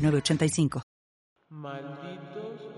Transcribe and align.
985. 0.00 0.82
Malditos. 1.50 2.70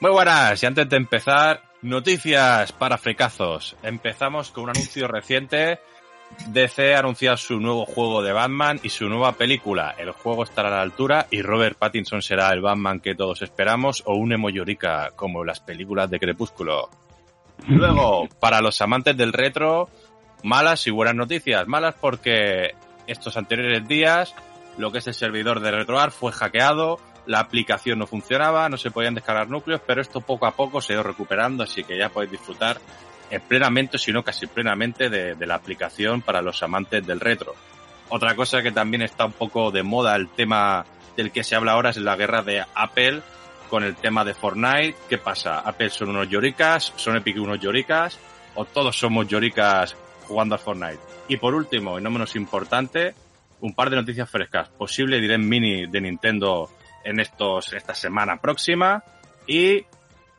Muy 0.00 0.10
buenas, 0.10 0.62
y 0.62 0.66
antes 0.66 0.88
de 0.88 0.96
empezar, 0.96 1.62
noticias 1.82 2.72
para 2.72 2.98
fricazos. 2.98 3.76
Empezamos 3.82 4.50
con 4.50 4.64
un 4.64 4.70
anuncio 4.70 5.08
reciente. 5.08 5.80
DC 6.48 6.94
ha 6.94 6.98
anunciado 6.98 7.36
su 7.36 7.60
nuevo 7.60 7.86
juego 7.86 8.22
de 8.22 8.32
Batman 8.32 8.80
y 8.82 8.90
su 8.90 9.08
nueva 9.08 9.32
película. 9.32 9.94
El 9.96 10.10
juego 10.10 10.44
estará 10.44 10.68
a 10.68 10.72
la 10.72 10.82
altura 10.82 11.26
y 11.30 11.40
Robert 11.40 11.78
Pattinson 11.78 12.20
será 12.20 12.50
el 12.50 12.60
Batman 12.60 13.00
que 13.00 13.14
todos 13.14 13.42
esperamos 13.42 14.02
o 14.06 14.16
un 14.16 14.32
emo 14.32 14.50
llorica 14.50 15.12
como 15.16 15.44
las 15.44 15.60
películas 15.60 16.10
de 16.10 16.18
Crepúsculo. 16.18 16.90
Luego, 17.68 18.28
para 18.40 18.60
los 18.60 18.80
amantes 18.82 19.16
del 19.16 19.32
retro, 19.32 19.88
malas 20.42 20.86
y 20.86 20.90
buenas 20.90 21.14
noticias. 21.14 21.66
Malas 21.66 21.94
porque 21.98 22.74
estos 23.06 23.36
anteriores 23.36 23.86
días 23.86 24.34
lo 24.78 24.92
que 24.92 24.98
es 24.98 25.06
el 25.06 25.14
servidor 25.14 25.60
de 25.60 25.70
RetroArch 25.70 26.12
fue 26.12 26.32
hackeado, 26.32 27.00
la 27.26 27.40
aplicación 27.40 27.98
no 27.98 28.06
funcionaba, 28.06 28.68
no 28.68 28.76
se 28.76 28.90
podían 28.90 29.14
descargar 29.14 29.48
núcleos, 29.48 29.80
pero 29.86 30.00
esto 30.00 30.20
poco 30.20 30.46
a 30.46 30.52
poco 30.54 30.80
se 30.80 30.92
ha 30.92 30.96
ido 30.96 31.02
recuperando, 31.02 31.62
así 31.62 31.82
que 31.82 31.98
ya 31.98 32.10
podéis 32.10 32.32
disfrutar 32.32 32.78
en 33.30 33.40
plenamente, 33.40 33.98
si 33.98 34.12
no 34.12 34.22
casi 34.22 34.46
plenamente, 34.46 35.08
de, 35.08 35.34
de, 35.34 35.46
la 35.46 35.56
aplicación 35.56 36.22
para 36.22 36.42
los 36.42 36.62
amantes 36.62 37.04
del 37.06 37.20
retro. 37.20 37.54
Otra 38.08 38.36
cosa 38.36 38.62
que 38.62 38.70
también 38.70 39.02
está 39.02 39.24
un 39.24 39.32
poco 39.32 39.70
de 39.72 39.82
moda, 39.82 40.14
el 40.14 40.28
tema 40.28 40.84
del 41.16 41.32
que 41.32 41.42
se 41.42 41.56
habla 41.56 41.72
ahora 41.72 41.90
es 41.90 41.96
la 41.96 42.14
guerra 42.14 42.42
de 42.42 42.64
Apple 42.74 43.22
con 43.68 43.82
el 43.82 43.96
tema 43.96 44.24
de 44.24 44.34
Fortnite. 44.34 44.96
¿Qué 45.08 45.18
pasa? 45.18 45.58
Apple 45.58 45.90
son 45.90 46.10
unos 46.10 46.28
lloricas, 46.28 46.92
son 46.94 47.16
Epic 47.16 47.38
unos 47.38 47.58
lloricas, 47.58 48.18
o 48.54 48.64
todos 48.64 48.96
somos 48.96 49.26
lloricas 49.26 49.96
jugando 50.28 50.54
a 50.54 50.58
Fortnite. 50.58 51.15
Y 51.28 51.36
por 51.36 51.54
último, 51.54 51.98
y 51.98 52.02
no 52.02 52.10
menos 52.10 52.36
importante, 52.36 53.14
un 53.60 53.74
par 53.74 53.90
de 53.90 53.96
noticias 53.96 54.28
frescas. 54.30 54.68
Posible 54.68 55.20
Direct 55.20 55.42
Mini 55.42 55.86
de 55.86 56.00
Nintendo 56.00 56.70
en 57.04 57.20
estos, 57.20 57.72
esta 57.72 57.94
semana 57.94 58.40
próxima. 58.40 59.02
Y 59.46 59.84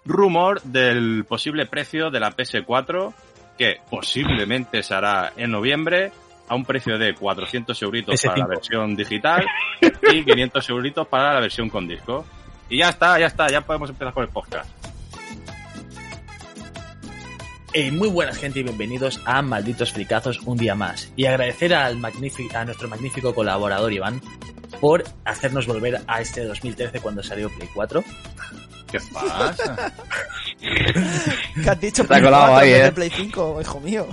rumor 0.05 0.61
del 0.61 1.25
posible 1.25 1.65
precio 1.65 2.09
de 2.09 2.19
la 2.19 2.31
PS4 2.31 3.13
que 3.58 3.81
posiblemente 3.89 4.83
se 4.83 4.93
hará 4.93 5.33
en 5.35 5.52
noviembre 5.52 6.11
a 6.47 6.55
un 6.55 6.63
precio 6.63 6.97
de 6.97 7.13
400 7.13 7.81
euritos 7.81 8.21
para 8.21 8.38
la 8.38 8.47
versión 8.47 8.95
digital 8.95 9.45
y 9.81 10.23
500 10.23 10.69
euritos 10.69 11.08
para 11.08 11.33
la 11.33 11.41
versión 11.41 11.69
con 11.69 11.88
disco. 11.88 12.25
Y 12.69 12.80
ya 12.80 12.89
está, 12.89 13.19
ya 13.19 13.25
está, 13.25 13.47
ya 13.47 13.61
podemos 13.61 13.89
empezar 13.89 14.13
con 14.13 14.23
el 14.23 14.30
podcast. 14.30 14.69
Eh, 17.80 17.92
muy 17.92 18.09
buenas 18.09 18.38
gente 18.39 18.61
y 18.61 18.64
bienvenidos 18.64 19.22
a 19.23 19.44
Malditos 19.44 19.94
Fricazos 19.94 20.39
un 20.44 20.58
día 20.58 20.73
más. 20.73 21.11
Y 21.16 21.28
agradecer 21.28 21.75
al 21.75 21.95
magnífico, 21.97 22.58
a 22.58 22.66
nuestro 22.66 22.89
magnífico 22.89 23.36
colaborador 23.36 23.94
Iván 23.94 24.20
por 24.81 25.03
hacernos 25.25 25.67
volver 25.67 26.02
a 26.08 26.20
este 26.20 26.44
2013 26.44 27.00
cuando 27.02 27.22
salió 27.22 27.52
Play 27.52 27.70
4. 27.72 28.03
¿Qué 28.92 28.98
pasa? 29.14 29.94
¿Qué 30.59 31.70
has 31.70 31.80
dicho? 31.80 32.04
Play 32.08 32.21
4 32.21 32.58
ahí, 32.58 32.70
de 32.71 32.88
¿eh? 32.88 32.92
Play 32.92 33.11
5, 33.11 33.61
hijo 33.61 33.80
mío. 33.80 34.08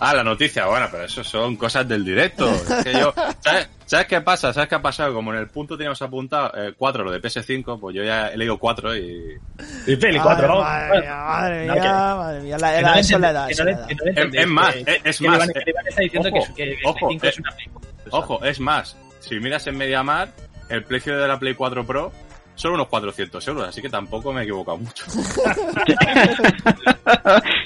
Ah, 0.00 0.14
la 0.14 0.24
noticia, 0.24 0.64
bueno, 0.64 0.88
pero 0.90 1.04
eso 1.04 1.22
son 1.22 1.56
cosas 1.56 1.86
del 1.86 2.06
directo. 2.06 2.50
Es 2.50 2.82
que 2.82 2.94
yo, 2.94 3.12
¿sabes, 3.40 3.68
¿sabes 3.92 4.06
qué 4.06 4.20
pasa? 4.22 4.54
¿Sabes 4.54 4.70
qué 4.70 4.74
ha 4.76 4.80
pasado? 4.80 5.12
Como 5.12 5.34
en 5.34 5.38
el 5.40 5.48
punto 5.48 5.76
teníamos 5.76 6.00
apuntado 6.00 6.50
eh, 6.56 6.72
4, 6.74 7.04
lo 7.04 7.10
de 7.10 7.20
PS5, 7.20 7.78
pues 7.78 7.94
yo 7.94 8.02
ya 8.02 8.28
he 8.28 8.38
leído 8.38 8.58
4 8.58 8.96
y... 8.96 9.38
Y 9.86 9.96
Play 9.96 10.18
4, 10.18 10.48
¿no? 10.48 10.60
Madre 10.62 11.00
mía, 11.02 11.14
madre 11.14 11.62
mía, 11.64 11.74
que- 11.74 11.80
madre 11.80 12.40
mía. 12.40 12.58
La, 12.58 12.80
la, 12.80 12.98
eso 12.98 13.14
es 13.16 13.20
la 13.20 13.30
edad. 13.30 13.50
es 13.50 14.46
más, 14.46 14.74
es- 14.76 15.20
más, 15.20 15.48
eh, 15.48 15.52
que 15.52 15.70
Iván 15.70 15.86
está 15.86 16.00
diciendo 16.00 16.28
ojo, 16.32 16.46
que, 16.54 16.64
que, 16.70 16.76
que 16.78 16.88
ojo, 16.88 17.06
Play 17.08 17.18
5 17.18 17.26
eh, 17.26 17.28
es 17.28 17.38
una 17.38 17.50
Play 17.50 17.66
4. 17.72 18.18
Ojo, 18.18 18.44
es 18.44 18.60
más, 18.60 18.96
si 19.20 19.38
miras 19.40 19.66
en 19.66 19.76
MediaMar, 19.76 20.28
el 20.70 20.84
precio 20.84 21.18
de 21.18 21.28
la 21.28 21.38
Play 21.38 21.54
4 21.54 21.84
Pro 21.84 22.12
son 22.62 22.72
unos 22.74 22.86
400 22.88 23.46
euros, 23.48 23.68
así 23.68 23.82
que 23.82 23.88
tampoco 23.90 24.32
me 24.32 24.40
he 24.40 24.44
equivocado 24.44 24.78
mucho. 24.78 25.04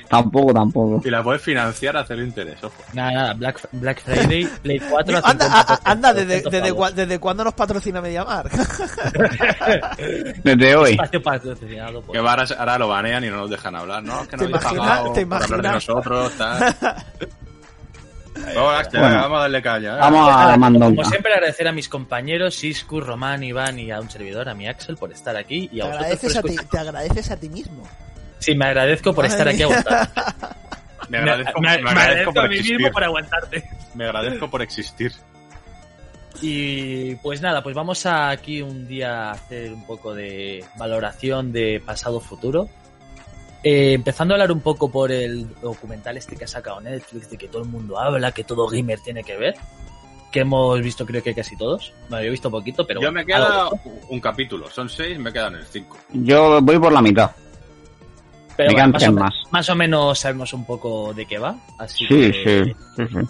tampoco, 0.09 0.53
tampoco. 0.55 1.03
Y 1.05 1.11
la 1.11 1.23
puedes 1.23 1.43
financiar 1.43 1.97
a 1.97 2.05
cero 2.05 2.23
interés, 2.23 2.62
ojo. 2.65 2.75
Nada, 2.95 3.12
nada, 3.12 3.34
Black, 3.34 3.69
Black 3.73 4.03
Friday, 4.03 4.47
Play 4.62 4.81
4 4.81 5.19
a 5.19 5.31
Anda, 5.31 5.47
50%, 5.47 5.51
a- 5.51 5.75
a- 5.75 5.81
anda 5.93 6.15
desde, 6.15 6.43
200 6.43 6.53
desde, 6.53 6.73
cua- 6.75 6.93
desde 6.93 7.19
cuándo 7.19 7.45
nos 7.45 7.55
patrocina 7.55 8.01
MediaMar? 8.01 8.49
Desde 10.43 10.77
hoy. 10.77 10.97
Que 12.13 12.19
ahora, 12.19 12.45
ahora 12.59 12.78
lo 12.78 12.89
banean 12.89 13.25
y 13.25 13.28
no 13.28 13.37
nos 13.39 13.51
dejan 13.51 13.75
hablar, 13.77 14.03
¿no? 14.03 14.23
Es 14.23 14.28
que 14.28 14.37
no 14.37 14.45
¿Te 14.45 14.49
imaginas? 14.51 14.87
pagado 14.87 15.13
¿Te 15.13 15.21
hablar 15.21 15.41
de 15.41 15.47
imaginas? 15.57 15.73
nosotros, 15.75 16.33
tal. 16.39 16.75
Vamos, 18.55 18.75
Axel, 18.81 19.01
Bueno. 19.01 19.17
vamos 19.23 19.39
a 19.39 19.41
darle 19.43 19.63
caña. 19.63 19.95
¿eh? 19.97 19.99
Vamos 20.01 20.29
a 20.35 20.45
como 20.45 20.57
Mandonga. 20.59 21.05
siempre 21.05 21.33
agradecer 21.35 21.69
a 21.69 21.73
mis 21.73 21.89
compañeros 21.89 22.55
Sisku, 22.55 23.01
Román, 23.01 23.43
Iván 23.43 23.79
y 23.79 23.91
a 23.91 24.01
un 24.01 24.11
servidor, 24.11 24.49
a 24.49 24.55
mi 24.55 24.69
Axel, 24.69 24.97
por 24.97 25.13
estar 25.13 25.37
aquí 25.37 25.69
y 25.73 25.77
Te 25.77 25.83
a 25.83 25.87
agradeces, 25.87 26.37
a 26.37 26.43
ti, 26.43 26.49
escuchar. 26.51 26.71
te 26.71 26.79
agradeces 26.79 27.31
a 27.31 27.37
ti 27.37 27.49
mismo. 27.49 27.83
Sí, 28.39 28.55
me 28.55 28.67
agradezco 28.67 29.15
por 29.15 29.25
estar 29.27 29.49
aquí 29.49 29.63
aguantando. 29.63 30.11
Me 31.09 31.19
agradezco, 31.19 31.61
me, 31.61 31.69
me 31.77 31.83
me 31.85 31.91
agradezco 31.91 32.01
agradezco 32.01 32.33
por 32.35 32.45
a 32.45 32.49
mí 32.49 32.57
mismo 32.59 32.91
por 32.91 33.05
aguantarte. 33.05 33.71
Me 33.95 34.05
agradezco 34.07 34.51
por 34.51 34.61
existir. 34.63 35.13
Y 36.43 37.15
pues 37.17 37.41
nada, 37.41 37.63
pues 37.63 37.75
vamos 37.77 38.05
a 38.07 38.29
aquí 38.31 38.61
un 38.61 38.87
día 38.87 39.29
a 39.29 39.33
hacer 39.33 39.73
un 39.73 39.87
poco 39.87 40.15
de 40.15 40.65
valoración 40.77 41.53
de 41.53 41.81
pasado-futuro. 41.85 42.69
Eh, 43.69 43.94
empezando 43.94 44.32
a 44.32 44.37
hablar 44.37 44.53
un 44.53 44.60
poco 44.60 44.88
por 44.88 45.10
el 45.10 45.44
documental 45.60 46.16
este 46.16 46.37
que 46.37 46.44
ha 46.44 46.47
sacado 46.47 46.81
Netflix, 46.81 47.28
de 47.31 47.37
que 47.37 47.49
todo 47.49 47.62
el 47.62 47.69
mundo 47.69 47.99
habla, 47.99 48.31
que 48.31 48.44
todo 48.44 48.69
gamer 48.69 49.00
tiene 49.00 49.25
que 49.25 49.37
ver. 49.37 49.56
Que 50.31 50.41
hemos 50.43 50.81
visto 50.81 51.04
creo 51.04 51.21
que 51.21 51.34
casi 51.34 51.56
todos. 51.56 51.93
Bueno, 52.09 52.22
yo 52.22 52.28
he 52.28 52.31
visto 52.31 52.49
poquito, 52.49 52.87
pero 52.87 53.00
Yo 53.00 53.09
bueno, 53.09 53.19
me 53.19 53.27
queda 53.27 53.69
un 54.09 54.21
capítulo, 54.21 54.71
son 54.71 54.88
seis, 54.88 55.19
me 55.19 55.32
quedan 55.32 55.56
el 55.56 55.65
cinco. 55.65 55.97
Yo 56.12 56.60
voy 56.62 56.78
por 56.78 56.93
la 56.93 57.03
mitad. 57.03 57.32
Pero 58.56 58.71
me 58.71 58.75
bueno, 58.75 58.77
quedan 58.77 58.93
más, 58.93 59.09
o, 59.09 59.12
más. 59.12 59.34
más 59.50 59.69
o 59.71 59.75
menos 59.75 60.16
sabemos 60.21 60.53
un 60.53 60.65
poco 60.65 61.12
de 61.12 61.27
qué 61.27 61.38
va. 61.38 61.56
Así 61.77 62.06
Sí, 62.06 62.31
que, 62.31 62.33
sí, 62.33 62.77
sí, 62.94 63.09
sí. 63.21 63.28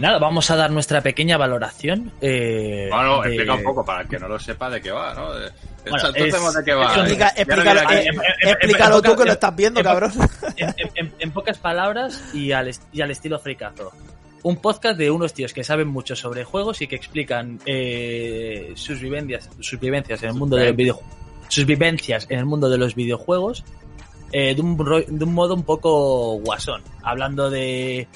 Nada, 0.00 0.18
vamos 0.18 0.48
a 0.50 0.56
dar 0.56 0.70
nuestra 0.70 1.00
pequeña 1.00 1.36
valoración. 1.36 2.12
Eh, 2.20 2.88
Bueno, 2.90 3.20
de- 3.22 3.28
explica 3.30 3.54
un 3.54 3.62
poco 3.64 3.84
para 3.84 4.02
el 4.02 4.08
que 4.08 4.18
no 4.18 4.28
lo 4.28 4.38
sepa 4.38 4.70
de 4.70 4.80
qué 4.80 4.92
va, 4.92 5.12
¿no? 5.14 5.32
De- 5.34 5.50
Bueno, 5.90 6.08
entonces, 6.08 6.34
es- 6.34 6.54
de 6.54 6.64
qué 6.64 6.74
va. 6.74 6.84
es 6.92 6.96
un- 6.96 7.00
Explica- 7.02 7.34
Ya 7.34 7.44
no 7.44 7.52
explícalo, 7.52 7.80
viene 7.80 7.80
aquí- 7.80 7.94
eh, 7.94 8.10
en- 8.10 8.14
en- 8.48 8.48
explícalo 8.54 8.96
en- 8.96 9.02
tú 9.02 9.16
que 9.16 9.24
lo 9.24 9.32
estás 9.32 9.56
viendo, 9.56 9.80
en- 9.80 9.84
cabrón. 9.84 10.12
en, 10.56 10.74
en- 10.94 11.14
en 11.18 11.30
pocas 11.32 11.58
palabras 11.58 12.22
y 12.34 12.52
al, 12.52 12.68
est- 12.68 12.82
y 12.92 13.00
al 13.00 13.10
estilo 13.10 13.38
fricazo. 13.40 13.92
Un 14.44 14.56
podcast 14.58 14.96
de 14.96 15.10
unos 15.10 15.34
tíos 15.34 15.52
que 15.52 15.64
saben 15.64 15.88
mucho 15.88 16.14
sobre 16.14 16.44
juegos 16.44 16.80
y 16.80 16.86
que 16.86 16.94
explican 16.94 17.58
eh, 17.66 18.72
sus 18.76 19.00
vivencias, 19.00 19.50
sus 19.58 19.80
vivencias 19.80 20.22
en 20.22 20.28
el 20.28 20.34
mundo 20.36 20.56
de 20.56 20.66
los 20.66 20.76
videojuegos, 20.76 21.12
sus 21.48 21.66
vivencias 21.66 22.26
en 22.30 22.38
el 22.38 22.46
mundo 22.46 22.70
de 22.70 22.78
los 22.78 22.94
videojuegos 22.94 23.64
eh, 24.30 24.54
de, 24.54 24.60
un, 24.60 24.78
ro- 24.78 25.02
de 25.06 25.24
un 25.24 25.34
modo 25.34 25.54
un 25.54 25.64
poco 25.64 26.34
guasón, 26.40 26.82
hablando 27.02 27.50
de 27.50 28.06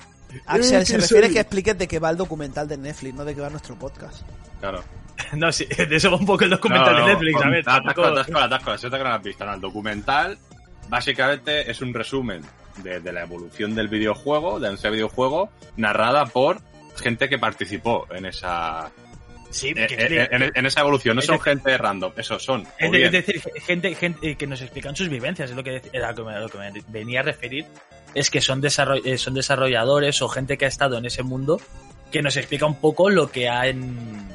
Axel, 0.46 0.82
Eh, 0.82 0.86
se 0.86 0.98
refiere 0.98 1.26
soy- 1.26 1.34
que 1.34 1.40
expliques 1.40 1.78
de 1.78 1.88
qué 1.88 1.98
va 1.98 2.10
el 2.10 2.16
documental 2.16 2.66
de 2.68 2.76
Netflix, 2.76 3.14
no 3.14 3.24
de 3.24 3.34
qué 3.34 3.40
va 3.40 3.50
nuestro 3.50 3.76
podcast. 3.78 4.22
Claro. 4.60 4.82
no 5.34 5.52
sí, 5.52 5.66
de 5.66 5.96
eso 5.96 6.10
va 6.10 6.16
un 6.16 6.26
poco 6.26 6.44
el 6.44 6.50
documental 6.50 6.92
No, 6.94 7.00
no, 7.00 7.06
de 7.06 7.12
Netflix, 7.12 7.42
a 7.42 7.48
ver, 7.48 7.60
Atasco, 7.68 8.04
atasco, 8.04 8.38
atasco, 8.38 8.70
atasco, 8.70 8.90
que 8.98 8.98
no 9.04 9.08
lo 9.10 9.14
has 9.14 9.22
visto. 9.22 9.44
No, 9.44 9.54
el 9.54 9.60
documental 9.60 10.38
básicamente 10.88 11.70
es 11.70 11.80
un 11.80 11.92
resumen 11.94 12.42
de, 12.82 13.00
de 13.00 13.12
la 13.12 13.22
evolución 13.22 13.74
del 13.74 13.88
videojuego, 13.88 14.58
de 14.60 14.72
ese 14.72 14.90
videojuego, 14.90 15.50
narrada 15.76 16.26
por 16.26 16.60
gente 16.96 17.28
que 17.28 17.38
participó 17.38 18.06
en 18.12 18.26
esa 18.26 18.90
sí, 19.52 19.68
en, 19.76 19.86
que- 19.86 19.94
en- 20.30 20.42
en- 20.42 20.52
en 20.54 20.66
esa 20.66 20.80
evolución. 20.80 21.16
No 21.16 21.22
son 21.22 21.40
gente 21.40 21.76
random, 21.78 22.12
eso 22.16 22.38
son. 22.38 22.62
Es, 22.78 22.90
de- 22.90 22.96
bien- 22.98 23.14
es 23.14 23.26
decir, 23.26 23.42
gente, 23.66 23.94
gente 23.94 24.36
que 24.36 24.46
nos 24.46 24.60
explican 24.62 24.96
sus 24.96 25.08
vivencias, 25.08 25.50
es 25.50 25.56
lo 25.56 25.62
que, 25.62 25.80
era 25.92 26.10
lo 26.12 26.16
que, 26.16 26.22
me, 26.24 26.40
lo 26.40 26.48
que 26.48 26.58
me 26.58 26.72
venía 26.88 27.20
a 27.20 27.22
referir, 27.22 27.64
es 28.14 28.30
que 28.30 28.40
son, 28.40 28.60
desarroll- 28.62 29.02
eh, 29.04 29.16
son 29.18 29.34
desarrolladores 29.34 30.20
o 30.22 30.28
gente 30.28 30.58
que 30.58 30.64
ha 30.64 30.68
estado 30.68 30.98
en 30.98 31.06
ese 31.06 31.22
mundo 31.22 31.60
que 32.10 32.20
nos 32.22 32.36
explica 32.36 32.66
un 32.66 32.76
poco 32.80 33.08
lo 33.08 33.30
que 33.30 33.48
han 33.48 34.28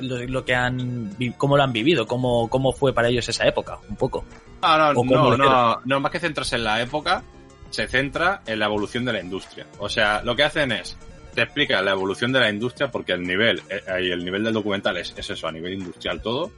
lo, 0.00 0.18
lo 0.26 0.44
que 0.44 0.54
han 0.54 1.16
cómo 1.36 1.56
lo 1.56 1.64
han 1.64 1.72
vivido, 1.72 2.06
cómo, 2.06 2.48
cómo 2.48 2.72
fue 2.72 2.92
para 2.94 3.08
ellos 3.08 3.28
esa 3.28 3.46
época, 3.48 3.78
un 3.88 3.96
poco. 3.96 4.24
No, 4.62 4.78
no, 4.78 4.92
no, 4.92 5.36
no, 5.36 5.80
no, 5.84 6.00
más 6.00 6.12
que 6.12 6.20
centrarse 6.20 6.54
en 6.56 6.62
la 6.64 6.80
época, 6.80 7.24
se 7.70 7.88
centra 7.88 8.42
en 8.46 8.60
la 8.60 8.66
evolución 8.66 9.04
de 9.04 9.12
la 9.14 9.20
industria. 9.20 9.66
O 9.78 9.88
sea, 9.88 10.22
lo 10.22 10.36
que 10.36 10.44
hacen 10.44 10.70
es 10.70 10.96
te 11.34 11.42
explica 11.42 11.80
la 11.82 11.92
evolución 11.92 12.32
de 12.32 12.40
la 12.40 12.50
industria 12.50 12.90
porque 12.90 13.12
el 13.12 13.22
nivel, 13.22 13.62
eh, 13.68 13.82
y 14.02 14.10
el 14.10 14.24
nivel 14.24 14.44
del 14.44 14.54
documental 14.54 14.96
es, 14.96 15.14
es 15.16 15.30
eso, 15.30 15.46
a 15.48 15.52
nivel 15.52 15.74
industrial 15.74 16.20
todo. 16.22 16.50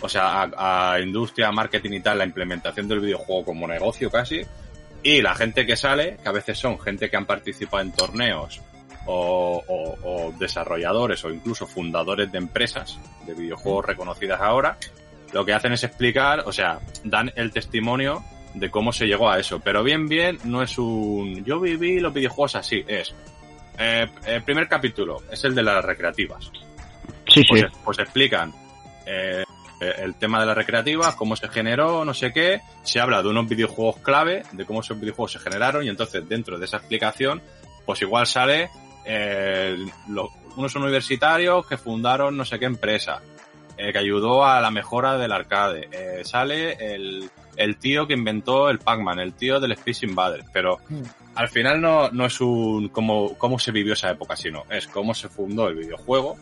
O 0.00 0.08
sea, 0.08 0.42
a, 0.56 0.92
a 0.94 1.00
industria, 1.00 1.50
marketing 1.52 1.92
y 1.92 2.00
tal, 2.00 2.18
la 2.18 2.24
implementación 2.24 2.86
del 2.88 3.00
videojuego 3.00 3.44
como 3.44 3.66
negocio 3.66 4.10
casi. 4.10 4.42
Y 5.02 5.22
la 5.22 5.34
gente 5.34 5.64
que 5.66 5.76
sale, 5.76 6.16
que 6.22 6.28
a 6.28 6.32
veces 6.32 6.58
son 6.58 6.78
gente 6.80 7.08
que 7.08 7.16
han 7.16 7.26
participado 7.26 7.82
en 7.82 7.92
torneos 7.92 8.60
o, 9.06 9.62
o- 9.66 9.96
o 10.26 10.32
desarrolladores 10.38 11.24
o 11.24 11.30
incluso 11.30 11.66
fundadores 11.66 12.30
de 12.32 12.38
empresas 12.38 12.98
de 13.26 13.34
videojuegos 13.34 13.86
reconocidas 13.86 14.40
ahora, 14.40 14.76
lo 15.32 15.44
que 15.44 15.52
hacen 15.52 15.72
es 15.72 15.84
explicar, 15.84 16.40
o 16.46 16.52
sea, 16.52 16.80
dan 17.04 17.32
el 17.36 17.50
testimonio 17.52 18.24
de 18.54 18.70
cómo 18.70 18.92
se 18.92 19.06
llegó 19.06 19.30
a 19.30 19.38
eso. 19.38 19.60
Pero 19.60 19.82
bien, 19.84 20.08
bien, 20.08 20.38
no 20.44 20.62
es 20.62 20.76
un... 20.78 21.44
Yo 21.44 21.60
viví 21.60 22.00
los 22.00 22.12
videojuegos 22.12 22.56
así, 22.56 22.84
es... 22.88 23.14
eh, 23.78 24.08
el 24.26 24.42
primer 24.42 24.68
capítulo 24.68 25.22
es 25.30 25.42
el 25.44 25.54
de 25.54 25.62
las 25.62 25.84
recreativas. 25.84 26.50
Sí, 27.28 27.42
Pues, 27.48 27.60
sí. 27.62 27.66
pues 27.84 27.98
explican 27.98 28.52
eh, 29.04 29.44
el 29.98 30.14
tema 30.14 30.40
de 30.40 30.46
las 30.46 30.56
recreativas, 30.56 31.14
cómo 31.16 31.36
se 31.36 31.48
generó, 31.48 32.04
no 32.04 32.14
sé 32.14 32.32
qué. 32.32 32.60
Se 32.82 33.00
habla 33.00 33.22
de 33.22 33.28
unos 33.28 33.48
videojuegos 33.48 33.98
clave, 33.98 34.42
de 34.52 34.64
cómo 34.64 34.80
esos 34.80 34.98
videojuegos 34.98 35.32
se 35.32 35.38
generaron 35.40 35.84
y 35.84 35.88
entonces 35.88 36.26
dentro 36.28 36.58
de 36.58 36.64
esa 36.64 36.78
explicación, 36.78 37.42
pues 37.84 38.00
igual 38.02 38.26
sale 38.26 38.70
eh, 39.04 39.76
lo- 40.08 40.30
unos 40.56 40.74
universitarios 40.76 41.66
que 41.66 41.76
fundaron 41.76 42.36
no 42.36 42.44
sé 42.44 42.58
qué 42.58 42.64
empresa, 42.64 43.20
eh, 43.76 43.92
que 43.92 43.98
ayudó 43.98 44.44
a 44.44 44.60
la 44.60 44.70
mejora 44.70 45.18
del 45.18 45.30
arcade. 45.32 45.88
Eh, 45.92 46.24
sale 46.24 46.72
el, 46.94 47.30
el 47.56 47.76
tío 47.76 48.06
que 48.06 48.14
inventó 48.14 48.68
el 48.70 48.78
Pac-Man, 48.78 49.18
el 49.18 49.32
tío 49.32 49.58
del 49.60 49.72
Space 49.72 50.06
Invaders, 50.06 50.44
pero 50.52 50.78
Hmm. 50.88 51.02
al 51.34 51.48
final 51.48 51.80
no, 51.80 52.10
no 52.10 52.26
es 52.26 52.40
un 52.40 52.88
cómo, 52.90 53.36
cómo 53.38 53.58
se 53.58 53.72
vivió 53.72 53.92
esa 53.94 54.10
época, 54.10 54.36
sino 54.36 54.64
es 54.70 54.86
cómo 54.86 55.14
se 55.14 55.28
fundó 55.28 55.68
el 55.68 55.76
videojuego 55.76 56.36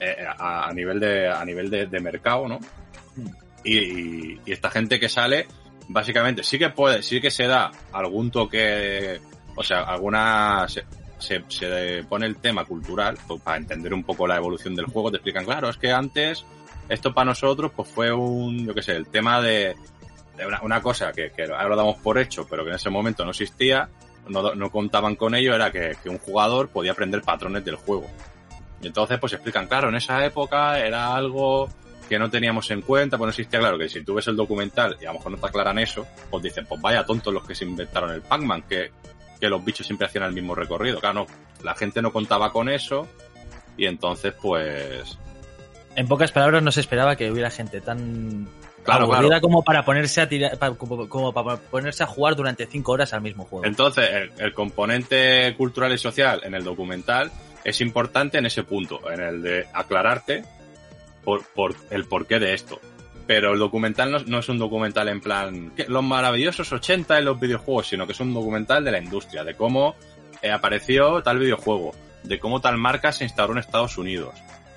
eh, 0.00 0.16
a, 0.38 0.68
a 0.68 0.72
nivel 0.72 0.98
de 1.00 1.28
a 1.28 1.44
nivel 1.44 1.68
de, 1.70 1.86
de 1.86 2.00
mercado, 2.00 2.48
¿no? 2.48 2.58
Y, 3.64 3.78
y- 3.78 4.40
y 4.46 4.52
esta 4.52 4.70
gente 4.70 4.98
que 4.98 5.08
sale, 5.08 5.46
básicamente, 5.88 6.42
sí 6.42 6.58
que 6.58 6.70
puede, 6.70 7.02
sí 7.02 7.20
que 7.20 7.30
se 7.30 7.46
da 7.46 7.70
algún 7.92 8.30
toque, 8.30 9.20
o 9.54 9.62
sea, 9.62 9.82
alguna 9.82 10.66
se, 10.68 10.84
se, 11.18 11.44
se 11.48 12.02
pone 12.08 12.24
el 12.26 12.36
tema 12.36 12.64
cultural 12.64 13.18
pues, 13.26 13.42
para 13.42 13.58
entender 13.58 13.92
un 13.92 14.04
poco 14.04 14.26
la 14.26 14.36
evolución 14.36 14.74
del 14.74 14.86
juego. 14.86 15.10
Te 15.10 15.18
explican, 15.18 15.44
claro, 15.44 15.68
es 15.68 15.76
que 15.76 15.90
antes 15.92 16.46
esto 16.88 17.12
para 17.12 17.26
nosotros 17.26 17.70
pues 17.76 17.88
fue 17.88 18.10
un, 18.12 18.66
yo 18.66 18.74
qué 18.74 18.80
sé, 18.82 18.92
el 18.96 19.06
tema 19.08 19.42
de 19.42 19.76
una, 20.46 20.60
una 20.62 20.80
cosa 20.80 21.12
que, 21.12 21.32
ahora 21.56 21.76
damos 21.76 21.96
por 21.98 22.18
hecho, 22.18 22.46
pero 22.48 22.64
que 22.64 22.70
en 22.70 22.76
ese 22.76 22.90
momento 22.90 23.24
no 23.24 23.30
existía, 23.30 23.88
no, 24.28 24.54
no 24.54 24.70
contaban 24.70 25.16
con 25.16 25.34
ello, 25.34 25.54
era 25.54 25.70
que, 25.70 25.96
que 26.02 26.08
un 26.08 26.18
jugador 26.18 26.68
podía 26.68 26.92
aprender 26.92 27.22
patrones 27.22 27.64
del 27.64 27.76
juego. 27.76 28.06
Y 28.82 28.86
entonces 28.86 29.18
pues 29.18 29.32
explican, 29.32 29.66
claro, 29.66 29.88
en 29.88 29.96
esa 29.96 30.24
época 30.24 30.78
era 30.78 31.14
algo 31.14 31.68
que 32.10 32.18
no 32.18 32.28
teníamos 32.28 32.68
en 32.72 32.82
cuenta, 32.82 33.16
pues 33.16 33.26
no 33.26 33.30
existía, 33.30 33.60
claro, 33.60 33.78
que 33.78 33.88
si 33.88 34.02
tú 34.02 34.14
ves 34.14 34.26
el 34.26 34.34
documental 34.34 34.96
y 35.00 35.04
a 35.04 35.12
lo 35.12 35.18
mejor 35.18 35.30
no 35.32 35.38
te 35.38 35.46
aclaran 35.46 35.78
eso, 35.78 36.06
pues 36.28 36.42
dicen, 36.42 36.66
pues 36.66 36.80
vaya 36.80 37.04
tontos 37.04 37.32
los 37.32 37.46
que 37.46 37.54
se 37.54 37.64
inventaron 37.64 38.10
el 38.10 38.20
Pac-Man, 38.22 38.62
que, 38.62 38.90
que 39.38 39.48
los 39.48 39.64
bichos 39.64 39.86
siempre 39.86 40.08
hacían 40.08 40.24
el 40.24 40.32
mismo 40.32 40.56
recorrido. 40.56 40.98
Claro, 40.98 41.20
no, 41.20 41.26
la 41.62 41.76
gente 41.76 42.02
no 42.02 42.12
contaba 42.12 42.50
con 42.52 42.68
eso 42.68 43.06
y 43.76 43.86
entonces 43.86 44.34
pues... 44.42 45.16
En 45.94 46.08
pocas 46.08 46.32
palabras, 46.32 46.64
no 46.64 46.72
se 46.72 46.80
esperaba 46.80 47.14
que 47.14 47.30
hubiera 47.30 47.48
gente 47.48 47.80
tan 47.80 48.48
Claro, 48.84 49.04
aburrida 49.04 49.28
claro. 49.28 49.40
como 49.42 49.62
para 49.62 49.84
ponerse 49.84 50.20
a 50.20 50.28
tirar, 50.28 50.58
como, 50.76 51.08
como 51.08 51.32
para 51.32 51.56
ponerse 51.56 52.02
a 52.02 52.06
jugar 52.06 52.34
durante 52.34 52.66
cinco 52.66 52.92
horas 52.92 53.12
al 53.12 53.20
mismo 53.20 53.44
juego. 53.44 53.66
Entonces, 53.66 54.08
el, 54.10 54.32
el 54.38 54.54
componente 54.54 55.54
cultural 55.56 55.92
y 55.92 55.98
social 55.98 56.40
en 56.44 56.54
el 56.54 56.64
documental 56.64 57.30
es 57.64 57.80
importante 57.80 58.38
en 58.38 58.46
ese 58.46 58.62
punto, 58.64 59.00
en 59.10 59.20
el 59.20 59.42
de 59.42 59.66
aclararte 59.72 60.44
por, 61.24 61.44
por 61.44 61.74
el 61.90 62.04
porqué 62.06 62.38
de 62.38 62.54
esto. 62.54 62.80
Pero 63.26 63.52
el 63.52 63.58
documental 63.58 64.10
no, 64.10 64.18
no 64.20 64.38
es 64.38 64.48
un 64.48 64.58
documental 64.58 65.08
en 65.08 65.20
plan 65.20 65.72
"¿Qué? 65.76 65.86
los 65.88 66.02
maravillosos 66.02 66.72
80 66.72 67.18
en 67.18 67.24
los 67.26 67.38
videojuegos, 67.38 67.88
sino 67.88 68.06
que 68.06 68.12
es 68.12 68.20
un 68.20 68.34
documental 68.34 68.84
de 68.84 68.90
la 68.90 68.98
industria, 68.98 69.44
de 69.44 69.54
cómo 69.54 69.94
eh, 70.42 70.50
apareció 70.50 71.22
tal 71.22 71.38
videojuego, 71.38 71.92
de 72.24 72.38
cómo 72.40 72.60
tal 72.60 72.76
marca 72.76 73.12
se 73.12 73.24
instauró 73.24 73.52
en 73.52 73.58
Estados 73.58 73.98
Unidos, 73.98 74.34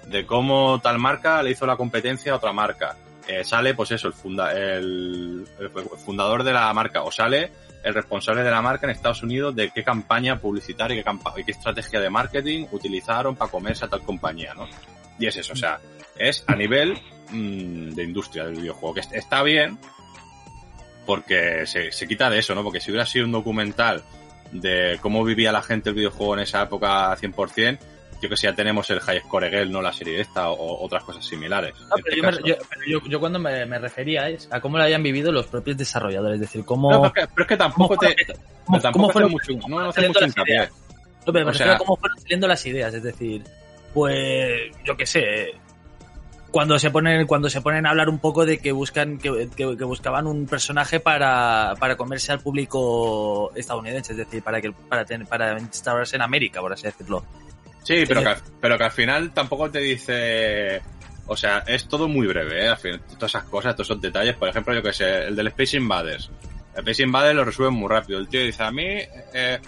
de 0.08 0.26
cómo 0.26 0.80
tal 0.82 1.00
marca 1.00 1.42
le 1.42 1.52
hizo 1.52 1.66
la 1.66 1.78
competencia 1.78 2.34
a 2.34 2.36
otra 2.36 2.54
marca. 2.54 2.96
Eh, 3.28 3.44
sale, 3.44 3.74
pues 3.74 3.92
eso, 3.92 4.08
el, 4.08 4.14
funda- 4.14 4.52
el- 4.54 5.48
fundador 6.06 6.44
de 6.44 6.52
la 6.54 6.74
marca, 6.74 7.04
o 7.04 7.12
sale 7.12 7.52
el 7.84 7.94
responsable 7.94 8.44
de 8.44 8.52
la 8.52 8.62
marca 8.62 8.86
en 8.86 8.92
Estados 8.92 9.24
Unidos 9.24 9.56
de 9.56 9.70
qué 9.72 9.84
campaña 9.84 10.40
publicitaria 10.40 10.96
y 10.96 11.00
qué, 11.00 11.06
campa- 11.06 11.34
y 11.38 11.44
qué 11.44 11.52
estrategia 11.52 12.00
de 12.00 12.10
marketing 12.10 12.66
utilizaron 12.72 13.36
para 13.36 13.50
comerse 13.52 13.86
a 13.86 13.88
tal 13.88 14.02
compañía, 14.02 14.54
¿no? 14.54 14.68
Y 15.20 15.28
es 15.28 15.38
eso, 15.38 15.54
o 15.54 15.56
sea, 15.56 15.80
es 16.18 16.44
a 16.48 16.56
nivel 16.56 17.00
mm, 17.30 17.92
de 17.92 18.04
industria 18.04 18.46
del 18.46 18.56
videojuego, 18.56 18.94
que 18.96 19.00
est- 19.02 19.14
está 19.14 19.42
bien 19.44 19.78
porque 21.06 21.66
se, 21.66 21.92
se 21.92 22.08
quita 22.08 22.30
de 22.30 22.40
eso, 22.40 22.56
¿no? 22.56 22.64
Porque 22.64 22.80
si 22.80 22.92
hubiera 22.92 23.06
sido 23.06 23.26
un 23.26 23.32
documental 23.34 24.04
de 24.52 24.98
cómo 25.02 25.24
vivía 25.24 25.52
la 25.52 25.62
gente 25.62 25.90
el 25.90 25.96
videojuego 25.96 26.36
en 26.36 26.42
esa 26.42 26.64
época 26.64 27.16
100%, 27.18 27.80
yo 28.24 28.30
que 28.30 28.38
sé, 28.38 28.48
ya 28.48 28.56
tenemos 28.56 28.90
el 28.90 29.00
High 29.00 29.20
Score 29.22 29.50
Girl, 29.50 29.72
no 29.72 29.82
la 29.82 29.94
serie 29.94 30.20
esta, 30.20 30.50
o 30.50 30.84
otras 30.84 31.04
cosas 31.04 31.24
similares. 31.26 31.74
No, 31.82 31.96
pero 31.96 32.08
este 32.08 32.16
yo, 32.18 32.24
me- 32.24 32.50
yo- 32.50 32.56
pero 32.70 32.82
yo- 32.88 33.10
yo 33.10 33.20
cuando 33.20 33.38
me, 33.40 33.66
me 33.66 33.78
refería 33.80 34.30
es 34.30 34.48
a 34.52 34.60
cómo 34.62 34.78
lo 34.78 34.84
hayan 34.84 35.04
vivido 35.04 35.32
los 35.32 35.46
propios 35.48 35.78
desarrolladores, 35.78 36.36
es 36.36 36.42
decir, 36.42 36.66
cómo, 36.66 36.92
No, 36.92 37.02
pero, 37.02 37.08
es 37.08 37.14
que, 37.28 37.34
pero 37.36 37.42
es 37.44 37.48
que 37.50 37.58
tampoco 37.58 37.98
te... 37.98 38.16
cómo- 38.66 38.80
tampoco 38.80 38.92
cómo 38.94 39.10
fueron- 39.12 39.32
mucho, 39.32 39.54
no, 39.68 39.80
no 39.82 39.90
hace 39.90 40.08
mucho 40.08 40.26
hincapié. 40.26 40.70
No, 41.26 41.32
pero 41.34 41.46
me 41.46 41.52
o 41.52 41.54
sea- 41.54 41.78
cómo 41.78 41.96
fueron 41.98 42.18
saliendo 42.20 42.48
las 42.48 42.66
ideas, 42.66 42.94
es 42.94 43.04
decir, 43.04 43.44
pues 43.94 44.72
yo 44.84 44.98
qué 44.98 45.06
sé, 45.06 45.52
cuando 46.52 46.78
se 46.78 46.92
ponen 46.92 47.26
cuando 47.26 47.50
se 47.50 47.62
ponen 47.62 47.86
a 47.88 47.90
hablar 47.90 48.10
un 48.10 48.20
poco 48.20 48.46
de 48.46 48.60
que 48.60 48.72
buscan 48.72 49.18
que, 49.18 49.50
que- 49.56 49.76
que 49.78 49.84
buscaban 49.86 50.28
un 50.28 50.46
personaje 50.46 51.00
para, 51.00 51.74
para 51.80 51.96
comerse 51.96 52.32
al 52.32 52.42
público 52.42 53.52
estadounidense, 53.56 54.12
es 54.12 54.18
decir, 54.20 54.44
para 54.44 54.62
que 54.62 54.72
para 54.72 55.04
tener, 55.06 55.26
para 55.28 55.58
instaurarse 55.60 56.16
en 56.16 56.22
América, 56.22 56.60
por 56.62 56.72
así 56.74 56.84
decirlo. 56.84 57.24
Sí, 57.84 58.04
pero 58.08 58.22
que, 58.22 58.28
al- 58.30 58.42
pero 58.62 58.78
que 58.78 58.84
al 58.84 58.92
final 58.92 59.34
tampoco 59.34 59.70
te 59.70 59.80
dice... 59.80 60.82
O 61.26 61.38
sea, 61.38 61.60
es 61.68 61.88
todo 61.88 62.08
muy 62.10 62.28
breve, 62.28 62.66
¿eh? 62.66 62.68
Al 62.70 62.78
final, 62.78 63.00
todas 63.02 63.32
esas 63.32 63.44
cosas, 63.46 63.76
todos 63.76 63.88
esos 63.90 64.02
detalles. 64.02 64.36
Por 64.36 64.50
ejemplo, 64.50 64.74
yo 64.74 64.84
que 64.84 64.92
sé, 64.92 65.24
el 65.28 65.36
del 65.36 65.48
Space 65.48 65.78
Invaders. 65.78 66.30
El 66.74 66.80
Space 66.80 67.04
Invaders 67.04 67.36
lo 67.36 67.46
resuelven 67.46 67.76
muy 67.76 67.88
rápido. 67.90 68.20
El 68.20 68.28
tío 68.28 68.42
dice, 68.42 68.62
a 68.64 68.72
mí... 68.72 68.84
eh, 69.34 69.60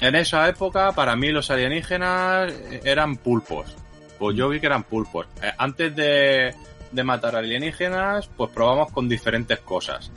en 0.00 0.14
esa 0.16 0.48
época, 0.48 0.92
para 0.92 1.14
mí 1.16 1.30
los 1.30 1.50
alienígenas 1.50 2.52
eran 2.84 3.16
pulpos. 3.16 3.74
Pues 4.18 4.36
yo 4.36 4.48
vi 4.48 4.58
que 4.60 4.66
eran 4.66 4.82
pulpos. 4.82 5.26
Eh, 5.40 5.52
antes 5.56 5.94
de, 5.94 6.54
de 6.90 7.04
matar 7.04 7.36
alienígenas, 7.36 8.28
pues 8.36 8.50
probamos 8.50 8.90
con 8.90 9.08
diferentes 9.08 9.60
cosas. 9.60 10.10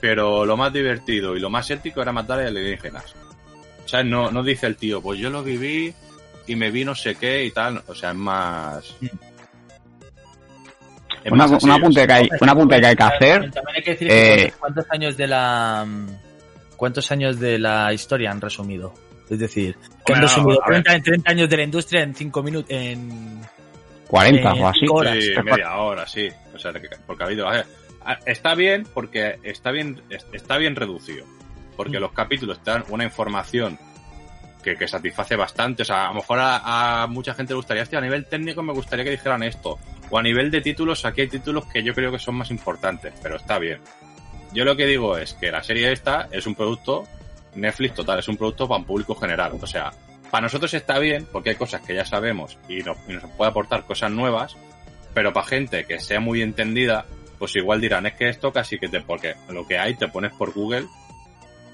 Pero 0.00 0.46
lo 0.46 0.56
más 0.56 0.72
divertido 0.72 1.36
y 1.36 1.40
lo 1.40 1.50
más 1.50 1.68
ético 1.70 2.00
era 2.00 2.12
matar 2.12 2.38
alienígenas. 2.40 3.14
O 3.86 3.88
sea, 3.88 4.02
no, 4.02 4.30
no 4.30 4.42
dice 4.42 4.66
el 4.66 4.76
tío, 4.76 5.00
pues 5.00 5.18
yo 5.18 5.30
lo 5.30 5.42
viví 5.42 5.94
y 6.48 6.56
me 6.56 6.70
vi 6.70 6.84
no 6.84 6.94
sé 6.94 7.14
qué 7.14 7.44
y 7.44 7.52
tal. 7.52 7.82
O 7.86 7.94
sea, 7.94 8.10
es 8.10 8.16
más. 8.16 8.96
es 11.24 11.32
Una, 11.32 11.44
más 11.46 11.52
así, 11.52 11.64
un 11.66 11.70
o 11.70 11.74
apunte 11.76 12.06
que 12.06 12.12
hay, 12.12 12.28
un 12.40 12.48
apunte 12.48 12.80
que 12.80 12.86
hay 12.86 12.96
que 12.96 13.02
hacer. 13.02 13.50
También 13.52 13.76
hay 13.76 13.82
que 13.82 13.90
decir 13.92 14.08
eh, 14.10 14.36
que 14.46 14.52
cuántos, 14.58 14.84
años 14.90 15.16
de 15.16 15.26
la 15.26 15.86
cuántos 16.76 17.10
años 17.12 17.38
de 17.40 17.58
la 17.58 17.92
historia 17.92 18.30
han 18.30 18.40
resumido. 18.40 18.92
Es 19.30 19.38
decir, 19.38 19.76
que 20.04 20.12
han 20.14 20.22
resumido 20.22 20.60
a 20.62 20.68
ver. 20.68 20.82
30, 20.84 21.02
30 21.04 21.30
años 21.30 21.48
de 21.50 21.56
la 21.56 21.62
industria 21.64 22.02
en 22.02 22.14
5 22.14 22.42
minutos 22.42 22.70
en 22.70 23.40
40 24.08 24.50
eh, 24.50 24.62
o 24.62 24.68
así. 24.68 24.86
horas. 24.90 25.16
Sí, 25.20 25.30
media 25.44 25.76
hora, 25.76 26.06
sí. 26.06 26.28
O 26.54 26.58
sea, 26.58 26.72
que- 26.72 26.88
porque 27.06 27.22
ha 27.22 27.26
habido. 27.26 27.46
Está 28.24 28.54
bien 28.54 28.84
porque 28.94 29.38
está 29.42 29.70
bien, 29.72 30.00
es- 30.10 30.26
está 30.32 30.58
bien 30.58 30.76
reducido. 30.76 31.24
Porque 31.76 32.00
los 32.00 32.12
capítulos 32.12 32.62
te 32.62 32.70
dan 32.70 32.84
una 32.88 33.04
información 33.04 33.78
que, 34.62 34.76
que 34.76 34.88
satisface 34.88 35.36
bastante. 35.36 35.82
O 35.82 35.84
sea, 35.84 36.06
a 36.06 36.08
lo 36.08 36.14
mejor 36.14 36.38
a, 36.40 37.06
mucha 37.08 37.34
gente 37.34 37.52
le 37.52 37.56
gustaría, 37.56 37.84
a 37.92 38.00
nivel 38.00 38.26
técnico 38.26 38.62
me 38.62 38.72
gustaría 38.72 39.04
que 39.04 39.12
dijeran 39.12 39.42
esto. 39.42 39.78
O 40.10 40.18
a 40.18 40.22
nivel 40.22 40.50
de 40.50 40.60
títulos, 40.60 41.04
aquí 41.04 41.22
hay 41.22 41.28
títulos 41.28 41.66
que 41.66 41.82
yo 41.82 41.94
creo 41.94 42.10
que 42.10 42.18
son 42.18 42.36
más 42.36 42.50
importantes, 42.50 43.12
pero 43.22 43.36
está 43.36 43.58
bien. 43.58 43.80
Yo 44.52 44.64
lo 44.64 44.76
que 44.76 44.86
digo 44.86 45.16
es 45.18 45.34
que 45.34 45.50
la 45.50 45.62
serie 45.62 45.92
esta 45.92 46.28
es 46.30 46.46
un 46.46 46.54
producto 46.54 47.04
Netflix 47.54 47.94
total, 47.94 48.18
es 48.18 48.28
un 48.28 48.36
producto 48.36 48.68
para 48.68 48.78
un 48.78 48.86
público 48.86 49.14
general. 49.14 49.52
O 49.60 49.66
sea, 49.66 49.92
para 50.30 50.42
nosotros 50.42 50.72
está 50.74 50.98
bien 50.98 51.26
porque 51.30 51.50
hay 51.50 51.56
cosas 51.56 51.80
que 51.82 51.94
ya 51.94 52.04
sabemos 52.04 52.58
y 52.68 52.78
nos, 52.78 52.96
y 53.08 53.12
nos 53.12 53.30
puede 53.32 53.50
aportar 53.50 53.84
cosas 53.84 54.10
nuevas, 54.10 54.56
pero 55.14 55.32
para 55.32 55.46
gente 55.46 55.84
que 55.84 55.98
sea 55.98 56.20
muy 56.20 56.42
entendida, 56.42 57.06
pues 57.38 57.56
igual 57.56 57.80
dirán, 57.80 58.06
es 58.06 58.14
que 58.14 58.28
esto 58.28 58.52
casi 58.52 58.78
que 58.78 58.88
te, 58.88 59.00
porque 59.00 59.34
lo 59.48 59.66
que 59.66 59.78
hay 59.78 59.94
te 59.94 60.08
pones 60.08 60.32
por 60.32 60.52
Google 60.52 60.86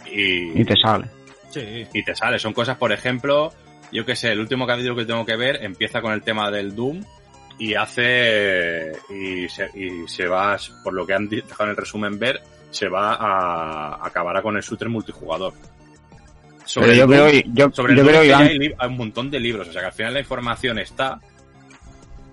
y, 0.07 0.61
Y 0.61 0.65
te 0.65 0.77
sale. 0.77 1.07
Sí. 1.51 1.87
y 1.93 2.03
te 2.03 2.15
sale. 2.15 2.39
Son 2.39 2.53
cosas, 2.53 2.79
por 2.79 2.93
ejemplo, 2.93 3.53
yo 3.93 4.07
que 4.07 4.17
sé, 4.17 4.33
el 4.33 4.41
último 4.41 4.67
capítulo 4.67 4.97
que 4.97 5.05
tengo 5.05 5.27
que 5.27 5.37
ver 5.37 5.63
empieza 5.63 6.01
con 6.01 6.13
el 6.13 6.23
tema 6.23 6.51
del 6.51 6.75
Doom 6.75 7.05
y 7.59 7.75
hace 7.75 8.93
y 9.11 9.49
se, 9.49 9.71
y 9.75 10.09
se 10.09 10.27
va, 10.27 10.57
por 10.83 10.95
lo 10.95 11.07
que 11.07 11.15
han 11.15 11.29
dejado 11.29 11.65
en 11.65 11.71
el 11.71 11.77
resumen 11.77 12.19
ver, 12.19 12.41
se 12.71 12.89
va 12.89 13.15
a 13.15 14.05
acabará 14.07 14.43
con 14.43 14.57
el 14.57 14.63
shooter 14.63 14.89
multijugador. 14.89 15.53
sobre 16.65 16.89
Pero 16.89 16.99
yo 16.99 17.05
el 17.05 17.31
creo, 17.31 17.53
yo, 17.53 17.71
sobre 17.73 17.93
el 17.93 17.99
yo 17.99 18.07
creo, 18.07 18.25
Iván, 18.25 18.49
hay, 18.49 18.89
un 18.89 18.97
montón 18.97 19.31
de 19.31 19.39
libros, 19.39 19.69
o 19.69 19.73
sea 19.73 19.83
que 19.83 19.87
al 19.89 19.93
final 19.93 20.15
la 20.15 20.21
información 20.21 20.79
está, 20.79 21.21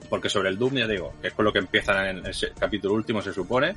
porque 0.09 0.29
sobre 0.29 0.49
el 0.49 0.57
Doom, 0.57 0.75
ya 0.75 0.88
digo, 0.88 1.13
que 1.21 1.27
es 1.27 1.33
con 1.33 1.45
lo 1.45 1.51
que 1.51 1.59
empiezan 1.59 2.05
en 2.07 2.25
ese 2.25 2.53
capítulo 2.57 2.93
último, 2.93 3.21
se 3.21 3.33
supone, 3.33 3.75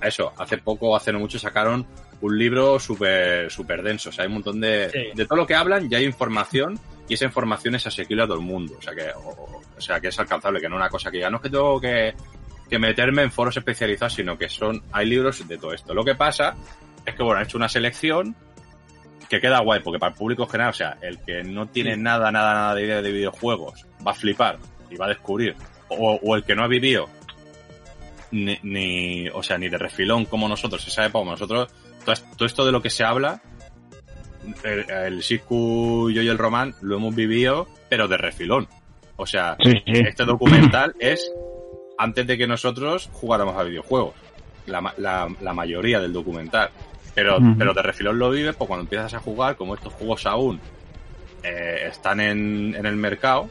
a 0.00 0.06
eso, 0.06 0.32
hace 0.36 0.58
poco, 0.58 0.94
hace 0.94 1.12
no 1.12 1.18
mucho, 1.18 1.38
sacaron 1.38 1.86
un 2.20 2.38
libro 2.38 2.78
súper 2.78 3.50
súper 3.50 3.82
denso, 3.82 4.08
o 4.08 4.12
sea, 4.12 4.24
hay 4.24 4.28
un 4.28 4.34
montón 4.34 4.60
de... 4.60 4.90
Sí. 4.90 4.98
De 5.14 5.26
todo 5.26 5.38
lo 5.38 5.46
que 5.46 5.54
hablan 5.54 5.88
ya 5.88 5.98
hay 5.98 6.04
información 6.04 6.78
y 7.08 7.14
esa 7.14 7.24
información 7.24 7.74
es 7.74 7.86
asequible 7.86 8.22
a 8.22 8.26
todo 8.26 8.38
el 8.38 8.44
mundo, 8.44 8.74
o 8.78 8.82
sea 8.82 8.94
que, 8.94 9.10
o, 9.10 9.62
o 9.76 9.80
sea, 9.80 10.00
que 10.00 10.08
es 10.08 10.18
alcanzable, 10.18 10.60
que 10.60 10.68
no 10.68 10.76
es 10.76 10.80
una 10.80 10.88
cosa 10.88 11.10
que 11.10 11.20
ya 11.20 11.30
no 11.30 11.36
es 11.36 11.42
que 11.42 11.50
tengo 11.50 11.80
que, 11.80 12.14
que 12.68 12.78
meterme 12.78 13.22
en 13.22 13.30
foros 13.30 13.56
especializados, 13.56 14.14
sino 14.14 14.36
que 14.36 14.48
son, 14.48 14.82
hay 14.92 15.06
libros 15.06 15.46
de 15.46 15.58
todo 15.58 15.72
esto. 15.72 15.94
Lo 15.94 16.04
que 16.04 16.14
pasa 16.14 16.56
es 17.04 17.14
que, 17.14 17.22
bueno, 17.22 17.38
han 17.38 17.46
hecho 17.46 17.58
una 17.58 17.68
selección 17.68 18.34
que 19.28 19.40
queda 19.40 19.60
guay, 19.60 19.80
porque 19.80 19.98
para 19.98 20.12
el 20.12 20.18
público 20.18 20.46
general, 20.46 20.70
o 20.70 20.74
sea, 20.74 20.98
el 21.02 21.18
que 21.18 21.42
no 21.42 21.66
tiene 21.66 21.96
nada, 21.96 22.30
nada, 22.30 22.54
nada 22.54 22.74
de 22.74 22.84
idea 22.84 23.02
de 23.02 23.12
videojuegos, 23.12 23.86
va 24.06 24.12
a 24.12 24.14
flipar 24.14 24.58
y 24.90 24.96
va 24.96 25.06
a 25.06 25.08
descubrir, 25.08 25.54
o, 25.88 26.18
o 26.22 26.36
el 26.36 26.44
que 26.44 26.54
no 26.54 26.64
ha 26.64 26.68
vivido 26.68 27.08
ni, 28.30 28.58
ni, 28.62 29.28
o 29.28 29.42
sea, 29.42 29.58
ni 29.58 29.68
de 29.68 29.78
refilón 29.78 30.24
como 30.26 30.48
nosotros, 30.48 30.86
esa 30.86 31.06
época, 31.06 31.30
nosotros, 31.30 31.72
todo, 32.06 32.14
es- 32.14 32.24
todo 32.36 32.46
esto 32.46 32.64
de 32.64 32.72
lo 32.72 32.80
que 32.80 32.88
se 32.88 33.04
habla, 33.04 33.42
el, 34.64 34.90
el 34.90 35.22
Siscu, 35.22 36.10
yo 36.10 36.22
y 36.22 36.28
el 36.28 36.38
Román 36.38 36.74
lo 36.80 36.96
hemos 36.96 37.14
vivido, 37.14 37.68
pero 37.90 38.08
de 38.08 38.16
refilón. 38.16 38.68
O 39.16 39.26
sea, 39.26 39.56
sí, 39.62 39.72
sí. 39.84 39.92
este 39.92 40.24
documental 40.24 40.94
es 40.98 41.30
antes 41.98 42.26
de 42.26 42.38
que 42.38 42.46
nosotros 42.46 43.08
jugáramos 43.12 43.56
a 43.56 43.62
videojuegos. 43.64 44.14
La, 44.66 44.94
la, 44.98 45.28
la 45.40 45.52
mayoría 45.54 46.00
del 46.00 46.12
documental. 46.12 46.70
Pero, 47.14 47.38
pero 47.56 47.72
de 47.72 47.82
refilón 47.82 48.18
lo 48.18 48.30
vives, 48.30 48.54
pues 48.56 48.68
cuando 48.68 48.82
empiezas 48.82 49.14
a 49.14 49.20
jugar, 49.20 49.56
como 49.56 49.74
estos 49.74 49.92
juegos 49.94 50.26
aún 50.26 50.60
eh, 51.42 51.86
están 51.88 52.20
en, 52.20 52.74
en 52.74 52.84
el 52.84 52.96
mercado, 52.96 53.48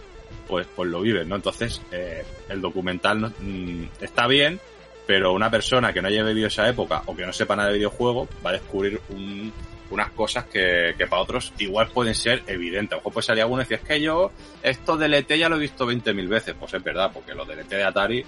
pues, 0.47 0.67
pues 0.75 0.89
lo 0.89 1.01
vives, 1.01 1.25
¿no? 1.25 1.35
Entonces, 1.35 1.81
eh, 1.91 2.23
el 2.49 2.61
documental 2.61 3.21
no- 3.21 3.33
mm, 3.39 3.83
está 4.01 4.27
bien, 4.27 4.59
pero 5.07 5.33
una 5.33 5.49
persona 5.51 5.93
que 5.93 6.01
no 6.01 6.07
haya 6.07 6.23
vivido 6.23 6.47
esa 6.47 6.67
época 6.67 7.03
o 7.05 7.15
que 7.15 7.25
no 7.25 7.33
sepa 7.33 7.55
nada 7.55 7.69
de 7.69 7.75
videojuegos 7.75 8.27
va 8.45 8.49
a 8.51 8.53
descubrir 8.53 8.99
un- 9.09 9.51
unas 9.91 10.09
cosas 10.11 10.45
que, 10.45 10.95
que 10.97 11.05
para 11.05 11.21
otros 11.21 11.53
igual 11.59 11.89
pueden 11.89 12.15
ser 12.15 12.41
evidentes. 12.47 12.93
A 12.93 12.95
lo 12.95 12.99
mejor 13.01 13.13
puede 13.13 13.25
salir 13.27 13.43
alguno 13.43 13.61
y 13.61 13.65
decir, 13.65 13.77
es 13.81 13.87
que 13.87 14.01
yo 14.01 14.31
esto 14.63 14.97
del 14.97 15.13
ET 15.13 15.27
ya 15.37 15.47
lo 15.47 15.57
he 15.57 15.59
visto 15.59 15.85
20.000 15.85 16.27
veces. 16.27 16.55
Pues 16.59 16.73
es 16.73 16.83
verdad, 16.83 17.11
porque 17.13 17.35
lo 17.35 17.45
del 17.45 17.59
ET 17.59 17.69
de 17.69 17.83
Atari 17.83 18.25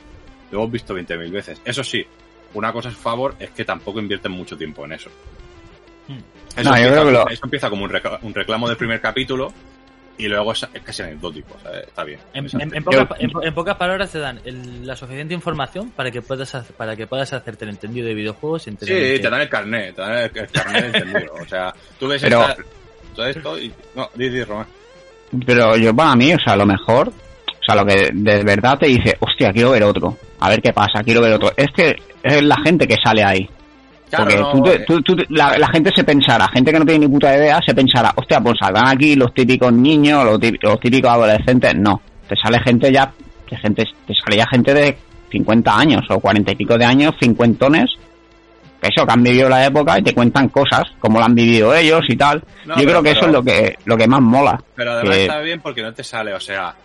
lo 0.52 0.60
hemos 0.60 0.72
visto 0.72 0.94
20.000 0.96 1.32
veces. 1.32 1.60
Eso 1.66 1.84
sí, 1.84 2.06
una 2.54 2.72
cosa 2.72 2.90
a 2.90 2.92
su 2.92 3.00
favor 3.00 3.36
es 3.40 3.50
que 3.50 3.66
tampoco 3.66 4.00
invierten 4.00 4.32
mucho 4.32 4.56
tiempo 4.56 4.86
en 4.86 4.94
eso. 4.94 5.10
Hmm. 6.08 6.20
Eso, 6.56 6.70
No, 6.70 6.76
yo 6.78 6.84
empieza, 6.84 6.92
creo 6.94 7.06
que 7.06 7.12
lo- 7.12 7.30
eso 7.30 7.42
empieza 7.46 7.70
como 7.72 7.86
un 7.86 8.34
reclamo 8.36 8.68
del 8.68 8.78
primer 8.78 9.02
capítulo 9.02 9.52
y 10.18 10.28
luego 10.28 10.52
es, 10.52 10.68
es 10.74 10.82
casi 10.82 11.04
anecdótico, 11.04 11.56
¿sabes? 11.62 11.84
Está 11.88 12.04
bien. 12.04 12.20
En, 12.34 12.46
en- 12.60 12.76
en 12.76 12.84
pocas, 12.84 13.08
en 13.20 13.30
po- 13.32 13.44
en 13.44 13.54
pocas 13.54 13.76
palabras 13.78 14.12
te 14.12 14.20
dan 14.20 14.40
el- 14.46 14.86
la 14.86 14.96
suficiente 14.96 15.34
información 15.34 15.92
para 15.92 16.10
que 16.12 16.22
puedas 16.22 16.54
hacer- 16.56 16.76
para 16.76 16.96
que 16.96 17.06
puedas 17.08 17.32
hacerte 17.34 17.66
el 17.66 17.72
entendido 17.72 18.08
de 18.08 18.14
videojuegos 18.14 18.64
Sí, 18.64 18.76
que- 18.78 19.20
te 19.20 19.30
dan 19.30 19.42
el 19.42 19.50
carnet, 19.50 19.96
te 19.96 20.02
dan 20.02 20.14
el, 20.14 20.32
el 20.34 20.48
carnet 20.52 20.86
entendido. 20.96 21.34
O 21.42 21.46
sea, 21.48 21.74
tú 22.00 22.08
ves 22.08 22.22
Pero- 22.22 22.42
esta- 22.42 22.64
todo 23.16 23.26
esto 23.28 23.60
y... 23.60 23.74
No, 23.96 24.10
di, 24.16 24.30
di, 24.30 24.44
Román. 24.44 24.68
Pero 25.46 25.76
yo 25.76 25.94
para 25.96 26.16
mí, 26.16 26.34
o 26.34 26.40
sea, 26.40 26.56
lo 26.56 26.66
mejor, 26.66 27.10
o 27.10 27.64
sea, 27.66 27.76
lo 27.76 27.86
que 27.86 28.10
de 28.14 28.44
verdad 28.44 28.78
te 28.80 28.88
dice, 28.88 29.18
hostia, 29.20 29.52
quiero 29.52 29.72
ver 29.72 29.84
otro, 29.84 30.18
a 30.40 30.50
ver 30.50 30.62
qué 30.62 30.72
pasa, 30.72 31.04
quiero 31.04 31.22
ver 31.22 31.34
otro. 31.34 31.52
Es 31.58 31.68
que 31.76 31.96
es 32.24 32.44
la 32.44 32.56
gente 32.64 32.88
que 32.88 32.96
sale 33.04 33.24
ahí. 33.24 33.50
Porque 34.16 34.36
tú 34.52 34.64
te- 34.64 34.74
eh, 34.76 34.84
tú- 34.88 35.02
tú 35.02 35.16
te- 35.16 35.26
la, 35.30 35.58
la 35.58 35.68
gente 35.68 35.92
se 35.94 36.04
pensará, 36.04 36.48
gente 36.54 36.72
que 36.72 36.80
no 36.80 36.86
tiene 36.86 37.06
ni 37.06 37.12
puta 37.12 37.36
idea, 37.36 37.60
se 37.66 37.74
pensará, 37.76 38.14
hostia, 38.16 38.40
pues 38.40 38.56
saldrán 38.60 38.88
aquí 38.88 39.16
los 39.16 39.34
típicos 39.34 39.74
niños, 39.74 40.24
los 40.24 40.40
típicos, 40.40 40.70
los 40.72 40.80
típicos 40.80 41.12
adolescentes. 41.12 41.76
No, 41.76 42.02
te 42.28 42.36
sale 42.42 42.60
gente 42.64 42.92
ya, 42.92 43.12
de 43.50 43.58
gente, 43.58 43.84
te 44.06 44.14
sale 44.14 44.38
ya 44.38 44.46
gente 44.50 44.74
de 44.74 44.98
50 45.32 45.78
años 45.78 46.04
o 46.10 46.20
40 46.20 46.52
y 46.52 46.56
pico 46.56 46.78
de 46.78 46.86
años, 46.86 47.16
cincuentones, 47.20 47.92
que 48.82 48.90
eso, 48.96 49.06
que 49.06 49.12
han 49.12 49.24
vivido 49.24 49.50
la 49.50 49.66
época 49.66 50.00
y 50.00 50.04
te 50.04 50.14
cuentan 50.14 50.48
cosas, 50.50 50.84
como 51.00 51.20
lo 51.20 51.26
han 51.26 51.36
vivido 51.36 51.76
ellos 51.76 52.02
y 52.08 52.16
tal. 52.16 52.42
no, 52.66 52.78
Yo 52.78 52.84
creo 52.84 53.04
que 53.04 53.12
eso 53.12 53.26
es 53.26 53.32
lo 53.32 53.44
que, 53.44 53.76
lo 53.86 53.98
que 53.98 54.08
más 54.08 54.22
mola. 54.22 54.62
Pero 54.76 54.92
además 54.92 55.16
que- 55.16 55.22
está 55.24 55.40
bien 55.42 55.60
porque 55.60 55.82
no 55.82 55.94
te 55.94 56.04
sale, 56.04 56.34
o 56.34 56.40
sea, 56.40 56.76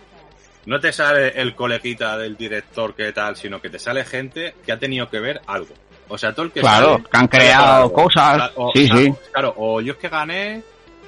no 0.65 0.79
te 0.79 0.91
sale 0.91 1.29
el 1.39 1.55
coleguita 1.55 2.17
del 2.17 2.35
director 2.35 2.95
que 2.95 3.11
tal, 3.13 3.35
sino 3.35 3.61
que 3.61 3.69
te 3.69 3.79
sale 3.79 4.03
gente 4.03 4.55
que 4.65 4.71
ha 4.71 4.79
tenido 4.79 5.09
que 5.09 5.19
ver 5.19 5.39
algo. 5.47 5.73
O 6.13 6.17
sea, 6.17 6.31
todo 6.31 6.45
el 6.45 6.51
que 6.51 6.59
Claro, 6.59 6.91
sale, 6.97 7.03
que 7.11 7.17
han 7.17 7.27
creado 7.27 7.91
cosas. 7.91 8.51
O- 8.55 8.71
Sí, 8.75 8.87
claro, 8.87 9.01
sí. 9.03 9.13
Claro, 9.31 9.53
o 9.57 9.81
yo 9.81 9.93
es 9.93 9.97
que 9.99 10.09
gané 10.09 10.61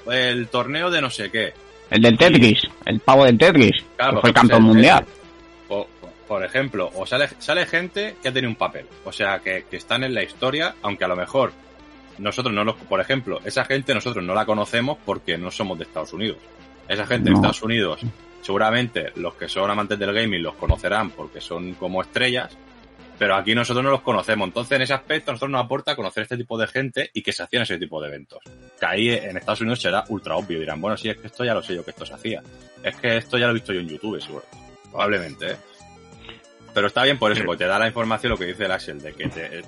el 0.09 0.47
torneo 0.47 0.89
de 0.89 0.99
no 1.01 1.09
sé 1.11 1.29
qué. 1.29 1.53
El 1.91 2.01
del 2.01 2.17
Tetris, 2.17 2.61
el 2.85 2.99
pavo 3.01 3.23
del 3.25 3.37
Tetris, 3.37 3.83
Claro, 3.95 4.15
que 4.15 4.21
fue 4.21 4.29
ejemplo, 4.31 4.33
campeón 4.41 4.61
el- 4.61 4.67
mundial. 4.67 5.05
O, 5.69 5.87
por 6.27 6.43
ejemplo, 6.43 6.89
o 6.95 7.05
sale, 7.05 7.29
sale 7.37 7.67
gente 7.67 8.15
que 8.21 8.29
ha 8.29 8.33
tenido 8.33 8.49
un 8.49 8.55
papel. 8.55 8.87
O 9.03 9.11
sea, 9.11 9.37
que, 9.39 9.65
que 9.69 9.77
están 9.77 10.03
en 10.03 10.15
la 10.15 10.23
historia, 10.23 10.73
aunque 10.81 11.05
a 11.05 11.07
lo 11.07 11.15
mejor 11.15 11.51
nosotros 12.17 12.51
no 12.53 12.63
los, 12.63 12.75
por 12.75 12.99
ejemplo, 12.99 13.39
esa 13.45 13.63
gente 13.65 13.93
nosotros 13.93 14.23
no 14.25 14.33
la 14.33 14.45
conocemos 14.47 14.97
porque 15.05 15.37
no 15.37 15.51
somos 15.51 15.77
de 15.77 15.83
Estados 15.83 16.13
Unidos. 16.13 16.37
Esa 16.87 17.05
gente 17.05 17.29
de. 17.29 17.35
Estados 17.35 17.61
Unidos, 17.61 18.01
seguramente 18.41 19.11
los 19.17 19.35
que 19.35 19.47
son 19.47 19.69
amantes 19.69 19.99
del 19.99 20.13
gaming 20.13 20.41
los 20.41 20.55
conocerán 20.55 21.11
porque 21.11 21.41
son 21.41 21.73
como 21.75 22.01
estrellas, 22.01 22.57
pero 23.17 23.35
aquí 23.35 23.55
nosotros 23.55 23.83
no 23.83 23.91
los 23.91 24.01
conocemos. 24.01 24.47
Entonces, 24.47 24.75
en 24.75 24.81
ese 24.81 24.93
aspecto, 24.93 25.31
nosotros 25.31 25.51
nos 25.51 25.63
aporta 25.65 25.95
conocer 25.95 26.23
este 26.23 26.37
tipo 26.37 26.57
de 26.57 26.67
gente 26.67 27.09
y 27.13 27.21
que 27.21 27.31
se 27.31 27.43
hacían 27.43 27.63
ese 27.63 27.77
tipo 27.77 28.01
de 28.01 28.09
eventos. 28.09 28.39
Que 28.79 28.85
ahí 28.85 29.09
en 29.09 29.37
Estados 29.37 29.61
Unidos 29.61 29.81
será 29.81 30.03
ultra 30.09 30.35
obvio. 30.35 30.59
Dirán, 30.59 30.81
bueno, 30.81 30.97
sí, 30.97 31.09
es 31.09 31.17
que 31.17 31.27
esto 31.27 31.43
ya 31.45 31.53
lo 31.53 31.63
sé 31.63 31.75
yo 31.75 31.83
que 31.85 31.91
esto 31.91 32.05
se 32.05 32.13
hacía. 32.13 32.43
Es 32.83 32.95
que 32.97 33.17
esto 33.17 33.37
ya 33.37 33.45
lo 33.45 33.51
he 33.51 33.55
visto 33.55 33.73
yo 33.73 33.79
en 33.79 33.87
YouTube, 33.89 34.21
seguro. 34.21 34.45
Probablemente, 34.91 35.51
¿eh? 35.51 35.55
Pero 36.73 36.87
está 36.87 37.03
bien 37.03 37.17
por 37.17 37.31
eso, 37.31 37.43
porque 37.45 37.63
te 37.63 37.69
da 37.69 37.79
la 37.79 37.87
información 37.87 38.31
lo 38.31 38.37
que 38.37 38.45
dice 38.47 38.65
el 38.65 38.71
Axel, 38.71 39.01
de 39.01 39.13
que 39.13 39.29
te- 39.29 39.61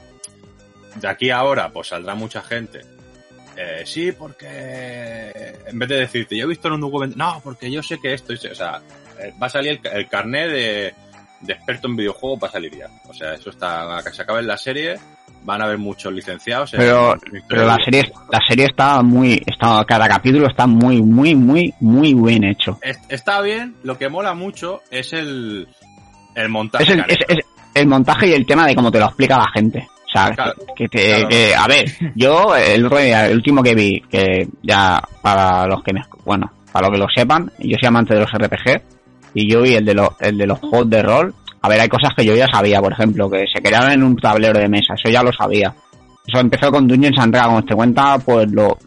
de 0.95 1.07
aquí 1.07 1.29
a 1.29 1.37
ahora, 1.37 1.69
pues 1.71 1.87
saldrá 1.87 2.15
mucha 2.15 2.41
gente. 2.41 2.81
Eh, 3.55 3.83
sí, 3.85 4.11
porque 4.11 5.55
en 5.65 5.79
vez 5.79 5.89
de 5.89 5.95
decirte, 5.95 6.35
yo 6.37 6.43
he 6.45 6.47
visto 6.47 6.67
en 6.67 6.75
un 6.75 6.81
documento, 6.81 7.15
no, 7.17 7.39
porque 7.43 7.71
yo 7.71 7.81
sé 7.81 7.97
que 7.99 8.13
esto, 8.13 8.33
o 8.33 8.55
sea, 8.55 8.81
eh, 9.19 9.33
va 9.41 9.47
a 9.47 9.49
salir 9.49 9.79
el, 9.83 9.91
el 9.93 10.07
carnet 10.09 10.51
de, 10.51 10.93
de 11.41 11.53
experto 11.53 11.87
en 11.87 11.95
videojuegos, 11.95 12.39
va 12.43 12.47
a 12.47 12.51
salir 12.51 12.75
ya. 12.77 12.87
O 13.07 13.13
sea, 13.13 13.33
eso 13.33 13.49
está, 13.49 14.01
que 14.03 14.11
se 14.11 14.21
acabe 14.21 14.41
la 14.41 14.57
serie, 14.57 14.95
van 15.43 15.61
a 15.61 15.65
haber 15.65 15.77
muchos 15.77 16.11
licenciados. 16.11 16.73
en- 16.73 16.79
Pero, 16.79 17.15
pero 17.47 17.65
la 17.65 17.77
serie, 17.83 18.11
la 18.31 18.39
serie 18.47 18.65
está 18.65 19.01
muy, 19.03 19.41
está, 19.45 19.83
cada 19.85 20.07
capítulo 20.07 20.47
está 20.47 20.65
muy, 20.67 21.01
muy, 21.01 21.35
muy, 21.35 21.73
muy 21.79 22.13
bien 22.13 22.43
hecho. 22.43 22.79
Es- 22.81 22.99
Está 23.09 23.41
bien, 23.41 23.75
lo 23.83 23.97
que 23.97 24.09
mola 24.09 24.33
mucho 24.33 24.81
es 24.91 25.13
el, 25.13 25.67
el 26.35 26.49
montaje. 26.49 26.83
Es 26.83 26.89
el, 26.89 27.05
es, 27.07 27.17
el 27.75 27.87
montaje 27.87 28.27
y 28.27 28.33
el 28.33 28.45
tema 28.45 28.65
de 28.65 28.75
cómo 28.75 28.91
te 28.91 28.99
lo 28.99 29.05
explica 29.05 29.37
la 29.37 29.51
gente. 29.53 29.87
O 30.05 30.09
sea, 30.09 30.31
Claro, 30.31 30.53
que, 30.75 30.87
que 30.87 30.89
te, 30.97 31.07
claro. 31.09 31.27
que- 31.27 31.55
a 31.55 31.67
ver, 31.67 31.85
yo 32.15 32.55
el 32.55 32.91
el 32.91 33.35
último 33.35 33.61
que 33.61 33.75
vi, 33.75 34.01
que 34.09 34.47
ya 34.63 35.01
para 35.21 35.67
los 35.67 35.83
que 35.83 35.93
me, 35.93 36.01
bueno, 36.25 36.51
para 36.71 36.87
los 36.87 36.95
que 36.95 36.99
lo 37.03 37.07
sepan, 37.13 37.51
yo 37.59 37.75
soy 37.79 37.87
amante 37.87 38.13
de 38.15 38.21
los 38.21 38.31
RPG 38.31 38.81
y 39.39 39.49
yo 39.51 39.61
vi 39.61 39.75
el 39.75 39.85
de 39.85 39.93
los, 39.93 40.09
el 40.19 40.37
de 40.37 40.47
los 40.47 40.59
juegos 40.59 40.89
de 40.89 41.01
rol. 41.03 41.33
A 41.61 41.69
ver, 41.69 41.79
hay 41.81 41.89
cosas 41.89 42.13
que 42.15 42.25
yo 42.25 42.35
ya 42.35 42.47
sabía, 42.47 42.79
por 42.81 42.91
ejemplo, 42.93 43.29
que 43.29 43.45
se 43.53 43.61
crearon 43.61 43.91
en 43.91 44.03
un 44.03 44.15
tablero 44.17 44.57
de 44.59 44.67
mesa, 44.69 44.93
eso 44.95 45.09
ya 45.09 45.21
lo 45.23 45.31
sabía. 45.33 45.73
Eso 46.25 46.39
empezó 46.39 46.71
con 46.71 46.87
Dungeons 46.87 47.17
and 47.19 47.33
Dragons, 47.33 47.65
te 47.65 47.75
cuenta 47.75 48.17
pues 48.19 48.51
lo, 48.51 48.67
o 48.69 48.77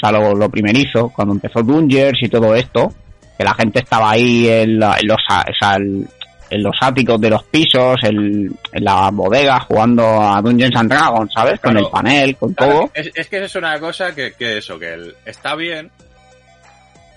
sea, 0.00 0.12
lo, 0.12 0.34
lo 0.34 0.48
primerizo, 0.48 1.08
cuando 1.08 1.34
empezó 1.34 1.62
Dungeons 1.62 2.18
y 2.22 2.28
todo 2.28 2.54
esto, 2.54 2.92
que 3.38 3.44
la 3.44 3.54
gente 3.54 3.80
estaba 3.80 4.10
ahí 4.12 4.48
en, 4.48 4.78
la- 4.78 4.96
en 5.00 5.08
los, 5.08 5.18
o 5.18 5.52
sea, 5.58 5.74
el- 5.76 6.06
en 6.48 6.62
los 6.62 6.76
áticos 6.80 7.20
de 7.20 7.28
los 7.30 7.42
pisos, 7.44 7.96
el- 8.04 8.52
en 8.72 8.84
la 8.84 9.10
bodega, 9.10 9.58
jugando 9.60 10.04
a 10.22 10.40
Dungeons 10.40 10.76
and 10.76 10.90
Dragons, 10.92 11.32
¿sabes? 11.34 11.58
Con 11.60 11.76
el 11.76 11.86
panel, 11.88 12.36
con 12.36 12.54
Claro, 12.54 12.72
todo. 12.72 12.90
Es, 12.94 13.10
es 13.14 13.28
que 13.28 13.44
es 13.44 13.54
una 13.56 13.78
cosa 13.80 14.14
que, 14.14 14.32
que 14.38 14.58
eso, 14.58 14.78
que 14.78 14.94
el- 14.94 15.14
está 15.24 15.54
bien 15.56 15.90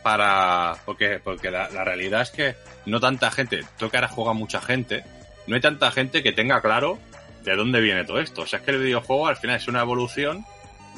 para... 0.04 0.76
Porque, 0.86 1.20
porque 1.24 1.52
la, 1.52 1.68
realidad 1.84 2.22
es 2.22 2.32
que 2.32 2.56
no 2.86 3.00
tanta 3.00 3.32
gente, 3.32 3.62
que 3.78 3.86
ahora 3.98 4.08
juega 4.08 4.34
mucha 4.34 4.62
gente, 4.62 5.04
no 5.48 5.56
hay 5.56 5.62
tanta 5.62 5.92
gente 5.92 6.24
que 6.24 6.32
tenga 6.32 6.62
claro 6.62 6.98
de 7.44 7.56
dónde 7.56 7.82
viene 7.82 8.04
todo 8.06 8.20
esto. 8.20 8.42
O 8.42 8.46
sea, 8.48 8.60
es 8.60 8.66
que 8.66 8.72
el 8.72 8.80
videojuego 8.80 9.28
al 9.28 9.38
final 9.38 9.56
es 9.58 9.68
una 9.68 9.82
evolución 9.82 10.46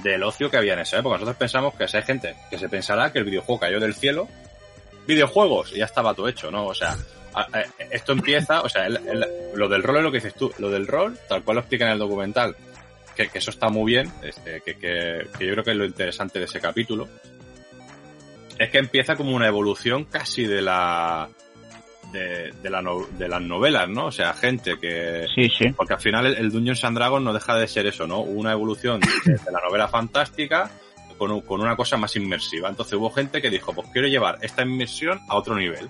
del 0.04 0.24
ocio 0.24 0.50
que 0.50 0.58
había 0.58 0.74
en 0.74 0.80
esa 0.80 0.98
época. 1.00 1.16
Nosotros 1.16 1.38
pensamos 1.38 1.76
que 1.76 1.88
si 1.88 1.98
hay 1.98 2.04
gente 2.04 2.36
que 2.50 2.58
se 2.58 2.70
pensará 2.70 3.12
que 3.12 3.20
el 3.20 3.26
videojuego 3.26 3.60
cayó 3.60 3.80
del 3.80 3.94
cielo, 3.94 4.28
videojuegos, 5.08 5.72
y 5.74 5.80
ya 5.80 5.86
estaba 5.86 6.14
todo 6.14 6.28
hecho, 6.28 6.50
¿no? 6.52 6.66
O 6.68 6.74
sea, 6.74 6.96
esto 7.90 8.12
empieza, 8.12 8.62
o 8.62 8.70
sea, 8.70 8.86
el- 8.88 8.98
el- 9.08 9.26
lo 9.56 9.68
del 9.70 9.84
rol 9.84 9.98
es 9.98 10.04
lo 10.04 10.12
que 10.12 10.18
dices 10.18 10.36
tú, 10.36 10.54
lo 10.58 10.70
del 10.70 10.88
rol, 10.88 11.18
tal 11.28 11.44
cual 11.44 11.56
lo 11.56 11.62
explica 11.62 11.86
en 11.86 11.92
el 11.92 12.00
documental, 12.00 12.56
que, 13.16 13.30
que 13.30 13.38
eso 13.40 13.52
está 13.52 13.70
muy 13.70 13.92
bien, 13.94 14.12
este, 14.22 14.62
que, 14.62 14.76
que- 14.78 15.28
que 15.38 15.46
yo 15.46 15.54
creo 15.54 15.64
que 15.64 15.72
es 15.72 15.78
lo 15.78 15.86
interesante 15.86 16.40
de 16.40 16.46
ese 16.46 16.60
capítulo, 16.60 17.08
es 18.58 18.70
que 18.70 18.78
empieza 18.80 19.16
como 19.16 19.36
una 19.36 19.48
evolución 19.48 20.06
casi 20.06 20.46
de 20.46 20.62
la 20.62 21.30
de, 22.12 22.52
de 22.62 22.70
la 22.70 22.82
no- 22.82 23.08
de 23.18 23.28
las 23.30 23.42
novelas, 23.42 23.88
¿no? 23.88 24.08
O 24.08 24.12
sea, 24.12 24.34
gente 24.34 24.76
que 24.80 25.26
Sí, 25.34 25.50
sí. 25.58 25.70
porque 25.76 25.94
al 25.94 26.02
final 26.02 26.26
el, 26.26 26.36
el 26.36 26.52
Dungeons 26.52 26.84
and 26.84 26.98
Dragons 26.98 27.24
no 27.24 27.32
deja 27.34 27.56
de 27.56 27.68
ser 27.68 27.86
eso, 27.88 28.06
¿no? 28.06 28.20
Una 28.20 28.52
evolución 28.52 29.00
de, 29.00 29.32
de 29.34 29.52
la 29.52 29.62
novela 29.66 29.88
fantástica 29.88 30.70
con, 31.18 31.32
un- 31.32 31.42
con 31.42 31.62
una 31.62 31.76
cosa 31.76 31.96
más 31.98 32.14
inmersiva. 32.18 32.68
Entonces 32.70 32.94
hubo 32.96 33.10
gente 33.12 33.42
que 33.42 33.50
dijo, 33.50 33.74
pues 33.74 33.88
quiero 33.94 34.08
llevar 34.10 34.38
esta 34.42 34.64
inmersión 34.64 35.22
a 35.30 35.36
otro 35.38 35.56
nivel. 35.56 35.90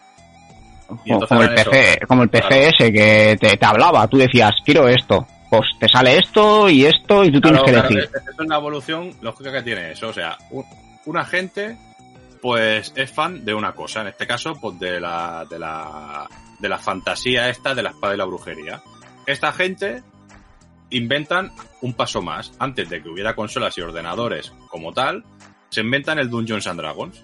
Y 1.05 1.11
Como, 1.11 1.41
el 1.41 1.53
eso. 1.57 1.71
PC, 1.71 1.99
como 2.05 2.23
el 2.23 2.29
PC 2.29 2.47
Claro. 2.49 2.63
ese 2.63 2.91
que 2.93 3.37
te, 3.39 3.57
te 3.57 3.65
hablaba, 3.65 4.07
tú 4.07 4.17
decías, 4.17 4.51
quiero 4.63 4.87
esto. 4.89 5.25
Pues 5.49 5.63
te 5.79 5.87
sale 5.87 6.17
esto 6.17 6.69
y 6.69 6.85
esto 6.85 7.23
y 7.23 7.31
tú 7.31 7.39
tienes 7.41 7.63
que 7.63 7.71
claro, 7.71 7.87
decir. 7.89 8.03
es- 8.03 8.21
Eso 8.33 8.43
es 8.43 8.47
la 8.49 8.57
evolución 8.57 9.11
lógica 9.21 9.51
que 9.53 9.61
tiene 9.63 9.91
eso. 9.93 10.09
O 10.09 10.13
sea, 10.13 10.37
un, 10.51 10.65
una 11.05 11.23
gente, 11.25 11.77
pues, 12.41 12.93
es 12.95 13.11
fan 13.11 13.45
de 13.45 13.53
una 13.53 13.73
cosa. 13.73 14.01
En 14.01 14.07
este 14.07 14.25
caso, 14.27 14.53
pues, 14.59 14.79
de 14.79 14.99
la, 14.99 15.45
de 15.49 15.59
la, 15.59 16.27
de 16.59 16.69
la 16.69 16.77
fantasía 16.77 17.49
esta 17.49 17.75
de 17.75 17.83
la 17.83 17.91
espada 17.91 18.13
y 18.13 18.17
la 18.17 18.25
brujería. 18.25 18.81
Esta 19.25 19.51
gente 19.53 20.03
inventan 20.89 21.51
un 21.81 21.93
paso 21.93 22.21
más. 22.21 22.53
Antes 22.59 22.89
de 22.89 23.01
que 23.01 23.09
hubiera 23.09 23.35
consolas 23.35 23.77
y 23.77 23.81
ordenadores 23.81 24.51
como 24.69 24.91
tal, 24.91 25.23
se 25.69 25.81
inventan 25.81 26.19
el 26.19 26.29
Dungeons 26.29 26.67
and 26.67 26.79
Dragons, 26.79 27.23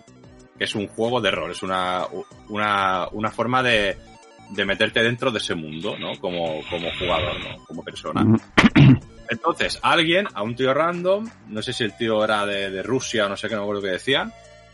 que 0.58 0.64
es 0.64 0.76
un 0.76 0.88
juego 0.88 1.22
de 1.22 1.32
rol, 1.32 1.52
es 1.52 1.64
una, 1.64 2.06
una, 2.50 3.08
una 3.12 3.30
forma 3.30 3.62
de, 3.62 3.98
de 4.50 4.66
meterte 4.66 5.04
dentro 5.04 5.32
de 5.32 5.40
ese 5.40 5.56
mundo, 5.56 5.98
¿no? 5.98 6.18
Como, 6.20 6.62
como 6.70 6.90
jugador, 6.98 7.40
¿no? 7.44 7.64
Como 7.66 7.84
persona. 7.84 8.26
Entonces, 9.30 9.80
alguien, 9.82 10.28
a 10.34 10.42
un 10.42 10.56
tío 10.56 10.74
random, 10.74 11.30
no 11.50 11.62
sé 11.62 11.74
si 11.74 11.84
el 11.84 11.98
tío 11.98 12.24
era 12.24 12.46
de, 12.46 12.72
de 12.72 12.82
Rusia 12.82 13.26
o 13.26 13.30
no 13.30 13.36
sé 13.36 13.50
qué, 13.50 13.56
no 13.56 13.62
me 13.62 13.66
acuerdo 13.66 13.82
qué 13.82 13.90
decían, 13.90 14.32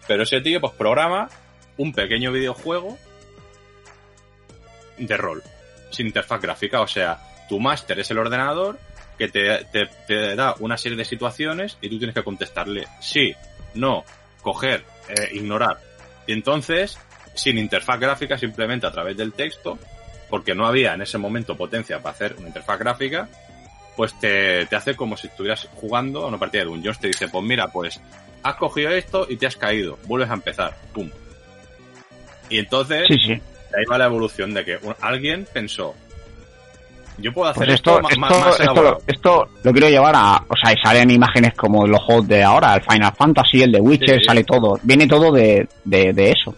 pero 0.07 0.23
ese 0.23 0.41
tío 0.41 0.59
pues 0.61 0.73
programa 0.73 1.29
un 1.77 1.91
pequeño 1.93 2.31
videojuego 2.31 2.97
de 4.97 5.17
rol, 5.17 5.43
sin 5.91 6.07
interfaz 6.07 6.41
gráfica, 6.41 6.81
o 6.81 6.87
sea, 6.87 7.19
tu 7.49 7.59
máster 7.59 7.99
es 7.99 8.11
el 8.11 8.19
ordenador 8.19 8.79
que 9.17 9.27
te, 9.27 9.65
te- 9.65 9.89
te 10.07 10.35
da 10.35 10.55
una 10.59 10.77
serie 10.77 10.97
de 10.97 11.05
situaciones 11.05 11.77
y 11.81 11.89
tú 11.89 11.97
tienes 11.97 12.15
que 12.15 12.23
contestarle 12.23 12.87
sí, 12.99 13.33
no, 13.73 14.03
coger, 14.41 14.83
eh, 15.09 15.29
ignorar. 15.33 15.79
Y 16.27 16.33
entonces, 16.33 16.97
sin 17.33 17.57
interfaz 17.57 17.99
gráfica, 17.99 18.37
simplemente 18.37 18.87
a 18.87 18.91
través 18.91 19.17
del 19.17 19.33
texto, 19.33 19.77
porque 20.29 20.55
no 20.55 20.65
había 20.65 20.93
en 20.93 21.01
ese 21.01 21.17
momento 21.17 21.55
potencia 21.57 21.99
para 22.01 22.13
hacer 22.15 22.35
una 22.37 22.47
interfaz 22.47 22.79
gráfica, 22.79 23.27
pues 23.95 24.17
te, 24.19 24.65
te 24.67 24.75
hace 24.75 24.95
como 24.95 25.17
si 25.17 25.27
estuvieras 25.27 25.67
jugando 25.75 26.23
a 26.23 26.27
una 26.27 26.39
partida 26.39 26.61
de 26.63 26.69
Dungeons. 26.69 26.99
Te 26.99 27.07
dice, 27.07 27.27
pues 27.29 27.43
mira, 27.43 27.67
pues 27.67 27.99
has 28.43 28.55
cogido 28.55 28.91
esto 28.91 29.25
y 29.29 29.37
te 29.37 29.47
has 29.47 29.55
caído, 29.55 29.97
vuelves 30.05 30.29
a 30.29 30.33
empezar, 30.33 30.75
pum. 30.93 31.09
Y 32.49 32.59
entonces, 32.59 33.05
Sí, 33.07 33.15
sí. 33.19 33.29
de 33.29 33.79
ahí 33.79 33.85
va 33.89 33.97
la 33.97 34.05
evolución 34.05 34.53
de 34.53 34.65
que 34.65 34.79
alguien 35.01 35.47
pensó, 35.51 35.95
yo 37.17 37.31
puedo 37.31 37.49
hacer 37.49 37.65
Pues 37.65 37.75
esto, 37.75 37.95
esto, 37.97 38.09
esto, 38.09 38.19
ma- 38.19 38.29
más, 38.29 38.47
esto, 38.51 38.63
elaborado. 38.63 39.01
esto 39.07 39.47
lo 39.63 39.71
quiero 39.71 39.89
llevar 39.89 40.15
a, 40.15 40.43
o 40.47 40.55
sea, 40.55 40.73
y 40.73 40.77
salen 40.83 41.11
imágenes 41.11 41.53
como 41.53 41.85
los 41.87 42.01
juegos 42.01 42.27
de 42.27 42.43
ahora, 42.43 42.75
el 42.75 42.81
Final 42.81 43.13
Fantasy, 43.15 43.61
el 43.63 43.71
de 43.71 43.79
Witcher, 43.79 44.19
Sí. 44.19 44.25
sale 44.25 44.43
todo, 44.43 44.79
viene 44.83 45.07
todo 45.07 45.31
de, 45.31 45.67
de, 45.85 46.11
de 46.13 46.31
eso. 46.31 46.55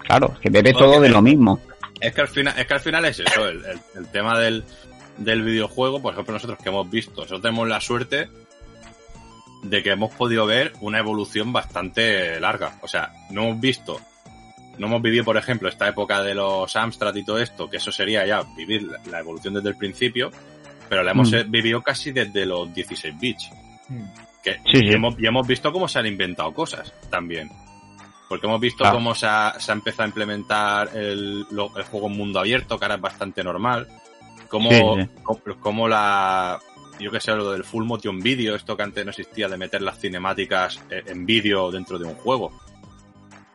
Claro, 0.00 0.30
es 0.34 0.40
que 0.40 0.50
bebe 0.50 0.72
todo 0.72 1.00
de 1.00 1.08
lo 1.08 1.22
mismo. 1.22 1.60
Es 2.00 2.12
que 2.14 2.20
al 2.20 2.28
final, 2.28 2.54
es 2.58 2.66
que 2.66 2.74
al 2.74 2.80
final 2.80 3.04
es 3.06 3.20
eso, 3.20 3.48
el, 3.48 3.64
el- 3.64 3.80
el 3.96 4.06
tema 4.08 4.38
del, 4.38 4.62
del 5.16 5.42
videojuego, 5.42 6.02
por 6.02 6.12
ejemplo, 6.12 6.34
nosotros 6.34 6.58
que 6.62 6.68
hemos 6.68 6.90
visto, 6.90 7.12
nosotros 7.22 7.40
tenemos 7.42 7.66
la 7.68 7.80
suerte 7.80 8.28
de 9.62 9.82
que 9.82 9.90
hemos 9.90 10.12
podido 10.14 10.44
ver 10.46 10.72
una 10.80 10.98
evolución 10.98 11.52
bastante 11.52 12.38
larga. 12.40 12.74
O 12.82 12.88
sea, 12.88 13.12
no 13.30 13.44
hemos 13.44 13.60
visto, 13.60 14.00
no 14.78 14.86
hemos 14.88 15.02
vivido, 15.02 15.24
por 15.24 15.36
ejemplo, 15.36 15.68
esta 15.68 15.88
época 15.88 16.22
de 16.22 16.34
los 16.34 16.74
Amstrad 16.76 17.14
y 17.14 17.24
todo 17.24 17.38
esto, 17.38 17.70
que 17.70 17.76
eso 17.76 17.92
sería 17.92 18.26
ya 18.26 18.42
vivir 18.56 18.88
la, 19.10 19.20
evolución 19.20 19.54
desde 19.54 19.68
el 19.70 19.76
principio, 19.76 20.30
pero 20.88 21.02
la 21.02 21.12
hemos 21.12 21.30
Mm. 21.32 21.50
vivido 21.50 21.80
casi 21.82 22.10
desde 22.12 22.44
los 22.44 22.72
16 22.74 23.18
bits. 23.18 23.50
Mm. 23.88 24.02
Que, 24.42 24.54
Sí, 24.72 24.78
sí. 24.78 24.86
Y, 24.86 24.92
hemos, 24.92 25.14
y 25.20 25.26
hemos 25.26 25.46
visto 25.46 25.72
cómo 25.72 25.86
se 25.86 26.00
han 26.00 26.06
inventado 26.06 26.52
cosas 26.52 26.92
también. 27.08 27.48
Porque 28.28 28.46
hemos 28.46 28.60
visto 28.60 28.78
Claro. 28.78 28.96
cómo 28.96 29.14
se 29.14 29.26
ha, 29.26 29.54
se 29.60 29.70
ha 29.70 29.74
empezado 29.74 30.04
a 30.04 30.06
implementar 30.06 30.90
el, 30.96 31.42
lo- 31.50 31.76
el 31.76 31.84
juego 31.84 32.08
en 32.08 32.16
mundo 32.16 32.40
abierto, 32.40 32.78
que 32.78 32.84
ahora 32.86 32.94
es 32.96 33.00
bastante 33.00 33.44
normal. 33.44 33.86
Cómo, 34.48 34.70
sí. 34.70 35.08
cómo, 35.22 35.40
cómo 35.60 35.86
la. 35.88 36.58
Yo 37.02 37.10
que 37.10 37.20
sé, 37.20 37.32
lo 37.32 37.50
del 37.52 37.64
full 37.64 37.84
motion 37.84 38.20
video, 38.20 38.54
esto 38.54 38.76
que 38.76 38.82
antes 38.84 39.04
no 39.04 39.10
existía, 39.10 39.48
de 39.48 39.56
meter 39.56 39.82
las 39.82 39.98
cinemáticas 39.98 40.80
eh, 40.90 41.02
en 41.06 41.26
vídeo 41.26 41.70
dentro 41.70 41.98
de 41.98 42.04
un 42.06 42.14
juego. 42.14 42.52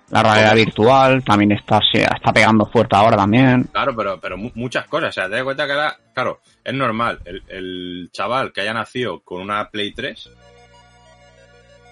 La 0.09 0.23
realidad 0.23 0.55
virtual 0.55 1.23
también 1.23 1.51
está, 1.51 1.81
se- 1.91 2.03
está 2.03 2.31
pegando 2.31 2.65
fuerte 2.65 2.95
ahora 2.95 3.17
también. 3.17 3.63
Claro, 3.73 3.93
pero, 3.95 4.19
pero 4.21 4.37
mu- 4.37 4.51
muchas 4.55 4.87
cosas. 4.87 5.09
O 5.09 5.11
sea, 5.11 5.25
te 5.29 5.35
das 5.35 5.43
cuenta 5.43 5.65
que 5.65 5.71
ahora, 5.73 5.97
claro, 6.13 6.39
es 6.63 6.73
normal. 6.73 7.19
El, 7.25 7.43
el 7.49 8.09
chaval 8.13 8.53
que 8.53 8.61
haya 8.61 8.73
nacido 8.73 9.19
con 9.19 9.41
una 9.41 9.69
Play 9.69 9.91
3. 9.93 10.29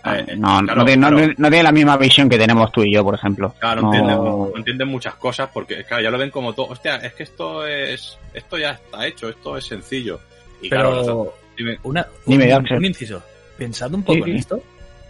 eh, 0.05 0.35
no, 0.37 0.47
claro, 0.63 0.75
no, 0.75 0.85
tiene, 0.85 1.01
no- 1.09 1.15
claro. 1.17 1.33
no 1.37 1.49
tiene 1.49 1.63
la 1.63 1.71
misma 1.71 1.97
visión 1.97 2.29
que 2.29 2.37
tenemos 2.37 2.71
tú 2.71 2.83
y 2.83 2.93
yo, 2.93 3.03
por 3.03 3.15
ejemplo. 3.15 3.53
Claro, 3.59 3.81
No- 3.81 3.87
entienden, 3.93 4.17
no 4.23 4.51
entienden 4.55 4.87
muchas 4.87 5.15
cosas 5.15 5.49
porque, 5.53 5.83
claro, 5.83 6.03
ya 6.03 6.09
lo 6.11 6.17
ven 6.17 6.29
como 6.31 6.53
todo. 6.53 6.67
Hostia, 6.67 6.97
es 6.97 7.13
que 7.15 7.23
esto 7.23 7.65
es, 7.67 8.17
esto 8.33 8.57
ya 8.57 8.71
está 8.71 9.05
hecho, 9.07 9.27
esto 9.29 9.57
es 9.57 9.65
sencillo. 9.65 10.19
Y 10.61 10.69
claro, 10.69 11.01
Pero 11.01 11.33
dime, 11.57 11.79
una, 11.83 12.07
Dime, 12.25 12.55
un, 12.57 12.85
inciso. 12.85 13.21
Pensando 13.57 13.97
un 13.97 14.03
poco 14.03 14.25
Sí, 14.25 14.31
en 14.31 14.37
esto, 14.37 14.61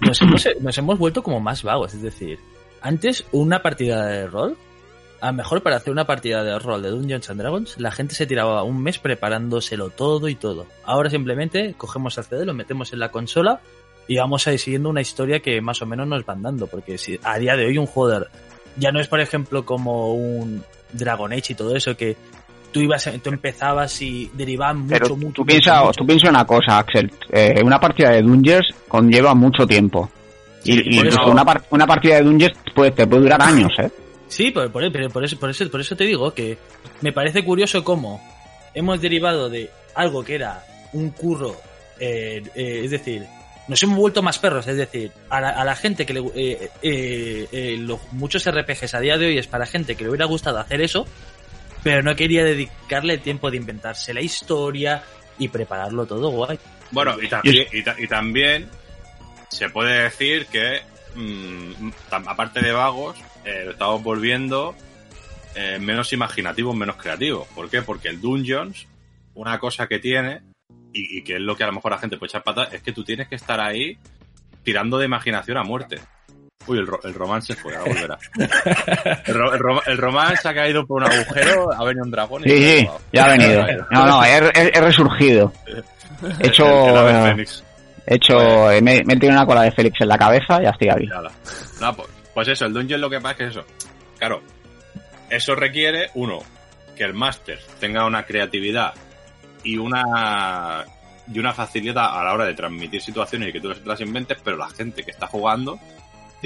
nos 0.02 0.22
hemos, 0.22 0.48
nos 0.62 0.78
hemos 0.78 1.00
vuelto 1.00 1.24
como 1.24 1.40
más 1.40 1.64
vagos. 1.64 1.94
Es 1.94 2.02
decir, 2.02 2.40
antes 2.82 3.26
una 3.32 3.62
partida 3.62 4.06
de 4.06 4.28
rol, 4.28 4.56
a 5.22 5.28
lo 5.28 5.34
mejor 5.34 5.64
para 5.64 5.78
hacer 5.78 5.92
una 5.92 6.06
partida 6.06 6.44
de 6.44 6.60
rol 6.60 6.84
de 6.84 6.90
Dungeons 6.90 7.30
and 7.30 7.42
Dragons, 7.42 7.80
la 7.80 7.92
gente 7.92 8.14
se 8.16 8.28
tiraba 8.28 8.64
un 8.64 8.82
mes 8.84 9.00
preparándoselo 9.00 9.90
todo 9.90 10.28
y 10.28 10.36
todo. 10.36 10.68
Ahora 10.84 11.10
simplemente 11.10 11.74
cogemos 11.78 12.18
el 12.18 12.24
CD, 12.26 12.46
lo 12.46 12.54
metemos 12.54 12.94
en 12.94 13.00
la 13.00 13.10
consola 13.10 13.62
y 14.08 14.18
vamos 14.18 14.46
a 14.46 14.54
ir 14.54 14.60
siguiendo 14.60 14.90
una 14.90 15.02
historia 15.02 15.40
que 15.40 15.62
más 15.62 15.82
o 15.82 15.86
menos 15.88 16.08
nos 16.08 16.26
van 16.26 16.44
dando. 16.44 16.68
Porque 16.68 16.98
si 16.98 17.20
a 17.24 17.40
día 17.40 17.56
de 17.56 17.66
hoy 17.66 17.78
un 17.78 17.86
de- 17.88 18.28
ya 18.78 18.92
no 18.92 19.00
es, 19.00 19.08
por 19.08 19.20
ejemplo, 19.22 19.66
como 19.66 20.14
un 20.14 20.64
Dragon 20.94 21.32
Age 21.34 21.54
y 21.54 21.56
todo 21.56 21.76
eso 21.76 21.98
que 21.98 22.16
tú 22.72 22.80
ibas, 22.82 23.10
tú 23.24 23.30
empezabas 23.30 24.02
y 24.02 24.30
derivaban 24.34 24.80
mucho, 24.82 24.90
Pero 24.90 25.16
mucho, 25.16 25.18
tú 25.44 25.46
mucho. 25.46 25.92
tú 25.98 26.06
piensa 26.06 26.30
una 26.30 26.46
cosa, 26.46 26.80
Axel. 26.80 27.12
eh, 27.32 27.62
una 27.64 27.80
partida 27.80 28.12
de 28.12 28.22
Dungeons 28.22 28.68
conlleva 28.88 29.34
mucho 29.34 29.66
tiempo. 29.66 30.10
Y, 30.64 30.74
Sí, 30.74 30.82
y 30.86 30.98
por 30.98 31.08
eso- 31.08 31.26
una, 31.28 31.46
par- 31.46 31.64
una 31.70 31.86
partida 31.88 32.16
de 32.16 32.24
Dungeons 32.24 32.54
puede, 32.74 32.92
te 32.92 33.06
puede 33.08 33.24
durar 33.24 33.42
años, 33.42 33.72
¿eh? 33.80 33.90
Sí, 34.28 34.52
por, 34.52 34.72
por- 34.72 34.92
pero 34.92 35.10
por 35.10 35.24
eso, 35.24 35.38
por, 35.40 35.50
eso, 35.50 35.70
por 35.70 35.80
eso 35.82 35.96
te 35.96 36.04
digo 36.06 36.34
que 36.34 36.58
me 37.02 37.12
parece 37.14 37.44
curioso 37.46 37.84
cómo 37.84 38.20
hemos 38.74 39.00
derivado 39.00 39.50
de 39.50 39.70
algo 39.94 40.24
que 40.24 40.36
era 40.36 40.64
un 40.94 41.12
curro, 41.12 41.56
eh, 42.00 42.42
eh, 42.56 42.82
es 42.84 42.92
decir, 42.92 43.26
nos 43.68 43.82
hemos 43.84 43.98
vuelto 43.98 44.22
más 44.22 44.38
perros, 44.40 44.68
es 44.68 44.78
decir, 44.78 45.12
a 45.30 45.40
la, 45.42 45.50
a 45.52 45.64
la 45.64 45.76
gente 45.76 46.06
que 46.06 46.14
le... 46.14 46.20
eh, 46.36 46.70
eh, 46.82 47.48
eh, 47.52 47.78
los, 47.80 48.00
muchos 48.12 48.44
RPGs 48.50 48.94
a 48.96 49.00
día 49.00 49.18
de 49.18 49.28
hoy 49.28 49.38
es 49.38 49.48
para 49.48 49.66
gente 49.66 49.96
que 49.96 50.04
le 50.04 50.10
hubiera 50.10 50.26
gustado 50.26 50.60
hacer 50.60 50.82
eso, 50.82 51.06
pero 51.86 52.02
no 52.02 52.16
quería 52.16 52.44
dedicarle 52.44 53.14
el 53.14 53.22
tiempo 53.22 53.52
de 53.52 53.58
inventarse 53.58 54.12
la 54.12 54.20
historia 54.22 55.04
y 55.38 55.50
prepararlo 55.50 56.08
todo 56.08 56.30
guay. 56.30 56.58
bueno, 56.90 57.16
y, 57.22 57.28
también, 57.28 57.68
y, 57.72 57.84
ta- 57.84 57.96
y 57.96 58.08
también 58.08 58.68
se 59.50 59.70
puede 59.70 60.02
decir 60.02 60.48
que, 60.48 60.82
mm, 61.14 61.90
aparte 62.10 62.62
de 62.62 62.72
vagos, 62.72 63.16
eh, 63.46 63.62
lo 63.66 63.72
estamos 63.74 64.02
volviendo 64.02 64.74
eh, 65.54 65.78
menos 65.80 66.12
imaginativos, 66.12 66.76
menos 66.76 66.96
creativos. 66.96 67.48
¿Por 67.50 67.70
qué? 67.70 67.84
Porque 67.84 68.10
el 68.10 68.20
Dungeons, 68.20 68.88
una 69.36 69.60
cosa 69.60 69.86
que 69.88 70.00
tiene, 70.00 70.42
y, 70.92 71.20
y 71.20 71.22
que 71.24 71.36
es 71.36 71.40
lo 71.42 71.56
que 71.56 71.64
a 71.66 71.68
lo 71.68 71.74
mejor 71.74 71.92
la 71.92 72.00
gente 72.00 72.18
puede 72.18 72.30
echar 72.32 72.42
patas, 72.44 72.74
es 72.74 72.82
que 72.82 72.94
tú 72.94 73.04
tienes 73.04 73.28
que 73.28 73.36
estar 73.36 73.60
ahí 73.62 73.96
tirando 74.64 74.98
de 74.98 75.06
imaginación 75.06 75.58
a 75.58 75.64
muerte. 75.64 76.00
Uy, 76.68 76.80
el, 76.80 76.88
ro- 76.88 77.00
el 77.04 77.14
romance 77.14 77.56
fue, 77.56 77.76
ahora 77.76 77.92
volverá. 77.94 78.18
El, 79.26 79.34
ro- 79.36 79.54
el 79.54 79.60
ro- 79.60 79.84
el 79.86 79.98
romance 79.98 80.48
ha 80.48 80.54
caído 80.54 80.86
por 80.86 81.04
un 81.04 81.12
agujero, 81.12 81.72
ha 81.74 81.84
venido 81.84 82.06
un 82.06 82.12
dragón 82.12 82.42
y 82.46 82.50
Sí, 82.50 82.58
se 82.58 82.80
sí, 82.80 82.90
ya 83.14 83.26
ha 83.26 83.30
venido. 83.30 83.66
No, 83.92 84.06
no, 84.06 84.24
he, 84.24 84.38
he- 84.38 84.72
he 84.74 84.82
resurgido. 84.82 85.54
He 86.40 86.48
hecho, 86.48 86.66
he 88.08 88.16
hecho, 88.16 88.38
me, 88.82 89.04
me 89.04 89.14
he 89.14 89.18
tirado 89.18 89.40
una 89.40 89.46
cola 89.46 89.62
de 89.64 89.72
Félix 89.72 90.02
en 90.02 90.08
la 90.08 90.18
cabeza 90.18 90.60
y 90.60 90.64
ya 90.64 90.70
estoy. 90.72 91.06
Nada, 91.08 91.94
pues, 91.96 92.08
pues 92.34 92.48
eso, 92.48 92.66
el 92.66 92.74
dungeon 92.74 93.02
lo 93.02 93.10
que 93.10 93.20
pasa 93.20 93.32
es 93.32 93.38
que 93.38 93.46
eso. 93.48 93.66
Claro, 94.18 94.42
eso 95.30 95.56
requiere, 95.56 96.10
uno, 96.16 96.40
que 96.96 97.04
el 97.04 97.14
máster 97.14 97.60
tenga 97.80 98.06
una 98.06 98.24
creatividad 98.26 98.94
y 99.64 99.78
una 99.78 100.86
y 101.32 101.40
una 101.40 101.54
facilidad 101.54 102.20
a 102.20 102.24
la 102.24 102.34
hora 102.34 102.46
de 102.46 102.54
transmitir 102.54 103.02
situaciones 103.02 103.50
y 103.50 103.52
que 103.54 103.60
tú 103.60 103.74
las 103.84 104.00
inventes, 104.02 104.38
pero 104.44 104.58
la 104.58 104.70
gente 104.70 105.02
que 105.04 105.10
está 105.12 105.26
jugando 105.28 105.80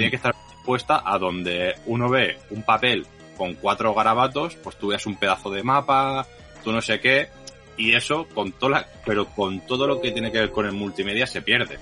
tiene 0.00 0.10
que 0.10 0.16
estar 0.16 0.34
dispuesta 0.50 1.02
a 1.04 1.18
donde 1.18 1.74
uno 1.86 2.08
ve 2.08 2.38
un 2.50 2.62
papel 2.62 3.06
con 3.36 3.54
cuatro 3.54 3.94
garabatos, 3.94 4.56
pues 4.56 4.76
tú 4.76 4.88
veas 4.88 5.06
un 5.06 5.16
pedazo 5.16 5.50
de 5.50 5.62
mapa, 5.62 6.26
tú 6.64 6.72
no 6.72 6.80
sé 6.82 7.00
qué, 7.00 7.28
y 7.76 7.94
eso 7.94 8.26
con 8.34 8.52
toda 8.52 8.86
pero 9.04 9.26
con 9.26 9.60
todo 9.66 9.86
lo 9.86 10.00
que 10.00 10.10
tiene 10.12 10.30
que 10.32 10.38
ver 10.40 10.50
con 10.50 10.66
el 10.66 10.72
multimedia 10.72 11.26
se 11.26 11.42
pierde. 11.42 11.78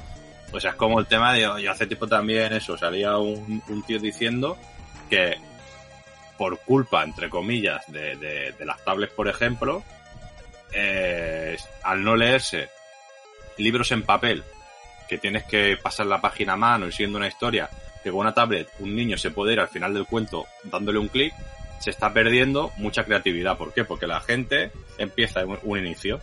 O 0.52 0.61
sea, 0.61 0.70
es 0.70 0.76
como 0.76 0.98
el 1.00 1.07
tema 1.07 1.33
de, 1.35 1.40
yo 1.62 1.70
hace 1.70 1.87
tiempo 1.87 2.07
también 2.07 2.52
eso, 2.52 2.76
salía 2.78 3.18
un, 3.18 3.62
un 3.68 3.83
tío 3.83 3.98
diciendo 3.98 4.57
que 5.11 5.37
por 6.38 6.59
culpa, 6.61 7.02
entre 7.02 7.28
comillas, 7.28 7.83
de, 7.88 8.14
de- 8.16 8.52
de 8.52 8.64
las 8.64 8.83
tablets, 8.85 9.12
por 9.12 9.26
ejemplo, 9.28 9.83
eh, 10.72 11.57
al 11.83 12.02
no 12.04 12.16
leerse 12.16 12.68
libros 13.57 13.90
en 13.92 14.02
papel 14.04 14.44
que 15.09 15.18
tienes 15.18 15.44
que 15.44 15.76
pasar 15.83 16.07
la 16.07 16.20
página 16.20 16.52
a 16.52 16.57
mano 16.57 16.87
y 16.87 16.92
siendo 16.92 17.18
una 17.18 17.26
historia 17.28 17.68
que 18.02 18.11
con 18.11 18.20
una 18.20 18.34
tablet 18.34 18.68
un 18.80 18.94
niño 18.94 19.16
se 19.18 19.30
puede 19.30 19.52
ir 19.54 19.61
al 19.61 19.68
final 19.68 19.92
del 19.94 20.06
cuento 20.06 20.46
dándole 20.64 20.98
un 20.98 21.08
clic, 21.08 21.32
se 21.80 21.90
está 21.90 22.12
perdiendo 22.12 22.72
mucha 22.78 23.04
creatividad. 23.04 23.56
¿Por 23.56 23.72
qué? 23.72 23.84
Porque 23.84 24.06
la 24.06 24.20
gente 24.20 24.70
empieza 24.98 25.44
un, 25.44 25.58
un 25.62 25.78
inicio. 25.78 26.20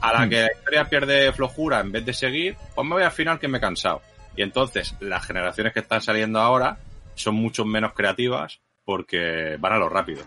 A 0.00 0.12
la 0.12 0.28
que 0.28 0.42
la 0.42 0.52
historia 0.52 0.84
pierde 0.88 1.32
flojura 1.32 1.80
en 1.80 1.90
vez 1.90 2.04
de 2.06 2.12
seguir, 2.12 2.56
pues 2.74 2.86
me 2.86 2.94
voy 2.94 3.02
al 3.02 3.10
final 3.10 3.38
que 3.40 3.48
me 3.48 3.58
he 3.58 3.60
cansado. 3.60 4.00
Y 4.36 4.42
entonces 4.42 4.94
las 5.00 5.26
generaciones 5.26 5.72
que 5.72 5.80
están 5.80 6.00
saliendo 6.00 6.38
ahora 6.40 6.78
son 7.16 7.34
mucho 7.34 7.64
menos 7.64 7.92
creativas 7.94 8.60
porque 8.84 9.56
van 9.58 9.72
a 9.72 9.78
lo 9.78 9.88
rápido. 9.88 10.22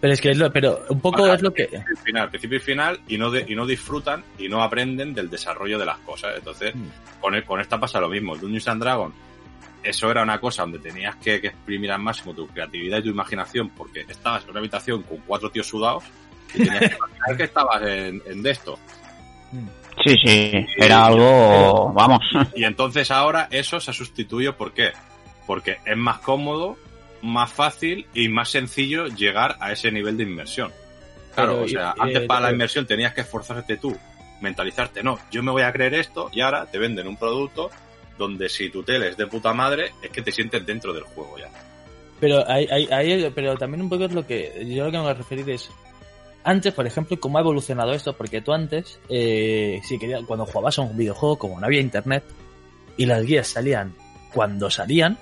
Pero 0.00 0.12
es 0.14 0.20
que 0.20 0.30
es 0.30 0.38
lo, 0.38 0.52
pero 0.52 0.84
un 0.88 1.00
poco 1.00 1.24
es 1.32 1.40
lo 1.40 1.54
que. 1.54 1.66
principio 1.66 1.94
y 1.94 2.04
final, 2.04 2.28
principio 2.30 2.56
y 2.56 2.60
final 2.60 3.00
y 3.06 3.16
no 3.18 3.30
de- 3.30 3.44
y 3.48 3.54
no 3.54 3.64
disfrutan 3.64 4.24
y 4.36 4.48
no 4.48 4.60
aprenden 4.64 5.14
del 5.14 5.30
desarrollo 5.30 5.78
de 5.78 5.86
las 5.86 5.98
cosas. 5.98 6.32
Entonces, 6.36 6.74
Mm. 6.74 6.88
con, 7.20 7.34
el- 7.36 7.44
con 7.44 7.60
esta 7.60 7.78
pasa 7.78 8.00
lo 8.00 8.08
mismo. 8.08 8.36
Dungeons 8.36 8.66
and 8.66 8.82
Dragon, 8.82 9.14
eso 9.82 10.10
era 10.10 10.22
una 10.22 10.38
cosa 10.40 10.62
donde 10.62 10.78
tenías 10.78 11.16
que, 11.16 11.40
que 11.40 11.48
exprimir 11.48 11.90
al 11.92 12.00
máximo 12.00 12.34
tu 12.34 12.46
creatividad 12.46 12.98
y 12.98 13.02
tu 13.02 13.08
imaginación 13.10 13.70
porque 13.70 14.04
estabas 14.08 14.44
en 14.44 14.50
una 14.50 14.60
habitación 14.60 15.02
con 15.02 15.18
cuatro 15.26 15.50
tíos 15.50 15.66
sudados 15.66 16.04
y 16.54 16.58
tenías 16.64 16.80
que 16.80 16.86
imaginar 16.96 17.36
que 17.36 17.42
estabas 17.44 17.82
en, 17.82 18.22
en 18.26 18.42
de 18.42 18.50
esto. 18.50 18.78
Sí, 20.04 20.16
sí, 20.24 20.66
era 20.78 21.06
algo, 21.06 21.92
vamos, 21.92 22.20
Y 22.54 22.64
entonces 22.64 23.10
ahora 23.10 23.48
eso 23.50 23.78
se 23.78 23.90
ha 23.90 23.94
sustituido, 23.94 24.56
¿por 24.56 24.72
qué? 24.72 24.92
Porque 25.46 25.78
es 25.84 25.96
más 25.96 26.18
cómodo, 26.20 26.76
más 27.20 27.52
fácil 27.52 28.06
y 28.14 28.28
más 28.28 28.48
sencillo 28.48 29.06
llegar 29.06 29.56
a 29.60 29.72
ese 29.72 29.92
nivel 29.92 30.16
de 30.16 30.22
inmersión. 30.24 30.72
Claro, 31.34 31.52
Pero, 31.52 31.64
o 31.64 31.68
sea, 31.68 31.94
y- 31.96 32.00
antes 32.00 32.22
eh, 32.22 32.26
para 32.26 32.40
la 32.40 32.50
eh, 32.50 32.52
inmersión 32.54 32.86
tenías 32.86 33.12
que 33.14 33.20
esforzarte 33.22 33.76
tú, 33.76 33.96
mentalizarte, 34.40 35.02
no, 35.02 35.18
yo 35.30 35.42
me 35.42 35.50
voy 35.52 35.62
a 35.62 35.72
creer 35.72 35.94
esto 35.94 36.30
y 36.32 36.40
ahora 36.40 36.66
te 36.66 36.78
venden 36.78 37.06
un 37.06 37.16
producto 37.16 37.70
donde 38.18 38.48
si 38.48 38.68
tu 38.70 38.82
tele 38.82 39.14
de 39.14 39.26
puta 39.26 39.52
madre, 39.52 39.92
es 40.02 40.10
que 40.10 40.22
te 40.22 40.32
sientes 40.32 40.64
dentro 40.64 40.92
del 40.92 41.04
juego 41.04 41.38
ya. 41.38 41.50
Pero 42.20 42.48
hay, 42.48 42.66
hay, 42.70 42.86
hay- 42.90 43.30
pero 43.34 43.56
también 43.56 43.82
un 43.82 43.88
poco 43.88 44.04
es 44.04 44.12
lo 44.12 44.26
que 44.26 44.64
yo 44.68 44.84
lo 44.84 44.90
que 44.90 44.96
me 44.98 45.02
voy 45.02 45.10
a 45.12 45.14
referir 45.14 45.48
es 45.50 45.70
antes, 46.44 46.74
por 46.74 46.86
ejemplo, 46.86 47.18
cómo 47.20 47.38
ha 47.38 47.40
evolucionado 47.40 47.92
esto, 47.92 48.14
porque 48.16 48.40
tú 48.40 48.52
antes, 48.52 48.98
eh, 49.08 49.80
si 49.84 49.98
querías, 49.98 50.22
cuando 50.26 50.44
jugabas 50.46 50.78
a 50.78 50.82
un 50.82 50.96
videojuego, 50.96 51.36
como 51.38 51.60
no 51.60 51.66
había 51.66 51.80
internet 51.80 52.24
y 52.96 53.06
las 53.06 53.24
guías 53.24 53.46
salían 53.48 53.94
cuando 54.34 54.68
salían, 54.70 55.18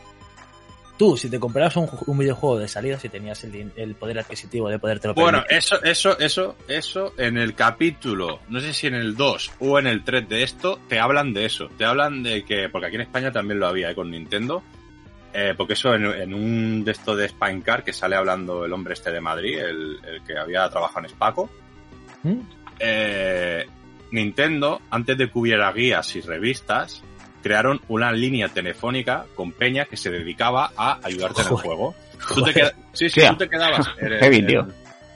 tú, 1.00 1.16
si 1.16 1.30
te 1.30 1.40
comprabas 1.40 1.74
un, 1.78 1.86
ju- 1.86 2.02
un 2.08 2.18
videojuego 2.18 2.58
de 2.58 2.68
salida, 2.68 2.98
si 2.98 3.08
tenías 3.08 3.42
el, 3.44 3.94
poder 3.94 4.18
adquisitivo 4.18 4.68
de 4.68 4.78
podértelo 4.78 5.14
Bueno, 5.14 5.38
permitir, 5.38 5.56
eso, 5.56 5.82
eso, 5.82 6.18
eso, 6.18 6.56
eso 6.68 7.14
en 7.16 7.38
el 7.38 7.54
capítulo, 7.54 8.40
no 8.50 8.60
sé 8.60 8.74
si 8.74 8.86
en 8.86 8.94
el 8.96 9.16
2 9.16 9.52
o 9.60 9.78
en 9.78 9.86
el 9.86 10.04
3 10.04 10.28
de 10.28 10.42
esto, 10.42 10.78
te 10.88 11.00
hablan 11.00 11.32
de 11.32 11.46
eso. 11.46 11.68
Te 11.78 11.86
hablan 11.86 12.22
de 12.22 12.44
que, 12.44 12.68
porque 12.68 12.88
aquí 12.88 12.96
en 12.96 13.00
España 13.00 13.32
también 13.32 13.58
lo 13.58 13.66
había 13.66 13.90
¿eh? 13.90 13.94
con 13.94 14.10
Nintendo, 14.10 14.62
eh, 15.32 15.54
porque 15.56 15.72
eso 15.72 15.94
en, 15.94 16.04
en 16.04 16.34
un 16.34 16.84
de 16.84 16.90
esto 16.92 17.16
de 17.16 17.28
Spinecar 17.30 17.82
que 17.82 17.94
sale 17.94 18.16
hablando 18.16 18.66
el 18.66 18.72
hombre 18.74 18.92
este 18.92 19.10
de 19.10 19.22
Madrid, 19.22 19.58
el, 19.58 19.98
el 20.04 20.22
que 20.22 20.36
había 20.36 20.68
trabajado 20.68 21.06
en 21.06 21.10
Spaco, 21.12 21.48
¿Mm? 22.24 22.40
eh, 22.78 23.66
Nintendo, 24.10 24.82
antes 24.90 25.16
de 25.16 25.30
que 25.30 25.38
hubiera 25.38 25.72
guías 25.72 26.14
y 26.16 26.20
revistas, 26.20 27.02
crearon 27.42 27.80
una 27.88 28.12
línea 28.12 28.48
telefónica 28.48 29.24
con 29.34 29.52
Peña 29.52 29.84
que 29.86 29.96
se 29.96 30.10
dedicaba 30.10 30.70
a 30.76 30.98
ayudarte 31.02 31.42
en 31.42 31.48
el 31.48 31.54
juego. 31.54 31.94
Tú 32.34 32.42
te, 32.42 32.52
sí, 32.92 33.08
sí, 33.08 33.20
tú 33.30 33.36
te 33.36 33.48
quedabas. 33.48 33.88
el- 33.98 34.46
tío. 34.46 34.66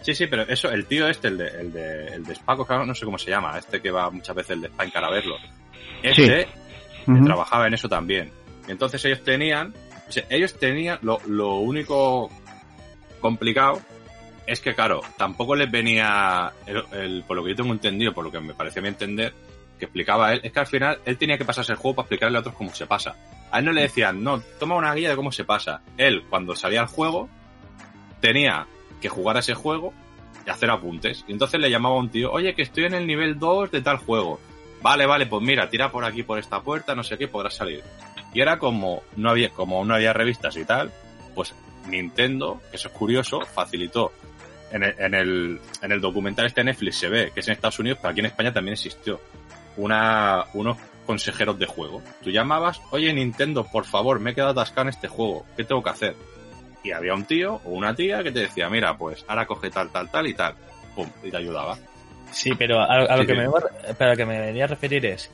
Sí, 0.03 0.15
sí, 0.15 0.27
pero 0.27 0.43
eso, 0.43 0.71
el 0.71 0.85
tío 0.87 1.09
este, 1.09 1.29
el 1.29 1.39
de, 1.39 1.47
el 1.49 1.73
de, 1.73 2.07
el 2.09 2.25
de 2.25 2.35
Spaco, 2.35 2.67
no 2.85 2.95
sé 2.95 3.05
cómo 3.07 3.17
se 3.19 3.31
llama, 3.31 3.57
este 3.59 3.81
que 3.81 3.91
va 3.91 4.11
muchas 4.11 4.37
veces 4.37 4.51
el 4.51 4.61
de 4.63 4.69
Spinecar 4.69 5.05
a 5.05 5.11
verlo. 5.11 5.37
Este 6.03 6.47
Ujú. 7.07 7.25
trabajaba 7.25 7.67
en 7.67 7.75
eso 7.75 7.89
también. 7.89 8.31
Entonces 8.69 9.03
ellos 9.07 9.23
tenían, 9.25 9.73
o 10.09 10.13
sea, 10.13 10.25
ellos 10.29 10.55
tenían, 10.59 10.99
lo, 11.03 11.21
lo 11.27 11.57
único 11.57 12.31
complicado 13.21 13.81
es 14.47 14.61
que, 14.61 14.75
claro, 14.75 15.01
tampoco 15.17 15.57
les 15.57 15.71
venía, 15.71 16.53
el, 16.67 16.85
el- 16.93 17.25
por 17.27 17.37
lo 17.37 17.43
que 17.45 17.51
yo 17.51 17.57
tengo 17.57 17.73
entendido, 17.73 18.13
por 18.13 18.25
lo 18.25 18.31
que 18.31 18.41
me 18.41 18.53
parecía 18.55 18.81
a 18.81 18.83
mí 18.83 18.89
entender, 18.89 19.33
que 19.79 19.87
explicaba 19.87 20.33
él, 20.33 20.41
es 20.43 20.53
que 20.53 20.61
al 20.61 20.67
final 20.67 20.99
él 21.05 21.19
tenía 21.19 21.39
que 21.39 21.45
pasarse 21.45 21.73
el 21.73 21.79
juego 21.79 21.97
para 21.97 22.05
explicarle 22.05 22.39
a 22.39 22.41
otros 22.41 22.55
cómo 22.55 22.75
se 22.75 22.87
pasa. 22.87 23.17
A 23.51 23.59
él 23.59 23.65
no 23.65 23.73
le 23.73 23.83
decían, 23.83 24.23
no, 24.23 24.41
toma 24.59 24.77
una 24.77 24.95
guía 24.95 25.11
de 25.11 25.17
cómo 25.17 25.33
se 25.33 25.45
pasa. 25.45 25.81
Él, 25.97 26.25
cuando 26.29 26.57
salía 26.57 26.81
al 26.81 26.87
juego, 26.87 27.29
tenía 28.21 28.67
que 29.01 29.09
jugar 29.09 29.37
a 29.37 29.41
ese 29.41 29.55
juego 29.55 29.93
y 30.47 30.51
hacer 30.51 30.71
apuntes. 30.71 31.25
Y 31.29 31.33
entonces 31.33 31.61
le 31.61 31.71
llamaba 31.71 31.97
a 31.97 31.99
un 31.99 32.11
tío, 32.11 32.33
oye, 32.33 32.55
que 32.55 32.63
estoy 32.63 32.85
en 32.85 32.95
el 32.95 33.07
nivel 33.07 33.39
2 33.39 33.71
de 33.71 33.81
tal 33.81 33.99
juego. 33.99 34.41
Vale, 34.83 35.07
vale, 35.07 35.27
pues 35.27 35.43
mira, 35.43 35.69
tira 35.71 35.91
por 35.91 36.05
aquí, 36.05 36.23
por 36.23 36.39
esta 36.39 36.61
puerta, 36.61 36.95
no 36.95 37.03
sé 37.03 37.17
qué, 37.17 37.29
podrás 37.29 37.55
salir. 37.55 37.83
Y 38.33 38.41
era 38.41 38.59
como 38.59 39.03
no 39.17 39.31
había, 39.31 39.51
como 39.51 39.85
no 39.85 39.95
había 39.95 40.13
revistas 40.13 40.57
y 40.57 40.65
tal, 40.65 40.91
pues 41.35 41.55
Nintendo, 41.89 42.61
que 42.71 42.77
eso 42.77 42.89
es 42.89 42.95
curioso, 42.95 43.41
facilitó. 43.43 44.13
En 44.73 44.83
el, 44.83 44.95
en 44.99 45.15
el, 45.15 45.61
en 45.83 45.93
el 45.93 46.01
documental 46.01 46.47
este 46.47 46.65
Netflix 46.65 46.97
se 46.97 47.09
ve 47.09 47.31
que 47.33 47.41
es 47.41 47.47
en 47.47 47.53
Estados 47.53 47.79
Unidos, 47.79 47.99
pero 48.03 48.11
aquí 48.11 48.21
en 48.21 48.27
España 48.27 48.53
también 48.53 48.73
existió 48.73 49.21
una, 49.77 50.45
unos 50.55 50.77
consejeros 51.07 51.59
de 51.59 51.67
juego. 51.67 52.03
Tú 52.23 52.31
llamabas, 52.31 52.81
oye 52.91 53.13
Nintendo, 53.13 53.65
por 53.65 53.85
favor, 53.85 54.21
me 54.21 54.31
he 54.31 54.35
quedado 54.35 54.53
atascado 54.53 54.83
en 54.83 54.89
este 54.91 55.09
juego, 55.09 55.45
¿qué 55.57 55.65
tengo 55.65 55.83
que 55.83 55.91
hacer? 55.91 56.17
Y 56.83 56.93
había 56.93 57.15
un 57.15 57.25
tío 57.25 57.61
o 57.65 57.71
una 57.71 57.95
tía 57.95 58.23
que 58.23 58.31
te 58.33 58.41
decía, 58.41 58.69
mira, 58.69 58.97
pues 58.97 59.25
ahora 59.29 59.47
coge 59.47 59.71
tal, 59.71 59.91
tal, 59.91 60.11
tal 60.11 60.27
y 60.27 60.35
tal. 60.35 60.55
Pum, 60.95 61.09
y 61.23 61.31
te 61.31 61.37
ayudaba. 61.37 61.77
Sí, 62.31 62.53
pero 62.59 62.81
a, 62.81 62.85
a 62.87 63.17
lo 63.17 63.27
que 63.27 63.33
sí. 63.35 63.39
me, 63.39 63.95
para 63.95 64.11
lo 64.13 64.17
que 64.17 64.27
me 64.27 64.39
venía 64.41 64.65
a 64.65 64.69
referir 64.69 65.05
es 65.07 65.31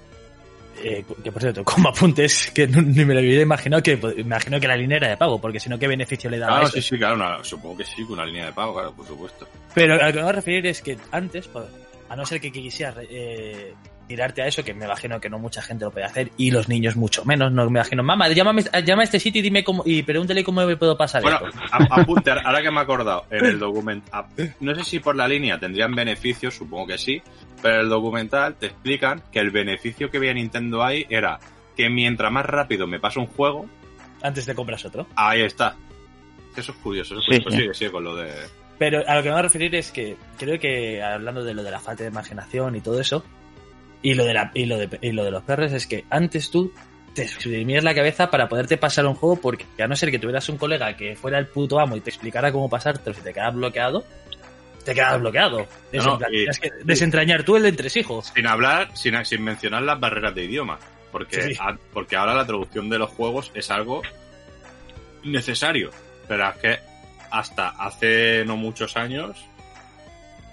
eh, 0.83 1.05
que 1.22 1.33
por 1.33 1.42
cierto, 1.42 1.64
como 1.64 1.88
apuntes, 1.88 2.50
que 2.55 2.66
no- 2.66 2.81
ni 2.83 3.05
me 3.05 3.14
lo 3.14 3.20
hubiera 3.20 3.42
imaginado 3.42 3.83
que 3.83 3.96
me 3.96 4.12
imagino 4.20 4.59
que 4.61 4.68
la 4.68 4.76
línea 4.76 4.96
era 4.98 5.09
de 5.09 5.16
pago, 5.16 5.40
porque 5.40 5.59
si 5.61 5.68
no, 5.68 5.79
¿qué 5.79 5.88
beneficio 5.88 6.31
le 6.31 6.38
daba 6.38 6.53
Claro, 6.53 6.66
eso? 6.66 6.76
sí, 6.76 6.83
sí, 6.83 6.98
claro, 6.98 7.44
supongo 7.44 7.79
que 7.79 7.85
sí, 7.85 8.03
con 8.05 8.12
una 8.14 8.24
línea 8.26 8.46
de 8.46 8.53
pago, 8.53 8.74
claro, 8.74 8.92
por 8.92 9.07
supuesto. 9.07 9.46
Pero 9.74 9.94
a 9.94 10.07
lo 10.07 10.12
que 10.12 10.16
me 10.18 10.22
voy 10.22 10.31
a 10.31 10.35
referir 10.35 10.66
es 10.66 10.81
que 10.83 10.96
antes, 11.11 11.48
pues, 11.48 11.66
a 12.11 12.16
no 12.16 12.27
ser 12.27 12.40
que 12.40 12.53
quisieras 12.53 12.96
eh, 13.09 13.73
tirarte 14.07 14.42
a 14.42 14.46
eso, 14.49 14.62
que 14.64 14.75
me 14.75 14.85
imagino 14.85 15.20
que 15.20 15.31
no 15.31 15.38
mucha 15.38 15.62
gente 15.62 15.85
lo 15.85 15.90
puede 15.92 16.05
hacer, 16.05 16.31
y 16.37 16.51
los 16.51 16.68
niños 16.68 16.96
mucho 16.96 17.25
menos, 17.25 17.51
no 17.53 17.62
me 17.64 17.70
imagino, 17.79 18.03
mamá, 18.03 18.29
llámame, 18.29 18.62
llama 18.85 19.03
a 19.03 19.05
este 19.05 19.20
sitio 19.20 19.38
y 19.38 19.42
dime 19.42 19.62
cómo, 19.64 19.83
y 19.87 20.03
pregúntale 20.03 20.42
cómo 20.44 20.66
me 20.66 20.77
puedo 20.77 20.96
pasar 20.99 21.23
Bueno, 21.23 21.38
a- 21.70 22.01
apunte, 22.01 22.33
ahora 22.33 22.61
que 22.61 22.70
me 22.70 22.79
he 22.79 22.81
acordado, 22.83 23.25
en 23.31 23.46
el 23.46 23.59
documental, 23.61 24.27
no 24.61 24.75
sé 24.75 24.83
si 24.85 24.99
por 24.99 25.14
la 25.16 25.29
línea 25.29 25.59
tendrían 25.61 25.94
beneficios, 25.94 26.55
supongo 26.55 26.88
que 26.88 26.99
sí, 26.99 27.23
pero 27.62 27.77
en 27.77 27.81
el 27.83 27.88
documental 27.88 28.57
te 28.57 28.66
explican 28.66 29.23
que 29.31 29.38
el 29.38 29.51
beneficio 29.51 30.11
que 30.11 30.18
veía 30.18 30.35
Nintendo 30.35 30.83
ahí 30.83 31.07
era 31.09 31.38
que 31.77 31.88
mientras 31.88 32.33
más 32.33 32.44
rápido 32.44 32.87
me 32.88 32.99
paso 32.99 33.20
un 33.20 33.27
juego, 33.29 33.66
Antes 34.23 34.44
de 34.46 34.55
compras 34.57 34.85
otro. 34.85 35.07
ahí 35.14 35.42
está. 35.42 35.77
Eso 36.57 36.73
es 36.73 36.79
curioso, 36.79 37.14
eso 37.14 37.20
es 37.20 37.37
Sí, 37.37 37.42
curioso. 37.44 37.51
sí. 37.57 37.62
Sigue, 37.62 37.75
sigue 37.75 37.90
con 37.92 38.03
lo 38.05 38.16
de... 38.16 38.33
Pero 38.81 39.05
a 39.07 39.14
lo 39.14 39.23
que 39.23 39.29
me 39.29 39.35
voy 39.35 39.38
a 39.40 39.43
referir 39.43 39.75
es 39.77 39.93
que 39.93 40.16
creo 40.38 40.59
que 40.59 41.03
hablando 41.03 41.45
de 41.45 41.53
lo 41.55 41.62
de 41.62 41.71
la 41.71 41.79
falta 41.81 42.03
de 42.03 42.09
imaginación 42.09 42.75
y 42.77 42.81
todo 42.81 42.99
eso, 43.01 43.23
y 44.03 44.14
lo 44.14 44.25
de, 44.25 44.33
la, 44.35 44.51
y 44.55 44.64
lo 44.64 44.77
de, 44.79 44.88
y 45.03 45.12
lo 45.12 45.23
de 45.23 45.31
los 45.31 45.43
perros, 45.45 45.71
es 45.73 45.87
que 45.87 46.05
antes 46.11 46.51
tú 46.51 46.73
te 47.14 47.23
exprimías 47.23 47.85
la 47.85 47.95
cabeza 47.95 48.31
para 48.31 48.49
poderte 48.49 48.79
pasar 48.79 49.05
un 49.07 49.14
juego, 49.14 49.37
porque 49.37 49.66
a 49.83 49.87
no 49.87 49.95
ser 49.97 50.11
que 50.11 50.19
tuvieras 50.19 50.49
un 50.49 50.57
colega 50.57 50.97
que 50.97 51.14
fuera 51.14 51.38
el 51.38 51.47
puto 51.47 51.79
amo 51.79 51.95
y 51.97 52.01
te 52.01 52.09
explicara 52.09 52.51
cómo 52.51 52.71
pasártelo 52.71 53.14
si 53.14 53.21
te 53.21 53.35
quedas 53.35 53.55
bloqueado, 53.55 54.03
te 54.85 54.95
quedas 54.95 55.21
bloqueado. 55.21 55.59
No, 55.93 56.03
no, 56.03 56.19
Desentran- 56.19 56.29
y- 56.31 56.37
tienes 56.38 56.59
que 56.61 56.71
desentrañar 56.83 57.43
tú 57.45 57.57
el 57.57 57.64
de 57.64 57.69
entresijos. 57.69 58.33
Sin 58.35 58.47
hablar, 58.47 58.97
sin, 58.97 59.23
sin 59.27 59.43
mencionar 59.45 59.83
las 59.83 60.01
barreras 60.01 60.35
de 60.35 60.45
idioma. 60.45 60.79
Porque, 61.12 61.43
Sí, 61.43 61.55
sí. 61.55 61.61
a- 61.61 61.77
porque 61.93 62.16
ahora 62.16 62.33
la 62.35 62.47
traducción 62.47 62.88
de 62.88 62.99
los 62.99 63.11
juegos 63.11 63.51
es 63.55 63.71
algo 63.71 64.01
necesario. 65.25 65.90
Pero 66.29 66.49
es 66.49 66.57
que 66.57 66.79
hasta 67.31 67.69
hace 67.71 68.45
no 68.45 68.57
muchos 68.57 68.97
años 68.97 69.37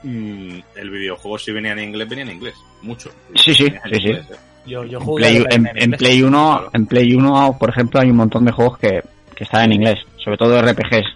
mm, 0.04 0.60
el 0.76 0.90
videojuego 0.90 1.38
si 1.38 1.52
venía 1.52 1.72
en 1.74 1.80
inglés, 1.80 2.08
venía 2.10 2.26
en 2.26 2.32
inglés. 2.32 2.56
Mucho. 2.82 3.10
Sí, 3.36 3.54
sí, 3.54 3.66
en 3.66 3.94
sí, 3.96 4.02
sí. 4.02 4.10
eh. 4.12 4.22
Yo, 4.66 4.84
yo 4.84 5.00
En 5.00 5.06
jugué 5.06 5.22
Play, 5.24 5.44
en, 5.52 5.70
en. 5.76 5.92
Play 5.92 6.22
1, 6.22 6.52
Claro. 6.58 6.70
en 6.74 6.86
Play 6.88 7.14
1, 7.14 7.58
por 7.60 7.70
ejemplo, 7.70 8.00
hay 8.02 8.10
un 8.10 8.18
montón 8.18 8.44
de 8.46 8.52
juegos 8.52 8.78
que, 8.78 9.02
que 9.36 9.44
están 9.46 9.64
en 9.66 9.74
inglés, 9.74 10.00
sobre 10.24 10.38
todo 10.38 10.62
RPGs. 10.62 11.08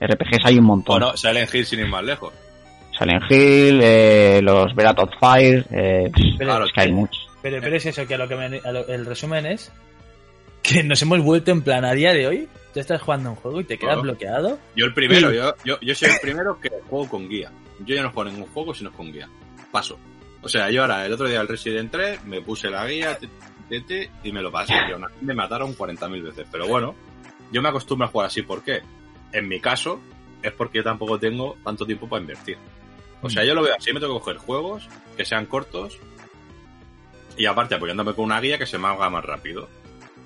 RPGs 0.00 0.44
hay 0.44 0.58
un 0.58 0.64
montón. 0.64 1.00
Bueno, 1.00 1.16
Silent 1.16 1.52
Hill 1.54 1.66
sin 1.66 1.80
ir 1.80 1.86
más 1.88 2.04
lejos. 2.04 2.32
Silent 2.96 3.24
Hill, 3.30 3.80
eh, 3.82 4.40
los 4.42 4.74
Breath 4.74 4.98
of 5.00 5.10
Fire, 5.18 5.66
eh, 5.72 6.10
Pero- 6.38 6.50
claro, 6.50 6.66
es 6.66 6.72
que 6.72 6.80
hay 6.82 6.92
muchos. 6.92 7.26
Pero, 7.42 7.60
pero 7.60 7.76
es 7.76 7.86
eso, 7.86 8.06
que 8.06 8.14
a 8.14 8.18
lo 8.18 8.28
que 8.28 8.36
me- 8.36 8.60
a 8.64 8.70
lo- 8.72 8.86
el 8.86 9.04
resumen 9.06 9.46
es 9.46 9.72
que 10.62 10.82
nos 10.84 11.00
hemos 11.02 11.20
vuelto 11.22 11.50
en 11.50 11.62
plan 11.62 11.84
a 11.84 11.92
día 11.92 12.12
de 12.12 12.26
hoy. 12.28 12.48
Tú 12.72 12.80
estás 12.80 13.02
jugando 13.02 13.30
un 13.30 13.36
juego 13.36 13.60
y 13.60 13.64
te 13.64 13.78
quedas 13.78 14.00
bloqueado. 14.00 14.58
Yo 14.76 14.86
el 14.86 14.94
primero, 14.94 15.30
Sí. 15.30 15.36
yo, 15.36 15.54
yo, 15.64 15.80
yo 15.80 15.94
soy 15.94 16.10
el 16.10 16.20
primero 16.20 16.60
que 16.60 16.70
juego 16.88 17.08
con 17.08 17.28
guía. 17.28 17.50
Yo 17.80 17.94
ya 17.96 18.02
no 18.02 18.10
juego 18.12 18.30
ningún 18.30 18.48
juego 18.50 18.74
si 18.74 18.84
no 18.84 18.90
es 18.90 18.96
con 18.96 19.12
guía. 19.12 19.28
Paso. 19.72 19.98
O 20.42 20.48
sea, 20.48 20.70
yo 20.70 20.82
ahora, 20.82 21.04
el 21.04 21.12
otro 21.12 21.28
día 21.28 21.40
el 21.40 21.48
Resident 21.48 21.90
3, 21.90 22.24
me 22.24 22.40
puse 22.42 22.70
la 22.70 22.86
guía 22.86 23.18
ti, 23.18 23.28
ti, 23.82 24.08
y 24.24 24.32
me 24.32 24.40
lo 24.42 24.50
pasé. 24.52 24.74
Y 24.88 24.92
aún 24.92 25.04
así 25.04 25.14
me 25.20 25.34
mataron 25.34 25.74
40.000 25.76 26.22
veces. 26.22 26.46
Pero 26.50 26.66
bueno, 26.68 26.94
yo 27.52 27.60
me 27.60 27.68
acostumbro 27.68 28.06
a 28.06 28.10
jugar 28.10 28.26
así. 28.28 28.42
¿Por 28.42 28.62
qué? 28.62 28.82
En 29.32 29.48
mi 29.48 29.60
caso, 29.60 30.00
es 30.42 30.52
porque 30.52 30.78
yo 30.78 30.84
tampoco 30.84 31.18
tengo 31.18 31.56
tanto 31.64 31.84
tiempo 31.84 32.08
para 32.08 32.20
invertir. 32.22 32.56
O 33.22 33.28
sea, 33.28 33.44
yo 33.44 33.54
lo 33.54 33.62
veo 33.62 33.74
así, 33.76 33.92
me 33.92 34.00
tengo 34.00 34.14
que 34.14 34.20
coger 34.20 34.38
juegos 34.38 34.88
que 35.16 35.26
sean 35.26 35.44
cortos 35.44 35.98
Y 37.36 37.44
aparte 37.44 37.74
apoyándome 37.74 38.14
con 38.14 38.24
una 38.24 38.40
guía 38.40 38.56
que 38.58 38.64
se 38.66 38.78
me 38.78 38.88
haga 38.88 39.10
más 39.10 39.24
rápido. 39.24 39.68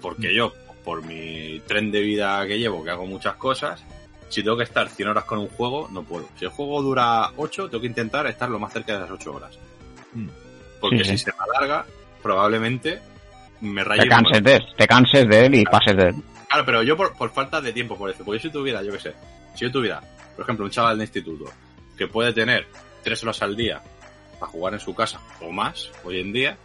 Porque 0.00 0.34
yo, 0.34 0.52
por 0.84 1.04
mi 1.04 1.60
tren 1.66 1.90
de 1.90 2.00
vida 2.00 2.46
que 2.46 2.58
llevo, 2.58 2.84
que 2.84 2.90
hago 2.90 3.06
muchas 3.06 3.36
cosas, 3.36 3.82
si 4.28 4.42
tengo 4.42 4.56
que 4.56 4.64
estar 4.64 4.88
100 4.88 5.08
horas 5.08 5.24
con 5.24 5.38
un 5.38 5.48
juego, 5.48 5.88
no 5.90 6.02
puedo. 6.02 6.28
Si 6.38 6.44
el 6.44 6.50
juego 6.50 6.82
dura 6.82 7.30
8, 7.36 7.68
tengo 7.68 7.80
que 7.80 7.86
intentar 7.86 8.26
estar 8.26 8.48
lo 8.50 8.58
más 8.58 8.72
cerca 8.72 8.94
de 8.94 9.00
las 9.00 9.10
8 9.10 9.32
horas. 9.32 9.58
Mm. 10.12 10.28
Porque 10.80 11.04
Sí, 11.04 11.10
si 11.10 11.18
se 11.18 11.32
me 11.32 11.38
alarga, 11.54 11.86
probablemente 12.22 13.00
me 13.60 13.84
raye 13.84 14.02
Te 14.02 14.08
canses 14.08 14.42
de 14.42 14.56
él, 14.56 14.66
te 14.76 14.86
canses 14.86 15.28
de 15.28 15.46
él 15.46 15.54
y 15.54 15.64
pases 15.64 15.96
de 15.96 16.08
él. 16.08 16.14
Claro, 16.48 16.64
pero 16.66 16.82
yo 16.82 16.96
por, 16.96 17.16
por 17.16 17.30
falta 17.32 17.60
de 17.60 17.72
tiempo, 17.72 17.96
por 17.96 18.10
eso. 18.10 18.24
Porque 18.24 18.40
si 18.40 18.50
tuviera, 18.50 18.82
yo 18.82 18.92
qué 18.92 19.00
sé, 19.00 19.14
si 19.54 19.64
yo 19.64 19.70
tuviera, 19.70 20.00
por 20.34 20.44
ejemplo, 20.44 20.64
un 20.64 20.70
chaval 20.70 20.98
de 20.98 21.04
instituto 21.04 21.44
que 21.96 22.06
puede 22.08 22.32
tener 22.32 22.66
tres 23.02 23.22
horas 23.22 23.40
al 23.42 23.56
día 23.56 23.80
para 24.38 24.50
jugar 24.50 24.74
en 24.74 24.80
su 24.80 24.94
casa 24.94 25.20
o 25.40 25.50
más 25.50 25.90
hoy 26.04 26.20
en 26.20 26.32
día, 26.32 26.56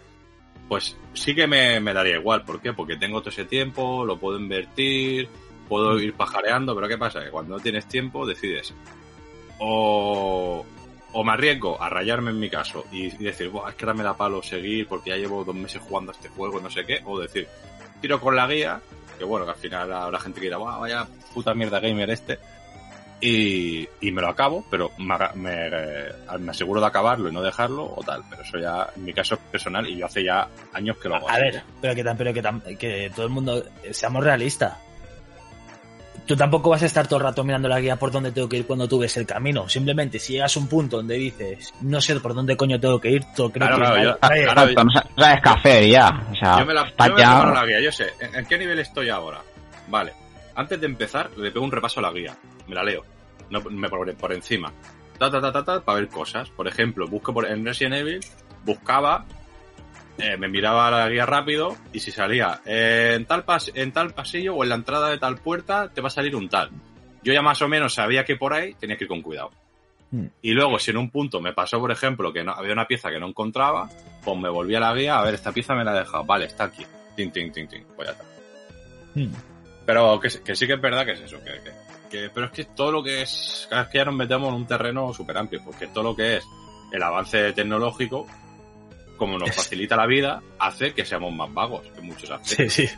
pues 0.70 0.96
sí 1.14 1.36
que 1.36 1.48
me, 1.48 1.82
me 1.82 1.94
daría 1.94 2.18
igual. 2.18 2.46
¿Por 2.46 2.62
qué? 2.62 2.72
Porque 2.72 2.96
tengo 2.96 3.20
todo 3.20 3.32
ese 3.32 3.46
tiempo, 3.46 4.06
lo 4.06 4.18
puedo 4.18 4.40
invertir, 4.40 5.28
puedo 5.68 6.00
ir 6.00 6.14
pajareando, 6.14 6.74
pero 6.76 6.88
¿qué 6.88 6.98
pasa? 6.98 7.24
Que 7.24 7.32
cuando 7.32 7.58
no 7.58 7.62
tienes 7.62 7.88
tiempo 7.88 8.26
decides 8.26 8.74
o, 9.60 10.66
o 11.12 11.24
me 11.24 11.32
arriesgo 11.32 11.82
a 11.82 11.90
rayarme 11.90 12.32
en 12.32 12.40
mi 12.40 12.50
caso 12.50 12.86
y, 12.92 13.10
decir, 13.18 13.50
Buah, 13.50 13.70
es 13.70 13.76
que 13.76 13.86
ahora 13.86 13.94
me 13.98 14.04
da 14.04 14.16
palo 14.16 14.42
seguir 14.42 14.88
porque 14.88 15.12
ya 15.12 15.18
llevo 15.18 15.44
dos 15.44 15.56
meses 15.56 15.82
jugando 15.82 16.12
a 16.12 16.16
este 16.16 16.30
juego, 16.30 16.60
no 16.60 16.70
sé 16.70 16.86
qué, 16.86 17.02
o 17.06 17.20
decir, 17.20 17.48
tiro 18.02 18.20
con 18.20 18.36
la 18.36 18.48
guía, 18.48 18.82
que 19.18 19.26
bueno, 19.26 19.46
que 19.46 19.52
al 19.52 19.58
final 19.58 19.92
habrá 19.92 20.20
gente 20.20 20.40
que 20.40 20.46
dirá, 20.48 20.58
"Buah, 20.58 20.78
vaya 20.78 21.08
puta 21.34 21.54
mierda 21.54 21.80
gamer 21.80 22.10
este, 22.10 22.40
y, 23.22 23.88
y 24.02 24.12
me 24.12 24.22
lo 24.22 24.30
acabo, 24.30 24.64
pero 24.72 24.92
me, 24.98 25.16
eh, 25.68 26.12
me 26.40 26.52
aseguro 26.52 26.80
de 26.80 26.88
acabarlo 26.88 27.30
y 27.30 27.34
no 27.34 27.42
dejarlo 27.42 27.84
o 27.96 28.02
tal, 28.06 28.22
pero 28.30 28.44
eso 28.44 28.58
ya 28.60 28.88
en 28.96 29.04
mi 29.04 29.14
caso 29.14 29.36
es 29.36 29.42
personal 29.52 29.88
y 29.88 29.98
yo 29.98 30.06
hace 30.06 30.24
ya 30.24 30.48
años 30.74 30.98
que 30.98 31.10
lo 31.10 31.16
hago. 31.16 31.30
A 31.30 31.38
ver, 31.38 31.62
pero 31.82 31.96
que, 31.96 32.04
tan- 32.04 32.18
pero 32.18 32.34
que, 32.34 32.42
tan- 32.42 32.62
que 32.78 33.12
todo 33.16 33.26
el 33.26 33.32
mundo, 33.32 33.64
eh, 33.84 33.94
seamos 33.94 34.24
realistas. 34.24 34.74
Tú 36.26 36.36
tampoco 36.36 36.70
vas 36.70 36.84
a 36.84 36.86
estar 36.86 37.08
todo 37.08 37.18
el 37.18 37.24
rato 37.26 37.44
mirando 37.44 37.68
la 37.68 37.80
guía 37.80 37.96
por 37.96 38.12
dónde 38.12 38.32
tengo 38.32 38.48
que 38.48 38.58
ir 38.58 38.68
cuando 38.68 38.88
tú 38.88 39.00
ves 39.00 39.18
el 39.18 39.26
camino. 39.26 39.68
Simplemente, 39.68 40.20
si 40.20 40.34
llegas 40.34 40.56
a 40.56 40.60
un 40.60 40.68
punto 40.68 40.98
donde 40.98 41.16
dices, 41.16 41.74
no 41.82 42.00
sé 42.00 42.20
por 42.20 42.36
dónde 42.36 42.56
coño 42.56 42.80
tengo 42.80 43.02
que 43.02 43.10
ir, 43.10 43.24
todo 43.36 43.50
creo 43.52 43.68
Claro, 43.68 43.78
que 43.78 43.92
claro, 43.92 44.04
yo- 44.04 44.18
sabes 44.22 44.46
ya. 45.90 46.28
O 46.32 46.36
sea, 46.36 46.60
Yo 46.60 46.66
me 46.68 46.74
la, 46.76 46.88
yo 46.88 47.16
me 47.16 47.20
la 47.56 47.66
guía, 47.66 47.82
yo 47.82 47.92
sé. 47.92 48.10
¿En, 48.20 48.36
en 48.36 48.46
qué 48.46 48.58
nivel 48.60 48.78
estoy 48.78 49.10
ahora? 49.10 49.42
Vale. 49.88 50.14
Antes 50.54 50.80
de 50.80 50.86
empezar, 50.86 51.32
le 51.36 51.50
pego 51.52 51.66
un 51.66 51.72
repaso 51.72 52.00
a 52.00 52.04
la 52.04 52.12
guía. 52.12 52.36
Me 52.70 52.76
la 52.76 52.84
leo. 52.84 53.04
No, 53.50 53.62
me 53.62 53.90
por, 53.90 54.16
por 54.16 54.32
encima. 54.32 54.72
Ta, 55.18 55.30
ta, 55.30 55.42
ta, 55.42 55.52
ta, 55.52 55.66
ta, 55.66 55.82
para 55.82 56.00
ver 56.00 56.08
cosas. 56.08 56.50
Por 56.52 56.68
ejemplo, 56.68 57.08
busco 57.08 57.34
por, 57.34 57.46
en 57.46 57.66
Resident 57.66 57.96
Evil, 57.96 58.20
buscaba, 58.64 59.26
eh, 60.18 60.38
me 60.38 60.48
miraba 60.48 60.92
la 60.92 61.10
guía 61.10 61.26
rápido 61.26 61.76
y 61.92 62.00
si 62.00 62.12
salía 62.12 62.62
eh, 62.66 63.14
en, 63.18 63.26
tal 63.26 63.44
pas, 63.44 63.72
en 63.74 63.92
tal 63.92 64.14
pasillo 64.14 64.56
o 64.56 64.64
en 64.64 64.70
la 64.70 64.76
entrada 64.76 65.10
de 65.10 65.18
tal 65.18 65.38
puerta, 65.40 65.90
te 65.90 66.00
va 66.00 66.08
a 66.08 66.12
salir 66.12 66.36
un 66.36 66.48
tal. 66.48 66.70
Yo 67.24 67.34
ya 67.34 67.42
más 67.42 67.62
o 67.62 67.68
menos 67.68 67.96
sabía 67.96 68.24
que 68.24 68.36
por 68.38 68.54
ahí 68.54 68.76
tenía 68.76 68.96
que 68.98 69.06
ir 69.06 69.10
con 69.10 69.22
cuidado. 69.22 69.52
Hmm. 70.12 70.28
Y 70.42 70.52
luego, 70.52 70.80
si 70.80 70.92
en 70.92 70.98
un 70.98 71.10
punto 71.10 71.42
me 71.42 71.54
pasó, 71.54 71.80
por 71.80 71.92
ejemplo, 71.92 72.32
que 72.32 72.44
no, 72.44 72.52
había 72.54 72.74
una 72.74 72.88
pieza 72.88 73.10
que 73.10 73.20
no 73.20 73.28
encontraba, 73.28 73.90
pues 74.24 74.38
me 74.38 74.50
volví 74.50 74.76
a 74.76 74.80
la 74.80 74.94
guía, 74.94 75.20
a 75.20 75.24
ver, 75.24 75.34
esta 75.34 75.52
pieza 75.52 75.74
me 75.76 75.84
la 75.84 75.96
he 75.96 76.00
dejado. 76.00 76.24
Vale, 76.24 76.46
está 76.46 76.66
aquí. 76.66 76.86
Tin, 77.16 77.32
tin, 77.32 77.52
tin, 77.52 77.68
tin. 77.68 77.84
Pues 77.96 78.08
ya 78.08 78.14
está. 78.14 78.24
Hmm. 79.16 79.34
Pero 79.86 80.20
que, 80.20 80.30
que 80.44 80.56
sí 80.56 80.66
que 80.66 80.74
es 80.74 80.82
verdad 80.82 81.06
que 81.06 81.12
es 81.14 81.22
eso. 81.22 81.40
Que, 81.40 81.52
que- 81.64 81.89
que- 82.10 82.30
pero 82.34 82.48
es 82.48 82.52
que 82.52 82.66
todo 82.66 82.92
lo 82.92 83.04
que 83.04 83.22
es... 83.22 83.68
Es 83.72 83.88
que 83.88 83.98
ya 84.00 84.06
nos 84.06 84.16
metemos 84.16 84.50
en 84.50 84.56
un 84.56 84.66
terreno 84.68 85.14
súper 85.14 85.38
amplio, 85.38 85.62
porque 85.64 85.88
todo 85.88 86.04
lo 86.04 86.16
que 86.16 86.38
es 86.38 86.44
el 86.92 87.02
avance 87.04 87.54
tecnológico, 87.54 88.26
como 89.18 89.38
nos 89.38 89.56
facilita 89.56 89.96
la 89.96 90.06
vida, 90.08 90.42
hace 90.60 90.94
que 90.94 91.06
seamos 91.06 91.34
más 91.34 91.54
vagos 91.54 91.82
en 91.98 92.06
muchos 92.08 92.30
aspectos. 92.32 92.74
Sí, 92.74 92.88
sí. 92.88 92.94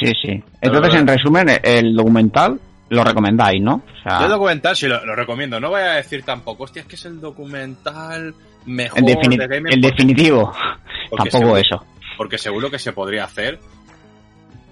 Sí, 0.00 0.12
sí. 0.22 0.42
Entonces, 0.60 0.94
en 0.94 1.06
resumen, 1.06 1.48
el 1.62 1.94
documental 1.94 2.60
lo 2.88 3.04
recomendáis, 3.04 3.62
¿no? 3.62 3.76
O 3.76 4.02
sea, 4.02 4.18
Yo 4.18 4.24
el 4.26 4.30
documental 4.32 4.76
sí 4.76 4.86
lo, 4.88 5.04
lo 5.06 5.14
recomiendo. 5.14 5.58
No 5.60 5.70
voy 5.70 5.80
a 5.82 5.92
decir 5.92 6.22
tampoco, 6.24 6.64
hostia, 6.64 6.82
es 6.82 6.88
que 6.88 6.96
es 6.96 7.04
el 7.04 7.20
documental 7.20 8.34
mejor 8.66 8.98
el, 8.98 9.04
defini- 9.04 9.48
de 9.48 9.74
el 9.74 9.80
definitivo, 9.80 10.52
porque 11.10 11.30
tampoco 11.30 11.56
seguro- 11.56 11.56
eso. 11.58 11.86
Porque 12.16 12.38
seguro 12.38 12.70
que 12.70 12.78
se 12.78 12.92
podría 12.92 13.24
hacer 13.24 13.58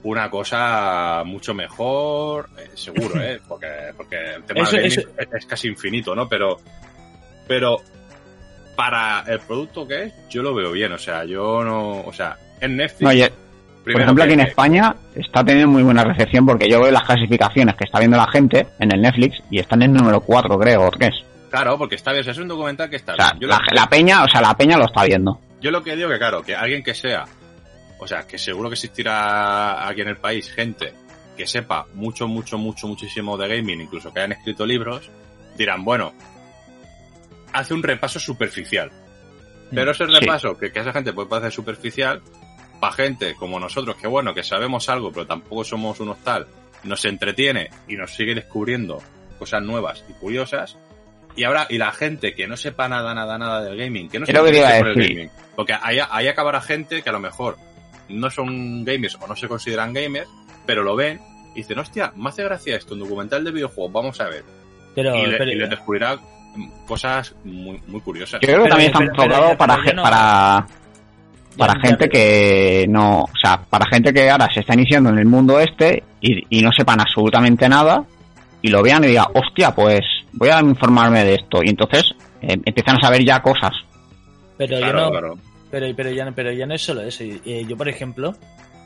una 0.04 0.28
cosa 0.30 1.22
mucho 1.24 1.54
mejor, 1.54 2.48
eh, 2.58 2.70
seguro, 2.74 3.20
¿eh? 3.22 3.40
Porque, 3.48 3.68
porque 3.96 4.34
el 4.36 4.42
tema 4.44 4.62
Eso- 4.62 4.76
del 4.76 4.86
eso- 4.86 5.00
gaming 5.02 5.16
es, 5.18 5.34
es 5.42 5.46
casi 5.46 5.68
infinito, 5.68 6.14
¿no? 6.14 6.28
Pero, 6.28 6.58
pero 7.46 7.80
para 8.76 9.24
el 9.28 9.38
producto 9.40 9.86
que 9.86 10.04
es, 10.04 10.12
yo 10.30 10.42
lo 10.42 10.54
veo 10.54 10.72
bien. 10.72 10.92
O 10.92 10.98
sea, 10.98 11.24
yo 11.24 11.62
no... 11.64 12.00
O 12.00 12.12
sea, 12.12 12.36
en 12.60 12.76
Netflix... 12.76 13.02
No, 13.02 13.12
y, 13.12 13.22
por 13.84 14.00
ejemplo, 14.00 14.24
aquí 14.24 14.32
en 14.34 14.40
España 14.40 14.94
está 15.14 15.44
teniendo 15.44 15.70
muy 15.72 15.82
buena 15.82 16.04
recepción 16.04 16.46
porque 16.46 16.68
yo 16.70 16.80
veo 16.80 16.90
las 16.92 17.02
clasificaciones 17.02 17.74
que 17.76 17.84
está 17.84 17.98
viendo 17.98 18.16
la 18.16 18.28
gente 18.30 18.66
en 18.78 18.92
el 18.92 19.02
Netflix 19.02 19.42
y 19.50 19.58
están 19.58 19.82
en 19.82 19.92
número 19.92 20.20
4, 20.20 20.58
creo, 20.58 20.82
o 20.86 20.90
3. 20.90 21.10
Claro, 21.50 21.76
porque 21.76 21.96
está 21.96 22.12
bien. 22.12 22.20
o 22.20 22.24
sea, 22.24 22.32
es 22.32 22.38
un 22.38 22.48
documental 22.48 22.88
que 22.88 22.96
está 22.96 23.12
O 23.12 23.16
sea, 23.16 23.30
bien. 23.32 23.40
Yo 23.42 23.48
la, 23.48 23.58
lo- 23.58 23.74
la 23.76 23.88
peña, 23.88 24.24
o 24.24 24.28
sea, 24.28 24.40
la 24.40 24.54
peña 24.56 24.78
lo 24.78 24.86
está 24.86 25.04
viendo. 25.04 25.38
Yo 25.60 25.70
lo 25.70 25.82
que 25.82 25.94
digo 25.96 26.08
que, 26.08 26.18
claro, 26.18 26.42
que 26.42 26.54
alguien 26.56 26.82
que 26.82 26.94
sea, 26.94 27.24
o 28.02 28.06
sea, 28.08 28.26
que 28.26 28.36
seguro 28.36 28.68
que 28.68 28.74
existirá 28.74 29.86
aquí 29.88 30.00
en 30.00 30.08
el 30.08 30.16
país 30.16 30.50
gente 30.52 30.92
que 31.36 31.46
sepa 31.46 31.86
mucho, 31.94 32.26
mucho, 32.26 32.58
mucho, 32.58 32.88
muchísimo 32.88 33.36
de 33.38 33.46
gaming, 33.56 33.82
incluso 33.82 34.12
que 34.12 34.18
hayan 34.18 34.32
escrito 34.32 34.66
libros, 34.66 35.08
dirán, 35.56 35.84
bueno, 35.84 36.12
hace 37.52 37.74
un 37.74 37.82
repaso 37.82 38.18
superficial. 38.18 38.90
Pero 39.70 39.92
ese 39.92 40.04
Sí. 40.06 40.12
repaso 40.20 40.58
que, 40.58 40.72
que 40.72 40.80
esa 40.80 40.92
gente 40.92 41.12
puede 41.12 41.28
parecer 41.28 41.52
superficial, 41.52 42.20
para 42.80 42.92
gente 42.92 43.34
como 43.36 43.60
nosotros, 43.60 43.94
que 43.96 44.08
bueno, 44.08 44.34
que 44.34 44.42
sabemos 44.42 44.88
algo, 44.88 45.12
pero 45.12 45.26
tampoco 45.26 45.62
somos 45.62 46.00
unos 46.00 46.18
tal, 46.24 46.48
nos 46.82 47.04
entretiene 47.04 47.70
y 47.86 47.94
nos 47.94 48.12
sigue 48.14 48.34
descubriendo 48.34 49.00
cosas 49.38 49.62
nuevas 49.62 50.04
y 50.10 50.12
curiosas. 50.14 50.76
Y 51.36 51.44
ahora, 51.44 51.66
y 51.70 51.78
la 51.78 51.92
gente 51.92 52.34
que 52.34 52.48
no 52.48 52.56
sepa 52.56 52.88
nada, 52.88 53.14
nada, 53.14 53.38
nada 53.38 53.62
del 53.62 53.78
gaming, 53.78 54.08
que 54.10 54.18
no 54.18 54.26
se 54.26 54.32
Es 54.32 54.38
lo 54.38 54.44
que 54.44 54.50
te 54.50 54.58
iba 54.58 54.68
a 54.68 54.76
interese 54.78 54.94
por 54.94 55.02
el 55.02 55.08
gaming, 55.08 55.30
porque 55.54 55.72
ahí, 55.80 55.98
ahí 56.10 56.26
acabará 56.26 56.60
gente 56.60 57.00
que 57.02 57.08
a 57.08 57.12
lo 57.12 57.20
mejor 57.20 57.56
no 58.08 58.30
son 58.30 58.84
gamers 58.84 59.16
o 59.20 59.26
no 59.26 59.34
se 59.36 59.48
consideran 59.48 59.92
gamers, 59.92 60.28
pero 60.66 60.82
lo 60.82 60.94
ven 60.96 61.20
y 61.54 61.58
dicen, 61.58 61.78
hostia, 61.78 62.12
me 62.16 62.28
hace 62.30 62.44
gracia 62.44 62.76
esto, 62.76 62.94
un 62.94 63.00
documental 63.00 63.44
de 63.44 63.50
videojuegos, 63.50 63.92
vamos 63.92 64.20
a 64.20 64.24
ver. 64.28 64.44
Pero, 64.94 65.14
y, 65.16 65.26
le- 65.26 65.36
pero- 65.38 65.50
y 65.50 65.54
les 65.56 65.70
descubrirá 65.70 66.18
cosas 66.86 67.34
muy, 67.44 67.80
muy 67.86 68.00
curiosas. 68.00 68.40
Yo 68.40 68.46
creo 68.48 68.64
que 68.64 68.68
también 68.70 68.90
está 68.90 68.98
pero- 69.00 69.12
pero 69.16 69.24
enfocado 69.34 69.50
ya- 69.52 69.58
para, 69.58 69.76
no- 69.94 70.02
para, 70.02 70.66
para 71.56 71.74
ya- 71.74 71.80
gente 71.80 72.04
ya- 72.06 72.10
que 72.10 72.86
no, 72.88 73.20
o 73.22 73.30
sea, 73.42 73.60
para 73.62 73.86
gente 73.86 74.12
que 74.12 74.30
ahora 74.30 74.48
se 74.52 74.60
está 74.60 74.74
iniciando 74.74 75.10
en 75.10 75.18
el 75.18 75.26
mundo 75.26 75.58
este 75.60 76.02
y, 76.20 76.58
y 76.58 76.62
no 76.62 76.70
sepan 76.72 77.00
absolutamente 77.00 77.68
nada 77.68 78.04
y 78.60 78.68
lo 78.68 78.82
vean 78.82 79.04
y 79.04 79.08
digan, 79.08 79.26
hostia, 79.34 79.74
pues 79.74 80.00
voy 80.32 80.48
a 80.50 80.60
informarme 80.60 81.24
de 81.24 81.34
esto. 81.34 81.62
Y 81.62 81.70
entonces 81.70 82.14
eh, 82.42 82.56
empiezan 82.64 82.96
a 82.96 83.00
saber 83.00 83.24
ya 83.24 83.40
cosas. 83.42 83.72
pero 84.56 84.78
yo 84.78 84.92
no, 84.92 85.10
claro. 85.10 85.38
Pero, 85.72 85.86
pero, 85.96 86.10
ya, 86.12 86.24
no- 86.26 86.34
pero 86.34 86.52
ya 86.52 86.66
no 86.66 86.74
es 86.74 86.82
solo 86.82 87.00
eso. 87.00 87.24
Eh, 87.24 87.64
yo, 87.68 87.76
por 87.76 87.88
ejemplo, 87.88 88.36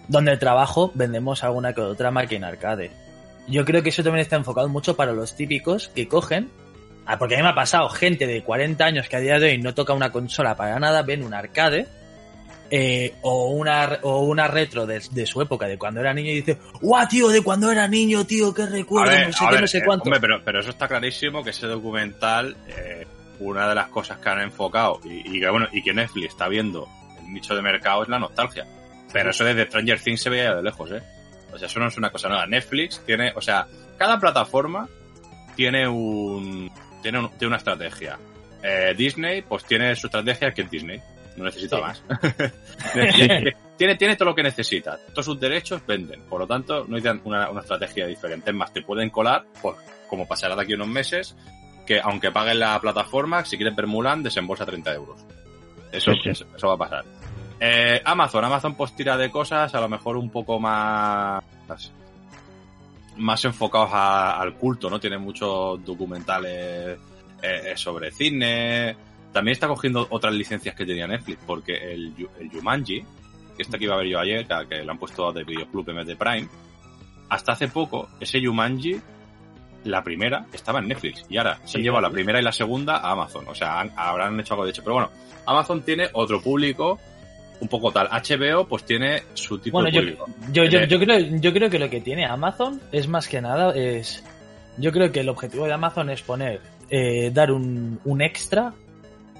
donde 0.08 0.38
trabajo, 0.38 0.90
vendemos 0.94 1.44
alguna 1.44 1.74
que 1.74 1.82
otra 1.82 2.10
máquina 2.10 2.48
arcade. 2.48 2.90
Yo 3.48 3.64
creo 3.66 3.82
que 3.82 3.90
eso 3.90 4.02
también 4.02 4.22
está 4.22 4.36
enfocado 4.36 4.68
mucho 4.68 4.96
para 4.96 5.12
los 5.12 5.36
típicos 5.36 5.88
que 5.88 6.08
cogen. 6.08 6.48
ah, 7.04 7.18
Porque 7.18 7.34
a 7.34 7.38
mí 7.38 7.42
me 7.44 7.50
ha 7.50 7.54
pasado 7.54 7.88
gente 7.90 8.26
de 8.26 8.42
40 8.42 8.84
años 8.86 9.08
que 9.08 9.16
a 9.16 9.20
día 9.20 9.38
de 9.38 9.50
hoy 9.50 9.58
no 9.58 9.74
toca 9.74 9.92
una 9.92 10.10
consola 10.10 10.56
para 10.56 10.78
nada, 10.78 11.02
ven 11.02 11.22
un 11.22 11.34
arcade 11.34 11.86
eh, 12.70 13.14
o, 13.22 13.50
una, 13.50 13.98
o 14.02 14.22
una 14.24 14.48
retro 14.48 14.86
de, 14.86 15.00
de 15.12 15.26
su 15.26 15.40
época, 15.40 15.68
de 15.68 15.78
cuando 15.78 16.00
era 16.00 16.12
niño, 16.12 16.30
y 16.32 16.36
dice, 16.36 16.58
¡guau, 16.80 17.06
tío, 17.06 17.28
de 17.28 17.40
cuando 17.42 17.70
era 17.70 17.86
niño, 17.86 18.24
tío, 18.26 18.52
qué 18.52 18.66
recuerdo! 18.66 19.12
ver, 19.12 19.26
no 19.28 19.32
sé 19.32 19.44
qué, 19.46 19.52
ver, 19.52 19.60
no 19.60 19.66
sé 19.68 19.78
eh, 19.78 19.82
cuánto. 19.84 20.02
hombre, 20.04 20.20
pero, 20.20 20.42
pero 20.44 20.58
eso 20.60 20.70
está 20.70 20.88
clarísimo 20.88 21.44
que 21.44 21.50
ese 21.50 21.68
documental, 21.68 22.56
eh, 22.66 23.06
una 23.40 23.68
de 23.68 23.74
las 23.74 23.88
cosas 23.88 24.18
que 24.18 24.28
han 24.28 24.40
enfocado 24.40 25.00
y, 25.04 25.36
y 25.36 25.40
que 25.40 25.48
bueno, 25.50 25.66
y 25.72 25.82
que 25.82 25.92
Netflix 25.94 26.28
está 26.28 26.48
viendo 26.48 26.88
el 27.18 27.32
nicho 27.32 27.54
de 27.54 27.62
mercado 27.62 28.02
es 28.02 28.08
la 28.08 28.18
nostalgia. 28.18 28.66
Pero 29.12 29.30
eso 29.30 29.44
desde 29.44 29.66
Stranger 29.66 30.00
Things 30.00 30.20
se 30.22 30.30
veía 30.30 30.54
de 30.54 30.62
lejos, 30.62 30.90
¿eh? 30.92 31.02
O 31.52 31.58
sea, 31.58 31.66
eso 31.68 31.80
no 31.80 31.86
es 31.88 31.96
una 31.96 32.10
cosa 32.10 32.28
nueva. 32.28 32.46
Netflix 32.46 33.00
tiene, 33.06 33.32
o 33.34 33.40
sea, 33.40 33.66
cada 33.96 34.18
plataforma 34.20 34.88
tiene 35.54 35.88
un, 35.88 36.70
tiene, 37.02 37.18
un- 37.20 37.30
tiene 37.30 37.46
una 37.46 37.56
estrategia. 37.56 38.18
Eh, 38.62 38.94
Disney, 38.96 39.42
pues 39.42 39.64
tiene 39.64 39.94
su 39.96 40.08
estrategia 40.08 40.52
que 40.52 40.62
es 40.62 40.70
Disney. 40.70 41.00
No 41.36 41.44
necesita 41.44 41.76
Sí. 41.76 41.82
más. 41.82 42.02
tiene, 43.76 43.96
tiene, 43.96 44.16
todo 44.16 44.30
lo 44.30 44.34
que 44.34 44.42
necesita. 44.42 44.98
Todos 45.12 45.24
sus 45.26 45.40
derechos 45.40 45.82
venden. 45.86 46.22
Por 46.22 46.40
lo 46.40 46.46
tanto, 46.46 46.80
no 46.84 46.96
necesitan 46.96 47.20
una, 47.24 47.50
una 47.50 47.60
estrategia 47.60 48.06
diferente. 48.06 48.50
Es 48.50 48.56
más, 48.56 48.72
te 48.72 48.82
pueden 48.82 49.10
colar, 49.10 49.44
pues, 49.62 49.76
como 50.08 50.26
pasará 50.26 50.56
de 50.56 50.62
aquí 50.62 50.72
a 50.72 50.76
unos 50.76 50.88
meses, 50.88 51.36
que 51.86 52.00
aunque 52.00 52.30
paguen 52.32 52.58
la 52.58 52.78
plataforma, 52.80 53.44
si 53.44 53.56
quieren 53.56 53.74
ver 53.76 53.86
Mulan, 53.86 54.22
desembolsa 54.22 54.66
30 54.66 54.92
euros. 54.94 55.20
Eso, 55.92 56.12
Sí, 56.12 56.20
sí. 56.24 56.28
eso, 56.30 56.46
eso 56.56 56.68
va 56.68 56.74
a 56.74 56.78
pasar. 56.78 57.04
Eh, 57.60 58.02
Amazon, 58.04 58.44
Amazon 58.44 58.74
pues 58.74 58.94
tira 58.94 59.16
de 59.16 59.30
cosas 59.30 59.74
a 59.74 59.80
lo 59.80 59.88
mejor 59.88 60.16
un 60.16 60.28
poco 60.30 60.60
más 60.60 61.42
más 63.16 63.44
enfocados 63.46 63.90
a- 63.92 64.38
al 64.40 64.54
culto, 64.54 64.90
¿no? 64.90 65.00
Tiene 65.00 65.16
muchos 65.18 65.82
documentales 65.84 66.98
eh, 67.42 67.72
sobre 67.76 68.10
cine, 68.10 68.96
también 69.32 69.52
está 69.52 69.68
cogiendo 69.68 70.06
otras 70.10 70.34
licencias 70.34 70.74
que 70.74 70.84
tenía 70.84 71.06
Netflix, 71.06 71.38
porque 71.46 71.92
el, 71.92 72.14
el 72.40 72.50
Jumanji, 72.50 73.02
que 73.56 73.62
este 73.62 73.78
que 73.78 73.84
iba 73.84 73.94
a 73.94 73.98
ver 73.98 74.08
yo 74.08 74.18
ayer, 74.18 74.46
que, 74.46 74.54
que 74.68 74.82
le 74.84 74.90
han 74.90 74.98
puesto 74.98 75.32
de 75.32 75.44
Videoclub 75.44 75.88
en 75.90 75.96
vez 75.96 76.06
de 76.06 76.16
Prime, 76.16 76.48
hasta 77.28 77.52
hace 77.52 77.68
poco, 77.68 78.08
ese 78.20 78.44
Jumanji, 78.44 79.00
la 79.86 80.02
primera, 80.02 80.46
estaba 80.52 80.78
en 80.80 80.88
Netflix. 80.88 81.24
Y 81.28 81.36
ahora 81.38 81.58
se 81.64 81.78
han 81.78 81.82
llevado 81.84 82.00
claro. 82.00 82.12
la 82.12 82.14
primera 82.14 82.40
y 82.40 82.42
la 82.42 82.52
segunda 82.52 82.96
a 82.98 83.12
Amazon. 83.12 83.44
O 83.48 83.54
sea, 83.54 83.80
han- 83.80 83.92
habrán 83.96 84.38
hecho 84.40 84.54
algo 84.54 84.64
de 84.64 84.70
hecho. 84.70 84.82
Pero 84.82 84.94
bueno, 84.94 85.10
Amazon 85.46 85.82
tiene 85.82 86.08
otro 86.12 86.40
público 86.42 86.98
un 87.60 87.68
poco 87.68 87.90
tal. 87.92 88.08
HBO, 88.08 88.66
pues 88.68 88.84
tiene 88.84 89.22
su 89.34 89.58
tipo 89.58 89.78
Bueno, 89.80 89.88
de 89.90 89.94
yo, 89.94 90.00
público. 90.02 90.26
yo, 90.52 90.64
yo, 90.64 90.84
yo 90.84 90.98
creo, 90.98 91.18
yo 91.18 91.52
creo 91.52 91.70
que 91.70 91.78
lo 91.78 91.88
que 91.88 92.00
tiene 92.00 92.26
Amazon 92.26 92.80
es 92.92 93.08
más 93.08 93.28
que 93.28 93.40
nada, 93.40 93.72
es 93.74 94.22
yo 94.76 94.92
creo 94.92 95.10
que 95.10 95.20
el 95.20 95.28
objetivo 95.30 95.64
de 95.66 95.72
Amazon 95.72 96.10
es 96.10 96.20
poner, 96.22 96.60
eh, 96.90 97.30
dar 97.32 97.50
un, 97.50 97.98
un 98.04 98.20
extra 98.20 98.74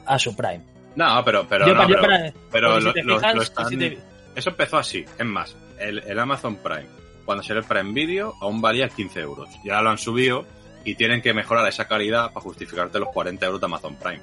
a 0.06 0.18
su 0.18 0.34
Prime. 0.34 0.62
No, 0.94 1.22
pero, 1.24 1.46
pero, 1.46 1.66
Yo 1.66 1.74
no, 1.74 1.86
pero- 1.86 2.00
para- 2.00 2.32
pero 2.50 2.68
porque 2.70 2.80
si 2.80 2.86
lo- 2.86 2.92
te 2.94 3.02
lo- 3.02 3.18
fijas, 3.18 3.34
lo 3.34 3.42
están- 3.42 3.68
si 3.68 3.76
te- 3.76 3.98
Eso 4.34 4.50
empezó 4.50 4.78
así. 4.78 5.04
Es 5.18 5.26
más, 5.26 5.54
el, 5.78 5.98
el 6.06 6.18
Amazon 6.18 6.56
Prime, 6.56 6.86
cuando 7.26 7.42
salió 7.44 7.60
el 7.60 7.66
Prime 7.68 7.92
Video, 7.92 8.34
aún 8.40 8.62
valía 8.62 8.88
15 8.88 9.20
euros. 9.20 9.50
Y 9.62 9.68
ahora 9.68 9.82
lo 9.82 9.90
han 9.90 9.98
subido 9.98 10.46
y 10.84 10.94
tienen 10.94 11.20
que 11.20 11.34
mejorar 11.34 11.68
esa 11.68 11.86
calidad 11.86 12.32
para 12.32 12.40
justificarte 12.44 12.98
los 12.98 13.08
40 13.10 13.44
euros 13.44 13.60
de 13.60 13.64
Amazon 13.66 13.96
Prime. 13.96 14.20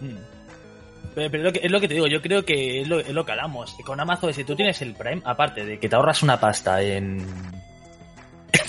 Mm. 0.00 0.16
Pero, 1.14 1.30
pero 1.30 1.48
es, 1.48 1.70
lo 1.70 1.80
que, 1.80 1.80
que 1.82 1.88
te 1.88 1.94
digo, 1.94 2.06
yo 2.06 2.22
creo 2.22 2.44
que 2.44 2.80
es 2.82 2.88
lo, 2.88 3.00
es 3.00 3.08
lo 3.10 3.24
que 3.26 3.32
hablamos. 3.32 3.74
Con 3.84 3.98
Amazon, 4.00 4.32
si 4.32 4.44
tú 4.44 4.54
tienes 4.54 4.80
el 4.82 4.94
Prime, 4.94 5.20
aparte 5.24 5.64
de 5.66 5.78
que 5.78 5.88
te 5.88 5.96
ahorras 5.96 6.22
una 6.22 6.38
pasta 6.40 6.80
en... 6.82 7.26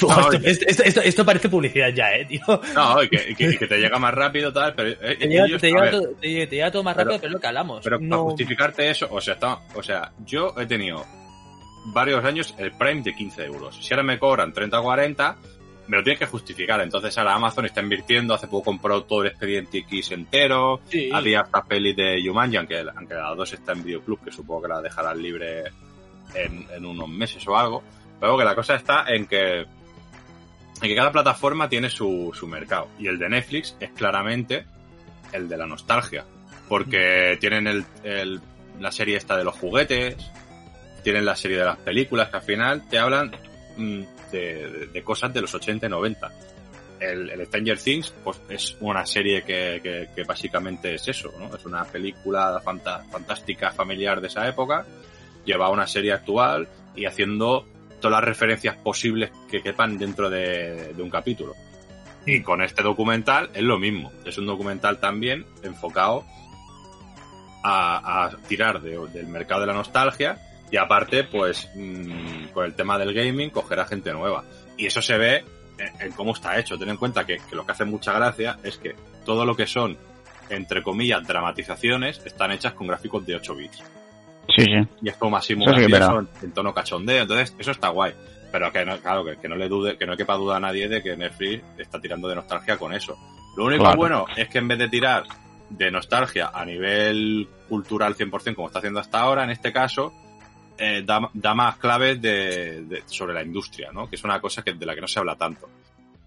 No, 0.01 0.31
esto, 0.31 0.37
esto- 0.47 0.65
esto- 0.67 0.83
esto- 0.83 1.01
esto 1.01 1.25
parece 1.25 1.49
publicidad 1.49 1.89
ya, 1.89 2.11
eh, 2.11 2.25
tío. 2.25 2.41
No, 2.75 3.01
y 3.03 3.09
que, 3.09 3.33
que- 3.35 3.57
que 3.57 3.67
te 3.67 3.77
llega 3.79 3.97
más 3.97 4.13
rápido, 4.13 4.51
tal, 4.53 4.73
pero 4.75 4.89
eh, 4.89 5.15
Te 5.15 5.27
llega, 5.27 5.45
ellos- 5.45 5.61
te 5.61 5.67
a 5.67 5.69
llega 5.71 5.81
ver, 5.81 5.91
todo, 5.91 6.07
te- 6.21 6.47
te 6.47 6.55
llega 6.55 6.71
todo 6.71 6.83
más 6.83 6.95
rápido, 6.97 7.15
pero 7.17 7.27
es 7.27 7.33
lo 7.33 7.39
que 7.39 7.47
hablamos. 7.47 7.81
Pero 7.83 7.99
No- 7.99 8.09
para 8.09 8.21
justificarte 8.23 8.89
eso, 8.89 9.07
o 9.09 9.19
sea, 9.21 9.33
está, 9.35 9.59
o 9.75 9.81
sea, 9.81 10.11
yo 10.25 10.53
he 10.57 10.65
tenido 10.67 11.03
varios 11.93 12.23
años 12.23 12.53
el 12.57 12.71
Prime 12.71 13.01
de 13.01 13.13
15 13.13 13.45
euros. 13.45 13.77
Si 13.83 13.93
ahora 13.93 14.03
me 14.03 14.19
cobran 14.19 14.53
30 14.53 14.79
o 14.79 14.83
40, 14.83 15.35
me 15.87 15.97
lo 15.97 16.03
tienes 16.03 16.19
que 16.19 16.25
justificar. 16.25 16.81
Entonces 16.81 17.17
ahora 17.17 17.33
Amazon 17.35 17.65
está 17.65 17.81
invirtiendo, 17.81 18.33
hace 18.33 18.47
poco 18.47 18.65
compró 18.65 19.03
todo 19.03 19.21
el 19.21 19.27
expediente 19.29 19.79
X 19.79 20.11
entero, 20.11 20.81
Sí. 20.89 21.09
había 21.13 21.41
esta 21.41 21.63
peli 21.63 21.93
de 21.93 22.21
Jumanji, 22.25 22.57
aunque, 22.57 22.83
aunque 22.95 23.13
la 23.13 23.33
2 23.35 23.53
está 23.53 23.71
en 23.73 23.83
Videoclub, 23.83 24.23
que 24.23 24.31
supongo 24.31 24.63
que 24.63 24.67
la 24.69 24.81
dejarán 24.81 25.21
libre 25.21 25.63
en, 26.35 26.67
en 26.71 26.85
unos 26.85 27.07
meses 27.09 27.47
o 27.47 27.57
algo. 27.57 27.83
Pero 28.19 28.37
que 28.37 28.43
la 28.43 28.55
cosa 28.55 28.75
está 28.75 29.05
en 29.07 29.27
que, 29.27 29.59
en 29.61 29.67
que 30.81 30.95
cada 30.95 31.11
plataforma 31.11 31.69
tiene 31.69 31.89
su, 31.89 32.31
su 32.37 32.47
mercado. 32.47 32.87
Y 32.99 33.07
el 33.07 33.17
de 33.19 33.29
Netflix 33.29 33.77
es 33.79 33.91
claramente 33.91 34.65
el 35.31 35.47
de 35.47 35.55
la 35.57 35.65
nostalgia. 35.67 36.25
Porque 36.67 37.37
tienen 37.39 37.67
el, 37.67 37.85
el- 38.03 38.41
la 38.79 38.91
serie 38.91 39.17
esta 39.17 39.37
de 39.37 39.43
los 39.43 39.55
juguetes, 39.55 40.15
tienen 41.07 41.23
la 41.23 41.37
serie 41.37 41.59
de 41.59 41.63
las 41.63 41.77
películas 41.77 42.27
que 42.29 42.35
al 42.35 42.41
final 42.43 42.83
te 42.89 42.99
hablan 42.99 43.31
mm, 43.77 44.01
de, 44.29 45.01
cosas 45.05 45.33
de 45.33 45.39
los 45.39 45.55
80 45.55 45.85
y 45.85 45.89
90. 45.89 46.31
El, 46.99 47.29
el 47.29 47.45
Stranger 47.45 47.79
Things, 47.79 48.13
pues 48.25 48.41
es 48.49 48.75
una 48.81 49.05
serie 49.05 49.41
que, 49.43 50.09
básicamente 50.27 50.95
es 50.95 51.07
eso, 51.07 51.31
¿no? 51.39 51.55
Es 51.55 51.65
una 51.65 51.85
película 51.85 52.61
fantástica 52.61 53.71
familiar 53.71 54.19
de 54.19 54.27
esa 54.27 54.49
época, 54.49 54.85
lleva 55.45 55.67
a 55.67 55.69
una 55.69 55.87
serie 55.87 56.11
actual 56.11 56.67
y 56.93 57.05
haciendo 57.05 57.65
todas 58.01 58.19
las 58.19 58.25
referencias 58.25 58.75
posibles 58.75 59.31
que 59.49 59.63
quepan 59.63 59.97
dentro 59.97 60.29
de, 60.29 60.93
un 60.99 61.09
capítulo. 61.09 61.53
Y 62.25 62.41
con 62.41 62.61
este 62.61 62.83
documental 62.83 63.49
es 63.53 63.63
lo 63.63 63.79
mismo. 63.79 64.11
Es 64.25 64.37
un 64.37 64.45
documental 64.45 64.99
también 64.99 65.45
enfocado 65.63 66.25
a, 67.63 68.29
tirar 68.49 68.81
de- 68.81 69.07
del 69.13 69.27
mercado 69.27 69.61
de 69.61 69.67
la 69.67 69.73
nostalgia 69.73 70.37
y 70.71 70.77
aparte, 70.77 71.23
pues, 71.23 71.69
mm, 71.75 72.47
con 72.53 72.65
el 72.65 72.73
tema 72.73 72.97
del 72.97 73.13
gaming, 73.13 73.49
coger 73.49 73.79
a 73.79 73.85
gente 73.85 74.11
nueva. 74.13 74.43
Y 74.77 74.85
eso 74.85 75.01
se 75.01 75.17
ve 75.17 75.43
en, 75.77 76.01
en 76.01 76.11
cómo 76.11 76.33
está 76.33 76.59
hecho. 76.59 76.77
Ten 76.77 76.89
en 76.89 76.97
cuenta 76.97 77.25
que, 77.25 77.37
que 77.49 77.55
lo 77.55 77.65
que 77.65 77.71
hace 77.71 77.85
mucha 77.85 78.13
gracia 78.13 78.57
es 78.63 78.77
que 78.77 78.95
todo 79.25 79.45
lo 79.45 79.55
que 79.55 79.65
son, 79.67 79.97
entre 80.49 80.83
comillas, 80.83 81.25
dramatizaciones, 81.25 82.21
están 82.25 82.51
hechas 82.51 82.73
con 82.73 82.87
gráficos 82.87 83.25
de 83.25 83.35
8 83.35 83.55
bits. 83.55 83.83
Sí, 84.55 84.63
sí. 84.63 84.87
Y 85.01 85.09
es 85.09 85.17
como 85.17 85.35
así 85.37 85.55
muy 85.55 85.65
Eso 85.67 86.21
sí 86.21 86.45
en 86.45 86.51
tono 86.53 86.73
cachondeo. 86.73 87.21
Entonces, 87.23 87.53
eso 87.59 87.71
está 87.71 87.89
guay. 87.89 88.13
Pero 88.51 88.71
que 88.71 88.85
no, 88.85 88.97
claro, 88.99 89.25
que, 89.25 89.37
que 89.37 89.49
no 89.49 89.55
le 89.57 89.67
dude, 89.67 89.97
que 89.97 90.05
no 90.05 90.15
quepa 90.15 90.35
duda 90.35 90.55
a 90.55 90.59
nadie 90.59 90.87
de 90.87 91.03
que 91.03 91.17
Netflix 91.17 91.63
está 91.77 91.99
tirando 91.99 92.29
de 92.29 92.35
nostalgia 92.35 92.77
con 92.77 92.93
eso. 92.93 93.17
Lo 93.57 93.65
único 93.65 93.83
Claro. 93.83 93.97
bueno 93.97 94.25
es 94.37 94.47
que 94.47 94.59
en 94.59 94.67
vez 94.69 94.79
de 94.79 94.87
tirar 94.87 95.23
de 95.69 95.91
nostalgia 95.91 96.51
a 96.53 96.63
nivel 96.63 97.47
cultural 97.67 98.15
100% 98.15 98.55
como 98.55 98.67
está 98.67 98.79
haciendo 98.79 99.01
hasta 99.01 99.19
ahora, 99.19 99.43
en 99.43 99.49
este 99.49 99.73
caso, 99.73 100.13
eh, 100.77 101.03
da, 101.05 101.29
da 101.33 101.53
más 101.53 101.77
claves 101.77 102.21
de, 102.21 102.83
de- 102.85 103.03
sobre 103.05 103.33
la 103.33 103.43
industria, 103.43 103.91
¿no? 103.91 104.09
Que 104.09 104.15
es 104.15 104.23
una 104.23 104.39
cosa 104.39 104.63
que, 104.63 104.73
de 104.73 104.85
la 104.85 104.95
que 104.95 105.01
no 105.01 105.07
se 105.07 105.19
habla 105.19 105.35
tanto. 105.35 105.69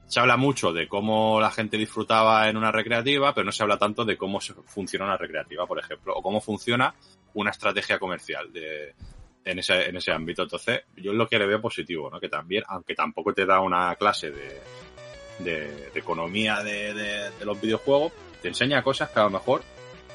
Se 0.06 0.18
habla 0.18 0.36
mucho 0.36 0.72
de 0.72 0.88
cómo 0.88 1.40
la 1.40 1.50
gente 1.52 1.76
disfrutaba 1.76 2.48
en 2.48 2.56
una 2.56 2.72
recreativa, 2.72 3.32
pero 3.32 3.44
no 3.44 3.52
se 3.52 3.62
habla 3.62 3.78
tanto 3.78 4.04
de 4.04 4.16
cómo 4.16 4.40
se 4.40 4.54
funciona 4.54 5.04
una 5.04 5.16
recreativa, 5.16 5.66
por 5.66 5.78
ejemplo, 5.78 6.14
o 6.16 6.20
cómo 6.22 6.40
funciona 6.40 6.92
una 7.34 7.50
estrategia 7.50 7.98
comercial 8.00 8.52
de, 8.52 8.92
en, 9.44 9.58
ese, 9.60 9.88
en 9.88 9.96
ese 9.96 10.10
ámbito. 10.10 10.42
Entonces, 10.42 10.82
yo 10.96 11.12
es 11.12 11.16
lo 11.16 11.28
que 11.28 11.38
le 11.38 11.46
veo 11.46 11.60
positivo, 11.60 12.10
¿no? 12.10 12.18
Que 12.18 12.28
también, 12.28 12.64
aunque 12.66 12.96
tampoco 12.96 13.32
te 13.32 13.46
da 13.46 13.60
una 13.60 13.94
clase 13.94 14.32
de, 14.32 14.60
de, 15.38 15.90
de 15.92 15.98
economía 16.00 16.60
de, 16.64 16.92
de- 16.92 17.30
de 17.30 17.44
los 17.44 17.60
videojuegos, 17.60 18.12
te 18.42 18.48
enseña 18.48 18.82
cosas 18.82 19.10
que 19.10 19.20
a 19.20 19.24
lo 19.24 19.30
mejor 19.30 19.62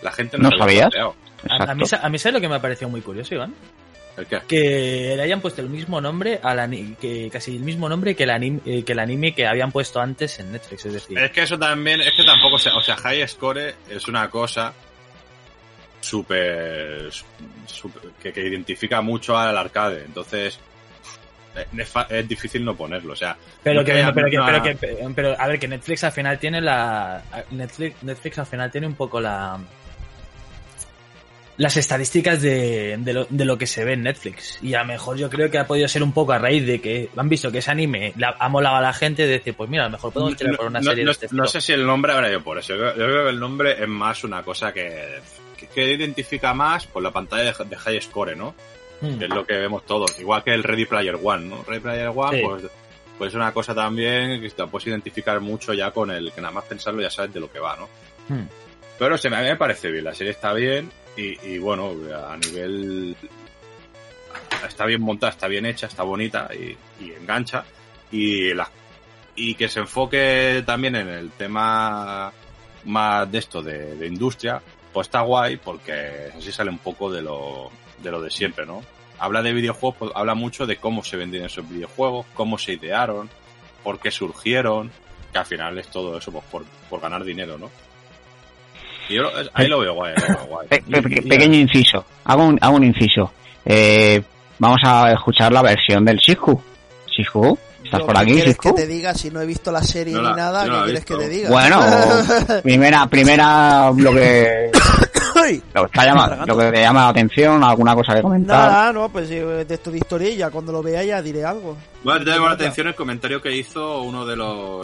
la 0.01 0.11
gente 0.11 0.37
no, 0.37 0.49
¿No 0.49 0.57
planteado. 0.89 1.15
A, 1.49 1.71
a 1.71 1.75
mí, 1.75 1.83
a 2.01 2.09
mí 2.09 2.19
¿sabes 2.19 2.33
lo 2.33 2.41
que 2.41 2.49
me 2.49 2.55
ha 2.55 2.61
parecido 2.61 2.89
muy 2.89 2.99
curioso, 3.01 3.33
Iván? 3.33 3.53
¿El 4.17 4.25
qué? 4.27 4.39
Que 4.47 5.13
le 5.17 5.21
hayan 5.21 5.41
puesto 5.41 5.61
el 5.61 5.69
mismo 5.69 5.99
nombre 5.99 6.39
al 6.41 6.95
que 7.01 7.29
casi 7.31 7.55
el 7.57 7.63
mismo 7.63 7.89
nombre 7.89 8.15
que 8.15 8.23
el 8.23 8.29
anime, 8.29 8.61
eh, 8.65 8.83
que 8.83 8.93
el 8.93 8.99
anime 8.99 9.33
que 9.35 9.45
habían 9.45 9.71
puesto 9.71 9.99
antes 9.99 10.39
en 10.39 10.51
Netflix, 10.53 10.85
es 10.85 10.93
decir. 10.93 11.17
Es 11.19 11.31
que 11.31 11.41
eso 11.43 11.59
también, 11.59 11.99
es 12.01 12.13
que 12.15 12.23
tampoco, 12.23 12.57
se- 12.57 12.69
o 12.69 12.81
sea, 12.81 12.95
High 12.95 13.27
Score 13.27 13.75
es 13.89 14.07
una 14.07 14.29
cosa 14.29 14.73
súper, 15.99 17.09
que, 18.21 18.31
que 18.31 18.41
identifica 18.47 19.01
mucho 19.01 19.37
al 19.37 19.57
arcade, 19.57 20.03
entonces 20.05 20.59
es, 22.09 22.27
difícil 22.27 22.63
no 22.63 22.75
ponerlo, 22.75 23.13
o 23.13 23.15
sea, 23.15 23.35
pero, 23.63 23.79
no 23.81 23.85
que, 23.85 23.93
que 23.93 24.11
pero, 24.13 24.29
que, 24.29 24.37
una- 24.37 24.45
pero, 24.45 24.63
que- 24.63 25.09
pero, 25.15 25.35
a 25.39 25.47
ver, 25.47 25.59
que 25.59 25.67
Netflix 25.67 26.03
al 26.03 26.11
final 26.11 26.37
tiene 26.37 26.61
la. 26.61 27.23
Netflix, 27.51 28.03
Netflix 28.03 28.37
al 28.39 28.45
final 28.45 28.71
tiene 28.71 28.87
un 28.87 28.95
poco 28.95 29.19
la. 29.19 29.57
Las 31.57 31.77
estadísticas 31.77 32.41
de, 32.41 32.97
de, 32.99 33.13
lo, 33.13 33.27
de 33.29 33.45
lo 33.45 33.57
que 33.57 33.65
se 33.65 33.85
ve 33.85 33.93
en 33.93 34.03
Netflix. 34.03 34.59
Y 34.61 34.73
a 34.73 34.79
lo 34.79 34.85
mejor 34.87 35.17
yo 35.17 35.29
creo 35.29 35.49
que 35.49 35.57
ha 35.57 35.65
podido 35.65 35.87
ser 35.87 36.03
un 36.03 36.11
poco 36.11 36.33
a 36.33 36.37
raíz 36.37 36.65
de 36.67 36.81
que 36.81 37.09
han 37.15 37.29
visto 37.29 37.49
que 37.51 37.59
ese 37.59 37.71
anime 37.71 38.11
la- 38.17 38.35
ha 38.39 38.49
molado 38.49 38.75
a 38.75 38.81
la 38.81 38.91
gente 38.91 39.23
de 39.23 39.29
decir, 39.39 39.53
pues 39.53 39.69
mira, 39.69 39.83
a 39.83 39.85
lo 39.85 39.93
mejor 39.93 40.11
podemos 40.11 40.35
tirar 40.35 40.57
por 40.57 40.65
una 40.67 40.79
no, 40.79 40.89
serie 40.89 41.05
no- 41.05 41.09
de 41.09 41.11
este 41.25 41.27
no 41.35 41.47
sé 41.47 41.61
si 41.61 41.71
el 41.71 41.85
nombre 41.85 42.11
habrá 42.11 42.29
ido 42.29 42.43
por 42.43 42.57
eso. 42.57 42.75
Yo, 42.75 42.87
yo 42.87 42.93
creo 42.93 43.23
que 43.23 43.29
el 43.29 43.39
nombre 43.39 43.81
es 43.81 43.87
más 43.87 44.23
una 44.25 44.43
cosa 44.43 44.73
que, 44.73 45.19
que, 45.57 45.67
que 45.67 45.93
identifica 45.93 46.53
más 46.53 46.87
por 46.87 47.01
la 47.01 47.11
pantalla 47.11 47.53
de, 47.53 47.65
de 47.65 47.75
High 47.77 48.01
Score, 48.01 48.35
¿no? 48.35 48.53
Mm. 48.99 49.17
Que 49.17 49.23
es 49.25 49.29
lo 49.31 49.45
que 49.45 49.53
vemos 49.57 49.85
todos. 49.85 50.19
Igual 50.19 50.43
que 50.43 50.53
el 50.53 50.61
Ready 50.63 50.85
Player 50.85 51.17
One, 51.23 51.45
¿no? 51.45 51.63
Ready 51.63 51.79
Player 51.79 52.11
One, 52.13 52.37
Sí. 52.37 52.43
pues, 52.45 52.63
pues 53.17 53.29
es 53.29 53.35
una 53.35 53.53
cosa 53.53 53.73
también 53.73 54.41
que 54.41 54.49
te 54.49 54.67
puedes 54.67 54.87
identificar 54.87 55.39
mucho 55.39 55.73
ya 55.73 55.91
con 55.91 56.11
el 56.11 56.33
que 56.33 56.41
nada 56.41 56.53
más 56.53 56.65
pensarlo 56.65 57.01
ya 57.01 57.09
sabes 57.09 57.33
de 57.33 57.39
lo 57.39 57.49
que 57.49 57.59
va, 57.59 57.77
¿no? 57.77 57.87
Mm. 58.27 58.45
Pero 58.99 59.17
se 59.17 59.29
me, 59.29 59.37
a 59.37 59.41
mí 59.41 59.47
me 59.47 59.55
parece 59.55 59.89
bien, 59.89 60.03
la 60.03 60.13
serie 60.13 60.31
está 60.31 60.51
bien 60.53 60.89
y, 61.17 61.39
y 61.47 61.57
bueno, 61.57 61.93
a 62.27 62.37
nivel... 62.37 63.15
Está 64.67 64.85
bien 64.85 65.01
montada, 65.01 65.31
está 65.31 65.47
bien 65.47 65.65
hecha, 65.65 65.87
está 65.87 66.03
bonita 66.03 66.49
y, 66.53 66.77
engancha. 67.11 67.65
Y, 68.11 68.53
la, 68.53 68.69
y 69.35 69.55
que 69.55 69.67
se 69.67 69.79
enfoque 69.79 70.63
también 70.65 70.95
en 70.95 71.07
el 71.07 71.31
tema 71.31 72.31
más 72.85 73.31
de 73.31 73.37
esto, 73.37 73.61
de, 73.61 73.95
de 73.95 74.07
industria, 74.07 74.61
pues 74.93 75.07
está 75.07 75.21
guay 75.21 75.57
porque 75.57 76.31
así 76.37 76.51
sale 76.51 76.69
un 76.69 76.79
poco 76.79 77.11
de 77.11 77.21
lo 77.21 77.71
de, 77.99 78.11
lo 78.11 78.21
de 78.21 78.29
siempre, 78.29 78.65
¿no? 78.65 78.81
Habla 79.19 79.41
de 79.41 79.53
videojuegos, 79.53 79.97
pues, 79.97 80.11
habla 80.15 80.35
mucho 80.35 80.65
de 80.65 80.77
cómo 80.77 81.03
se 81.03 81.17
vendían 81.17 81.45
esos 81.45 81.67
videojuegos, 81.67 82.25
cómo 82.33 82.57
se 82.57 82.73
idearon, 82.73 83.29
por 83.83 83.99
qué 83.99 84.11
surgieron, 84.11 84.91
que 85.31 85.37
al 85.37 85.45
final 85.45 85.77
es 85.77 85.87
todo 85.87 86.17
eso, 86.17 86.31
pues 86.31 86.43
por, 86.45 86.65
por 86.89 87.01
ganar 87.01 87.23
dinero, 87.23 87.57
¿no? 87.57 87.69
Y 89.09 89.15
yo 89.15 89.23
lo- 89.23 89.31
ahí 89.53 89.67
lo 89.67 89.79
veo 89.79 89.93
guay, 89.93 90.13
lo 90.15 90.27
veo 90.37 90.45
guay. 90.47 90.67
Pe- 90.67 90.83
pe- 90.89 91.21
pequeño 91.21 91.57
inciso. 91.57 92.05
Hago 92.23 92.45
un, 92.45 92.57
hago 92.61 92.75
un 92.75 92.83
inciso. 92.83 93.31
Eh, 93.65 94.21
vamos 94.59 94.79
a 94.85 95.11
escuchar 95.11 95.51
la 95.51 95.61
versión 95.61 96.03
del 96.05 96.17
Shiku. 96.17 96.59
Shiku, 97.07 97.57
¿estás 97.83 97.99
Yo, 98.01 98.05
por 98.05 98.15
¿qué 98.15 98.21
aquí, 98.21 98.33
quieres 98.33 98.57
que 98.57 98.73
te 98.73 98.87
diga 98.87 99.13
si 99.13 99.29
no 99.31 99.41
he 99.41 99.45
visto 99.45 99.71
la 99.71 99.81
serie 99.83 100.13
No 100.15 100.21
la- 100.21 100.29
ni 100.31 100.35
nada? 100.35 100.65
no 100.65 100.79
¿Qué 100.79 100.83
quieres 100.85 101.05
que 101.05 101.15
te 101.15 101.29
diga? 101.29 101.49
Bueno, 101.49 101.79
primera, 102.63 103.07
primera, 103.07 103.91
lo 103.95 104.11
que, 104.11 104.71
lo 105.73 105.85
que, 105.85 105.89
Tragando. 105.91 106.45
lo 106.45 106.57
que 106.57 106.71
te 106.71 106.81
llama 106.81 107.03
la 107.03 107.07
atención, 107.09 107.63
alguna 107.63 107.95
cosa 107.95 108.15
que 108.15 108.21
comentar. 108.21 108.57
Nada, 108.71 108.91
no, 108.93 109.09
pues 109.09 109.29
sí, 109.29 109.35
de 109.35 109.65
esto 109.69 109.91
de 109.91 109.97
historia 109.97 110.29
y 110.29 110.35
ya 110.37 110.49
cuando 110.49 110.71
lo 110.71 110.81
vea 110.83 111.03
ya 111.03 111.21
diré 111.21 111.45
algo. 111.45 111.77
Bueno, 112.03 112.23
te 112.25 112.31
llama 112.31 112.47
la 112.47 112.53
atención 112.55 112.87
el 112.87 112.95
comentario 112.95 113.41
que 113.41 113.55
hizo 113.55 114.01
uno 114.01 114.25
de 114.25 114.35
los 114.35 114.81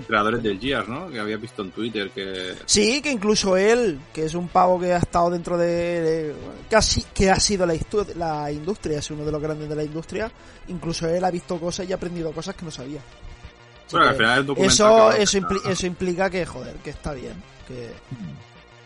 creadores 0.00 0.42
del 0.42 0.58
Gears, 0.60 0.88
¿no? 0.88 1.08
Que 1.08 1.20
había 1.20 1.36
visto 1.36 1.62
en 1.62 1.70
Twitter 1.70 2.10
que... 2.10 2.54
Sí, 2.66 3.00
que 3.02 3.10
incluso 3.10 3.56
él, 3.56 4.00
que 4.12 4.24
es 4.24 4.34
un 4.34 4.48
pavo 4.48 4.78
que 4.80 4.92
ha 4.92 4.98
estado 4.98 5.30
dentro 5.30 5.56
de... 5.58 5.66
de- 6.00 6.34
casi 6.70 7.02
que 7.14 7.30
ha 7.30 7.38
sido 7.38 7.66
la, 7.66 7.74
la 8.16 8.50
industria, 8.50 8.98
es 8.98 9.10
uno 9.10 9.24
de 9.24 9.32
los 9.32 9.40
grandes 9.42 9.68
de 9.68 9.76
la 9.76 9.84
industria, 9.84 10.30
incluso 10.68 11.06
él 11.08 11.24
ha 11.24 11.30
visto 11.30 11.58
cosas 11.58 11.88
y 11.88 11.92
ha 11.92 11.96
aprendido 11.96 12.32
cosas 12.32 12.54
que 12.54 12.64
no 12.64 12.70
sabía. 12.70 13.00
Así 13.00 13.96
Bueno, 13.96 14.04
que 14.06 14.10
al 14.10 14.16
final 14.16 14.38
el 14.40 14.46
documental 14.46 14.72
eso, 14.74 15.12
eso, 15.12 15.38
empezar- 15.38 15.58
impli- 15.64 15.70
eso 15.70 15.86
implica 15.86 16.30
que, 16.30 16.46
joder, 16.46 16.74
que 16.76 16.90
está 16.90 17.12
bien, 17.12 17.34
que, 17.68 17.90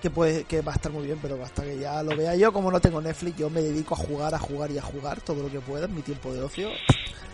que, 0.02 0.10
puede, 0.10 0.44
que 0.44 0.62
va 0.62 0.72
a 0.72 0.74
estar 0.74 0.90
muy 0.90 1.06
bien, 1.06 1.18
pero 1.22 1.40
hasta 1.44 1.62
que 1.62 1.78
ya 1.78 2.02
lo 2.02 2.16
vea 2.16 2.34
yo, 2.34 2.52
como 2.52 2.70
no 2.72 2.80
tengo 2.80 3.00
Netflix, 3.00 3.36
yo 3.38 3.48
me 3.50 3.62
dedico 3.62 3.94
a 3.94 3.98
jugar, 3.98 4.34
a 4.34 4.38
jugar 4.38 4.70
y 4.72 4.78
a 4.78 4.82
jugar 4.82 5.20
todo 5.20 5.44
lo 5.44 5.50
que 5.50 5.60
pueda 5.60 5.84
en 5.86 5.94
mi 5.94 6.02
tiempo 6.02 6.32
de 6.32 6.42
ocio, 6.42 6.70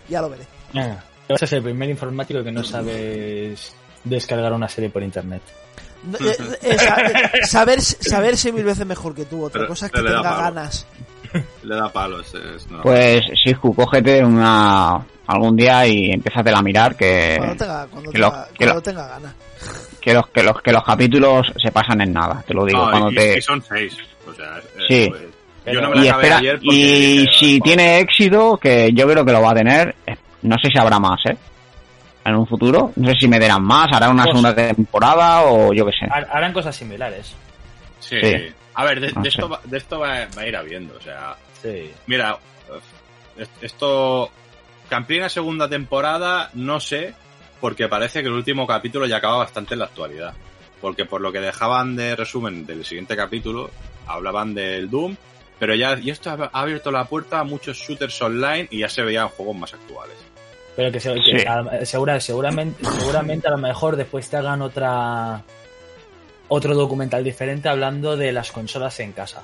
ya 0.07 0.21
lo 0.21 0.29
veré. 0.29 0.45
Ah, 0.75 0.97
Vas 1.29 1.43
a 1.43 1.47
ser 1.47 1.57
el 1.59 1.63
primer 1.63 1.89
informático 1.89 2.43
que 2.43 2.51
no 2.51 2.63
sabes 2.63 3.73
descargar 4.03 4.53
una 4.53 4.67
serie 4.67 4.89
por 4.89 5.03
internet. 5.03 5.41
Eh, 6.19 6.35
eh, 6.63 6.75
sa- 6.77 7.01
eh, 7.01 7.29
saber, 7.45 7.81
saberse 7.81 8.51
mil 8.51 8.65
veces 8.65 8.85
mejor 8.85 9.15
que 9.15 9.25
tú, 9.25 9.45
otra 9.45 9.59
Pero- 9.59 9.69
cosa 9.69 9.85
es 9.85 9.91
que 9.91 10.01
tenga 10.01 10.21
ganas. 10.21 10.85
Le 11.63 11.75
da 11.75 11.89
palos. 11.91 12.31
Es, 12.35 12.69
no. 12.69 12.81
Pues 12.83 13.21
Sisku, 13.43 13.73
cógete 13.73 14.23
una 14.23 15.03
algún 15.25 15.55
día 15.55 15.87
y 15.87 16.11
empiézatela 16.11 16.59
a 16.59 16.61
mirar 16.61 16.95
que, 16.95 17.35
Cuando 17.37 17.55
tenga, 17.55 17.87
cuando 17.87 18.11
que 18.11 18.19
tenga, 18.19 18.47
que 18.49 18.57
cuando 18.57 18.75
lo- 18.75 18.81
tenga 18.83 19.07
ganas. 19.07 19.33
que 20.01 20.13
los 20.13 20.27
que 20.29 20.43
los 20.43 20.61
que 20.61 20.71
los 20.73 20.83
capítulos 20.83 21.47
se 21.63 21.71
pasan 21.71 22.01
en 22.01 22.13
nada, 22.13 22.43
te 22.45 22.53
lo 22.53 22.65
digo. 22.65 22.83
No, 22.85 22.91
cuando 22.91 23.11
y, 23.11 23.15
te 23.15 23.37
y 23.37 23.41
son 23.41 23.63
seis. 23.63 23.95
O 24.29 24.33
sea, 24.33 24.57
eh, 24.57 24.85
Sí. 24.89 25.09
pues, 25.09 25.21
Pero- 25.63 25.73
yo 25.75 25.81
no 25.81 25.89
me 25.91 25.95
la 25.95 26.03
y 26.03 26.07
espera 26.09 26.37
ayer 26.37 26.55
porque 26.59 26.75
y 26.75 27.17
dije, 27.19 27.31
si 27.39 27.59
tiene 27.61 27.99
éxito, 27.99 28.57
que 28.61 28.91
yo 28.93 29.07
creo 29.07 29.23
que 29.25 29.31
lo 29.31 29.41
va 29.41 29.51
a 29.51 29.55
tener, 29.55 29.95
eh, 30.02 30.02
no 30.43 30.55
sé 30.59 30.69
si 30.71 30.77
habrá 30.79 30.99
más, 30.99 31.19
¿eh? 31.25 31.37
En 32.25 32.35
un 32.35 32.47
futuro, 32.47 32.93
no 32.95 33.09
sé 33.09 33.15
si 33.19 33.27
me 33.27 33.37
darán 33.39 33.63
más, 33.63 33.91
harán 33.91 34.11
una 34.11 34.23
Pues- 34.23 34.37
segunda 34.37 34.55
temporada 34.55 35.41
o 35.43 35.73
yo 35.73 35.85
qué 35.85 35.91
sé. 35.99 36.05
Har- 36.09 36.29
Harán 36.31 36.53
cosas 36.53 36.75
similares. 36.75 37.35
Sí. 37.99 38.17
Sí. 38.21 38.33
A 38.75 38.85
ver, 38.85 38.99
de, 39.01 39.11
No 39.11 39.21
de 39.21 39.29
sé. 39.31 39.37
esto, 39.37 39.49
va, 39.49 39.59
de 39.63 39.77
esto 39.77 39.99
va, 39.99 40.07
va 40.37 40.41
a 40.41 40.47
ir 40.47 40.55
habiendo. 40.55 40.95
O 40.95 41.01
sea, 41.01 41.35
Sí. 41.61 41.91
mira, 42.07 42.37
esto. 43.61 44.29
Camplina 44.89 45.29
segunda 45.29 45.67
temporada, 45.67 46.49
no 46.53 46.79
sé, 46.79 47.13
porque 47.59 47.87
parece 47.87 48.21
que 48.21 48.27
el 48.27 48.33
último 48.33 48.67
capítulo 48.67 49.05
ya 49.05 49.17
acaba 49.17 49.37
bastante 49.37 49.73
en 49.73 49.79
la 49.79 49.85
actualidad. 49.85 50.33
Porque 50.81 51.05
por 51.05 51.21
lo 51.21 51.31
que 51.31 51.39
dejaban 51.39 51.95
de 51.95 52.15
resumen 52.15 52.65
del 52.65 52.83
siguiente 52.85 53.15
capítulo, 53.15 53.71
hablaban 54.05 54.53
del 54.53 54.89
Doom, 54.89 55.15
pero 55.57 55.73
ya 55.73 55.97
y 55.97 56.09
esto 56.09 56.29
ha 56.29 56.49
ha 56.53 56.61
abierto 56.61 56.91
la 56.91 57.05
puerta 57.05 57.39
a 57.39 57.43
muchos 57.43 57.77
shooters 57.77 58.21
online 58.21 58.67
y 58.69 58.79
ya 58.79 58.89
se 58.89 59.01
veían 59.01 59.29
juegos 59.29 59.55
más 59.55 59.73
actuales. 59.73 60.15
Pero 60.75 60.91
que, 60.91 60.99
se- 60.99 61.13
que 61.15 61.39
Sí. 61.39 61.45
a- 61.47 61.85
segura- 61.85 62.19
seguramente, 62.19 62.83
seguramente 62.85 63.47
a 63.47 63.51
lo 63.51 63.57
mejor 63.57 63.95
después 63.95 64.27
te 64.29 64.37
hagan 64.37 64.61
otra 64.61 65.43
otro 66.49 66.75
documental 66.75 67.23
diferente 67.23 67.69
hablando 67.69 68.15
de 68.17 68.31
las 68.31 68.51
consolas 68.51 68.99
en 68.99 69.11
casa. 69.13 69.41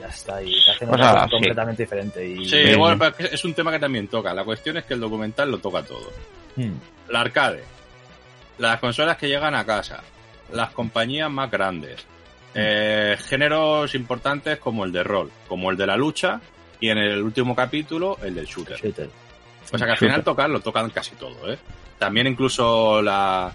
Ya 0.00 0.06
está, 0.06 0.42
y 0.42 0.52
te 0.64 0.70
hacen 0.70 0.88
Pues 0.88 1.00
sí. 1.00 1.30
completamente 1.30 1.82
diferente. 1.82 2.26
Y, 2.26 2.48
Sí, 2.48 2.74
bueno, 2.74 2.98
pero 3.16 3.28
es 3.30 3.44
un 3.44 3.52
tema 3.54 3.70
que 3.70 3.78
también 3.78 4.08
toca. 4.08 4.32
La 4.32 4.44
cuestión 4.44 4.76
es 4.78 4.84
que 4.84 4.94
el 4.94 5.00
documental 5.00 5.50
lo 5.50 5.58
toca 5.58 5.82
todo. 5.82 6.10
Hmm. 6.56 6.72
La 7.10 7.20
arcade, 7.20 7.62
las 8.58 8.80
consolas 8.80 9.16
que 9.18 9.28
llegan 9.28 9.54
a 9.54 9.64
casa, 9.66 10.02
las 10.52 10.70
compañías 10.70 11.30
más 11.30 11.50
grandes, 11.50 12.04
eh, 12.54 13.16
géneros 13.28 13.94
importantes 13.94 14.58
como 14.58 14.84
el 14.84 14.90
de 14.92 15.04
rol, 15.04 15.30
como 15.46 15.70
el 15.70 15.76
de 15.76 15.86
la 15.86 15.96
lucha 15.96 16.40
y 16.80 16.88
en 16.88 16.98
el 16.98 17.22
último 17.22 17.54
capítulo 17.54 18.18
el 18.24 18.34
del 18.34 18.46
shooter. 18.46 18.78
Shooter. 18.78 19.10
O 19.72 19.78
sea 19.78 19.86
que 19.86 19.92
al 19.92 19.98
final 19.98 20.24
tocan, 20.24 20.52
lo 20.52 20.60
tocan 20.60 20.90
casi 20.90 21.14
todo, 21.16 21.52
¿eh? 21.52 21.58
También 21.98 22.26
incluso 22.26 23.00
la, 23.02 23.52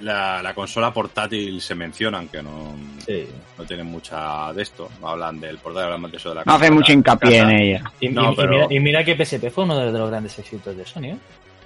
la, 0.00 0.42
la 0.42 0.54
consola 0.54 0.92
portátil 0.92 1.60
se 1.60 1.74
menciona, 1.74 2.18
aunque 2.18 2.42
no, 2.42 2.74
Sí. 3.04 3.26
no 3.58 3.64
tienen 3.64 3.86
mucha 3.86 4.52
de 4.52 4.62
esto. 4.62 4.88
No 5.00 5.08
hablan 5.10 5.38
del 5.40 5.58
portátil, 5.58 5.84
hablan 5.86 6.00
más 6.00 6.10
de 6.10 6.16
eso 6.16 6.30
de 6.30 6.34
la 6.36 6.42
No 6.46 6.54
hace 6.54 6.70
mucho 6.70 6.92
hincapié 6.92 7.38
en 7.38 7.50
ella. 7.50 7.92
Y, 8.00 8.08
No, 8.08 8.30
y- 8.30 8.32
y 8.32 8.36
pero- 8.36 8.50
mira, 8.52 8.66
y 8.70 8.80
mira 8.80 9.04
que 9.04 9.14
PSP 9.14 9.50
fue 9.50 9.64
uno 9.64 9.78
de 9.78 9.92
los 9.98 10.10
grandes 10.10 10.38
éxitos 10.38 10.74
de 10.76 10.86
Sony. 10.86 11.04
¿eh? 11.04 11.18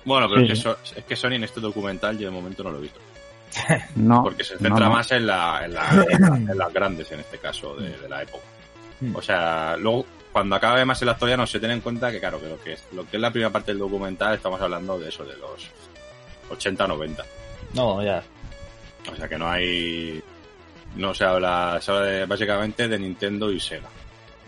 Bueno, 0.05 0.29
pero 0.29 0.41
Sí, 0.41 0.53
es, 0.53 0.59
que. 0.59 0.63
So- 0.63 0.79
es 0.97 1.05
que 1.05 1.17
Sony 1.17 1.33
en 1.35 1.45
este 1.45 1.61
documental 1.61 2.19
yo 2.19 2.27
de 2.29 2.35
momento 2.35 2.63
no 2.65 2.71
lo 2.71 2.79
he 2.79 2.83
visto. 2.83 3.01
No, 3.95 4.25
Porque 4.25 4.43
se 4.43 4.59
centra 4.59 4.87
no. 4.87 4.93
más 4.93 5.11
en, 5.13 5.27
la, 5.27 5.63
en, 5.65 5.75
la- 5.75 6.07
en 6.11 6.21
la- 6.21 6.37
en 6.53 6.59
las 6.59 6.73
grandes, 6.73 7.11
en 7.13 7.21
este 7.21 7.39
caso, 7.39 7.77
de, 7.77 7.97
de 7.97 8.09
la 8.09 8.23
época. 8.23 8.43
Mm. 9.01 9.15
O 9.15 9.23
sea, 9.23 9.77
luego, 9.79 10.05
cuando 10.35 10.57
acabe 10.57 10.85
más 10.85 11.01
en 11.01 11.07
la 11.07 11.13
historia, 11.13 11.37
no 11.37 11.47
se 11.47 11.61
tiene 11.61 11.75
en 11.75 11.81
cuenta 11.81 12.11
que, 12.11 12.19
claro, 12.19 12.41
que 12.41 12.49
lo 12.49 12.61
que 12.61 12.73
es, 12.73 12.85
lo 12.93 13.09
que 13.09 13.17
es 13.17 13.21
la 13.21 13.31
primera 13.31 13.51
parte 13.51 13.71
del 13.71 13.79
documental, 13.79 14.35
estamos 14.35 14.61
hablando 14.61 14.99
de 14.99 15.09
eso, 15.09 15.25
de 15.25 15.37
los 15.37 15.71
80, 16.51 16.87
90. 16.89 17.25
No, 17.75 18.03
ya. 18.03 18.21
O 19.11 19.15
sea, 19.17 19.29
que 19.29 19.39
no 19.39 19.49
hay... 19.49 20.21
No 20.97 21.15
se 21.15 21.25
habla, 21.25 21.79
se 21.81 21.91
habla 21.93 22.05
de- 22.07 22.27
básicamente 22.27 22.89
de 22.89 22.99
Nintendo 22.99 23.51
y 23.51 23.61
Sega. 23.61 23.89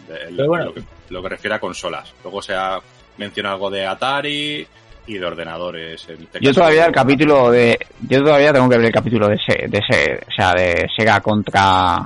De- 0.08 0.24
el- 0.28 0.36
Pero 0.36 0.48
bueno. 0.48 0.64
lo, 0.66 0.74
que, 0.74 0.82
lo 1.10 1.22
que 1.22 1.28
refiere 1.28 1.54
a 1.54 1.60
consolas. 1.60 2.12
Luego 2.24 2.42
se 2.42 2.54
ha 2.54 2.78
mencionado 3.18 3.54
algo 3.54 3.70
de 3.70 3.86
Atari 3.86 4.66
y 5.06 5.14
de 5.18 5.24
ordenadores. 5.24 6.04
en 6.08 6.22
este 6.24 6.40
Yo 6.40 6.52
todavía 6.52 6.86
el 6.86 6.92
capítulo 6.92 7.48
de 7.50 7.78
yo 8.08 8.24
todavía 8.24 8.52
tengo 8.52 8.68
que 8.68 8.76
ver 8.76 8.86
el 8.86 8.92
capítulo 8.92 9.28
de 9.28 9.36
ese, 9.36 9.68
de 9.68 9.78
ese, 9.78 10.20
o 10.28 10.32
sea, 10.34 10.52
de 10.52 10.86
Sega 10.96 11.20
contra 11.20 12.04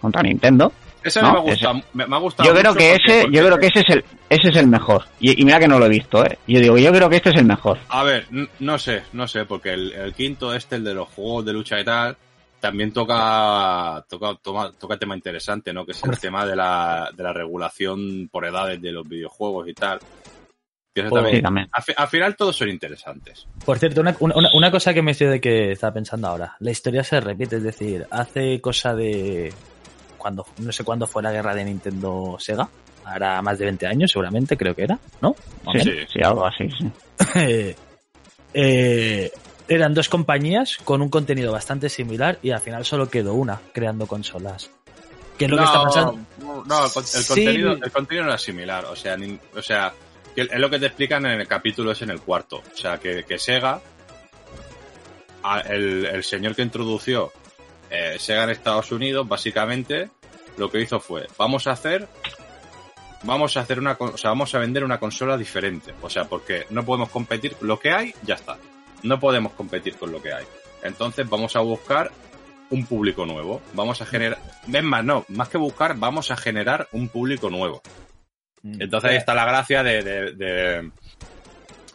contra 0.00 0.22
Nintendo. 0.22 0.70
Ese 1.06 1.22
¿no? 1.22 1.32
me, 1.32 1.38
ha 1.38 1.40
gustado, 1.42 1.74
me, 1.92 2.06
me 2.06 2.16
ha 2.16 2.18
gustado 2.18 2.48
Yo 2.48 2.54
creo 2.58 2.72
mucho 2.72 2.78
que 2.78 2.90
porque- 2.92 3.10
ese, 3.12 3.22
porque- 3.22 3.36
yo 3.36 3.44
creo 3.46 3.58
que 3.58 3.66
ese 3.66 3.80
es 3.80 3.88
el 3.90 4.04
ese 4.28 4.48
es 4.50 4.56
el 4.56 4.66
mejor. 4.66 5.04
Y, 5.20 5.40
y 5.40 5.44
mira 5.44 5.58
que 5.60 5.68
no 5.68 5.78
lo 5.78 5.86
he 5.86 5.88
visto, 5.88 6.24
eh. 6.24 6.38
Yo 6.46 6.60
digo, 6.60 6.76
yo 6.78 6.90
creo 6.92 7.08
que 7.08 7.16
este 7.16 7.30
es 7.30 7.36
el 7.36 7.44
mejor. 7.44 7.78
A 7.88 8.02
ver, 8.02 8.26
no 8.58 8.78
sé, 8.78 9.02
no 9.12 9.26
sé, 9.28 9.44
porque 9.44 9.72
el, 9.74 9.92
el 9.92 10.14
quinto 10.14 10.54
este, 10.54 10.76
el 10.76 10.84
de 10.84 10.94
los 10.94 11.08
juegos 11.08 11.44
de 11.46 11.52
lucha 11.52 11.78
y 11.80 11.84
tal, 11.84 12.16
también 12.60 12.90
toca 12.92 14.04
toca 14.08 14.34
toma- 14.42 14.72
toca 14.72 14.96
tema 14.96 15.14
interesante, 15.14 15.72
¿no? 15.72 15.84
Que 15.86 15.92
es 15.92 16.02
el 16.02 16.18
tema 16.18 16.44
de 16.46 16.56
la, 16.56 17.10
de 17.16 17.22
la 17.22 17.32
regulación 17.32 18.28
por 18.32 18.44
edades 18.46 18.80
de 18.82 18.92
los 18.92 19.06
videojuegos 19.08 19.68
y 19.68 19.74
tal. 19.74 19.98
También- 20.94 21.36
Sí, 21.36 21.42
también. 21.42 21.68
al, 21.72 21.82
fi- 21.82 21.92
al 21.94 22.08
final 22.08 22.36
todos 22.36 22.56
son 22.56 22.70
interesantes. 22.70 23.46
Por 23.66 23.78
cierto, 23.78 24.00
una, 24.00 24.16
una, 24.18 24.48
una 24.54 24.70
cosa 24.70 24.94
que 24.94 25.02
me 25.02 25.10
estoy 25.10 25.26
de 25.26 25.40
que 25.42 25.72
estaba 25.72 25.92
pensando 25.92 26.26
ahora. 26.26 26.56
La 26.60 26.70
historia 26.70 27.04
se 27.04 27.20
repite, 27.20 27.56
es 27.56 27.62
decir, 27.62 28.06
hace 28.10 28.62
cosa 28.62 28.94
de 28.94 29.52
cuando 30.26 30.44
no 30.58 30.72
sé 30.72 30.82
cuándo 30.82 31.06
fue 31.06 31.22
la 31.22 31.30
guerra 31.30 31.54
de 31.54 31.64
Nintendo 31.64 32.36
Sega. 32.40 32.68
Ahora 33.04 33.40
más 33.42 33.60
de 33.60 33.66
20 33.66 33.86
años, 33.86 34.10
seguramente, 34.10 34.56
creo 34.56 34.74
que 34.74 34.82
era, 34.82 34.98
¿no? 35.20 35.36
Sí, 35.70 35.88
menos. 35.88 36.10
sí, 36.12 36.20
algo 36.20 36.44
así, 36.44 36.68
sí. 36.76 36.90
Eh, 37.36 37.76
eh, 38.54 39.30
eran 39.68 39.94
dos 39.94 40.08
compañías 40.08 40.78
con 40.78 41.00
un 41.02 41.08
contenido 41.08 41.52
bastante 41.52 41.88
similar 41.88 42.40
y 42.42 42.50
al 42.50 42.58
final 42.60 42.84
solo 42.84 43.08
quedó 43.08 43.34
una 43.34 43.60
creando 43.72 44.08
consolas. 44.08 44.68
¿Qué 45.38 45.44
es 45.44 45.50
lo 45.52 45.58
que 45.58 45.62
está 45.62 45.84
pasando? 45.84 46.18
No, 46.40 46.64
no, 46.64 46.84
el, 46.86 46.90
Sí. 47.04 47.26
contenido, 47.28 47.72
el 47.74 47.92
contenido 47.92 48.24
no 48.24 48.30
era 48.30 48.38
similar. 48.38 48.84
O 48.86 48.96
sea, 48.96 49.16
ni- 49.16 49.38
o 49.56 49.62
sea, 49.62 49.92
es 50.34 50.58
lo 50.58 50.68
que 50.68 50.80
te 50.80 50.86
explican 50.86 51.24
en 51.26 51.40
el 51.40 51.46
capítulo, 51.46 51.92
es 51.92 52.02
en 52.02 52.10
el 52.10 52.20
cuarto. 52.20 52.56
O 52.56 52.76
sea, 52.76 52.98
que, 52.98 53.22
que 53.22 53.38
Sega, 53.38 53.80
a- 55.44 55.60
el, 55.60 56.06
el 56.06 56.24
señor 56.24 56.56
que 56.56 56.62
introdució 56.62 57.30
eh, 57.90 58.16
Sega 58.18 58.44
en 58.44 58.50
Estados 58.50 58.92
Unidos, 58.92 59.28
básicamente, 59.28 60.10
lo 60.56 60.70
que 60.70 60.80
hizo 60.80 61.00
fue, 61.00 61.26
vamos 61.38 61.66
a 61.66 61.72
hacer, 61.72 62.08
vamos 63.22 63.56
a 63.56 63.60
hacer 63.60 63.78
una, 63.78 63.96
o 63.98 64.16
sea, 64.16 64.30
vamos 64.30 64.54
a 64.54 64.58
vender 64.58 64.84
una 64.84 64.98
consola 64.98 65.36
diferente. 65.36 65.94
O 66.02 66.10
sea, 66.10 66.24
porque 66.24 66.66
no 66.70 66.84
podemos 66.84 67.10
competir 67.10 67.56
lo 67.60 67.78
que 67.78 67.92
hay, 67.92 68.14
ya 68.22 68.34
está. 68.34 68.58
No 69.02 69.20
podemos 69.20 69.52
competir 69.52 69.96
con 69.96 70.12
lo 70.12 70.22
que 70.22 70.32
hay. 70.32 70.44
Entonces 70.82 71.28
vamos 71.28 71.56
a 71.56 71.60
buscar 71.60 72.10
un 72.70 72.86
público 72.86 73.26
nuevo. 73.26 73.62
Vamos 73.74 74.00
a 74.02 74.06
generar, 74.06 74.38
es 74.72 74.82
más, 74.82 75.04
no, 75.04 75.24
más 75.28 75.48
que 75.48 75.58
buscar, 75.58 75.96
vamos 75.96 76.30
a 76.30 76.36
generar 76.36 76.88
un 76.92 77.08
público 77.08 77.50
nuevo. 77.50 77.82
Mm. 78.62 78.82
Entonces 78.82 79.10
ahí 79.10 79.16
está 79.16 79.34
la 79.34 79.44
gracia 79.44 79.82
de, 79.82 80.02
de, 80.02 80.32
de, 80.32 80.90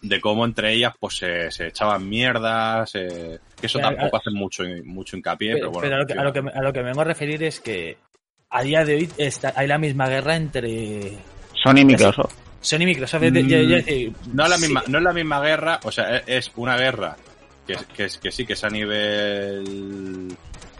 de 0.02 0.20
cómo 0.20 0.45
entre 0.45 0.74
ellas 0.74 0.93
pues 0.99 1.16
se, 1.18 1.52
se 1.52 1.68
echaban 1.68 2.08
mierdas, 2.10 2.91
eh, 2.95 3.39
que 3.60 3.68
eso 3.68 3.78
Pero, 3.80 3.89
tampoco 3.89 4.16
a- 4.16 4.20
hace 4.20 4.32
mucho, 4.32 4.64
mucho 4.84 5.16
hincapié, 5.16 5.54
Pero, 5.54 5.72
pero, 5.72 5.72
bueno. 5.72 5.82
pero 5.82 5.95
a, 5.95 5.99
lo 5.99 6.06
que, 6.08 6.14
a, 6.14 6.24
lo 6.24 6.34
que, 6.34 6.41
me- 6.41 6.52
a 6.52 6.62
lo 6.62 6.74
que 6.74 6.80
me 6.80 6.86
vengo 6.88 7.02
a 7.02 7.06
referir 7.06 7.43
es 7.43 7.60
que 7.60 7.97
a 8.49 8.64
día 8.64 8.84
de 8.84 8.95
hoy 8.95 9.10
está, 9.18 9.54
hay 9.56 9.68
la 9.68 9.78
misma 9.78 10.08
guerra 10.10 10.36
entre 10.36 11.18
Sony 11.64 11.78
y 11.82 11.86
Microsoft. 11.86 12.34
Sony 12.62 12.82
y 12.82 12.86
Microsoft. 12.86 13.22
Yo- 13.24 13.30
yo 13.30 13.76
decir, 13.76 14.14
no 14.34 14.43
es 14.43 14.49
la 14.49 14.56
sí, 14.58 14.62
misma, 14.64 14.84
no 14.88 14.97
es 14.97 15.04
la 15.04 15.14
misma 15.14 15.41
guerra, 15.41 15.80
o 15.84 15.91
sea, 15.91 16.18
es, 16.18 16.24
es 16.28 16.52
una 16.56 16.76
guerra 16.78 17.16
que, 17.68 17.76
que, 17.95 18.08
que 18.22 18.32
sí 18.32 18.45
que 18.45 18.54
es 18.54 18.64
a 18.64 18.70
nivel 18.70 20.36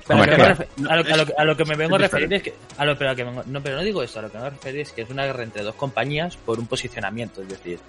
a, 0.10 0.16
lo 0.16 0.26
que 0.26 0.36
me 0.36 0.48
lo, 0.78 1.16
lo 1.16 1.26
que- 1.26 1.46
lo 1.46 1.56
que 1.58 1.64
vengo 1.76 1.96
a 1.96 2.00
referir 2.00 2.34
es 2.34 2.44
que. 2.44 2.54
A 2.78 2.86
lo, 2.86 2.98
pero 2.98 3.12
a 3.12 3.16
que 3.16 3.24
me 3.24 3.30
vengo- 3.32 3.44
no, 3.46 3.62
pero 3.62 3.78
no 3.78 3.84
digo 3.84 4.04
eso. 4.04 4.20
A 4.20 4.24
lo 4.24 4.30
que 4.32 4.38
me 4.38 4.44
vengo 4.44 4.56
a 4.56 4.58
referir 4.58 4.82
es 4.82 4.92
que 4.92 5.02
es 5.04 5.10
una 5.10 5.26
guerra 5.26 5.44
entre 5.44 5.64
dos 5.64 5.76
compañías 5.76 6.36
por 6.38 6.60
un 6.60 6.68
posicionamiento. 6.68 7.42
Es 7.44 7.50
decir. 7.50 7.80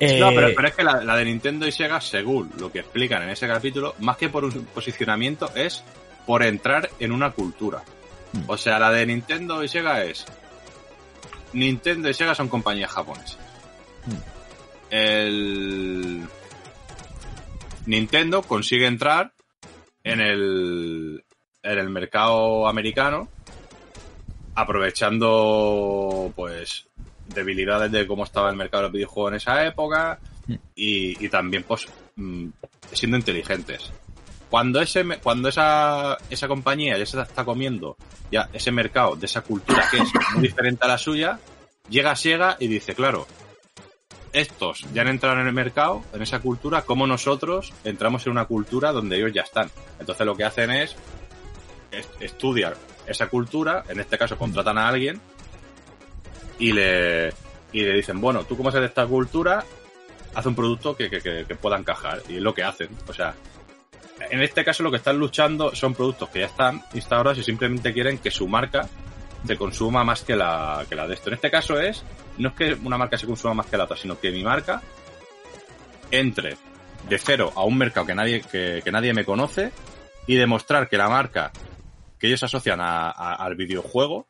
Eh, 0.00 0.18
No, 0.18 0.30
pero, 0.34 0.48
pero 0.54 0.68
es 0.68 0.74
que 0.74 0.84
la, 0.84 1.02
la 1.02 1.16
de 1.16 1.24
Nintendo 1.24 1.66
y 1.66 1.72
Sega, 1.72 2.00
según 2.00 2.52
lo 2.58 2.70
que 2.70 2.80
explican 2.80 3.22
en 3.22 3.30
ese 3.30 3.46
capítulo, 3.46 3.94
más 4.00 4.16
que 4.16 4.28
por 4.28 4.44
un 4.44 4.66
posicionamiento, 4.66 5.50
es 5.54 5.82
por 6.26 6.42
entrar 6.42 6.90
en 6.98 7.12
una 7.12 7.30
cultura. 7.30 7.82
O 8.46 8.56
sea, 8.56 8.78
la 8.78 8.90
de 8.90 9.06
Nintendo 9.06 9.62
y 9.62 9.68
Sega 9.68 10.04
es. 10.04 10.26
Nintendo 11.52 12.08
y 12.08 12.14
Sega 12.14 12.34
son 12.34 12.48
compañías 12.48 12.90
japonesas. 12.90 13.38
El. 14.90 16.26
Nintendo 17.86 18.42
consigue 18.42 18.86
entrar 18.86 19.32
en 20.02 20.20
el, 20.20 21.24
en 21.62 21.78
el 21.78 21.88
mercado 21.88 22.68
americano 22.68 23.28
aprovechando 24.56 26.32
pues 26.34 26.88
debilidades 27.34 27.90
de 27.92 28.06
cómo 28.06 28.24
estaba 28.24 28.50
el 28.50 28.56
mercado 28.56 28.82
de 28.82 28.88
los 28.88 28.92
videojuegos 28.94 29.32
en 29.32 29.36
esa 29.36 29.64
época 29.66 30.18
y, 30.74 31.24
y 31.24 31.28
también 31.28 31.64
pues 31.64 31.86
mm, 32.16 32.48
siendo 32.92 33.16
inteligentes. 33.16 33.90
Cuando 34.50 34.80
ese 34.80 35.04
cuando 35.22 35.48
esa 35.48 36.16
esa 36.30 36.46
compañía 36.48 36.96
ya 36.96 37.04
se 37.06 37.20
está 37.20 37.44
comiendo 37.44 37.96
ya 38.30 38.48
ese 38.52 38.70
mercado 38.70 39.16
de 39.16 39.26
esa 39.26 39.40
cultura 39.42 39.84
que 39.90 39.98
es 39.98 40.08
muy 40.34 40.42
diferente 40.42 40.84
a 40.84 40.88
la 40.88 40.98
suya, 40.98 41.38
llega 41.88 42.14
Sega 42.14 42.56
y 42.60 42.68
dice, 42.68 42.94
claro, 42.94 43.26
estos 44.32 44.84
ya 44.92 45.02
han 45.02 45.08
entrado 45.08 45.40
en 45.40 45.46
el 45.46 45.52
mercado, 45.52 46.02
en 46.12 46.22
esa 46.22 46.40
cultura, 46.40 46.82
como 46.82 47.06
nosotros 47.06 47.72
entramos 47.84 48.24
en 48.26 48.32
una 48.32 48.44
cultura 48.44 48.92
donde 48.92 49.16
ellos 49.16 49.32
ya 49.32 49.42
están. 49.42 49.70
Entonces 49.98 50.26
lo 50.26 50.36
que 50.36 50.44
hacen 50.44 50.70
es- 50.70 50.96
estudiar 52.20 52.76
esa 53.06 53.28
cultura, 53.28 53.84
en 53.88 54.00
este 54.00 54.18
caso 54.18 54.36
contratan 54.36 54.78
a 54.78 54.88
alguien 54.88 55.20
y 56.58 56.72
le, 56.72 57.28
y 57.72 57.82
le 57.82 57.92
dicen, 57.94 58.20
bueno, 58.20 58.44
tú 58.44 58.56
como 58.56 58.68
eres 58.70 58.80
de 58.80 58.86
esta 58.86 59.06
cultura, 59.06 59.64
haz 60.34 60.46
un 60.46 60.54
producto 60.54 60.96
que, 60.96 61.08
que, 61.10 61.20
que, 61.20 61.44
que 61.46 61.54
pueda 61.56 61.76
encajar. 61.78 62.22
Y 62.28 62.36
es 62.36 62.42
lo 62.42 62.54
que 62.54 62.62
hacen. 62.64 62.88
O 63.08 63.12
sea, 63.12 63.34
en 64.30 64.40
este 64.42 64.64
caso 64.64 64.82
lo 64.82 64.90
que 64.90 64.96
están 64.96 65.18
luchando 65.18 65.74
son 65.74 65.94
productos 65.94 66.28
que 66.30 66.40
ya 66.40 66.46
están 66.46 66.82
instaurados 66.94 67.38
y 67.38 67.42
simplemente 67.42 67.92
quieren 67.92 68.18
que 68.18 68.30
su 68.30 68.48
marca 68.48 68.88
se 69.46 69.56
consuma 69.56 70.02
más 70.04 70.22
que 70.22 70.34
la, 70.34 70.84
que 70.88 70.94
la 70.96 71.06
de 71.06 71.14
esto. 71.14 71.28
En 71.30 71.34
este 71.34 71.50
caso 71.50 71.78
es, 71.78 72.02
no 72.38 72.48
es 72.48 72.54
que 72.54 72.74
una 72.82 72.98
marca 72.98 73.16
se 73.18 73.26
consuma 73.26 73.54
más 73.54 73.66
que 73.66 73.76
la 73.76 73.84
otra, 73.84 73.96
sino 73.96 74.18
que 74.18 74.30
mi 74.30 74.42
marca 74.42 74.82
entre 76.10 76.56
de 77.08 77.18
cero 77.18 77.52
a 77.54 77.64
un 77.64 77.76
mercado 77.78 78.06
que 78.06 78.14
nadie, 78.14 78.40
que, 78.42 78.80
que 78.82 78.90
nadie 78.92 79.12
me 79.14 79.24
conoce 79.24 79.70
y 80.26 80.34
demostrar 80.36 80.88
que 80.88 80.96
la 80.98 81.08
marca 81.08 81.52
que 82.18 82.26
ellos 82.28 82.42
asocian 82.42 82.80
a- 82.80 83.10
a- 83.10 83.34
al 83.34 83.54
videojuego, 83.54 84.26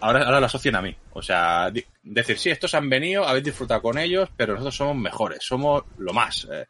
ahora, 0.00 0.24
ahora 0.24 0.40
la 0.40 0.46
asocian 0.46 0.76
a 0.76 0.82
mí. 0.82 0.94
O 1.12 1.22
sea, 1.22 1.70
decir, 2.02 2.38
sí, 2.38 2.50
estos 2.50 2.74
han 2.74 2.88
venido, 2.88 3.26
habéis 3.26 3.44
disfrutado 3.44 3.82
con 3.82 3.98
ellos, 3.98 4.28
pero 4.36 4.54
nosotros 4.54 4.76
somos 4.76 4.96
mejores, 4.96 5.38
somos 5.42 5.82
lo 5.98 6.12
más. 6.12 6.46
eh, 6.52 6.66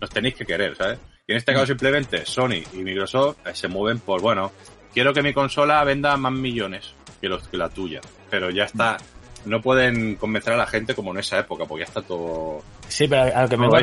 nos 0.00 0.10
tenéis 0.10 0.34
que 0.36 0.44
querer, 0.46 0.76
¿sabes? 0.76 0.98
Y 1.26 1.32
en 1.32 1.38
este 1.38 1.52
caso 1.52 1.66
simplemente 1.66 2.24
Sony 2.24 2.62
y 2.72 2.78
Microsoft 2.78 3.38
eh, 3.46 3.50
se 3.54 3.68
mueven 3.68 3.98
por, 4.00 4.20
bueno, 4.22 4.52
quiero 4.94 5.12
que 5.12 5.22
mi 5.22 5.32
consola 5.34 5.82
venda 5.84 6.16
más 6.16 6.32
millones 6.32 6.94
que, 7.20 7.28
los, 7.28 7.46
que 7.48 7.56
la 7.56 7.68
tuya. 7.68 8.00
Pero 8.30 8.50
ya 8.50 8.64
está, 8.64 8.96
no 9.44 9.60
pueden 9.60 10.14
convencer 10.16 10.52
a 10.54 10.56
la 10.56 10.66
gente 10.66 10.94
como 10.94 11.10
en 11.12 11.18
esa 11.18 11.38
época, 11.40 11.64
porque 11.66 11.84
ya 11.84 11.88
está 11.88 12.02
todo... 12.02 12.62
Sí, 12.88 13.08
pero 13.08 13.22
a 13.36 13.42
lo 13.42 13.48
que 13.48 13.56
me 13.56 13.62
vengo 13.68 13.76
a 13.76 13.80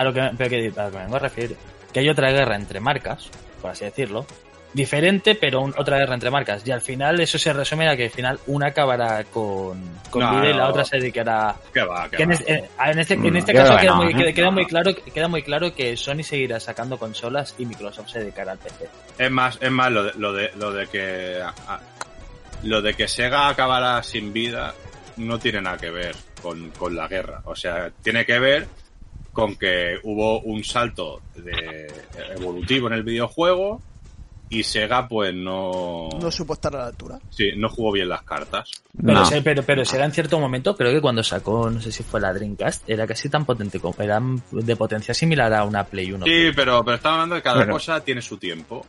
a 0.00 0.04
lo 0.04 0.12
que, 0.12 0.30
pero 0.38 0.50
que- 0.50 0.80
a 0.80 0.84
lo 0.86 0.90
que 0.90 0.96
me 0.96 1.02
vengo 1.04 1.16
a 1.16 1.20
referir, 1.20 1.56
que 1.92 2.00
hay 2.00 2.08
otra 2.08 2.30
guerra 2.32 2.56
entre 2.56 2.80
marcas, 2.80 3.30
por 3.60 3.70
así 3.70 3.84
decirlo, 3.84 4.26
diferente, 4.72 5.34
pero 5.34 5.60
un- 5.62 5.74
otra 5.76 5.96
guerra 5.98 6.14
entre 6.14 6.30
marcas. 6.30 6.62
Y 6.66 6.70
al 6.70 6.80
final 6.80 7.18
eso 7.20 7.38
se 7.38 7.52
resume 7.52 7.88
a 7.88 7.96
que 7.96 8.04
al 8.04 8.10
final 8.10 8.38
una 8.46 8.66
acabará 8.68 9.24
con, 9.24 9.82
con 10.10 10.22
No, 10.22 10.30
vida 10.40 10.50
y 10.50 10.54
la 10.54 10.68
otra 10.68 10.84
se 10.84 10.98
dedicará 10.98 11.56
¿Qué 11.72 11.82
va? 11.82 12.08
¿Qué 12.10 12.16
que 12.18 12.22
en, 12.24 12.28
va? 12.30 12.34
es- 12.34 12.40
eh, 12.46 12.68
en 12.86 12.98
este, 12.98 13.14
en 13.14 13.20
Mm, 13.32 13.36
este 13.36 13.52
caso 13.54 13.76
queda, 13.78 13.90
no, 13.94 14.02
muy, 14.04 14.14
queda- 14.14 14.32
queda 14.32 14.50
muy 14.50 14.66
claro 14.66 14.90
queda 15.14 15.28
muy 15.28 15.42
claro 15.42 15.74
que 15.74 15.96
Sony 15.96 16.22
seguirá 16.22 16.60
sacando 16.60 16.98
consolas 16.98 17.54
y 17.58 17.66
Microsoft 17.66 18.10
se 18.10 18.20
dedicará 18.20 18.52
al 18.52 18.58
PC. 18.58 18.88
Es 19.18 19.30
más, 19.30 19.58
es 19.60 19.70
más 19.70 19.90
lo 19.90 20.04
de, 20.04 20.12
lo 20.16 20.32
de, 20.32 20.50
lo 20.56 20.72
de 20.72 20.86
que 20.86 21.40
a- 21.42 21.80
lo 22.62 22.82
de 22.82 22.94
que 22.94 23.08
Sega 23.08 23.48
acabará 23.48 24.02
sin 24.02 24.32
vida 24.32 24.74
no 25.16 25.38
tiene 25.38 25.60
nada 25.62 25.78
que 25.78 25.90
ver 25.90 26.14
con, 26.42 26.70
con 26.70 26.94
la 26.94 27.08
guerra. 27.08 27.40
O 27.46 27.56
sea, 27.56 27.90
tiene 28.02 28.24
que 28.26 28.38
ver 28.38 28.68
con 29.32 29.56
que 29.56 29.96
hubo 30.02 30.40
un 30.40 30.62
salto 30.64 31.22
de 31.36 31.86
evolutivo 32.36 32.88
en 32.88 32.94
el 32.94 33.02
videojuego 33.04 33.80
y 34.50 34.62
Sega 34.62 35.06
pues 35.06 35.34
no, 35.34 36.08
No 36.20 36.30
supo 36.30 36.54
estar 36.54 36.74
a 36.74 36.78
la 36.80 36.86
altura. 36.86 37.18
sí, 37.30 37.50
no 37.56 37.68
jugó 37.68 37.92
bien 37.92 38.08
las 38.08 38.22
cartas. 38.22 38.70
Pero, 38.96 39.12
No. 39.20 39.24
se- 39.26 39.42
pero, 39.42 39.62
pero 39.62 39.84
será 39.84 40.04
en 40.04 40.12
cierto 40.12 40.38
momento, 40.40 40.74
creo 40.76 40.92
que 40.92 41.00
cuando 41.00 41.22
sacó, 41.22 41.70
no 41.70 41.80
sé 41.80 41.92
si 41.92 42.02
fue 42.02 42.20
la 42.20 42.32
Dreamcast, 42.32 42.88
era 42.88 43.06
casi 43.06 43.28
tan 43.28 43.44
potente 43.44 43.78
como, 43.80 43.94
era 44.02 44.20
de 44.50 44.76
potencia 44.76 45.12
similar 45.14 45.52
a 45.54 45.64
una 45.64 45.84
Play 45.84 46.12
1. 46.12 46.24
Sí, 46.26 46.50
pero, 46.56 46.84
pero 46.84 46.96
estamos 46.96 47.16
hablando 47.16 47.34
de 47.36 47.40
que 47.40 47.44
cada 47.44 47.56
Bueno. 47.58 47.72
cosa 47.74 48.00
tiene 48.02 48.22
su 48.22 48.36
tiempo. 48.38 48.84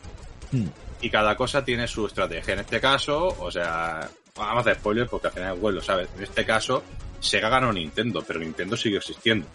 Hmm. 0.51 0.65
Y 1.01 1.09
cada 1.09 1.35
cosa 1.35 1.63
tiene 1.63 1.87
su 1.87 2.05
estrategia. 2.07 2.53
En 2.55 2.59
este 2.61 2.81
caso, 2.81 3.27
o 3.39 3.49
sea, 3.51 4.09
vamos 4.35 4.57
a 4.57 4.59
hacer 4.61 4.75
spoiler 4.75 5.07
porque 5.07 5.27
al 5.27 5.33
final 5.33 5.55
es 5.57 5.61
lo 5.73 5.81
sabes. 5.81 6.09
En 6.17 6.23
este 6.23 6.45
caso, 6.45 6.83
Sega 7.19 7.49
ganó 7.49 7.71
Nintendo, 7.71 8.23
pero 8.25 8.39
Nintendo 8.39 8.75
siguió 8.75 8.99
existiendo. 8.99 9.45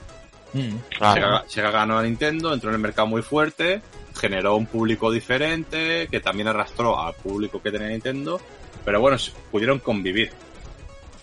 Mm. 0.55 0.76
Claro. 0.96 1.14
Sega, 1.14 1.44
Sega 1.48 1.70
ganó 1.70 1.98
a 1.98 2.02
Nintendo, 2.02 2.55
entró 2.55 2.70
en 2.70 2.76
el 2.76 2.80
mercado 2.80 3.07
muy 3.07 3.22
fuerte, 3.22 3.82
generó 4.16 4.57
un 4.57 4.66
público 4.66 5.11
diferente, 5.11 6.09
que 6.11 6.20
también 6.20 6.48
arrastró 6.48 6.98
al 6.98 7.14
público 7.14 7.61
que 7.61 7.70
tenía 7.70 7.88
Nintendo, 7.88 8.40
pero 8.84 9.00
bueno, 9.00 9.16
pudieron 9.50 9.80
convivir 9.80 10.30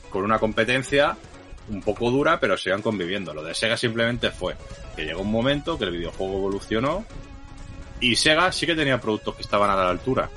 con 0.09 0.23
una 0.23 0.37
competencia 0.37 1.17
un 1.69 1.81
poco 1.81 2.11
dura, 2.11 2.39
pero 2.39 2.57
sigan 2.57 2.81
conviviendo. 2.81 3.33
Lo 3.33 3.43
de 3.43 3.55
Sega 3.55 3.77
simplemente 3.77 4.31
fue 4.31 4.55
que 4.95 5.05
llegó 5.05 5.21
un 5.21 5.31
momento 5.31 5.77
que 5.77 5.85
el 5.85 5.91
videojuego 5.91 6.37
evolucionó 6.37 7.05
y 8.01 8.15
Sega 8.15 8.51
sí 8.51 8.65
que 8.65 8.75
tenía 8.75 8.99
productos 8.99 9.35
que 9.35 9.43
estaban 9.43 9.69
a 9.69 9.75
la 9.75 9.89
altura, 9.89 10.29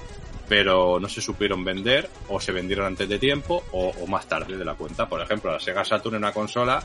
pero 0.48 1.00
no 1.00 1.08
se 1.08 1.20
supieron 1.20 1.64
vender 1.64 2.08
o 2.28 2.40
se 2.40 2.52
vendieron 2.52 2.86
antes 2.86 3.08
de 3.08 3.18
tiempo 3.18 3.64
o, 3.72 3.88
o 4.00 4.06
más 4.06 4.26
tarde 4.26 4.56
de 4.56 4.64
la 4.64 4.74
cuenta. 4.74 5.08
Por 5.08 5.20
ejemplo, 5.20 5.50
la 5.50 5.58
Sega 5.58 5.84
Saturn 5.84 6.16
es 6.16 6.18
una 6.18 6.32
consola 6.32 6.82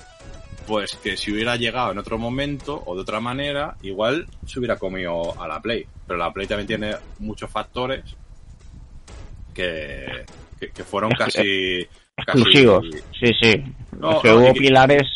pues 0.69 0.95
que 0.97 1.17
si 1.17 1.31
hubiera 1.31 1.55
llegado 1.55 1.91
en 1.91 1.97
otro 1.97 2.19
momento 2.19 2.83
o 2.85 2.93
de 2.93 3.01
otra 3.01 3.19
manera, 3.19 3.75
igual 3.81 4.27
se 4.45 4.59
hubiera 4.59 4.77
comido 4.77 5.33
a 5.41 5.47
la 5.47 5.59
Play. 5.59 5.83
Pero 6.05 6.19
la 6.19 6.31
Play 6.31 6.45
también 6.45 6.67
tiene 6.67 6.95
muchos 7.17 7.49
factores 7.49 8.03
que, 9.51 10.25
que, 10.59 10.69
que 10.69 10.83
fueron 10.83 11.09
casi, 11.11 11.87
casi- 12.15 12.39
Exclusivos. 12.41 12.85
Sí, 13.19 13.31
sí. 13.41 13.63
No, 13.99 14.11
Es 14.17 14.21
que 14.21 14.27
no, 14.29 14.35
hubo 14.37 14.49
y 14.49 14.59
pilares. 14.59 15.07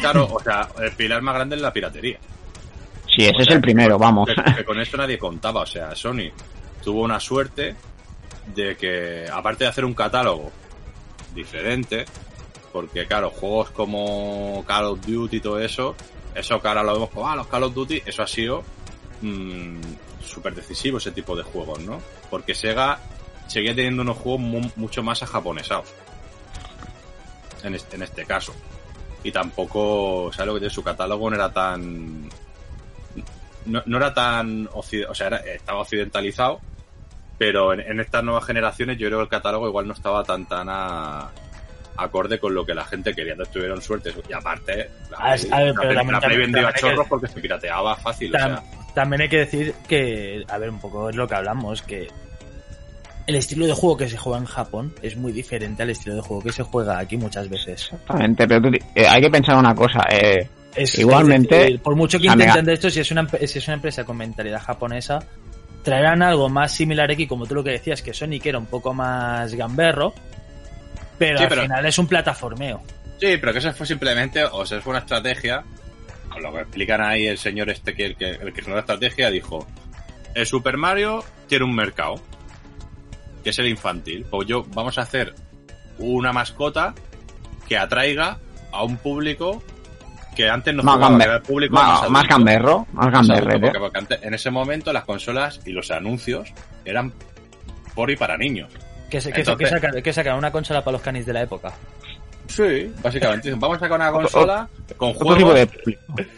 Claro, 0.00 0.26
o 0.32 0.40
sea, 0.42 0.68
el 0.80 0.92
pilar 0.92 1.20
más 1.20 1.34
grande 1.34 1.56
es 1.56 1.60
la 1.62 1.72
piratería. 1.72 2.18
Sí, 3.14 3.26
ese 3.26 3.36
O 3.36 3.40
es 3.42 3.48
el 3.50 3.60
primero, 3.60 3.98
vamos. 3.98 4.26
Que, 4.28 4.54
que 4.54 4.64
con 4.64 4.80
esto 4.80 4.96
nadie 4.96 5.18
contaba. 5.18 5.60
O 5.60 5.66
sea, 5.66 5.94
Sony 5.94 6.30
tuvo 6.82 7.02
una 7.02 7.20
suerte 7.20 7.76
de 8.54 8.74
que, 8.76 9.26
aparte 9.30 9.64
de 9.64 9.70
hacer 9.70 9.84
un 9.84 9.92
catálogo 9.94 10.50
diferente, 11.34 12.06
porque 12.74 13.06
claro, 13.06 13.30
juegos 13.30 13.70
como 13.70 14.64
Call 14.66 14.84
of 14.86 15.00
Duty 15.06 15.36
y 15.36 15.40
todo 15.40 15.60
eso, 15.60 15.94
eso 16.34 16.60
que 16.60 16.66
ahora 16.68 16.82
lo 16.82 16.94
vemos 16.94 17.10
como, 17.10 17.28
ah, 17.30 17.36
los 17.36 17.46
Call 17.46 17.62
of 17.62 17.72
Duty, 17.74 18.02
eso 18.04 18.24
ha 18.24 18.26
sido 18.26 18.64
mm, 19.22 19.78
súper 20.20 20.56
decisivo 20.56 20.98
ese 20.98 21.12
tipo 21.12 21.36
de 21.36 21.44
juegos, 21.44 21.78
¿no? 21.84 22.00
Porque 22.28 22.52
Sega 22.52 22.98
seguía 23.46 23.76
teniendo 23.76 24.02
unos 24.02 24.16
juegos 24.18 24.40
mu- 24.40 24.70
mucho 24.74 25.04
más 25.04 25.22
ajaponesados. 25.22 25.86
En 27.62 27.74
este, 27.76 27.94
en 27.96 28.02
este 28.02 28.24
caso. 28.26 28.52
Y 29.22 29.30
tampoco, 29.30 30.30
¿sabes 30.32 30.46
lo 30.48 30.54
que 30.54 30.60
tiene? 30.60 30.74
Su 30.74 30.82
catálogo 30.82 31.30
no 31.30 31.36
era 31.36 31.52
tan 31.52 32.28
no, 33.66 33.82
no 33.86 33.96
era 33.96 34.12
tan 34.12 34.68
o 34.74 34.82
sea, 34.82 35.28
estaba 35.36 35.80
occidentalizado, 35.80 36.60
pero 37.38 37.72
en, 37.72 37.80
en 37.80 38.00
estas 38.00 38.22
nuevas 38.24 38.44
generaciones 38.44 38.98
yo 38.98 39.06
creo 39.06 39.18
que 39.20 39.22
el 39.24 39.28
catálogo 39.30 39.68
igual 39.68 39.86
no 39.86 39.94
estaba 39.94 40.24
tan 40.24 40.44
tan 40.46 40.68
a- 40.68 41.30
acorde 41.96 42.38
con 42.38 42.54
lo 42.54 42.64
que 42.66 42.74
la 42.74 42.84
gente 42.84 43.14
quería. 43.14 43.32
Entonces 43.32 43.52
tuvieron 43.54 43.80
suerte. 43.82 44.12
Y 44.28 44.32
aparte, 44.32 44.90
la, 45.10 45.16
Ah, 45.18 45.34
Play- 45.36 45.50
a 45.52 45.58
ver, 45.60 45.74
la 45.74 45.80
pero 45.82 46.10
la 46.12 46.20
Play 46.20 46.38
vendía 46.38 46.72
chorros 46.74 47.04
que- 47.04 47.08
porque 47.08 47.28
se 47.28 47.40
pirateaba 47.40 47.96
fácil. 47.96 48.34
O 48.34 48.38
sea, 48.38 48.62
También 48.94 49.22
hay 49.22 49.28
que 49.28 49.38
decir 49.38 49.74
que, 49.88 50.44
a 50.48 50.56
ver, 50.58 50.70
un 50.70 50.78
poco 50.78 51.10
es 51.10 51.16
lo 51.16 51.26
que 51.26 51.34
hablamos, 51.34 51.82
que 51.82 52.06
el 53.26 53.34
estilo 53.36 53.66
de 53.66 53.72
juego 53.72 53.96
que 53.96 54.08
se 54.08 54.16
juega 54.16 54.38
en 54.38 54.44
Japón 54.44 54.94
es 55.02 55.16
muy 55.16 55.32
diferente 55.32 55.82
al 55.82 55.90
estilo 55.90 56.14
de 56.16 56.20
juego 56.20 56.42
que 56.42 56.52
se 56.52 56.62
juega 56.62 56.98
aquí 56.98 57.16
muchas 57.16 57.48
veces. 57.48 57.82
Exactamente, 57.92 58.46
pero 58.46 58.60
tú 58.62 58.76
eh, 58.94 59.06
hay 59.08 59.20
que 59.22 59.30
pensar 59.30 59.56
una 59.56 59.74
cosa. 59.74 60.00
Eh, 60.10 60.48
Es- 60.76 60.98
Igualmente, 60.98 61.54
es 61.56 61.62
decir, 61.62 61.80
por 61.82 61.94
mucho 61.96 62.18
que 62.18 62.26
intenten 62.26 62.64
de 62.64 62.72
esto, 62.74 62.90
si 62.90 63.00
es, 63.00 63.10
una, 63.12 63.26
si 63.28 63.58
es 63.58 63.66
una 63.68 63.74
empresa 63.76 64.04
con 64.04 64.16
mentalidad 64.16 64.60
japonesa, 64.60 65.20
traerán 65.84 66.20
algo 66.22 66.48
más 66.48 66.72
similar 66.72 67.10
aquí, 67.10 67.26
como 67.28 67.46
tú 67.46 67.54
lo 67.54 67.62
que 67.64 67.70
decías, 67.70 68.02
que 68.02 68.12
Sonic 68.12 68.46
era 68.46 68.58
un 68.58 68.66
poco 68.66 68.92
más 68.92 69.54
gamberro, 69.54 70.12
pero 71.18 71.38
Sí, 71.38 71.42
al 71.44 71.48
pero- 71.48 71.62
final 71.62 71.86
es 71.86 71.98
un 71.98 72.06
plataformeo. 72.06 72.82
sí, 73.20 73.36
pero 73.38 73.52
que 73.52 73.58
eso 73.58 73.72
fue 73.72 73.86
simplemente, 73.86 74.44
o 74.44 74.64
sea, 74.66 74.80
fue 74.80 74.90
una 74.90 75.00
estrategia. 75.00 75.64
Con 76.28 76.42
lo 76.42 76.52
que 76.52 76.60
explican 76.62 77.00
ahí 77.00 77.26
el 77.28 77.38
señor 77.38 77.70
este 77.70 77.94
que 77.94 78.06
el 78.06 78.16
que, 78.16 78.30
el 78.30 78.52
que 78.52 78.60
generó 78.62 78.74
la 78.74 78.80
estrategia 78.80 79.30
dijo: 79.30 79.66
El 80.34 80.46
Super 80.46 80.76
Mario 80.76 81.22
tiene 81.46 81.64
un 81.64 81.74
mercado, 81.74 82.16
que 83.44 83.50
es 83.50 83.58
el 83.60 83.68
infantil. 83.68 84.26
Pues 84.28 84.48
yo, 84.48 84.64
vamos 84.74 84.98
a 84.98 85.02
hacer 85.02 85.34
una 85.98 86.32
mascota 86.32 86.92
que 87.68 87.78
atraiga 87.78 88.38
a 88.72 88.82
un 88.82 88.96
público 88.96 89.62
que 90.34 90.48
antes 90.50 90.74
no 90.74 90.82
Más 90.82 90.96
jugaba, 90.96 91.12
gambe- 91.14 91.18
que 91.18 91.24
era 91.24 91.36
el 91.36 91.42
público 91.42 91.74
más, 91.76 92.10
más, 92.10 92.26
gamberro, 92.26 92.86
más 92.92 93.14
adulto, 93.30 93.60
porque- 93.60 93.78
porque 93.78 93.98
antes- 93.98 94.18
en 94.24 94.34
ese 94.34 94.50
momento 94.50 94.92
las 94.92 95.04
consolas 95.04 95.60
y 95.64 95.70
los 95.70 95.92
anuncios 95.92 96.52
eran 96.84 97.12
por 97.94 98.10
y 98.10 98.16
para 98.16 98.36
niños. 98.36 98.72
Que, 99.10 99.20
se- 99.20 99.32
que, 99.32 99.40
Entonces- 99.40 99.68
que 99.70 99.74
sacan, 99.80 100.02
que 100.02 100.12
sacan 100.12 100.38
una 100.38 100.50
consola 100.50 100.82
para 100.82 100.92
los 100.92 101.02
canis 101.02 101.24
de 101.26 101.32
la 101.32 101.42
época. 101.42 101.72
Sí, 102.48 102.92
básicamente. 103.02 103.52
Vamos 103.54 103.78
a 103.78 103.80
sacar 103.80 103.98
una 103.98 104.12
consola 104.12 104.68
con 104.96 105.14
juegos. 105.14 105.38
tipo 105.38 105.54
de... 105.54 105.66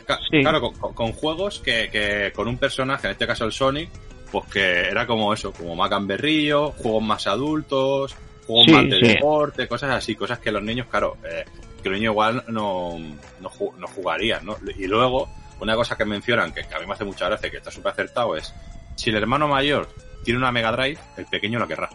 ca- 0.06 0.20
sí. 0.30 0.40
Claro, 0.40 0.72
con, 0.72 1.12
juegos 1.12 1.58
que, 1.60 1.88
que 1.90 2.32
con 2.34 2.46
un 2.48 2.58
personaje, 2.58 3.08
en 3.08 3.12
este 3.12 3.26
caso 3.26 3.44
el 3.44 3.52
Sonic, 3.52 3.90
pues 4.30 4.44
que 4.46 4.88
era 4.88 5.06
como 5.06 5.32
eso, 5.32 5.52
como 5.52 5.74
más 5.74 5.90
gamberrillo, 5.90 6.70
juegos 6.72 7.02
más 7.02 7.26
adultos, 7.26 8.14
juegos 8.46 8.66
Sí, 8.66 8.72
más 8.72 8.84
de 8.84 9.00
sí. 9.00 9.06
deporte, 9.08 9.66
cosas 9.66 9.90
así, 9.90 10.14
cosas 10.14 10.38
que 10.38 10.52
los 10.52 10.62
niños, 10.62 10.86
claro, 10.88 11.16
eh, 11.24 11.44
que 11.82 11.88
los 11.88 11.98
niños 11.98 12.12
igual 12.12 12.44
no, 12.48 12.98
no, 13.40 13.50
no 13.78 13.86
jugarían, 13.88 14.44
¿no? 14.46 14.56
Y 14.78 14.86
luego, 14.86 15.28
una 15.60 15.74
cosa 15.74 15.96
que 15.96 16.04
mencionan, 16.04 16.52
que, 16.52 16.62
que 16.66 16.74
a 16.74 16.78
mí 16.78 16.86
me 16.86 16.92
hace 16.92 17.04
mucha 17.04 17.26
gracia, 17.28 17.50
que 17.50 17.56
está 17.56 17.70
súper 17.70 17.92
acertado, 17.92 18.36
es 18.36 18.54
si 18.94 19.10
el 19.10 19.16
hermano 19.16 19.48
mayor 19.48 19.88
tiene 20.24 20.38
una 20.38 20.52
Mega 20.52 20.70
Drive, 20.72 20.98
el 21.16 21.26
pequeño 21.26 21.58
la 21.58 21.66
querrá. 21.66 21.88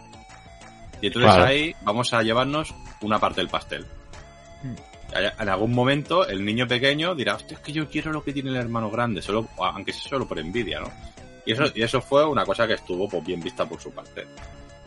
Y 1.02 1.08
entonces 1.08 1.30
Claro. 1.32 1.44
ahí 1.44 1.74
vamos 1.82 2.12
a 2.14 2.22
llevarnos 2.22 2.74
una 3.02 3.18
parte 3.18 3.42
del 3.42 3.48
pastel. 3.50 3.84
Hmm. 4.62 4.74
En 5.38 5.48
algún 5.50 5.74
momento 5.74 6.26
el 6.26 6.42
niño 6.42 6.66
pequeño 6.66 7.14
dirá, 7.14 7.34
hostia, 7.34 7.58
es 7.58 7.62
que 7.62 7.72
yo 7.72 7.86
quiero 7.90 8.12
lo 8.12 8.24
que 8.24 8.32
tiene 8.32 8.48
el 8.48 8.56
hermano 8.56 8.90
grande, 8.90 9.20
solo, 9.20 9.46
aunque 9.58 9.92
sea 9.92 10.08
solo 10.08 10.26
por 10.26 10.38
envidia, 10.38 10.80
¿no? 10.80 10.90
Y 11.44 11.52
eso, 11.52 11.64
y 11.74 11.82
eso 11.82 12.00
fue 12.00 12.24
una 12.24 12.46
cosa 12.46 12.66
que 12.66 12.74
estuvo 12.74 13.06
pues, 13.10 13.22
bien 13.22 13.40
vista 13.42 13.66
por 13.68 13.78
su 13.78 13.90
parte. 13.92 14.26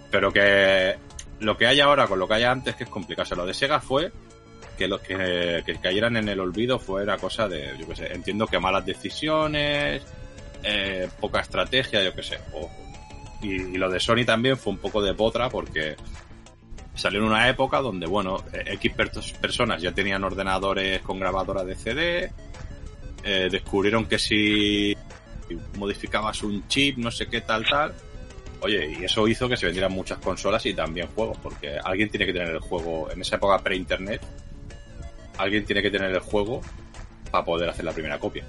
Pero 0.09 0.31
que 0.31 0.95
lo 1.41 1.55
que 1.57 1.67
hay 1.67 1.79
ahora 1.79 2.07
con 2.07 2.17
lo 2.17 2.27
que 2.27 2.33
hay 2.35 2.43
antes, 2.43 2.75
que 2.75 2.85
es 2.85 2.89
complicado. 2.89 3.23
O 3.23 3.25
sea, 3.27 3.37
lo 3.37 3.45
de 3.45 3.53
Sega 3.53 3.79
fue 3.81 4.11
que 4.77 4.87
los 4.87 5.01
que, 5.01 5.61
que 5.65 5.75
cayeran 5.75 6.15
en 6.17 6.27
el 6.29 6.39
olvido 6.39 6.79
fue 6.79 7.03
una 7.03 7.17
cosa 7.17 7.47
de, 7.47 7.75
yo 7.77 7.87
qué 7.87 7.95
sé, 7.95 8.13
entiendo 8.13 8.47
que 8.47 8.57
malas 8.57 8.85
decisiones, 8.85 10.01
eh, 10.63 11.07
poca 11.19 11.41
estrategia, 11.41 12.01
yo 12.03 12.13
qué 12.13 12.23
sé. 12.23 12.39
o- 12.53 12.71
y, 13.41 13.53
y 13.53 13.77
lo 13.77 13.89
de 13.89 13.99
Sony 13.99 14.25
también 14.25 14.57
fue 14.57 14.73
un 14.73 14.79
poco 14.79 15.01
de 15.01 15.13
potra 15.13 15.49
porque 15.49 15.95
salió 16.93 17.19
en 17.19 17.25
una 17.25 17.49
época 17.49 17.79
donde, 17.81 18.05
bueno, 18.07 18.43
eh, 18.53 18.63
X 18.73 18.93
per- 18.93 19.11
personas 19.41 19.81
ya 19.81 19.91
tenían 19.91 20.23
ordenadores 20.23 21.01
con 21.01 21.19
grabadora 21.19 21.63
de 21.63 21.75
CD, 21.75 22.31
eh, 23.23 23.49
descubrieron 23.51 24.05
que 24.05 24.17
si 24.19 24.95
modificabas 25.77 26.41
un 26.43 26.67
chip, 26.67 26.97
no 26.97 27.11
sé 27.11 27.27
qué 27.27 27.41
tal, 27.41 27.65
tal, 27.69 27.93
oye, 28.61 28.95
y 28.99 29.03
eso 29.03 29.27
hizo 29.27 29.47
que 29.49 29.57
se 29.57 29.65
vendieran 29.65 29.91
muchas 29.91 30.17
consolas 30.19 30.65
y 30.65 30.73
también 30.73 31.07
juegos, 31.07 31.37
porque 31.43 31.77
alguien 31.83 32.09
tiene 32.09 32.25
que 32.25 32.33
tener 32.33 32.49
el 32.49 32.59
juego, 32.59 33.09
en 33.11 33.21
esa 33.21 33.35
época 33.35 33.59
pre-internet, 33.59 34.21
alguien 35.37 35.65
tiene 35.65 35.81
que 35.81 35.91
tener 35.91 36.11
el 36.11 36.19
juego 36.19 36.61
para 37.29 37.43
poder 37.43 37.69
hacer 37.69 37.83
la 37.85 37.91
primera 37.91 38.17
copia. 38.17 38.45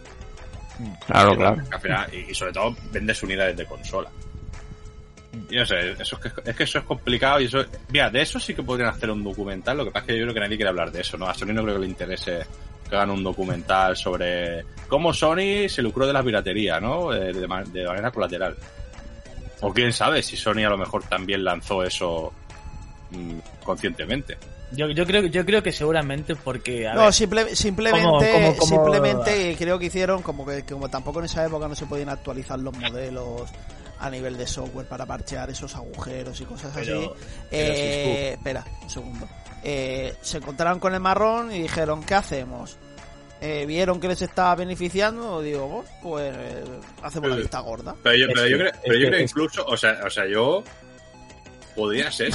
Claro, 1.06 1.34
claro. 1.36 1.62
al 1.70 1.80
final- 1.80 2.08
y, 2.14 2.30
y 2.30 2.34
sobre 2.34 2.52
todo 2.52 2.76
vendes 2.92 3.22
unidades 3.22 3.56
de 3.56 3.66
consola. 3.66 4.10
Y 5.50 5.56
no 5.56 5.66
sé, 5.66 5.92
eso 5.92 6.18
es, 6.24 6.32
que, 6.32 6.50
es 6.50 6.56
que 6.56 6.64
eso 6.64 6.78
es 6.78 6.84
complicado 6.84 7.40
y 7.40 7.44
eso... 7.46 7.64
Mira, 7.90 8.10
de 8.10 8.22
eso 8.22 8.38
sí 8.40 8.54
que 8.54 8.62
podrían 8.62 8.90
hacer 8.90 9.10
un 9.10 9.22
documental, 9.24 9.76
lo 9.76 9.84
que 9.84 9.90
pasa 9.90 10.04
es 10.06 10.12
que 10.12 10.18
yo 10.18 10.24
creo 10.24 10.34
que 10.34 10.40
nadie 10.40 10.56
quiere 10.56 10.70
hablar 10.70 10.90
de 10.92 11.00
eso, 11.00 11.16
¿no? 11.18 11.26
A 11.28 11.34
Sony 11.34 11.52
no 11.52 11.62
creo 11.62 11.74
que 11.74 11.80
le 11.80 11.86
interese 11.86 12.40
que 12.88 12.94
hagan 12.96 13.10
un 13.10 13.22
documental 13.24 13.96
sobre 13.96 14.64
cómo 14.88 15.12
Sony 15.12 15.68
se 15.68 15.82
lucró 15.82 16.06
de 16.06 16.12
la 16.12 16.22
piratería, 16.22 16.78
¿no? 16.80 17.12
Eh, 17.12 17.32
De, 17.32 17.46
ma- 17.48 17.64
de 17.64 17.84
manera 17.86 18.10
colateral. 18.10 18.56
O 19.60 19.72
quién 19.72 19.92
sabe 19.92 20.22
si 20.22 20.36
Sony 20.36 20.64
a 20.64 20.68
lo 20.70 20.78
mejor 20.78 21.02
también 21.04 21.42
lanzó 21.44 21.82
eso 21.82 22.32
mm, 23.10 23.38
conscientemente. 23.64 24.36
Yo, 24.72 24.88
yo 24.90 25.06
creo 25.06 25.24
yo 25.26 25.46
creo 25.46 25.62
que 25.62 25.70
seguramente 25.72 26.34
porque 26.34 26.88
a 26.88 26.94
No, 26.94 27.02
ver, 27.04 27.12
simple- 27.12 27.54
simplemente, 27.56 28.02
¿Cómo- 28.04 28.18
cómo- 28.20 28.56
cómo- 28.56 28.66
simplemente 28.66 29.54
creo 29.56 29.78
que 29.78 29.86
hicieron 29.86 30.22
como 30.22 30.44
que 30.44 30.64
como 30.64 30.88
tampoco 30.88 31.20
en 31.20 31.26
esa 31.26 31.46
época 31.46 31.68
no 31.68 31.74
se 31.76 31.86
podían 31.86 32.08
actualizar 32.08 32.58
los 32.58 32.76
modelos 32.76 33.42
a 33.98 34.10
nivel 34.10 34.36
de 34.36 34.46
software 34.46 34.86
para 34.86 35.06
parchear 35.06 35.48
esos 35.50 35.74
agujeros 35.74 36.40
y 36.40 36.44
cosas 36.44 36.72
Pero- 36.74 36.98
así. 36.98 37.10
pero 37.50 37.72
Eh, 37.74 38.32
espera, 38.32 38.64
un 38.82 38.90
segundo. 38.90 39.28
Eh, 39.62 40.14
se 40.20 40.38
encontraron 40.38 40.78
con 40.78 40.94
el 40.94 41.00
marrón 41.00 41.50
y 41.52 41.62
dijeron, 41.62 42.02
¿qué 42.04 42.14
hacemos? 42.14 42.76
Eh, 43.40 43.64
vieron 43.66 44.00
que 44.00 44.08
les 44.08 44.22
estaba 44.22 44.54
beneficiando, 44.54 45.42
digo, 45.42 45.66
"Bueno, 45.68 45.88
pues 46.02 46.34
eh, 46.36 46.64
hacemos 47.02 47.28
la 47.30 47.36
vista 47.36 47.60
gorda. 47.60 47.94
Pero 48.02 48.16
yo, 48.16 48.26
pero 48.28 48.46
yo 48.46 48.56
que- 48.56 48.62
creo, 48.64 48.72
pero 48.82 48.94
yo 48.94 49.00
que- 49.00 49.08
creo 49.10 49.20
incluso, 49.22 49.64
o 49.66 49.76
sea, 49.76 49.98
o 50.06 50.10
sea, 50.10 50.26
yo 50.26 50.62
podría 51.74 52.10
ser 52.10 52.30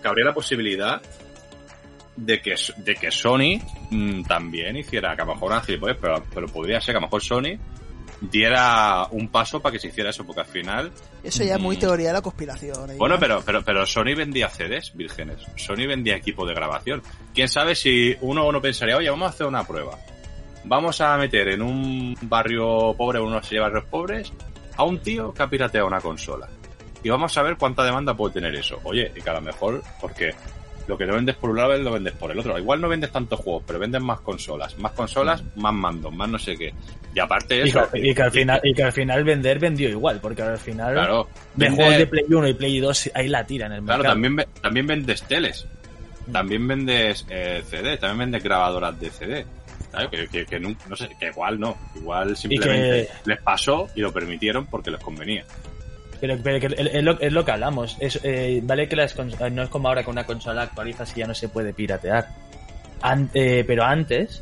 que 0.00 0.08
habría 0.08 0.26
la 0.26 0.34
posibilidad 0.34 1.02
de 2.16 2.40
que, 2.40 2.54
de 2.76 2.94
que 2.94 3.10
Sony 3.10 3.58
mm, 3.90 4.22
también 4.24 4.76
hiciera, 4.76 5.16
que 5.16 5.22
a 5.22 5.24
lo 5.24 5.34
mejor 5.34 5.50
una 5.50 5.60
gilipollas, 5.60 5.96
pero, 6.00 6.22
pero 6.32 6.46
podría 6.46 6.80
ser 6.80 6.92
que 6.94 6.98
a 6.98 7.00
lo 7.00 7.06
mejor 7.08 7.22
Sony 7.22 7.58
diera 8.30 9.06
un 9.10 9.28
paso 9.28 9.60
para 9.60 9.72
que 9.72 9.78
se 9.78 9.88
hiciera 9.88 10.10
eso, 10.10 10.24
porque 10.24 10.40
al 10.42 10.46
final, 10.46 10.92
Eso 11.22 11.42
ya 11.44 11.54
es 11.54 11.60
muy 11.60 11.76
Mm. 11.76 11.80
teoría 11.80 12.06
de 12.08 12.12
la 12.14 12.22
conspiración. 12.22 12.90
¿eh? 12.90 12.94
bueno, 12.98 13.16
pero, 13.18 13.42
pero, 13.44 13.62
pero 13.64 13.86
Sony 13.86 14.14
vendía 14.16 14.48
CDs 14.48 14.92
vírgenes, 14.94 15.40
Sony 15.56 15.86
vendía 15.86 16.16
equipo 16.16 16.46
de 16.46 16.54
grabación. 16.54 17.02
Quién 17.34 17.48
sabe 17.48 17.74
si 17.74 18.16
uno 18.20 18.46
uno 18.46 18.60
pensaría, 18.60 18.96
oye, 18.96 19.10
vamos 19.10 19.26
a 19.26 19.30
hacer 19.30 19.46
una 19.46 19.64
prueba. 19.66 19.98
Vamos 20.64 21.00
a 21.00 21.16
meter 21.18 21.48
en 21.48 21.62
un 21.62 22.16
barrio 22.22 22.94
pobre, 22.96 23.20
unos 23.20 23.48
barrios 23.50 23.84
pobres, 23.84 24.32
a 24.76 24.84
un 24.84 24.98
tío 25.00 25.32
que 25.34 25.42
ha 25.42 25.48
pirateado 25.48 25.86
una 25.86 26.00
consola. 26.00 26.48
Y 27.02 27.10
vamos 27.10 27.36
a 27.36 27.42
ver 27.42 27.56
cuánta 27.58 27.84
demanda 27.84 28.14
puede 28.14 28.34
tener 28.34 28.54
eso. 28.54 28.80
Oye, 28.84 29.12
y 29.14 29.20
que 29.20 29.28
a 29.28 29.34
lo 29.34 29.42
mejor, 29.42 29.82
porque 30.00 30.34
lo 30.86 30.98
que 30.98 31.06
no 31.06 31.14
vendes 31.14 31.34
por 31.36 31.50
un 31.50 31.56
lado 31.56 31.76
lo 31.78 31.92
vendes 31.92 32.12
por 32.14 32.30
el 32.30 32.38
otro. 32.38 32.58
Igual 32.58 32.80
no 32.80 32.88
vendes 32.88 33.10
tantos 33.10 33.40
juegos, 33.40 33.62
pero 33.66 33.78
vendes 33.78 34.02
más 34.02 34.20
consolas. 34.20 34.76
Más 34.78 34.92
consolas, 34.92 35.42
más 35.56 35.72
mandos, 35.72 36.12
más 36.12 36.28
no 36.28 36.38
sé 36.38 36.56
qué. 36.56 36.72
Y 37.14 37.18
aparte 37.20 37.54
de 37.54 37.66
y, 37.66 37.68
eso... 37.70 37.88
que, 37.92 37.98
y 38.10 38.14
que 38.14 38.22
al 38.22 38.30
final 38.32 38.60
y 38.62 38.74
que 38.74 38.82
al 38.82 38.92
final 38.92 39.24
vender 39.24 39.58
vendió 39.58 39.88
igual 39.88 40.18
porque 40.20 40.42
al 40.42 40.58
final 40.58 40.92
Claro, 40.94 41.28
de 41.54 41.70
juegos 41.70 41.96
de 41.96 42.06
Play 42.06 42.24
1 42.28 42.48
y 42.48 42.54
Play 42.54 42.80
2 42.80 43.10
ahí 43.14 43.28
la 43.28 43.46
tira 43.46 43.66
en 43.66 43.72
el 43.72 43.82
Claro, 43.82 43.98
mercado. 44.02 44.14
también, 44.14 44.36
ve- 44.36 44.48
también 44.60 44.86
vendes 44.86 45.22
teles. 45.22 45.66
También 46.32 46.66
vendes 46.66 47.26
eh, 47.28 47.62
CD, 47.68 47.96
también 47.98 48.18
vendes 48.30 48.42
grabadoras 48.42 48.98
de 48.98 49.10
CD. 49.10 49.46
Claro, 49.90 50.10
que, 50.10 50.26
que, 50.26 50.44
que 50.46 50.58
no, 50.58 50.74
no 50.88 50.96
sé, 50.96 51.08
que 51.20 51.26
igual 51.26 51.60
no. 51.60 51.76
Igual 51.94 52.36
simplemente 52.36 53.08
les 53.26 53.40
pasó 53.42 53.88
y 53.94 54.00
lo 54.00 54.12
permitieron 54.12 54.66
porque 54.66 54.90
les 54.90 55.00
convenía. 55.00 55.44
Pero, 56.26 56.38
pero 56.42 56.58
que 56.58 56.74
es, 56.96 57.02
lo, 57.04 57.20
es 57.20 57.32
lo 57.34 57.44
que 57.44 57.50
hablamos. 57.50 57.98
Es, 58.00 58.18
eh, 58.22 58.60
vale 58.62 58.88
que 58.88 58.96
las 58.96 59.14
no 59.52 59.62
es 59.62 59.68
como 59.68 59.88
ahora 59.88 60.02
que 60.02 60.08
una 60.10 60.24
consola 60.24 60.62
actualiza 60.62 61.04
si 61.04 61.20
ya 61.20 61.26
no 61.26 61.34
se 61.34 61.50
puede 61.50 61.74
piratear. 61.74 62.28
An- 63.02 63.28
eh, 63.34 63.62
pero 63.66 63.84
antes, 63.84 64.40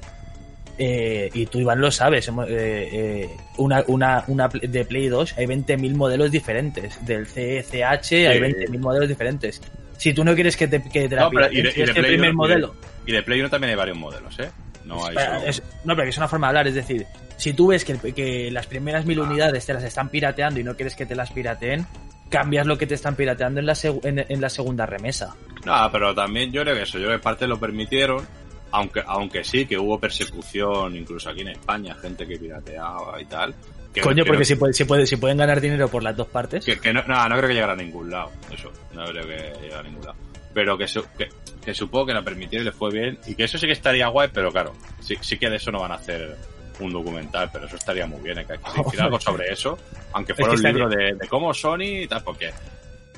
eh, 0.78 1.28
y 1.34 1.46
tú 1.46 1.58
Iván 1.58 1.80
lo 1.80 1.90
sabes, 1.90 2.28
eh, 2.28 2.32
eh, 2.48 3.30
una, 3.56 3.82
una, 3.88 4.22
una 4.28 4.46
de 4.48 4.84
Play 4.84 5.08
2 5.08 5.34
hay 5.38 5.46
20.000 5.46 5.96
modelos 5.96 6.30
diferentes. 6.30 7.04
Del 7.04 7.26
CCH 7.26 8.12
hay 8.28 8.38
20.000 8.38 8.78
modelos 8.78 9.08
diferentes. 9.08 9.60
Si 9.96 10.14
tú 10.14 10.22
no 10.24 10.36
quieres 10.36 10.56
que 10.56 10.68
te, 10.68 10.80
que 10.84 11.08
te 11.08 11.16
la 11.16 11.22
No, 11.22 11.30
pero 11.30 11.46
y 11.46 11.62
pirateen, 11.62 11.64
de- 11.64 11.72
si 11.72 11.80
y 11.80 11.82
es 11.82 11.88
de 11.88 11.92
que 11.94 11.98
el 11.98 12.04
Play 12.06 12.14
primer 12.16 12.34
modelo... 12.34 12.74
Y 13.06 13.10
de 13.10 13.22
Play 13.24 13.40
1 13.40 13.50
también 13.50 13.70
hay 13.70 13.76
varios 13.76 13.98
modelos, 13.98 14.38
¿eh? 14.38 14.50
No 14.84 15.06
hay 15.06 15.14
es- 15.46 15.62
no, 15.84 15.94
pero 15.96 16.08
es 16.08 16.16
una 16.18 16.28
forma 16.28 16.46
de 16.46 16.48
hablar, 16.50 16.66
es 16.68 16.74
decir, 16.74 17.06
si 17.36 17.52
tú 17.52 17.68
ves 17.68 17.84
que, 17.84 17.96
que 18.12 18.50
las 18.50 18.66
primeras 18.66 19.04
mil 19.06 19.18
unidades 19.20 19.64
te 19.66 19.72
las 19.74 19.84
están 19.84 20.08
pirateando 20.08 20.60
y 20.60 20.64
no 20.64 20.74
quieres 20.76 20.94
que 20.96 21.06
te 21.06 21.14
las 21.14 21.30
pirateen, 21.30 21.86
cambias 22.28 22.66
lo 22.66 22.76
que 22.78 22.86
te 22.86 22.94
están 22.94 23.14
pirateando 23.16 23.60
en 23.60 23.66
la, 23.66 23.74
en, 23.82 24.24
en 24.28 24.40
la 24.40 24.48
segunda 24.48 24.86
remesa. 24.86 25.34
No, 25.64 25.88
pero 25.92 26.14
también 26.14 26.50
yo 26.50 26.62
creo 26.62 26.74
que 26.74 26.82
eso, 26.82 26.98
yo 26.98 27.06
creo 27.06 27.18
que 27.18 27.22
parte 27.22 27.46
lo 27.46 27.58
permitieron, 27.60 28.26
aunque, 28.72 29.02
aunque 29.06 29.44
sí 29.44 29.66
que 29.66 29.78
hubo 29.78 29.98
persecución, 30.00 30.96
incluso 30.96 31.28
aquí 31.30 31.42
en 31.42 31.48
España, 31.48 31.94
gente 32.00 32.26
que 32.26 32.38
pirateaba 32.38 33.20
y 33.20 33.24
tal. 33.26 33.54
Que, 33.92 34.00
Coño, 34.00 34.24
que 34.24 34.30
porque 34.30 34.44
si, 34.46 34.54
puede- 34.56 34.72
si, 34.72 34.84
puede- 34.84 35.06
si 35.06 35.16
pueden 35.16 35.36
ganar 35.36 35.60
dinero 35.60 35.86
por 35.88 36.02
las 36.02 36.16
dos 36.16 36.26
partes. 36.28 36.64
Que, 36.64 36.78
que 36.80 36.92
no, 36.94 37.02
no, 37.06 37.28
no 37.28 37.36
creo 37.36 37.48
que 37.48 37.54
llegara 37.54 37.74
a 37.74 37.76
ningún 37.76 38.10
lado, 38.10 38.30
eso, 38.50 38.72
no 38.94 39.04
creo 39.04 39.26
que 39.26 39.52
llegara 39.60 39.80
a 39.80 39.82
ningún 39.82 40.00
lado. 40.04 40.16
Pero 40.54 40.76
que, 40.76 40.86
su- 40.88 41.04
que, 41.16 41.28
que 41.64 41.74
supongo 41.74 42.06
que 42.06 42.14
la 42.14 42.22
permitieron 42.22 42.66
y 42.66 42.70
le 42.70 42.72
fue 42.76 42.90
bien, 42.90 43.18
y 43.26 43.34
que 43.34 43.44
eso 43.44 43.56
sí 43.58 43.66
que 43.66 43.72
estaría 43.72 44.08
guay, 44.08 44.28
pero 44.32 44.50
claro, 44.52 44.74
sí, 45.00 45.16
sí 45.20 45.38
que 45.38 45.48
de 45.48 45.56
eso 45.56 45.70
no 45.72 45.80
van 45.80 45.92
a 45.92 45.96
hacer 45.96 46.36
un 46.80 46.92
documental, 46.92 47.48
pero 47.52 47.66
eso 47.66 47.76
estaría 47.76 48.06
muy 48.06 48.20
bien, 48.20 48.38
hay 48.38 48.46
que 48.46 48.52
decir 48.84 49.00
algo 49.00 49.18
sobre 49.20 49.52
eso, 49.52 49.78
aunque 50.12 50.34
fuera 50.34 50.54
Es 50.54 50.60
que 50.60 50.66
un 50.68 50.72
libro 50.74 50.88
de, 50.88 51.14
de 51.14 51.28
cómo 51.28 51.54
Sony 51.54 52.02
y 52.02 52.06
tal, 52.06 52.22
porque 52.22 52.50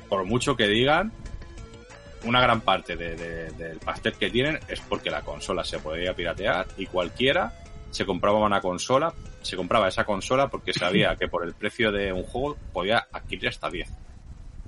por 0.07 0.23
mucho 0.25 0.55
que 0.55 0.67
digan, 0.67 1.11
una 2.23 2.41
gran 2.41 2.61
parte 2.61 2.95
de- 2.95 3.15
de- 3.15 3.51
del 3.51 3.77
pastel 3.79 4.13
que 4.13 4.29
tienen 4.29 4.59
es 4.67 4.79
porque 4.81 5.09
la 5.11 5.21
consola 5.21 5.63
se 5.63 5.79
podía 5.79 6.13
piratear 6.13 6.65
y 6.77 6.85
cualquiera 6.87 7.53
se 7.91 8.05
compraba 8.05 8.39
una 8.39 8.61
consola, 8.61 9.13
se 9.41 9.55
compraba 9.55 9.87
esa 9.87 10.03
consola 10.05 10.47
porque 10.47 10.73
sabía 10.73 11.15
que 11.19 11.27
por 11.27 11.45
el 11.45 11.53
precio 11.53 11.91
de 11.91 12.11
un 12.11 12.23
juego 12.23 12.57
podía 12.73 13.07
adquirir 13.11 13.49
hasta 13.49 13.69
10 13.69 13.89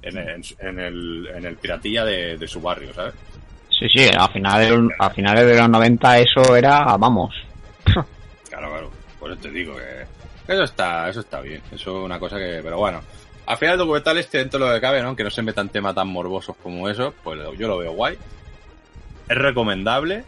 en 0.07 0.17
el, 0.17 0.43
en 0.59 0.79
el, 0.79 1.27
en 1.35 1.45
el 1.45 1.57
piratilla 1.57 2.05
de, 2.05 2.37
de 2.37 2.47
su 2.47 2.61
barrio, 2.61 2.93
¿sabes? 2.93 3.13
Sí, 3.69 3.87
sí, 3.89 4.09
a 4.17 4.27
finales, 4.27 4.73
a 4.97 5.09
finales 5.11 5.45
de 5.45 5.57
los 5.57 5.69
90 5.69 6.19
eso 6.19 6.55
era, 6.55 6.97
vamos. 6.97 7.33
Claro, 8.49 8.71
claro. 8.71 8.91
Por 9.19 9.31
eso 9.31 9.41
te 9.41 9.51
digo 9.51 9.75
que 9.75 10.51
eso 10.51 10.63
está, 10.63 11.09
eso 11.09 11.19
está 11.19 11.41
bien. 11.41 11.61
Eso 11.71 11.99
es 11.99 12.05
una 12.05 12.19
cosa 12.19 12.37
que, 12.37 12.59
pero 12.63 12.77
bueno. 12.77 13.01
Al 13.45 13.57
final 13.57 13.73
el 13.73 13.79
documental 13.79 14.17
este 14.17 14.39
dentro 14.39 14.59
de 14.59 14.67
lo 14.67 14.73
que 14.73 14.81
cabe, 14.81 15.01
¿no? 15.01 15.15
Que 15.15 15.23
no 15.23 15.29
se 15.29 15.41
metan 15.41 15.69
temas 15.69 15.93
tan 15.93 16.07
morbosos 16.07 16.55
como 16.57 16.89
eso, 16.89 17.13
pues 17.23 17.39
yo 17.57 17.67
lo 17.67 17.77
veo 17.77 17.91
guay. 17.91 18.17
Es 19.29 19.37
recomendable. 19.37 20.23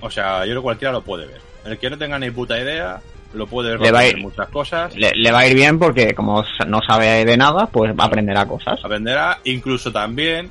O 0.00 0.10
sea, 0.10 0.40
yo 0.46 0.52
creo 0.52 0.60
que 0.60 0.64
cualquiera 0.64 0.92
lo 0.92 1.02
puede 1.02 1.26
ver. 1.26 1.40
El 1.64 1.78
que 1.78 1.90
no 1.90 1.98
tenga 1.98 2.18
ni 2.18 2.30
puta 2.30 2.58
idea, 2.58 3.00
lo 3.32 3.46
puede 3.46 3.70
ver 3.70 3.80
Le 3.80 3.92
va 3.92 3.98
a 3.98 4.02
aprender 4.02 4.18
ir- 4.18 4.22
muchas 4.22 4.48
cosas. 4.48 4.94
Le, 4.96 5.12
le 5.14 5.30
va 5.32 5.38
a 5.40 5.46
ir 5.46 5.54
bien 5.54 5.78
porque 5.78 6.14
como 6.14 6.44
no 6.66 6.80
sabe 6.82 7.24
de 7.24 7.36
nada, 7.36 7.66
pues 7.66 7.92
aprenderá 7.96 8.44
cosas. 8.46 8.78
Aprenderá, 8.84 9.38
incluso 9.44 9.90
también 9.92 10.50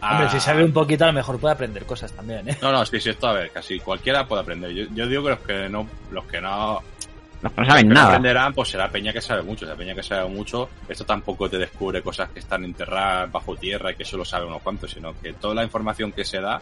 a- 0.00 0.12
Hombre, 0.12 0.30
si 0.30 0.40
sabe 0.40 0.62
un 0.64 0.72
poquito, 0.72 1.04
a 1.04 1.08
lo 1.08 1.12
mejor 1.14 1.38
puede 1.38 1.54
aprender 1.54 1.84
cosas 1.86 2.12
también, 2.12 2.48
¿eh? 2.48 2.56
No, 2.60 2.70
no, 2.72 2.84
sí, 2.84 3.00
sí, 3.00 3.10
esto 3.10 3.28
a 3.28 3.32
ver, 3.32 3.50
casi 3.50 3.78
cualquiera 3.80 4.26
puede 4.26 4.42
aprender. 4.42 4.70
Yo, 4.72 4.84
yo 4.94 5.06
digo 5.06 5.22
que 5.24 5.30
los 5.30 5.38
que 5.40 5.68
no, 5.68 5.88
los 6.10 6.24
que 6.26 6.40
no, 6.40 6.82
Los 7.42 7.52
que 7.52 7.60
no 7.62 7.66
saben 7.66 7.82
que 7.84 7.88
no 7.88 7.94
nada. 7.94 8.06
aprenderán, 8.08 8.52
pues 8.54 8.68
será 8.68 8.90
Peña 8.90 9.12
que 9.12 9.20
sabe 9.22 9.42
mucho. 9.42 9.64
La 9.64 9.74
Peña 9.74 9.94
que 9.94 10.02
sabe 10.02 10.28
mucho, 10.28 10.68
esto 10.88 11.04
tampoco 11.06 11.48
te 11.48 11.56
descubre 11.58 12.02
cosas 12.02 12.28
que 12.30 12.40
están 12.40 12.64
enterradas 12.64 13.30
bajo 13.32 13.56
tierra 13.56 13.92
y 13.92 13.94
que 13.94 14.04
solo 14.04 14.24
sabe 14.24 14.46
unos 14.46 14.60
cuantos, 14.62 14.90
sino 14.90 15.14
que 15.20 15.32
toda 15.32 15.54
la 15.54 15.64
información 15.64 16.12
que 16.12 16.24
se 16.24 16.40
da 16.40 16.60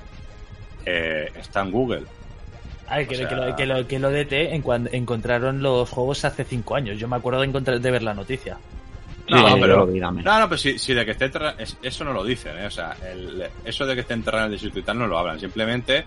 eh, 0.86 1.32
está 1.36 1.62
en 1.62 1.70
Google. 1.72 2.02
A 2.88 2.98
ver, 2.98 3.08
que, 3.08 3.14
O 3.14 3.18
sea- 3.18 3.28
que 3.28 3.34
lo, 3.34 3.56
que, 3.56 3.66
lo, 3.66 3.86
que 3.88 3.98
lo 3.98 4.10
DT 4.10 4.54
en 4.54 4.62
cuando 4.62 4.90
encontraron 4.92 5.62
los 5.62 5.88
juegos 5.90 6.24
hace 6.24 6.44
cinco 6.44 6.76
años. 6.76 6.98
Yo 6.98 7.08
me 7.08 7.16
acuerdo 7.16 7.40
de, 7.40 7.46
encontrar, 7.46 7.80
de 7.80 7.90
ver 7.90 8.02
la 8.02 8.14
noticia. 8.14 8.56
Sí, 9.26 9.32
No, 9.34 9.58
pero- 9.58 9.86
también. 9.86 10.24
No, 10.24 10.38
no, 10.38 10.48
pero 10.48 10.58
si, 10.58 10.78
si 10.78 10.92
de 10.92 11.04
que 11.06 11.12
esté 11.12 11.30
eso 11.82 12.04
no 12.04 12.12
lo 12.12 12.22
dicen, 12.24 12.58
¿eh? 12.58 12.66
O 12.66 12.70
sea, 12.70 12.94
el- 13.10 13.44
eso 13.64 13.86
de 13.86 13.94
que 13.94 14.02
esté 14.02 14.12
enterrado 14.14 14.44
en 14.46 14.52
el 14.52 14.56
desierto 14.58 14.78
y 14.78 14.82
tal 14.82 14.98
no 14.98 15.06
lo 15.06 15.18
hablan. 15.18 15.40
Simplemente 15.40 16.04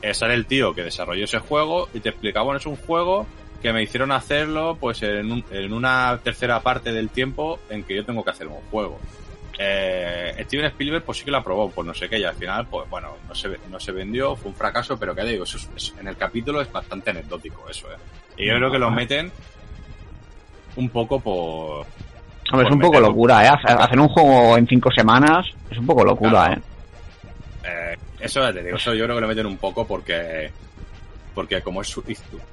eh, 0.00 0.14
sale 0.14 0.32
el 0.34 0.46
tío 0.46 0.74
que 0.74 0.82
desarrolló 0.82 1.24
ese 1.24 1.38
juego 1.40 1.88
y 1.92 2.00
te 2.00 2.08
explica, 2.10 2.40
bueno, 2.42 2.58
es 2.58 2.66
un 2.66 2.76
juego 2.76 3.26
que 3.62 3.72
me 3.72 3.82
hicieron 3.82 4.12
hacerlo 4.12 4.76
pues 4.80 5.02
en, 5.02 5.30
un- 5.32 5.44
en 5.50 5.72
una 5.74 6.18
tercera 6.22 6.60
parte 6.60 6.92
del 6.92 7.08
tiempo 7.10 7.58
en 7.70 7.82
que 7.84 7.96
yo 7.96 8.04
tengo 8.04 8.22
que 8.24 8.30
hacer 8.30 8.46
un 8.46 8.60
juego. 8.70 8.98
Eh, 9.58 10.34
Steven 10.46 10.66
Spielberg 10.66 11.04
pues 11.04 11.18
sí 11.18 11.24
que 11.24 11.30
lo 11.30 11.38
aprobó, 11.38 11.70
pues 11.70 11.86
no 11.86 11.94
sé 11.94 12.08
qué, 12.08 12.18
y 12.18 12.24
al 12.24 12.34
final, 12.34 12.66
pues 12.66 12.88
bueno, 12.90 13.16
no 13.28 13.34
se, 13.34 13.56
no 13.70 13.78
se 13.78 13.92
vendió, 13.92 14.34
fue 14.34 14.50
un 14.50 14.56
fracaso, 14.56 14.96
pero 14.98 15.14
que 15.14 15.22
ya 15.22 15.28
digo, 15.28 15.44
eso 15.44 15.56
es- 15.58 15.68
es- 15.76 15.94
en 16.00 16.08
el 16.08 16.16
capítulo 16.16 16.60
es 16.60 16.70
bastante 16.72 17.10
anecdótico 17.10 17.68
eso, 17.70 17.86
¿eh? 17.92 17.96
Y 18.36 18.46
yo 18.48 18.56
creo 18.56 18.70
que 18.70 18.78
lo 18.80 18.90
meten 18.90 19.30
un 20.76 20.88
poco 20.88 21.20
por, 21.20 21.86
Hombre, 22.52 22.66
es 22.68 22.72
un 22.74 22.80
poco 22.80 23.00
locura, 23.00 23.44
¿eh? 23.44 23.48
Hacer 23.48 23.80
hacer 23.80 23.98
un 24.00 24.08
juego 24.08 24.58
en 24.58 24.66
cinco 24.66 24.90
semanas 24.90 25.46
es 25.70 25.78
un 25.78 25.86
poco 25.86 26.04
locura, 26.04 26.30
Claro. 26.30 26.54
¿eh? 26.54 26.62
Eh, 27.66 27.96
eso 28.20 28.40
ya 28.42 28.52
te 28.52 28.62
digo, 28.62 28.76
eso 28.76 28.92
yo 28.92 29.04
creo 29.04 29.16
que 29.16 29.22
lo 29.22 29.28
meten 29.28 29.46
un 29.46 29.56
poco 29.56 29.86
porque 29.86 30.50
porque 31.34 31.60
como 31.62 31.82
es 31.82 31.88
su- 31.88 32.04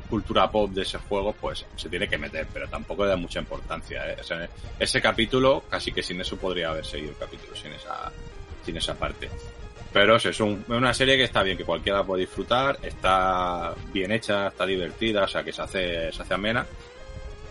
cultura 0.10 0.50
pop 0.50 0.72
de 0.72 0.82
ese 0.82 0.98
juego, 0.98 1.34
pues 1.34 1.66
se 1.76 1.88
tiene 1.90 2.08
que 2.10 2.18
meter, 2.18 2.48
pero 2.54 2.68
tampoco 2.68 3.04
le 3.04 3.10
da 3.12 3.16
mucha 3.18 3.40
importancia. 3.40 4.12
¿eh? 4.12 4.18
O 4.20 4.24
sea, 4.24 4.48
ese 4.80 5.02
capítulo, 5.02 5.64
casi 5.70 5.92
que 5.92 6.02
sin 6.04 6.20
eso 6.22 6.38
podría 6.38 6.70
haber 6.72 6.86
seguido 6.86 7.12
el 7.12 7.18
capítulo, 7.18 7.56
sin 7.56 7.72
esa, 7.74 8.12
sin 8.66 8.78
esa 8.78 8.96
parte. 8.96 9.30
Pero 9.94 10.16
es 10.16 10.40
un- 10.40 10.64
una 10.70 10.94
serie 10.94 11.18
que 11.18 11.26
está 11.26 11.44
bien, 11.44 11.58
que 11.58 11.66
cualquiera 11.66 12.04
puede 12.04 12.22
disfrutar, 12.22 12.80
está 12.82 13.74
bien 13.94 14.12
hecha, 14.12 14.48
está 14.48 14.66
divertida, 14.66 15.24
o 15.26 15.28
sea 15.28 15.44
que 15.44 15.52
se 15.52 15.62
hace, 15.62 16.12
se 16.14 16.22
hace 16.22 16.34
amena 16.34 16.66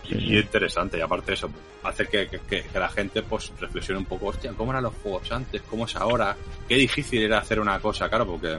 y 0.09 0.37
interesante. 0.39 0.97
Y 0.97 1.01
aparte 1.01 1.33
eso, 1.33 1.49
hace 1.83 2.07
que, 2.07 2.27
que- 2.27 2.39
que- 2.39 2.63
que 2.63 2.79
la 2.79 2.89
gente 2.89 3.21
pues 3.21 3.51
reflexione 3.59 3.99
un 3.99 4.05
poco, 4.05 4.27
hostia, 4.27 4.53
¿cómo 4.57 4.71
eran 4.71 4.83
los 4.83 4.93
juegos 5.03 5.31
antes? 5.31 5.61
¿Cómo 5.69 5.85
es 5.85 5.95
ahora? 5.95 6.35
Qué 6.67 6.75
difícil 6.75 7.21
era 7.23 7.37
hacer 7.37 7.59
una 7.59 7.79
cosa, 7.79 8.09
claro, 8.09 8.25
porque 8.25 8.57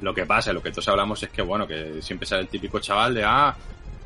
lo 0.00 0.14
que 0.14 0.26
pasa, 0.26 0.52
lo 0.52 0.62
que 0.62 0.70
todos 0.70 0.88
hablamos 0.88 1.22
es 1.22 1.30
que, 1.30 1.42
bueno, 1.42 1.66
que 1.66 2.00
siempre 2.02 2.26
sale 2.26 2.42
el 2.42 2.48
típico 2.48 2.78
chaval 2.80 3.14
de, 3.14 3.24
ah, 3.24 3.54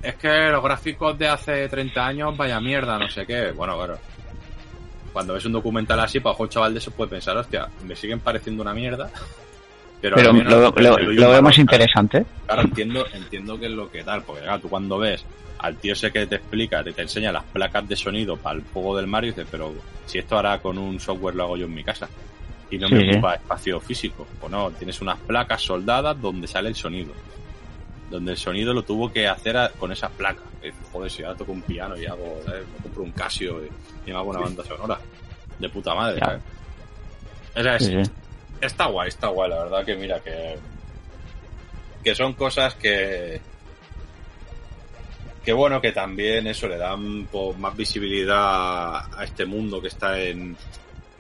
es 0.03 0.14
que 0.16 0.49
los 0.51 0.62
gráficos 0.62 1.18
de 1.18 1.28
hace 1.28 1.68
30 1.68 2.07
años, 2.07 2.36
vaya 2.36 2.61
mierda, 2.61 2.99
no 2.99 3.09
sé 3.09 3.26
qué. 3.26 3.51
Bueno, 3.53 3.76
claro. 3.76 3.99
Cuando 5.12 5.34
ves 5.34 5.45
un 5.47 5.53
documental 5.53 5.99
así, 6.01 6.20
para 6.20 6.36
un 6.39 6.49
chaval 6.49 6.72
de 6.74 6.78
eso 6.78 6.91
puede 6.93 7.11
pensar, 7.11 7.36
hostia, 7.36 7.68
me 7.84 7.97
siguen 7.97 8.20
pareciendo 8.20 8.62
una 8.62 8.74
mierda. 8.74 9.11
Pero, 10.01 10.16
lo, 10.32 10.72
¿sabes? 10.72 11.59
interesante. 11.59 12.24
Claro, 12.47 12.62
entiendo, 12.62 13.05
entiendo 13.12 13.59
que 13.59 13.66
es 13.66 13.72
lo 13.72 13.91
que 13.91 14.05
tal, 14.05 14.22
porque 14.22 14.43
claro, 14.43 14.61
tú 14.61 14.68
cuando 14.68 14.97
ves 14.97 15.24
al 15.59 15.76
tío 15.76 15.95
ese 15.95 16.12
que 16.12 16.24
te 16.28 16.36
explica, 16.36 16.84
te, 16.84 16.93
te 16.93 17.03
enseña 17.03 17.32
las 17.32 17.43
placas 17.43 17.89
de 17.89 17.97
sonido 17.97 18.36
para 18.36 18.59
el 18.61 18.64
juego 18.72 18.97
del 18.97 19.09
Mario, 19.09 19.32
dices, 19.32 19.49
pero 19.51 19.74
si 20.07 20.18
esto 20.18 20.36
ahora 20.36 20.61
con 20.61 20.78
un 20.78 21.01
software 21.01 21.34
lo 21.34 21.43
hago 21.43 21.57
yo 21.57 21.66
en 21.66 21.74
mi 21.74 21.82
casa 21.82 22.09
y 22.71 22.79
no 22.79 22.89
Sí, 22.89 22.95
me 22.95 23.11
ocupa 23.12 23.35
espacio 23.35 23.81
físico, 23.81 24.27
o 24.41 24.49
no, 24.49 24.71
tienes 24.73 25.01
unas 25.01 25.19
placas 25.21 25.62
soldadas 25.62 26.21
donde 26.21 26.47
sale 26.47 26.69
el 26.69 26.75
sonido. 26.75 27.12
Donde 28.11 28.33
el 28.33 28.39
sonido 28.39 28.73
lo 28.75 28.83
tuvo 28.83 29.12
que 29.12 29.27
hacer 29.29 29.57
a- 29.57 29.69
con 29.71 29.93
esas 29.93 30.11
placas. 30.12 30.45
Dices, 30.62 30.75
Joder, 30.93 31.11
si 31.11 31.23
ahora 31.23 31.37
toco 31.39 31.53
un 31.53 31.62
piano 31.62 31.97
y 31.97 32.07
hago, 32.07 32.41
¿sabes? 32.45 32.66
me 32.66 32.83
compro 32.83 33.03
un 33.03 33.12
Casio 33.12 33.62
y, 33.64 33.69
y 34.09 34.12
me 34.12 34.19
hago 34.19 34.31
una 34.31 34.41
banda 34.41 34.64
sonora. 34.64 34.99
De 35.59 35.69
puta 35.69 35.95
madre. 35.95 36.19
¿sabes? 36.19 36.41
O 37.57 37.62
sea, 37.62 37.77
es- 37.77 37.85
Sí, 37.87 38.03
sí. 38.05 38.11
está 38.61 38.87
guay, 38.87 39.09
está 39.09 39.29
guay, 39.29 39.51
la 39.51 39.62
verdad 39.64 39.85
que 39.85 39.95
mira 39.97 40.21
que 40.21 40.57
que 42.03 42.14
son 42.14 42.33
cosas 42.35 42.75
que 42.77 43.41
que 45.45 45.53
bueno, 45.53 45.81
que 45.81 45.93
también 45.93 46.47
eso 46.47 46.69
le 46.69 46.77
dan 46.77 47.27
pues, 47.31 47.57
más 47.59 47.75
visibilidad 47.77 48.97
a 49.19 49.25
este 49.25 49.47
mundo 49.47 49.81
que 49.81 49.89
está 49.89 50.19
en, 50.21 50.57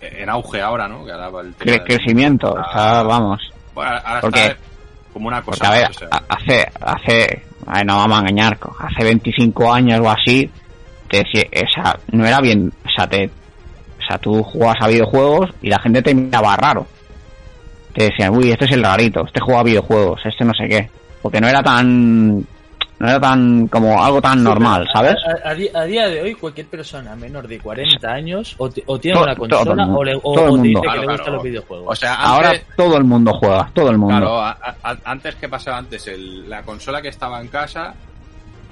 en 0.00 0.28
auge 0.28 0.60
ahora, 0.60 0.86
¿no? 0.88 1.04
Que 1.04 1.12
ahora 1.12 1.40
el 1.40 1.56
Cre- 1.56 1.84
crecimiento, 1.84 2.56
está, 2.58 3.02
vamos. 3.02 3.40
Bueno, 3.74 3.92
ahora 4.04 4.20
Porque- 4.20 4.46
está 4.46 4.56
como 5.12 5.28
una 5.28 5.42
cosa 5.42 5.58
Porque, 5.58 5.66
a 5.66 5.70
ver, 5.80 5.90
o 5.90 5.92
sea, 5.94 6.08
hace, 6.28 6.66
hace, 6.80 7.42
a 7.66 7.72
ver, 7.78 7.86
no 7.86 7.96
vamos 7.96 8.18
a 8.18 8.20
engañar, 8.20 8.58
hace 8.78 9.04
25 9.04 9.72
años 9.72 10.00
o 10.00 10.10
así, 10.10 10.50
te, 11.08 11.24
sea, 11.74 11.98
no 12.12 12.26
era 12.26 12.40
bien, 12.40 12.72
o 12.84 12.88
sea, 12.94 13.08
te, 13.08 13.26
o 13.26 14.02
sea, 14.06 14.18
tú 14.18 14.42
jugabas 14.42 14.76
a 14.80 14.88
videojuegos 14.88 15.50
y 15.62 15.68
la 15.68 15.80
gente 15.80 16.02
te 16.02 16.14
miraba 16.14 16.56
raro. 16.56 16.86
Te 17.94 18.04
decían, 18.04 18.36
uy, 18.36 18.50
este 18.50 18.66
es 18.66 18.72
el 18.72 18.84
rarito, 18.84 19.24
este 19.26 19.40
juega 19.40 19.60
a 19.60 19.64
videojuegos, 19.64 20.20
este 20.24 20.44
no 20.44 20.52
sé 20.54 20.68
qué. 20.68 20.90
Porque 21.22 21.40
no 21.40 21.48
era 21.48 21.62
tan, 21.62 22.46
no 23.00 23.08
era 23.08 23.20
tan, 23.20 23.68
como 23.68 24.02
algo 24.02 24.20
tan 24.20 24.42
normal, 24.42 24.88
¿sabes? 24.92 25.14
A, 25.44 25.50
a 25.50 25.54
di- 25.54 25.70
a 25.72 25.82
día 25.84 26.08
de 26.08 26.20
hoy, 26.22 26.34
cualquier 26.34 26.66
persona 26.66 27.14
menor 27.14 27.46
de 27.46 27.58
40 27.60 28.08
años 28.08 28.54
o, 28.58 28.68
ti- 28.68 28.82
o 28.86 28.98
tiene 28.98 29.20
una 29.22 29.36
consola 29.36 29.84
mundo, 29.86 29.98
o, 30.00 30.04
le, 30.04 30.14
o- 30.16 30.20
todo 30.20 30.34
el 30.34 30.40
o 30.40 30.56
dice 30.56 30.64
mundo. 30.64 30.80
que 30.80 30.86
Claro, 30.86 31.00
le 31.00 31.06
gustan 31.06 31.24
claro. 31.24 31.32
los 31.34 31.42
videojuegos. 31.44 31.86
o 31.88 31.94
sea, 31.96 32.14
Ahora 32.14 32.52
todo 32.76 32.96
el 32.96 33.04
mundo 33.04 33.32
juega, 33.34 33.70
todo 33.72 33.90
el 33.90 33.98
mundo. 33.98 34.16
claro, 34.16 34.40
a- 34.40 34.58
a- 34.82 34.96
antes 35.04 35.34
que 35.36 35.48
pasaba 35.48 35.78
antes, 35.78 36.06
el- 36.08 36.48
la 36.50 36.62
consola 36.62 37.00
que 37.00 37.08
estaba 37.08 37.40
en 37.40 37.48
casa 37.48 37.94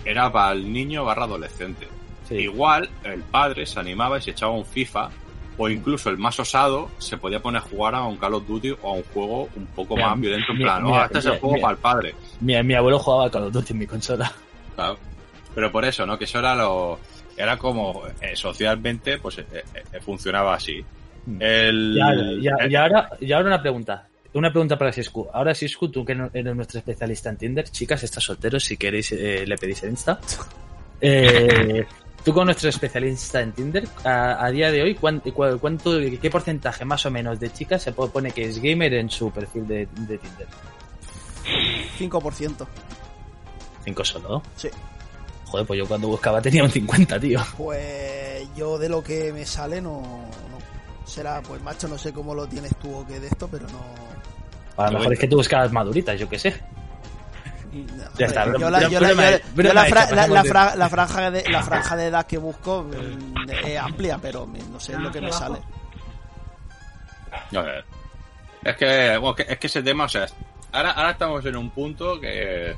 era 0.04 0.30
para 0.32 0.52
el 0.52 0.72
niño 0.72 1.04
barra 1.04 1.24
adolescente. 1.24 1.86
Sí. 2.28 2.34
Igual 2.36 2.88
el 3.04 3.20
padre 3.22 3.64
se 3.66 3.78
animaba 3.78 4.18
y 4.18 4.22
se 4.22 4.30
echaba 4.32 4.52
un 4.52 4.64
FIFA 4.64 5.08
o 5.58 5.68
incluso 5.68 6.10
el 6.10 6.18
más 6.18 6.38
osado 6.38 6.90
se 6.98 7.16
podía 7.16 7.40
poner 7.40 7.62
a 7.62 7.64
jugar 7.64 7.94
a 7.94 8.04
un 8.04 8.16
Call 8.16 8.34
of 8.34 8.46
Duty 8.46 8.72
o 8.82 8.90
a 8.90 8.92
un 8.92 9.02
juego 9.14 9.48
un 9.56 9.66
poco 9.74 9.94
Mira, 9.96 10.08
más 10.10 10.20
violento 10.20 10.52
en 10.52 10.58
mira, 10.58 10.72
plan, 10.72 10.84
mira, 10.84 11.00
"Oh, 11.00 11.04
este 11.04 11.18
es 11.18 11.24
el 11.24 11.30
mira, 11.32 11.40
juego 11.40 11.54
mira. 11.54 11.62
para 11.66 11.72
el 11.74 11.78
padre. 11.80 12.14
Mi, 12.40 12.62
mi 12.62 12.74
abuelo 12.74 12.98
jugaba 12.98 13.26
a 13.26 13.30
Call 13.30 13.44
of 13.44 13.52
Duty 13.52 13.72
en 13.72 13.78
mi 13.78 13.86
consola. 13.86 14.32
Claro. 14.74 14.98
Pero 15.54 15.72
por 15.72 15.84
eso, 15.84 16.04
¿no? 16.04 16.18
Que 16.18 16.24
eso 16.24 16.38
era 16.38 16.54
lo 16.54 16.98
era 17.36 17.56
como 17.58 18.02
eh, 18.20 18.34
socialmente 18.36 19.18
pues 19.18 19.38
eh, 19.38 19.46
eh, 19.52 20.00
funcionaba 20.00 20.54
así. 20.54 20.84
El 21.40 21.94
Y 21.96 22.00
ahora, 22.00 22.66
y, 22.68 22.74
ahora, 22.76 23.10
y 23.20 23.32
ahora 23.32 23.48
una 23.48 23.60
pregunta. 23.62 24.06
Una 24.34 24.50
pregunta 24.50 24.76
para 24.76 24.92
Sisku. 24.92 25.28
Ahora, 25.32 25.54
Sisku, 25.54 25.88
tú 25.88 26.04
que 26.04 26.12
eres 26.34 26.54
nuestro 26.54 26.78
especialista 26.78 27.30
en 27.30 27.36
Tinder, 27.38 27.64
chicas, 27.70 28.02
estás 28.02 28.22
soltero, 28.22 28.60
si 28.60 28.76
queréis 28.76 29.10
eh, 29.12 29.44
le 29.46 29.56
pedís 29.56 29.82
el 29.82 29.90
Insta. 29.90 30.20
Eh, 30.98 31.84
tú 32.26 32.34
con 32.34 32.46
nuestro 32.46 32.68
especialista 32.68 33.40
en 33.40 33.52
Tinder, 33.52 33.86
a, 34.02 34.44
a 34.44 34.50
día 34.50 34.72
de 34.72 34.82
hoy, 34.82 34.96
¿cuán- 34.96 35.22
cua- 35.22 35.60
cuánto, 35.60 35.92
¿qué 36.20 36.28
porcentaje 36.28 36.84
más 36.84 37.06
o 37.06 37.10
menos 37.12 37.38
de 37.38 37.52
chicas 37.52 37.80
se 37.84 37.92
pone 37.92 38.32
que 38.32 38.46
es 38.48 38.58
gamer 38.60 38.94
en 38.94 39.08
su 39.08 39.30
perfil 39.30 39.64
de, 39.68 39.86
de 39.94 40.18
Tinder? 40.18 40.48
5%. 41.96 42.66
¿Cinco 43.84 44.04
solo? 44.04 44.42
Sí. 44.56 44.68
Joder, 45.44 45.64
pues 45.66 45.78
yo 45.78 45.86
cuando 45.86 46.08
buscaba 46.08 46.42
tenía 46.42 46.64
un 46.64 46.70
50, 46.70 47.20
tío. 47.20 47.38
Pues 47.56 48.48
yo 48.56 48.76
de 48.76 48.88
lo 48.88 49.04
que 49.04 49.32
me 49.32 49.46
sale 49.46 49.80
no, 49.80 50.00
no. 50.00 51.06
Será, 51.06 51.40
pues 51.42 51.62
macho, 51.62 51.86
no 51.86 51.96
sé 51.96 52.12
cómo 52.12 52.34
lo 52.34 52.48
tienes 52.48 52.74
tú 52.82 52.92
o 52.92 53.06
qué 53.06 53.20
de 53.20 53.28
esto, 53.28 53.46
pero 53.48 53.68
no. 53.68 54.82
A 54.82 54.90
lo 54.90 54.98
mejor 54.98 55.12
es 55.12 55.20
que 55.20 55.28
tú 55.28 55.36
buscabas 55.36 55.70
maduritas, 55.70 56.18
yo 56.18 56.28
qué 56.28 56.40
sé. 56.40 56.60
Ya 58.18 58.26
está, 58.26 58.44
yo 58.58 58.70
la, 58.70 58.88
yo 58.88 59.00
la- 59.00 59.10
yo 59.38 59.72
la- 59.74 59.84
fra- 59.86 60.06
fra- 60.06 60.36
franja 60.88 61.30
de 61.30 61.44
la 61.50 61.62
franja 61.62 61.96
de 61.96 62.06
edad 62.06 62.26
que 62.26 62.38
busco 62.38 62.84
mm, 62.84 63.50
es 63.64 63.78
amplia, 63.78 64.18
pero 64.20 64.46
no 64.70 64.80
sé 64.80 64.98
lo 64.98 65.10
que 65.10 65.20
me 65.20 65.32
sale. 65.32 65.58
Es 68.64 68.76
que, 68.76 69.16
bueno, 69.18 69.36
es 69.46 69.58
que 69.58 69.66
ese 69.66 69.82
tema, 69.82 70.04
o 70.04 70.08
sea, 70.08 70.26
ahora, 70.72 70.90
ahora 70.92 71.10
estamos 71.12 71.44
en 71.46 71.56
un 71.56 71.70
punto 71.70 72.20
que, 72.20 72.76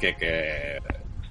que, 0.00 0.16
que, 0.16 0.78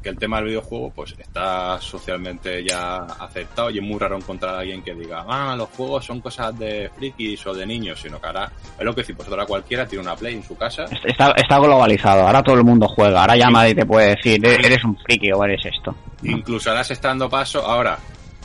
que 0.08 0.12
el 0.12 0.18
tema 0.18 0.38
del 0.38 0.45
videojuego 0.47 0.89
pues 0.95 1.14
está 1.20 1.82
socialmente 1.82 2.64
ya 2.64 2.95
aceptado 3.20 3.70
y 3.70 3.80
es 3.80 3.84
muy 3.84 3.99
raro 3.99 4.16
encontrar 4.16 4.55
a 4.55 4.60
alguien 4.60 4.82
que 4.82 4.93
diga, 4.93 5.26
ah, 5.28 5.53
los 5.58 5.68
juegos 5.72 6.05
son 6.05 6.22
cosas 6.22 6.58
de 6.58 6.89
frikis 6.95 7.45
o 7.45 7.53
de 7.53 7.66
niños, 7.66 7.99
sino 7.99 8.18
que 8.22 8.28
ahora, 8.28 8.49
es 8.80 8.86
lo 8.86 8.95
que 8.95 9.01
decimos, 9.01 9.18
pues 9.26 9.30
ahora 9.32 9.45
cualquiera 9.45 9.86
tiene 9.86 10.03
una 10.03 10.16
Play 10.16 10.36
en 10.36 10.43
su 10.43 10.55
casa 10.55 10.86
Está, 11.03 11.32
está 11.32 11.60
globalizado, 11.60 12.26
ahora 12.26 12.41
todo 12.41 12.55
el 12.55 12.64
mundo 12.64 12.88
juega, 12.88 13.20
ahora 13.22 13.36
ya 13.36 13.49
nadie 13.49 13.76
te 13.76 13.86
puede 13.86 14.16
decir, 14.16 14.39
"E- 14.45 14.66
eres 14.66 14.82
un 14.86 14.95
friki 14.97 15.30
o 15.34 15.43
eres 15.43 15.66
esto. 15.66 15.93
Incluso 16.24 16.70
ahora 16.70 16.86
se 16.86 16.93
está 16.93 17.10
dando 17.10 17.30
paso. 17.30 17.66
Ahora, 17.66 17.97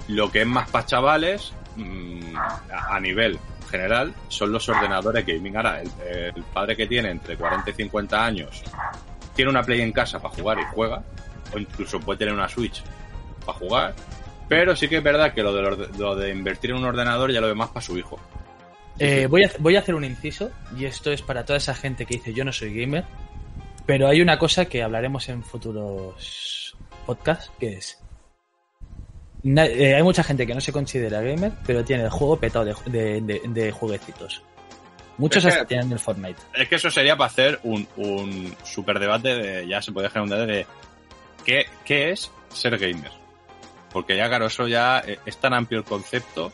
lo 0.08 0.30
que 0.32 0.40
es 0.42 0.46
más 0.48 0.68
para 0.68 0.84
chavales, 0.84 1.52
mm, 1.76 2.36
a 2.36 2.96
a 2.96 3.00
nivel 3.00 3.38
general, 3.70 4.12
son 4.28 4.50
los 4.50 4.68
ordenadores 4.68 5.24
gaming. 5.24 5.56
Ahora, 5.56 5.80
el, 5.80 5.90
el 6.36 6.42
padre 6.52 6.76
que 6.76 6.86
tiene 6.88 7.10
entre 7.10 7.36
40 7.36 7.70
y 7.70 7.72
50 7.74 8.24
años 8.24 8.62
tiene 9.34 9.50
una 9.50 9.62
Play 9.62 9.80
en 9.80 9.92
casa 9.92 10.18
para 10.20 10.34
jugar 10.34 10.58
y 10.58 10.64
juega, 10.74 11.02
o 11.54 11.58
incluso 11.58 12.00
puede 12.00 12.18
tener 12.20 12.34
una 12.34 12.48
Switch 12.48 12.82
para 13.46 13.58
jugar. 13.58 13.94
Pero 14.48 14.76
sí 14.76 14.88
que 14.88 14.98
es 14.98 15.02
verdad 15.02 15.32
que 15.32 15.42
lo 15.42 15.52
de, 15.54 15.88
lo 15.98 16.14
de 16.16 16.30
invertir 16.30 16.70
en 16.70 16.76
un 16.76 16.84
ordenador 16.84 17.32
ya 17.32 17.40
lo 17.40 17.46
ve 17.46 17.54
más 17.54 17.68
para 17.68 17.80
su 17.80 17.96
hijo. 17.98 18.18
Eh, 18.98 19.26
voy, 19.26 19.44
a, 19.44 19.50
voy 19.58 19.76
a 19.76 19.78
hacer 19.78 19.94
un 19.94 20.04
inciso, 20.04 20.50
y 20.76 20.84
esto 20.84 21.10
es 21.10 21.22
para 21.22 21.44
toda 21.44 21.56
esa 21.56 21.74
gente 21.74 22.04
que 22.04 22.14
dice 22.16 22.34
yo 22.34 22.44
no 22.44 22.52
soy 22.52 22.78
gamer, 22.78 23.04
pero 23.86 24.06
hay 24.08 24.20
una 24.20 24.38
cosa 24.38 24.66
que 24.66 24.82
hablaremos 24.82 25.28
en 25.30 25.42
futuros 25.42 26.76
podcasts, 27.06 27.50
que 27.58 27.74
es... 27.78 27.98
na- 29.42 29.66
eh, 29.66 29.94
hay 29.94 30.02
mucha 30.02 30.22
gente 30.22 30.46
que 30.46 30.54
no 30.54 30.60
se 30.60 30.72
considera 30.72 31.22
gamer, 31.22 31.52
pero 31.66 31.82
tiene 31.84 32.04
el 32.04 32.10
juego 32.10 32.38
petado 32.38 32.64
de, 32.66 32.74
de, 32.86 33.20
de- 33.22 33.40
de 33.46 33.72
jueguecitos. 33.72 34.42
Muchos 35.18 35.44
Es 35.46 35.56
que- 35.56 35.64
tienen 35.64 35.90
el 35.92 35.98
Fortnite. 35.98 36.40
Es 36.54 36.68
que 36.68 36.74
eso 36.76 36.90
sería 36.90 37.16
para 37.16 37.28
hacer 37.30 37.60
un, 37.64 37.86
un 37.96 38.54
super 38.64 38.98
debate 38.98 39.34
de, 39.34 39.66
ya 39.68 39.80
se 39.80 39.92
puede 39.92 40.08
generar 40.08 40.24
un 40.24 40.30
debate 40.30 40.52
de 40.52 40.66
qué, 41.92 42.10
es 42.10 42.30
ser 42.48 42.78
gamer. 42.78 43.10
Porque 43.92 44.16
ya, 44.16 44.28
claro, 44.28 44.46
eso 44.46 44.66
ya 44.68 45.00
eh, 45.06 45.18
es 45.26 45.36
tan 45.36 45.52
amplio 45.54 45.80
el 45.80 45.84
concepto 45.86 46.52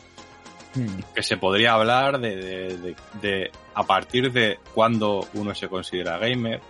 Hmm. 0.75 0.99
que 1.15 1.23
se 1.23 1.35
podría 1.35 1.73
hablar 1.73 2.19
de, 2.19 2.35
de, 2.35 2.77
de- 2.77 2.95
de 3.23 3.51
a 3.73 3.81
partir 3.83 4.31
de 4.31 4.59
cuándo 4.75 5.27
uno 5.33 5.55
se 5.55 5.67
considera 5.67 6.19
gamer, 6.19 6.61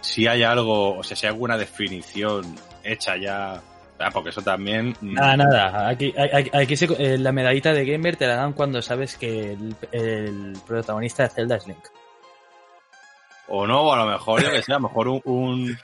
si 0.00 0.28
hay 0.28 0.44
algo, 0.44 0.96
o 0.98 1.02
sea, 1.02 1.16
si 1.16 1.26
hay 1.26 1.32
alguna 1.32 1.58
definición 1.58 2.54
hecha 2.84 3.16
ya, 3.16 3.60
ah, 3.98 4.10
porque 4.12 4.30
eso 4.30 4.42
también... 4.42 4.94
mm, 5.00 5.14
Nada, 5.14 5.36
nada. 5.36 5.88
Aquí, 5.88 6.14
aquí, 6.16 6.50
aquí 6.56 6.76
se- 6.76 6.86
eh, 7.14 7.18
la 7.18 7.32
medallita 7.32 7.72
de 7.72 7.84
gamer 7.84 8.14
te 8.14 8.28
la 8.28 8.36
dan 8.36 8.52
cuando 8.52 8.80
sabes 8.80 9.16
que 9.16 9.54
el, 9.54 9.74
el 9.90 10.52
protagonista 10.64 11.24
de 11.24 11.28
Zelda 11.30 11.56
es 11.56 11.66
Link. 11.66 11.84
O 13.48 13.66
no, 13.66 13.82
o 13.82 13.92
a 13.92 13.96
lo 13.96 14.06
mejor, 14.06 14.40
yo 14.40 14.50
que 14.52 14.62
sé, 14.62 14.72
a 14.72 14.76
lo 14.76 14.82
mejor 14.88 15.08
un, 15.08 15.20
un, 15.24 15.78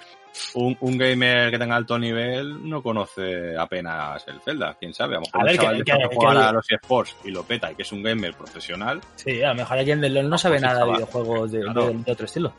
un, 0.54 0.76
un 0.80 0.98
gamer 0.98 1.50
que 1.50 1.58
tenga 1.58 1.76
alto 1.76 1.98
nivel 1.98 2.68
no 2.68 2.82
conoce 2.82 3.56
apenas 3.56 4.26
el 4.28 4.40
Zelda, 4.40 4.76
quién 4.78 4.92
sabe. 4.94 5.16
A 5.16 5.18
lo 5.18 5.26
mejor 5.26 5.40
A 5.40 5.44
ver, 5.44 5.56
chaval 5.56 5.72
que- 5.72 5.78
de 5.78 6.08
que- 6.08 6.26
a 6.26 6.52
los 6.52 6.70
eSports 6.70 7.16
y 7.24 7.30
lo 7.30 7.42
peta 7.44 7.70
y 7.72 7.74
que 7.74 7.82
es 7.82 7.92
un 7.92 8.02
gamer 8.02 8.34
profesional, 8.34 9.00
Sí, 9.16 9.42
a 9.42 9.48
lo 9.48 9.54
mejor 9.56 9.78
alguien 9.78 10.00
del 10.00 10.14
LoL 10.14 10.28
no 10.28 10.38
sabe 10.38 10.54
pues, 10.56 10.62
nada 10.62 10.84
de 10.84 10.92
videojuegos 10.92 11.52
de, 11.52 11.60
Claro. 11.62 11.86
de- 11.88 11.94
de 11.94 12.12
otro 12.12 12.26
estilo. 12.26 12.52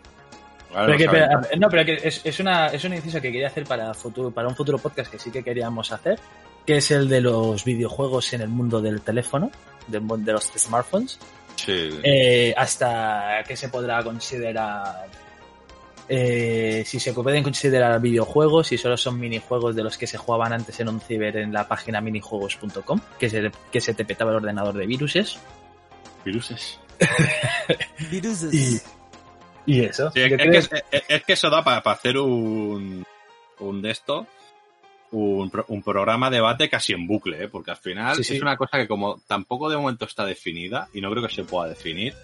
claro, 0.69 0.85
Pero 0.85 0.91
no 0.91 0.97
que- 0.97 1.09
pero- 1.09 1.59
no, 1.59 1.69
pero 1.69 1.85
que 1.85 1.93
es, 2.07 2.21
es, 2.25 2.39
una, 2.39 2.67
es 2.67 2.83
un 2.83 2.93
inciso 2.93 3.19
que 3.21 3.31
quería 3.31 3.47
hacer 3.47 3.63
para, 3.63 3.93
futuro, 3.93 4.29
para 4.31 4.47
un 4.47 4.55
futuro 4.55 4.77
podcast 4.77 5.11
que 5.11 5.17
sí 5.17 5.31
que 5.31 5.43
queríamos 5.43 5.91
hacer, 5.91 6.19
que 6.65 6.77
es 6.77 6.91
el 6.91 7.09
de 7.09 7.21
los 7.21 7.63
videojuegos 7.65 8.31
en 8.33 8.41
el 8.41 8.49
mundo 8.49 8.79
del 8.81 9.01
teléfono, 9.01 9.49
mundo 9.87 10.17
de 10.17 10.33
los 10.33 10.43
smartphones, 10.55 11.17
Sí. 11.55 11.89
eh, 12.03 12.53
hasta 12.55 13.43
qué 13.47 13.55
se 13.57 13.69
podrá 13.69 14.03
considerar, 14.03 15.07
eh, 16.09 16.83
si 16.85 16.99
se 16.99 17.13
pueden 17.13 17.43
considerar 17.43 18.01
videojuegos, 18.01 18.67
si 18.67 18.77
solo 18.77 18.97
son 18.97 19.19
minijuegos 19.19 19.75
de 19.75 19.83
los 19.83 19.97
que 19.97 20.07
se 20.07 20.17
jugaban 20.17 20.51
antes 20.53 20.79
en 20.79 20.89
un 20.89 20.99
ciber 20.99 21.37
en 21.37 21.53
la 21.53 21.67
página 21.67 22.01
minijuegos.com, 22.01 22.99
que 23.19 23.29
se, 23.29 23.51
que 23.71 23.79
se 23.79 23.93
te 23.93 24.05
petaba 24.05 24.31
el 24.31 24.37
ordenador 24.37 24.75
de 24.75 24.85
viruses. 24.87 25.37
Viruses. 26.25 26.79
Viruses. 28.11 28.83
Y 29.65 29.81
eso. 29.83 30.11
Sí, 30.11 30.21
es, 30.21 30.29
que, 30.37 30.57
es- 30.57 30.69
es- 30.91 31.03
es 31.07 31.23
que 31.23 31.33
eso 31.33 31.49
da 31.49 31.63
para 31.63 31.81
hacer 31.91 32.17
un, 32.17 33.05
un 33.59 33.81
de 33.81 33.91
esto, 33.91 34.25
un, 35.11 35.49
pro- 35.49 35.65
un 35.67 35.83
programa 35.83 36.29
de 36.29 36.37
debate 36.37 36.69
casi 36.69 36.93
en 36.93 37.05
bucle, 37.07 37.43
¿eh? 37.43 37.47
porque 37.47 37.71
al 37.71 37.77
final 37.77 38.15
Sí, 38.15 38.23
sí. 38.23 38.35
es 38.37 38.41
una 38.41 38.57
cosa 38.57 38.77
que 38.77 38.87
como 38.87 39.19
tampoco 39.27 39.69
de 39.69 39.77
momento 39.77 40.05
está 40.05 40.25
definida 40.25 40.87
y 40.93 41.01
no 41.01 41.11
creo 41.11 41.27
que 41.27 41.33
se 41.33 41.43
pueda 41.43 41.69
definir. 41.69 42.15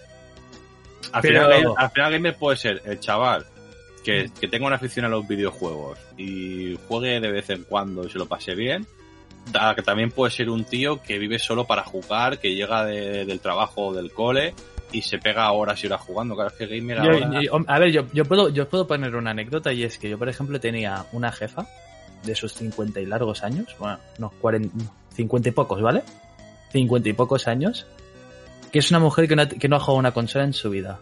Al, 1.12 1.22
Pero- 1.22 1.44
final, 1.46 1.74
al 1.76 1.90
final 1.90 2.12
gamer 2.12 2.36
puede 2.36 2.56
ser 2.56 2.82
el 2.84 2.98
chaval 2.98 3.46
que, 4.06 4.30
que 4.40 4.48
tenga 4.48 4.66
una 4.68 4.76
afición 4.76 5.04
a 5.04 5.08
los 5.08 5.26
videojuegos 5.28 5.98
y 6.16 6.78
juegue 6.88 7.20
de 7.20 7.30
vez 7.32 7.50
en 7.50 7.64
cuando 7.64 8.06
y 8.06 8.10
se 8.10 8.18
lo 8.18 8.26
pase 8.26 8.54
bien. 8.54 8.86
Que 9.76 9.82
también 9.82 10.10
puede 10.10 10.32
ser 10.32 10.48
un 10.50 10.64
tío 10.64 11.00
que 11.02 11.18
vive 11.18 11.38
solo 11.38 11.66
para 11.66 11.84
jugar, 11.84 12.38
que 12.38 12.54
llega 12.54 12.84
de- 12.84 13.24
del 13.24 13.38
trabajo 13.40 13.86
o 13.88 13.94
del 13.94 14.10
cole 14.12 14.54
y 14.92 15.02
se 15.02 15.18
pega 15.18 15.50
horas 15.52 15.82
y 15.84 15.86
horas 15.86 16.00
jugando. 16.00 16.34
Claro, 16.34 16.50
es 16.50 16.56
que 16.56 16.66
gamer 16.66 16.96
Yo- 17.02 17.12
ahora... 17.12 17.40
yo- 17.42 17.64
a 17.66 17.78
ver, 17.78 17.92
yo, 17.92 18.06
yo 18.12 18.24
puedo, 18.24 18.48
yo 18.48 18.68
puedo 18.68 18.86
poner 18.86 19.14
una 19.14 19.30
anécdota 19.32 19.72
y 19.72 19.84
es 19.84 19.98
que 19.98 20.08
yo, 20.10 20.18
por 20.18 20.28
ejemplo, 20.28 20.58
tenía 20.58 21.06
una 21.12 21.30
jefa 21.30 21.66
de 22.24 22.34
sus 22.34 22.54
50 22.54 23.00
y 23.00 23.06
largos 23.06 23.44
años, 23.44 23.66
bueno, 23.78 23.98
no, 24.18 24.30
40, 24.40 24.68
no, 24.76 24.90
50 25.14 25.48
y 25.50 25.52
pocos, 25.52 25.80
¿vale? 25.80 26.02
50 26.72 27.08
y 27.08 27.12
pocos 27.12 27.46
años, 27.46 27.86
que 28.72 28.80
es 28.80 28.90
una 28.90 28.98
mujer 28.98 29.28
que 29.28 29.36
no, 29.36 29.42
ha- 29.42 29.48
que 29.48 29.68
no 29.68 29.76
ha 29.76 29.80
jugado 29.80 29.98
una 30.00 30.10
consola 30.12 30.44
en 30.44 30.52
su 30.54 30.70
vida. 30.70 30.98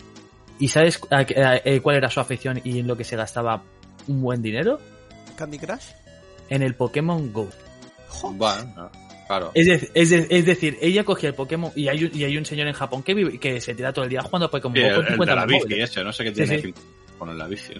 ¿Y 0.58 0.68
sabes 0.68 1.00
a- 1.10 1.18
a- 1.18 1.56
eh, 1.64 1.80
cuál 1.82 1.96
era 1.96 2.08
su 2.10 2.20
afición 2.20 2.60
y 2.64 2.78
en 2.78 2.86
lo 2.86 2.96
que 2.96 3.04
se 3.04 3.16
gastaba 3.16 3.62
un 4.06 4.20
buen 4.22 4.40
dinero? 4.42 4.78
Candy 5.36 5.58
Crush. 5.58 5.86
En 6.48 6.62
el 6.62 6.74
Pokémon 6.74 7.32
Go. 7.32 7.48
Joder. 8.08 8.36
Bueno, 8.36 8.72
no, 8.76 8.90
claro. 9.26 9.50
Es, 9.54 9.66
de- 9.66 9.90
es, 9.94 10.10
de- 10.10 10.26
es 10.30 10.46
decir, 10.46 10.78
ella 10.80 11.02
cogía 11.04 11.30
el 11.30 11.34
Pokémon 11.34 11.72
y 11.74 11.88
hay, 11.88 12.04
un, 12.04 12.10
y 12.14 12.24
hay 12.24 12.36
un 12.36 12.44
señor 12.44 12.68
en 12.68 12.74
Japón 12.74 13.02
que, 13.02 13.14
vive- 13.14 13.38
que 13.40 13.60
se 13.60 13.74
tira 13.74 13.92
todo 13.92 14.04
el 14.04 14.10
día 14.10 14.22
jugando 14.22 14.46
a 14.46 14.50
Pokémon 14.50 14.76
Sí, 14.76 14.82
Go 14.82 14.88
el, 14.88 14.94
con 14.94 15.04
el 15.06 15.10
50 15.12 15.32
de 15.34 15.40
la 15.40 15.46
bici 15.46 15.80
ese, 15.80 16.04
no 16.04 16.12
sé 16.12 16.24
qué 16.24 16.30
tiene 16.32 16.60
sí. 16.60 16.74
con 17.18 17.30
el 17.30 17.38
la 17.38 17.48
bici. 17.48 17.72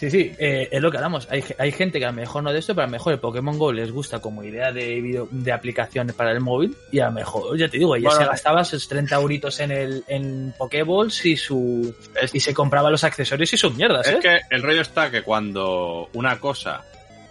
Sí, 0.00 0.10
sí, 0.10 0.32
eh, 0.38 0.66
es 0.72 0.80
lo 0.80 0.90
que 0.90 0.96
hablamos. 0.96 1.28
Hay, 1.30 1.44
hay 1.58 1.72
gente 1.72 1.98
que 1.98 2.06
a 2.06 2.08
lo 2.08 2.14
mejor 2.14 2.42
no 2.42 2.54
de 2.54 2.58
esto, 2.58 2.74
pero 2.74 2.84
a 2.84 2.86
lo 2.86 2.92
mejor 2.92 3.12
el 3.12 3.18
Pokémon 3.18 3.58
Go 3.58 3.70
les 3.70 3.92
gusta 3.92 4.18
como 4.18 4.42
idea 4.42 4.72
de 4.72 4.98
video, 4.98 5.28
de 5.30 5.52
aplicaciones 5.52 6.16
para 6.16 6.32
el 6.32 6.40
móvil 6.40 6.74
y 6.90 7.00
a 7.00 7.06
lo 7.06 7.12
mejor, 7.12 7.58
ya 7.58 7.68
te 7.68 7.76
digo, 7.76 7.94
ella 7.94 8.08
Bueno. 8.08 8.24
se 8.24 8.30
gastaba 8.30 8.64
sus 8.64 8.88
30 8.88 9.14
euritos 9.16 9.60
en 9.60 9.72
el 9.72 10.02
en 10.08 10.54
Pokéballs 10.56 11.26
y 11.26 11.36
su 11.36 11.94
Es, 12.18 12.34
y 12.34 12.40
se 12.40 12.54
compraba 12.54 12.88
los 12.88 13.04
accesorios 13.04 13.52
y 13.52 13.58
sus 13.58 13.74
mierdas, 13.74 14.08
¿eh? 14.08 14.14
es 14.14 14.20
que 14.20 14.40
el 14.48 14.62
rollo 14.62 14.80
está 14.80 15.10
que 15.10 15.20
cuando 15.20 16.08
una 16.14 16.40
cosa 16.40 16.82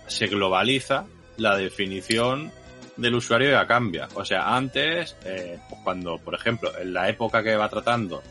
se 0.06 0.28
globaliza, 0.28 1.06
la 1.38 1.58
definición 1.58 2.52
del 2.98 3.16
usuario 3.16 3.50
ya 3.50 3.66
cambia. 3.66 4.08
O 4.14 4.24
sea, 4.24 4.56
antes, 4.56 5.16
eh, 5.26 5.58
pues 5.70 5.82
cuando, 5.84 6.20
por 6.20 6.36
ejemplo, 6.36 6.72
en 6.80 6.94
la 6.94 7.10
época 7.10 7.42
que 7.42 7.56
va 7.56 7.68
tratando 7.68 8.22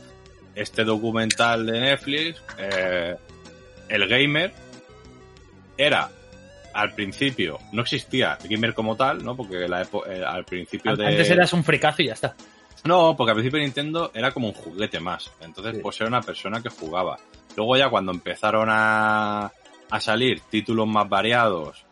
este 0.55 0.85
documental 0.85 1.67
de 1.67 1.81
Netflix, 1.81 2.41
eh, 2.59 3.17
el 3.89 4.09
gamer 4.09 4.53
era 5.77 6.11
al 6.75 6.93
principio, 6.95 7.59
no 7.73 7.83
existía 7.83 8.39
el 8.43 8.49
gamer 8.49 8.75
como 8.75 8.97
tal, 8.97 9.25
¿no? 9.25 9.37
Porque 9.37 9.67
la 9.69 9.83
eh, 9.83 10.23
al 10.25 10.45
principio 10.45 10.95
de... 10.97 11.07
Antes 11.07 11.31
eras 11.31 11.53
un 11.53 11.65
fricazo 11.65 12.03
y 12.03 12.07
ya 12.07 12.13
está. 12.13 12.37
No, 12.85 13.17
porque 13.17 13.31
al 13.33 13.37
principio 13.37 13.59
Nintendo 13.61 14.11
era 14.15 14.31
como 14.31 14.49
un 14.49 14.55
juguete 14.55 15.01
más. 15.01 15.31
Entonces, 15.41 15.77
Sí. 15.77 15.81
pues 15.83 16.01
era 16.01 16.09
una 16.09 16.21
persona 16.21 16.63
que 16.63 16.69
jugaba. 16.69 17.19
Luego 17.57 17.77
ya 17.77 17.89
cuando 17.91 18.13
empezaron 18.13 18.69
a, 18.71 19.51
a 19.91 20.01
salir 20.01 20.41
títulos 20.49 20.87
más 20.87 21.09
variados 21.09 21.85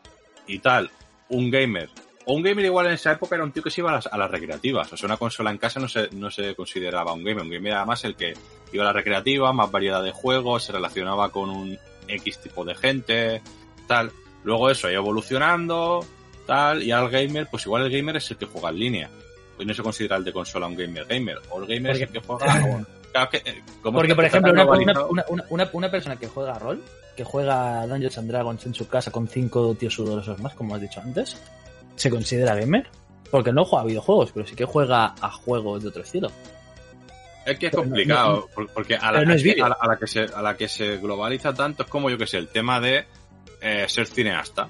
y 0.47 0.61
tal, 0.61 0.91
un 1.29 1.51
gamer, 1.51 1.91
un 2.27 2.43
gamer 2.43 2.65
igual 2.65 2.87
en 2.87 2.93
esa 2.93 3.13
época 3.13 3.37
era 3.37 3.45
un 3.45 3.53
tío 3.53 3.63
que 3.63 3.71
se 3.71 3.81
iba 3.81 3.91
a 3.91 3.95
las, 3.95 4.07
a 4.09 4.17
las 4.19 4.31
recreativas. 4.31 4.93
O 4.93 4.97
sea, 4.97 5.07
una 5.07 5.17
consola 5.17 5.51
en 5.51 5.59
casa 5.59 5.81
no 5.81 5.89
se, 5.89 6.09
no 6.13 6.31
se 6.31 6.55
consideraba 6.55 7.13
un 7.13 7.23
gamer. 7.25 7.43
Un 7.45 7.51
gamer 7.51 7.73
era 7.73 7.85
más 7.85 8.05
el 8.05 8.15
que 8.17 8.35
iba 8.73 8.83
a 8.85 8.87
la 8.89 8.93
recreativa, 8.93 9.53
más 9.53 9.71
variedad 9.71 10.03
de 10.03 10.13
juegos, 10.13 10.65
se 10.65 10.73
relacionaba 10.73 11.31
con 11.31 11.51
un 11.51 11.79
X 12.09 12.39
tipo 12.39 12.65
de 12.65 12.75
gente, 12.75 13.43
tal. 13.87 14.11
Luego 14.45 14.71
eso 14.71 14.91
ido 14.91 15.01
evolucionando, 15.01 16.05
tal, 16.47 16.83
y 16.83 16.91
el 16.93 17.09
gamer, 17.09 17.49
pues 17.51 17.65
igual 17.67 17.85
el 17.85 17.91
gamer 17.91 18.17
es 18.17 18.31
el 18.31 18.37
que 18.37 18.47
juega 18.47 18.71
en 18.71 18.79
línea. 18.79 19.11
Hoy 19.59 19.65
no 19.67 19.73
se 19.75 19.83
considera 19.83 20.17
el 20.17 20.25
de 20.25 20.33
consola 20.33 20.67
un 20.67 20.77
gamer 20.77 21.07
gamer. 21.07 21.39
O 21.51 21.61
el 21.63 21.67
gamer 21.67 21.93
es 21.97 22.03
el 22.03 22.09
que 22.11 22.21
juega. 22.21 22.45
o- 22.65 22.87
Claro 23.13 23.31
que, 23.31 23.37
eh, 23.39 23.63
como 23.83 23.99
Porque, 23.99 24.13
está- 24.13 24.17
por 24.17 24.25
ejemplo, 24.27 24.53
una, 25.11 25.25
una- 25.49 25.71
una 25.73 25.91
persona 25.91 26.17
que 26.17 26.27
juega 26.29 26.59
rol, 26.59 26.83
que 27.17 27.25
juega 27.25 27.87
Dungeons 27.87 28.19
and 28.19 28.29
Dragons 28.31 28.67
en 28.67 28.75
su 28.75 28.87
casa 28.89 29.11
con 29.11 29.27
cinco 29.27 29.75
tíos 29.75 29.95
sudorosos 29.95 30.39
más, 30.41 30.53
como 30.55 30.75
has 30.75 30.83
dicho 30.83 31.01
antes, 31.01 31.41
¿se 31.97 32.11
considera 32.11 32.55
gamer? 32.55 32.89
Porque 33.31 33.53
no 33.53 33.65
juega 33.65 33.83
a 33.83 33.87
videojuegos, 33.87 34.31
pero 34.33 34.47
sí 34.47 34.55
que 34.55 34.65
juega 34.65 35.15
a 35.21 35.31
juegos 35.31 35.83
de 35.83 35.89
otro 35.89 36.03
estilo. 36.03 36.31
Es 37.45 37.59
que 37.59 37.67
es 37.67 37.71
Pero 37.73 37.83
no- 37.85 37.89
complicado, 37.91 38.49
por- 38.55 38.69
porque 38.71 38.97
a 38.97 39.13
la, 39.13 39.25
no 39.25 39.33
es 39.35 39.43
que 39.43 39.49
vídeo. 39.51 39.65
a 39.67 39.69
la- 39.71 39.77
a 39.81 39.87
la 39.89 39.97
que 39.97 40.07
se, 40.07 40.21
a 40.25 40.43
la 40.43 40.57
que 40.57 40.69
se 40.69 40.97
globaliza 40.99 41.53
tanto 41.55 41.83
es 41.85 41.89
como 41.89 42.09
yo 42.11 42.19
que 42.19 42.27
sé, 42.27 42.39
el 42.39 42.49
tema 42.49 42.81
de 42.81 43.05
eh, 43.61 43.87
ser 43.89 44.07
cineasta. 44.07 44.69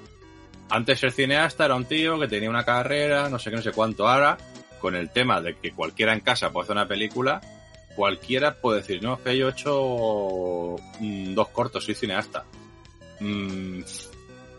Antes 0.69 0.99
ser 0.99 1.11
cineasta 1.11 1.65
era 1.65 1.75
un 1.75 1.85
tío 1.85 2.19
que 2.19 2.27
tenía 2.27 2.49
una 2.49 2.63
carrera, 2.65 3.29
no 3.29 3.39
sé 3.39 3.49
qué, 3.49 3.55
no 3.57 3.61
sé 3.61 3.71
cuánto. 3.71 4.07
Ahora, 4.07 4.37
con 4.79 4.95
el 4.95 5.09
tema 5.09 5.41
de 5.41 5.55
que 5.55 5.71
cualquiera 5.71 6.13
en 6.13 6.19
casa 6.21 6.51
puede 6.51 6.65
hacer 6.65 6.75
una 6.75 6.87
película, 6.87 7.41
cualquiera 7.95 8.53
puede 8.55 8.79
decir, 8.81 9.01
no, 9.01 9.15
es 9.15 9.19
que 9.21 9.37
yo 9.37 9.47
he 9.47 9.51
hecho 9.51 10.75
mm, 10.99 11.33
dos 11.33 11.47
cortos, 11.49 11.83
soy 11.83 11.95
cineasta. 11.95 12.43
Mm, 13.19 13.81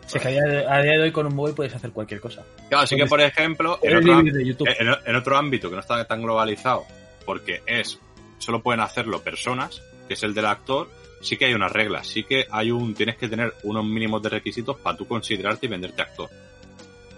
Si 0.09 0.17
es 0.17 0.23
que 0.23 0.29
a 0.29 0.31
día, 0.31 0.41
de, 0.41 0.67
a 0.67 0.81
día 0.81 0.93
de 0.93 1.01
hoy 1.03 1.11
con 1.11 1.27
un 1.27 1.35
móvil 1.35 1.53
puedes 1.53 1.75
hacer 1.75 1.91
cualquier 1.91 2.19
cosa. 2.19 2.43
claro, 2.67 2.83
así 2.83 2.95
que 2.95 3.05
por 3.05 3.21
ejemplo, 3.21 3.77
en 3.83 3.97
otro, 3.97 4.19
en, 4.19 4.87
en 5.05 5.33
ámbito 5.35 5.69
que 5.69 5.75
no 5.75 5.81
está 5.81 6.03
tan 6.05 6.23
globalizado, 6.23 6.83
porque 7.25 7.61
es, 7.67 7.99
solo 8.39 8.63
pueden 8.63 8.81
hacerlo 8.81 9.21
personas, 9.21 9.83
que 10.07 10.15
es 10.15 10.23
el 10.23 10.33
del 10.33 10.47
actor, 10.47 10.89
sí 11.21 11.37
que 11.37 11.45
hay 11.45 11.53
unas 11.53 11.71
reglas, 11.71 12.07
sí 12.07 12.23
que 12.23 12.47
hay 12.49 12.71
un, 12.71 12.95
tienes 12.95 13.17
que 13.17 13.27
tener 13.27 13.53
unos 13.63 13.85
mínimos 13.85 14.21
de 14.23 14.29
requisitos 14.29 14.77
para 14.79 14.97
tú 14.97 15.07
considerarte 15.07 15.67
y 15.67 15.69
venderte 15.69 16.01
actor. 16.01 16.29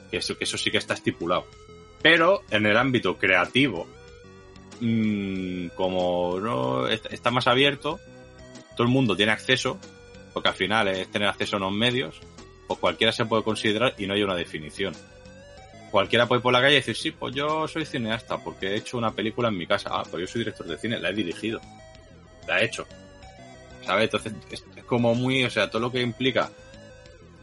Que 0.10 0.18
eso, 0.18 0.38
que 0.38 0.44
eso 0.44 0.58
sí 0.58 0.70
que 0.70 0.78
está 0.78 0.94
estipulado. 0.94 1.46
Pero 2.02 2.42
en 2.50 2.66
el 2.66 2.76
ámbito 2.76 3.18
creativo, 3.18 3.88
mm, 4.82 5.68
como 5.76 6.40
no 6.42 6.88
está 6.88 7.32
más 7.32 7.48
abierto, 7.48 8.02
todo 8.76 8.84
el 8.84 8.94
mundo 8.94 9.16
tiene 9.16 9.32
acceso, 9.32 9.78
porque 10.34 10.50
al 10.50 10.56
final 10.56 10.88
es 10.90 11.10
tener 11.10 11.30
acceso 11.30 11.56
a 11.56 11.60
unos 11.60 11.74
medios, 11.74 12.20
pues 12.72 12.80
cualquiera 12.80 13.12
se 13.12 13.26
puede 13.26 13.44
considerar 13.44 13.94
y 13.98 14.06
no 14.08 14.14
hay 14.14 14.24
una 14.24 14.36
definición. 14.36 14.94
cualquiera 15.92 16.26
puede 16.26 16.40
ir 16.40 16.44
por 16.44 16.54
la 16.54 16.62
calle 16.62 16.74
y 16.74 16.78
decir, 16.78 16.96
sí, 16.96 17.12
pues 17.12 17.36
yo 17.36 17.68
soy 17.68 17.86
cineasta 17.86 18.38
porque 18.38 18.68
he 18.68 18.76
hecho 18.78 18.98
una 18.98 19.12
película 19.12 19.50
en 19.50 19.58
mi 19.58 19.68
casa. 19.68 19.90
Ah, 19.92 20.04
pues 20.10 20.22
yo 20.22 20.28
soy 20.28 20.40
director 20.42 20.66
de 20.66 20.78
cine, 20.78 21.00
la 21.00 21.10
he 21.10 21.14
dirigido. 21.14 21.60
La 22.48 22.60
he 22.62 22.66
hecho. 22.66 22.86
¿Sabes? 23.86 24.06
Entonces 24.06 24.34
es, 24.52 24.64
como 24.86 25.14
muy, 25.16 25.44
o 25.44 25.50
sea, 25.50 25.70
todo 25.70 25.82
lo 25.82 25.92
que 25.92 26.02
implica, 26.02 26.50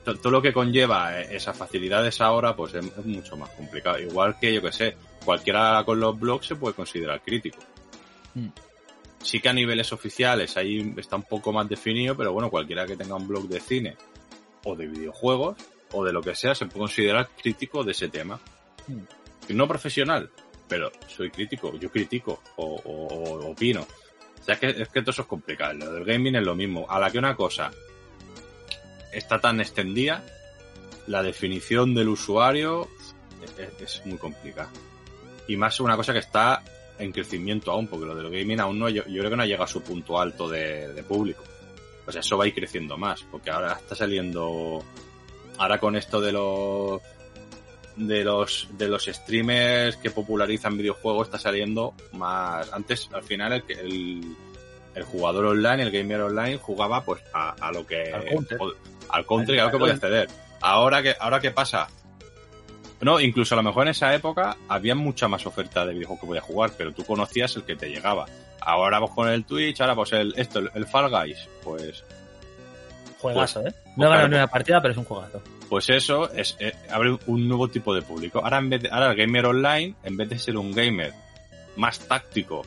to- 0.05 0.17
todo 0.17 0.31
lo 0.33 0.41
que 0.43 0.53
conlleva 0.53 1.21
eh, 1.21 1.29
esas 1.37 1.57
facilidades 1.57 2.21
ahora, 2.21 2.55
pues 2.57 2.73
es, 2.75 2.87
es 2.87 3.05
mucho 3.05 3.37
más 3.37 3.51
complicado. 3.51 3.99
Igual 3.99 4.39
que, 4.41 4.55
yo 4.55 4.63
que 4.63 4.73
sé, 4.73 4.97
cualquiera 5.25 5.83
con 5.85 6.01
los 6.01 6.19
blogs 6.19 6.47
se 6.47 6.57
puede 6.57 6.75
considerar 6.75 7.21
crítico. 7.21 7.59
Mm. 8.35 8.49
Sí 9.23 9.41
que 9.41 9.49
a 9.49 9.53
niveles 9.53 9.93
oficiales 9.93 10.57
ahí 10.57 10.95
está 10.97 11.17
un 11.17 11.25
poco 11.25 11.53
más 11.53 11.69
definido, 11.69 12.17
pero 12.17 12.33
bueno, 12.33 12.49
cualquiera 12.51 12.87
que 12.87 12.97
tenga 12.97 13.17
un 13.17 13.27
blog 13.27 13.49
de 13.49 13.59
cine 13.61 13.97
o 14.65 14.77
de 14.77 14.87
videojuegos 14.87 15.57
o 15.93 16.05
de 16.05 16.13
lo 16.13 16.21
que 16.23 16.35
sea 16.35 16.55
se 16.55 16.67
puede 16.67 16.81
considerar 16.81 17.29
crítico 17.41 17.85
de 17.85 17.93
ese 17.93 18.09
tema. 18.09 18.39
Mm. 18.87 19.55
No 19.57 19.67
profesional, 19.69 20.31
pero 20.69 20.91
soy 21.07 21.31
crítico, 21.31 21.75
yo 21.79 21.91
critico 21.91 22.43
o, 22.57 22.65
o- 22.77 23.07
o 23.25 23.51
opino. 23.51 23.81
O 23.83 24.45
sea, 24.45 24.55
es 24.55 24.61
que, 24.61 24.83
es 24.83 24.89
que 24.89 25.01
todo 25.01 25.11
eso 25.13 25.23
es 25.23 25.29
complicado. 25.29 25.75
Lo 25.75 25.93
del 25.93 26.05
gaming 26.05 26.37
es 26.37 26.45
lo 26.45 26.55
mismo. 26.55 26.87
A 26.89 26.99
la 27.01 27.11
que 27.11 27.19
una 27.19 27.35
cosa 27.37 27.71
está 29.13 29.41
tan 29.41 29.61
extendida, 29.61 30.25
la 31.07 31.23
definición 31.23 31.95
del 31.95 32.09
usuario 32.09 32.89
es, 33.59 33.81
es 33.81 34.07
muy 34.07 34.19
complicada. 34.19 34.71
Y 35.47 35.57
más 35.57 35.81
una 35.81 35.97
cosa 35.97 36.13
que 36.13 36.19
está 36.19 36.63
en 36.99 37.13
crecimiento 37.13 37.71
aún, 37.71 37.87
porque 37.87 38.07
lo 38.07 38.15
del 38.15 38.31
gaming 38.31 38.61
aún 38.61 38.79
no, 38.79 38.89
yo, 38.89 39.05
yo 39.07 39.19
creo 39.21 39.31
que 39.31 39.37
no 39.37 39.43
ha 39.43 39.47
llegado 39.47 39.65
a 39.65 39.69
su 39.69 39.83
punto 39.83 40.21
alto 40.21 40.49
de, 40.49 40.93
de 40.93 41.03
público. 41.03 41.43
Pues 42.09 42.17
eso 42.17 42.39
va 42.39 42.45
a 42.45 42.47
ir 42.47 42.55
creciendo 42.55 42.97
más, 42.97 43.23
porque 43.31 43.51
ahora 43.51 43.75
está 43.79 43.95
saliendo, 43.95 44.83
ahora 45.59 45.77
con 45.79 45.95
esto 45.95 46.23
de 46.23 46.33
los 46.33 47.03
de 47.97 48.25
los 48.25 48.67
de 48.79 48.89
los 48.89 49.05
streamers 49.05 49.97
que 49.99 50.11
popularizan 50.11 50.79
videojuegos 50.79 51.27
está 51.27 51.39
saliendo 51.39 51.93
más. 52.13 52.73
Antes 52.73 53.11
al 53.13 53.25
final 53.25 53.53
el, 53.53 53.65
el, 53.79 54.37
el 54.95 55.03
jugador 55.03 55.45
online 55.45 55.83
el 55.83 55.91
gamer 55.91 56.23
online 56.23 56.57
jugaba 56.57 57.05
pues 57.05 57.21
a, 57.35 57.51
a 57.61 57.73
lo 57.73 57.87
que 57.87 58.11
Al 58.11 58.25
counter. 58.25 58.57
o- 58.59 58.73
al 59.11 59.27
counter 59.27 59.57
y 59.57 59.59
a 59.59 59.65
lo 59.67 59.71
que 59.73 59.79
podía 59.79 59.93
acceder. 59.93 60.29
Ahora 60.63 61.03
que 61.03 61.15
ahora 61.21 61.41
qué 61.41 61.51
pasa. 61.51 61.89
No 63.03 63.21
incluso 63.21 63.55
a 63.55 63.57
lo 63.59 63.65
mejor 63.65 63.83
en 63.83 63.91
esa 63.91 64.15
época 64.15 64.57
había 64.67 64.95
mucha 64.95 65.29
más 65.29 65.45
oferta 65.45 65.85
de 65.85 65.93
videojuegos 65.93 66.21
que 66.23 66.27
podías 66.27 66.45
jugar 66.45 66.71
pero 66.79 66.93
tú 66.95 67.05
conocías 67.05 67.55
el 67.57 67.65
que 67.65 67.77
te 67.77 67.91
llegaba 67.91 68.25
ahora 68.61 68.99
pues 69.01 69.13
con 69.13 69.29
el 69.29 69.45
Twitch 69.45 69.81
ahora 69.81 69.95
pues 69.95 70.13
el 70.13 70.35
esto 70.37 70.59
el, 70.61 70.71
el 70.75 70.87
Fall 70.87 71.11
Guys 71.11 71.49
pues 71.63 72.05
Juegazo, 73.21 73.61
¿eh? 73.67 73.73
pues 73.73 73.97
No 73.97 74.07
he 74.07 74.09
ganado 74.09 74.19
claro. 74.21 74.29
ni 74.29 74.35
una 74.37 74.47
partida, 74.47 74.81
pero 74.81 74.93
es 74.93 74.99
un 74.99 75.05
juegazo. 75.05 75.43
Pues 75.69 75.91
eso 75.91 76.31
es, 76.33 76.57
eh, 76.61 76.73
abre 76.89 77.19
un 77.27 77.49
nuevo 77.49 77.67
tipo 77.69 77.93
de 77.95 78.01
público. 78.03 78.39
Ahora 78.43 78.59
en 78.59 78.71
vez 78.71 78.83
de, 78.83 78.89
ahora 78.91 79.11
el 79.11 79.17
gamer 79.17 79.47
online, 79.47 79.95
en 80.05 80.17
vez 80.17 80.29
de 80.29 80.39
ser 80.39 80.57
un 80.57 80.71
gamer 80.73 81.13
más 81.77 81.99
táctico, 81.99 82.63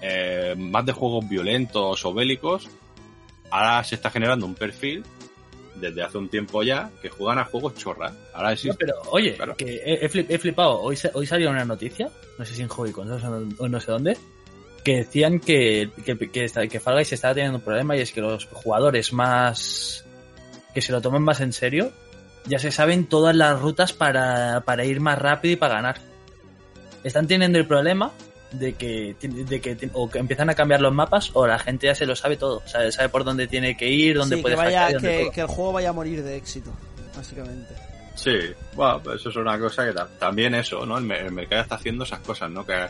eh, 0.00 0.54
más 0.56 0.86
de 0.86 0.92
juegos 0.92 1.28
violentos 1.28 2.02
o 2.04 2.14
bélicos, 2.14 2.68
ahora 3.50 3.84
se 3.84 3.96
está 3.96 4.10
generando 4.10 4.46
un 4.46 4.54
perfil 4.54 5.04
desde 5.76 6.02
hace 6.02 6.16
un 6.18 6.28
tiempo 6.30 6.62
ya 6.62 6.90
que 7.02 7.10
juegan 7.10 7.38
a 7.38 7.44
juegos 7.44 7.74
chorra. 7.74 8.10
Ahora 8.32 8.48
No, 8.48 8.54
existe. 8.54 8.76
pero, 8.78 8.94
oye, 9.10 9.34
Claro. 9.34 9.54
que 9.56 9.82
he, 9.84 10.04
he 10.04 10.08
flip- 10.08 10.30
he 10.30 10.38
flipado. 10.38 10.80
Hoy, 10.80 10.98
hoy 11.12 11.26
salió 11.26 11.50
una 11.50 11.64
noticia, 11.66 12.08
no 12.38 12.44
sé 12.46 12.54
si 12.54 12.62
en 12.62 12.68
Hobbycon 12.68 13.10
o 13.58 13.68
no 13.68 13.80
sé 13.80 13.92
dónde, 13.92 14.16
que 14.84 14.96
decían 14.96 15.40
que, 15.40 15.90
que, 16.04 16.16
que, 16.18 16.48
que 16.68 16.80
Fall 16.80 16.94
Guys 16.94 17.12
estaba 17.12 17.34
teniendo 17.34 17.58
un 17.58 17.64
problema 17.64 17.96
y 17.96 18.00
es 18.00 18.12
que 18.12 18.20
los 18.20 18.46
jugadores 18.46 19.12
más. 19.12 20.04
que 20.74 20.80
se 20.82 20.92
lo 20.92 21.00
tomen 21.00 21.22
más 21.22 21.40
en 21.40 21.52
serio, 21.52 21.92
ya 22.46 22.58
se 22.58 22.70
saben 22.70 23.06
todas 23.06 23.34
las 23.36 23.60
rutas 23.60 23.92
para, 23.92 24.62
para 24.64 24.84
ir 24.84 25.00
más 25.00 25.18
rápido 25.18 25.52
y 25.52 25.56
para 25.56 25.74
ganar. 25.74 25.96
Están 27.04 27.26
teniendo 27.26 27.58
el 27.58 27.66
problema 27.66 28.12
de 28.52 28.72
que, 28.74 29.14
de 29.20 29.60
que 29.60 29.90
o 29.92 30.10
que 30.10 30.18
empiezan 30.18 30.50
a 30.50 30.54
cambiar 30.54 30.80
los 30.80 30.92
mapas 30.92 31.30
o 31.34 31.46
la 31.46 31.58
gente 31.58 31.86
ya 31.86 31.94
se 31.94 32.04
lo 32.06 32.16
sabe 32.16 32.36
todo, 32.36 32.62
sabe, 32.66 32.90
sabe 32.92 33.08
por 33.08 33.24
dónde 33.24 33.46
tiene 33.46 33.76
que 33.76 33.88
ir, 33.88 34.16
dónde 34.16 34.36
Sí, 34.36 34.42
puede 34.42 34.54
que, 34.56 34.60
vaya, 34.62 34.90
y 34.90 34.94
dónde 34.94 35.30
que, 35.32 35.40
el 35.42 35.46
juego 35.46 35.72
vaya 35.72 35.90
a 35.90 35.92
morir 35.92 36.22
de 36.22 36.36
éxito, 36.36 36.72
básicamente. 37.16 37.74
Sí, 38.16 38.32
bueno, 38.74 39.00
pues 39.02 39.20
eso 39.20 39.30
es 39.30 39.36
una 39.36 39.58
cosa 39.58 39.86
que 39.86 39.92
ta- 39.92 40.08
también 40.18 40.54
eso, 40.54 40.84
¿no? 40.84 40.98
El, 40.98 41.04
me- 41.04 41.20
el 41.20 41.32
mercado 41.32 41.62
está 41.62 41.76
haciendo 41.76 42.04
esas 42.04 42.18
cosas, 42.20 42.50
¿no? 42.50 42.66
Que, 42.66 42.86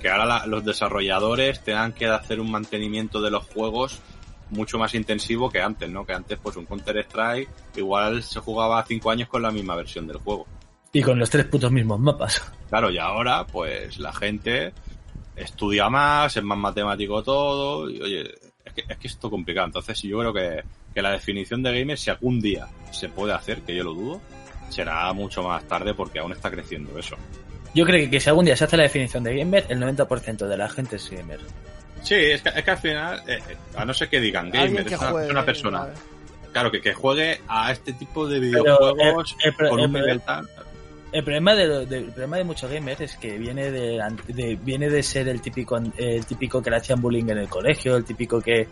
que 0.00 0.08
ahora 0.10 0.26
la- 0.26 0.46
los 0.46 0.64
desarrolladores 0.64 1.62
tengan 1.62 1.92
que 1.92 2.06
hacer 2.06 2.40
un 2.40 2.50
mantenimiento 2.50 3.20
de 3.20 3.30
los 3.30 3.44
juegos 3.46 4.00
mucho 4.50 4.78
más 4.78 4.94
intensivo 4.94 5.50
que 5.50 5.60
antes, 5.60 5.90
¿no? 5.90 6.06
Que 6.06 6.12
antes, 6.12 6.38
pues 6.40 6.56
un 6.56 6.66
Counter 6.66 6.98
Strike 6.98 7.48
igual 7.76 8.22
se 8.22 8.38
jugaba 8.40 8.84
cinco 8.86 9.10
años 9.10 9.28
con 9.28 9.42
la 9.42 9.50
misma 9.50 9.74
versión 9.74 10.06
del 10.06 10.18
juego. 10.18 10.46
Y 10.92 11.02
con 11.02 11.18
los 11.18 11.28
tres 11.28 11.46
putos 11.46 11.72
mismos 11.72 11.98
mapas. 11.98 12.40
Claro, 12.68 12.90
y 12.90 12.98
ahora, 12.98 13.44
pues 13.46 13.98
la 13.98 14.12
gente 14.12 14.72
estudia 15.34 15.88
más, 15.90 16.36
es 16.36 16.42
más 16.42 16.56
matemático 16.58 17.22
todo, 17.22 17.90
y 17.90 18.00
oye, 18.00 18.22
es 18.64 18.72
que, 18.72 18.84
es 18.88 18.96
que 18.98 19.06
es 19.08 19.18
todo 19.18 19.32
complicado. 19.32 19.66
Entonces, 19.66 20.00
yo 20.02 20.18
creo 20.20 20.32
que, 20.32 20.62
que 20.94 21.02
la 21.02 21.10
definición 21.10 21.62
de 21.62 21.78
gamer, 21.78 21.98
si 21.98 22.10
algún 22.10 22.40
día 22.40 22.68
se 22.92 23.08
puede 23.08 23.32
hacer, 23.34 23.62
que 23.62 23.74
yo 23.74 23.84
lo 23.84 23.94
dudo, 23.94 24.20
será 24.70 25.12
mucho 25.12 25.42
más 25.42 25.66
tarde 25.68 25.92
porque 25.94 26.18
aún 26.20 26.32
está 26.32 26.50
creciendo 26.50 26.98
eso. 26.98 27.16
Yo 27.76 27.84
creo 27.84 28.00
que, 28.00 28.10
que 28.10 28.18
si 28.20 28.28
algún 28.28 28.44
día 28.46 28.56
se 28.56 28.64
hace 28.64 28.76
la 28.76 28.82
definición 28.84 29.22
de 29.22 29.36
gamer, 29.36 29.66
el 29.68 29.78
90% 29.80 30.48
de 30.48 30.56
la 30.56 30.68
gente 30.68 30.96
es 30.96 31.10
gamer. 31.10 31.38
Sí, 32.02 32.14
es 32.14 32.40
que, 32.42 32.48
es 32.48 32.64
que 32.64 32.70
al 32.70 32.78
final, 32.78 33.22
eh, 33.28 33.38
a 33.76 33.84
no 33.84 33.92
ser 33.94 34.08
que 34.08 34.20
digan 34.20 34.50
gamer, 34.50 34.84
que 34.84 34.94
es 34.94 35.00
una, 35.00 35.10
juegue. 35.10 35.26
es 35.26 35.32
una 35.32 35.44
persona. 35.44 35.78
vale. 35.80 35.92
Claro, 36.52 36.70
que, 36.70 36.80
que 36.80 36.94
juegue 36.94 37.40
a 37.48 37.70
este 37.70 37.92
tipo 37.92 38.26
de 38.26 38.40
videojuegos 38.40 39.36
eh, 39.44 39.52
con 39.68 39.78
un 39.80 39.92
nivel 39.92 40.20
tan... 40.22 40.46
El 41.12 41.22
problema 41.22 41.54
de, 41.54 41.66
lo- 41.66 41.86
de- 41.86 41.98
el 41.98 42.04
problema 42.06 42.36
de 42.38 42.44
muchos 42.44 42.70
gamers 42.70 43.00
es 43.00 43.16
que 43.16 43.38
viene 43.38 43.70
de, 43.70 44.02
de- 44.28 44.58
viene 44.62 44.88
de 44.90 45.02
ser 45.02 45.28
el 45.28 45.40
típico 45.40 45.78
el 45.96 46.26
típico 46.26 46.60
que 46.62 46.70
le 46.70 46.76
hacían 46.76 47.00
bullying 47.00 47.28
en 47.28 47.38
el 47.38 47.48
colegio, 47.48 47.96
el 47.96 48.04
típico 48.04 48.40
que, 48.40 48.66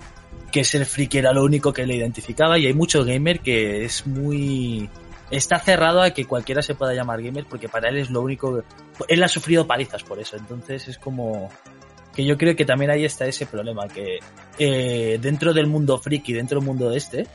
que 0.50 0.64
ser 0.64 0.84
friki 0.84 1.18
era 1.18 1.32
lo 1.32 1.44
único 1.44 1.72
que 1.72 1.86
le 1.86 1.94
identificaba 1.96 2.58
y 2.58 2.66
hay 2.66 2.72
mucho 2.74 3.04
gamer 3.04 3.40
que 3.40 3.84
es 3.84 4.06
muy 4.06 4.88
está 5.36 5.58
cerrado 5.58 6.02
a 6.02 6.10
que 6.10 6.24
cualquiera 6.26 6.62
se 6.62 6.74
pueda 6.74 6.94
llamar 6.94 7.22
gamer 7.22 7.46
porque 7.46 7.68
para 7.68 7.88
él 7.88 7.98
es 7.98 8.10
lo 8.10 8.20
único 8.20 8.62
él 9.08 9.22
ha 9.22 9.28
sufrido 9.28 9.66
palizas 9.66 10.02
por 10.02 10.18
eso 10.18 10.36
entonces 10.36 10.88
es 10.88 10.98
como 10.98 11.50
que 12.14 12.24
yo 12.24 12.36
creo 12.38 12.54
que 12.54 12.64
también 12.64 12.90
ahí 12.90 13.04
está 13.04 13.26
ese 13.26 13.46
problema 13.46 13.88
que 13.88 14.18
eh, 14.58 15.18
dentro 15.20 15.52
del 15.52 15.66
mundo 15.66 15.98
friki 15.98 16.32
dentro 16.32 16.58
del 16.58 16.66
mundo 16.66 16.92
este 16.92 17.26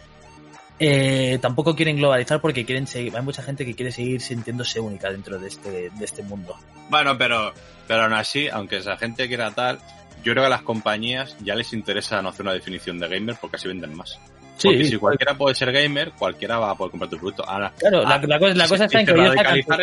eh, 0.82 1.39
tampoco 1.41 1.76
quieren 1.76 1.97
globalizar 1.97 2.39
porque 2.39 2.66
quieren 2.66 2.88
seguir, 2.88 3.16
hay 3.16 3.22
mucha 3.22 3.43
gente 3.43 3.66
que 3.66 3.76
quiere 3.76 3.91
seguir 3.91 4.22
sintiéndose 4.22 4.80
única 4.80 5.12
dentro 5.12 5.38
de 5.38 5.50
este, 5.50 5.89
de 5.89 6.06
este 6.06 6.24
mundo. 6.24 6.56
Bueno, 6.89 7.18
pero, 7.18 7.54
pero 7.86 8.04
aún 8.04 8.14
así, 8.14 8.47
aunque 8.47 8.78
esa 8.78 8.95
gente 8.95 9.28
quiera 9.28 9.52
tal, 9.52 9.80
yo 10.24 10.32
creo 10.32 10.43
que 10.43 10.47
a 10.47 10.50
las 10.50 10.62
compañías 10.62 11.36
ya 11.41 11.54
les 11.56 11.74
interesa 11.74 12.22
no 12.22 12.30
hacer 12.30 12.43
una 12.43 12.54
definición 12.54 12.97
de 12.97 13.10
gamer 13.10 13.36
porque 13.41 13.58
así 13.58 13.68
venden 13.68 13.93
más. 13.93 14.20
Porque 14.68 14.86
si 14.86 14.97
cualquiera 14.97 15.34
puede 15.36 15.55
ser 15.55 15.72
gamer, 15.72 16.12
cualquiera 16.12 16.57
va 16.60 16.72
a 16.72 16.76
poder 16.76 16.91
comprar 16.91 17.10
tu 17.10 17.18
producto. 17.18 17.47
Ahora, 17.47 17.72
claro, 17.78 18.01
la, 18.03 18.16
ah, 18.16 18.22
la 18.26 18.39
cosa, 18.39 18.53
la 18.55 18.68
cosa 18.68 18.78
si- 18.78 18.84
está 18.86 18.99
en 18.99 19.05
que 19.05 19.12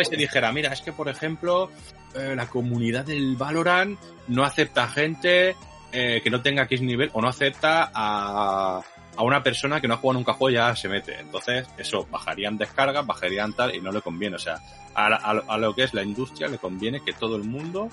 su- 0.03 0.09
se 0.11 0.15
dijera, 0.17 0.51
mira, 0.51 0.73
es 0.73 0.81
que 0.81 0.91
por 0.93 1.09
ejemplo, 1.09 1.71
eh, 2.15 2.33
la 2.35 2.47
comunidad 2.47 3.05
del 3.05 3.35
Valorant 3.35 3.99
no 4.27 4.43
acepta 4.43 4.87
gente 4.87 5.55
eh, 5.91 6.19
que 6.23 6.29
no 6.29 6.41
tenga 6.41 6.63
X 6.63 6.81
nivel 6.81 7.09
o 7.13 7.21
no 7.21 7.29
acepta 7.29 7.89
a, 7.93 8.81
a 9.17 9.23
una 9.23 9.41
persona 9.43 9.81
que 9.81 9.87
no 9.87 9.95
ha 9.95 9.97
jugado 9.97 10.19
nunca 10.19 10.33
juego 10.33 10.55
ya 10.55 10.75
se 10.75 10.87
mete. 10.87 11.19
Entonces, 11.19 11.67
eso, 11.77 12.07
bajarían 12.09 12.57
descargas, 12.57 13.05
bajarían 13.05 13.53
tal 13.53 13.75
y 13.75 13.81
no 13.81 13.91
le 13.91 14.01
conviene. 14.01 14.35
O 14.35 14.39
sea, 14.39 14.59
a, 14.93 15.33
lo- 15.33 15.51
a 15.51 15.57
lo 15.57 15.73
que 15.75 15.83
es 15.83 15.93
la 15.93 16.03
industria 16.03 16.47
le 16.47 16.57
conviene 16.57 17.01
que 17.03 17.13
todo 17.13 17.35
el 17.35 17.43
mundo 17.43 17.89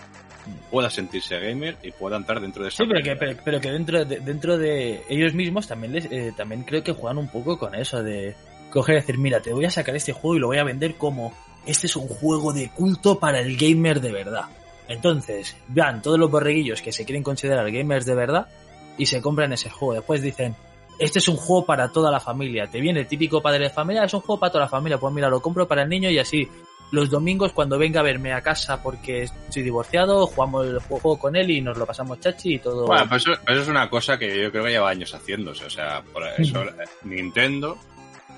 pueda 0.70 0.90
sentirse 0.90 1.38
gamer 1.40 1.76
y 1.82 1.90
pueda 1.90 2.16
entrar 2.16 2.40
dentro 2.40 2.62
de 2.62 2.68
esa 2.68 2.84
Sí, 2.84 2.88
pero 2.90 3.02
que, 3.02 3.36
pero 3.42 3.60
que 3.60 3.70
dentro 3.72 4.04
de, 4.04 4.20
dentro 4.20 4.58
de 4.58 5.02
ellos 5.08 5.32
mismos 5.34 5.66
también 5.66 5.94
les, 5.94 6.04
eh, 6.10 6.32
también 6.36 6.62
creo 6.64 6.84
que 6.84 6.92
juegan 6.92 7.16
un 7.18 7.28
poco 7.28 7.58
con 7.58 7.74
eso 7.74 8.02
de 8.02 8.34
coger 8.70 8.96
y 8.96 9.00
decir, 9.00 9.16
mira, 9.18 9.40
te 9.40 9.52
voy 9.54 9.64
a 9.64 9.70
sacar 9.70 9.96
este 9.96 10.12
juego 10.12 10.36
y 10.36 10.40
lo 10.40 10.48
voy 10.48 10.58
a 10.58 10.64
vender 10.64 10.96
como 10.96 11.32
este 11.64 11.86
es 11.86 11.96
un 11.96 12.08
juego 12.08 12.52
de 12.52 12.68
culto 12.68 13.18
para 13.18 13.40
el 13.40 13.56
gamer 13.56 14.00
de 14.02 14.12
verdad. 14.12 14.44
Entonces, 14.88 15.56
vean 15.68 16.02
todos 16.02 16.18
los 16.18 16.30
borreguillos 16.30 16.82
que 16.82 16.92
se 16.92 17.06
quieren 17.06 17.22
considerar 17.22 17.70
gamers 17.70 18.04
de 18.04 18.14
verdad 18.14 18.48
y 18.98 19.06
se 19.06 19.22
compran 19.22 19.52
ese 19.54 19.70
juego. 19.70 19.94
Después 19.94 20.20
dicen, 20.20 20.54
este 20.98 21.18
es 21.18 21.28
un 21.28 21.36
juego 21.36 21.64
para 21.66 21.90
toda 21.90 22.10
la 22.10 22.20
familia. 22.20 22.66
Te 22.70 22.80
viene 22.80 23.00
el 23.00 23.06
típico 23.06 23.40
padre 23.42 23.64
de 23.64 23.70
familia, 23.70 24.04
es 24.04 24.14
un 24.14 24.20
juego 24.20 24.40
para 24.40 24.52
toda 24.52 24.64
la 24.64 24.70
familia. 24.70 24.98
Pues 24.98 25.12
mira, 25.12 25.28
lo 25.28 25.40
compro 25.40 25.66
para 25.66 25.82
el 25.82 25.88
niño 25.88 26.10
y 26.10 26.18
así 26.18 26.48
los 26.90 27.10
domingos 27.10 27.52
cuando 27.52 27.76
venga 27.78 28.00
a 28.00 28.02
verme 28.04 28.32
a 28.32 28.40
casa 28.40 28.80
porque 28.82 29.22
estoy 29.24 29.62
divorciado, 29.62 30.26
jugamos 30.26 30.66
el 30.66 30.78
juego 30.78 31.18
con 31.18 31.34
él 31.34 31.50
y 31.50 31.60
nos 31.60 31.76
lo 31.76 31.86
pasamos 31.86 32.20
chachi 32.20 32.54
y 32.54 32.58
todo. 32.58 32.86
Bueno, 32.86 33.06
pues 33.08 33.22
eso, 33.22 33.32
eso 33.32 33.62
es 33.62 33.68
una 33.68 33.90
cosa 33.90 34.16
que 34.18 34.42
yo 34.42 34.50
creo 34.52 34.64
que 34.64 34.70
lleva 34.70 34.90
años 34.90 35.12
haciéndose. 35.12 35.64
O 35.64 35.70
sea, 35.70 36.02
por 36.12 36.22
eso 36.38 36.62
eh, 36.62 36.72
Nintendo 37.04 37.76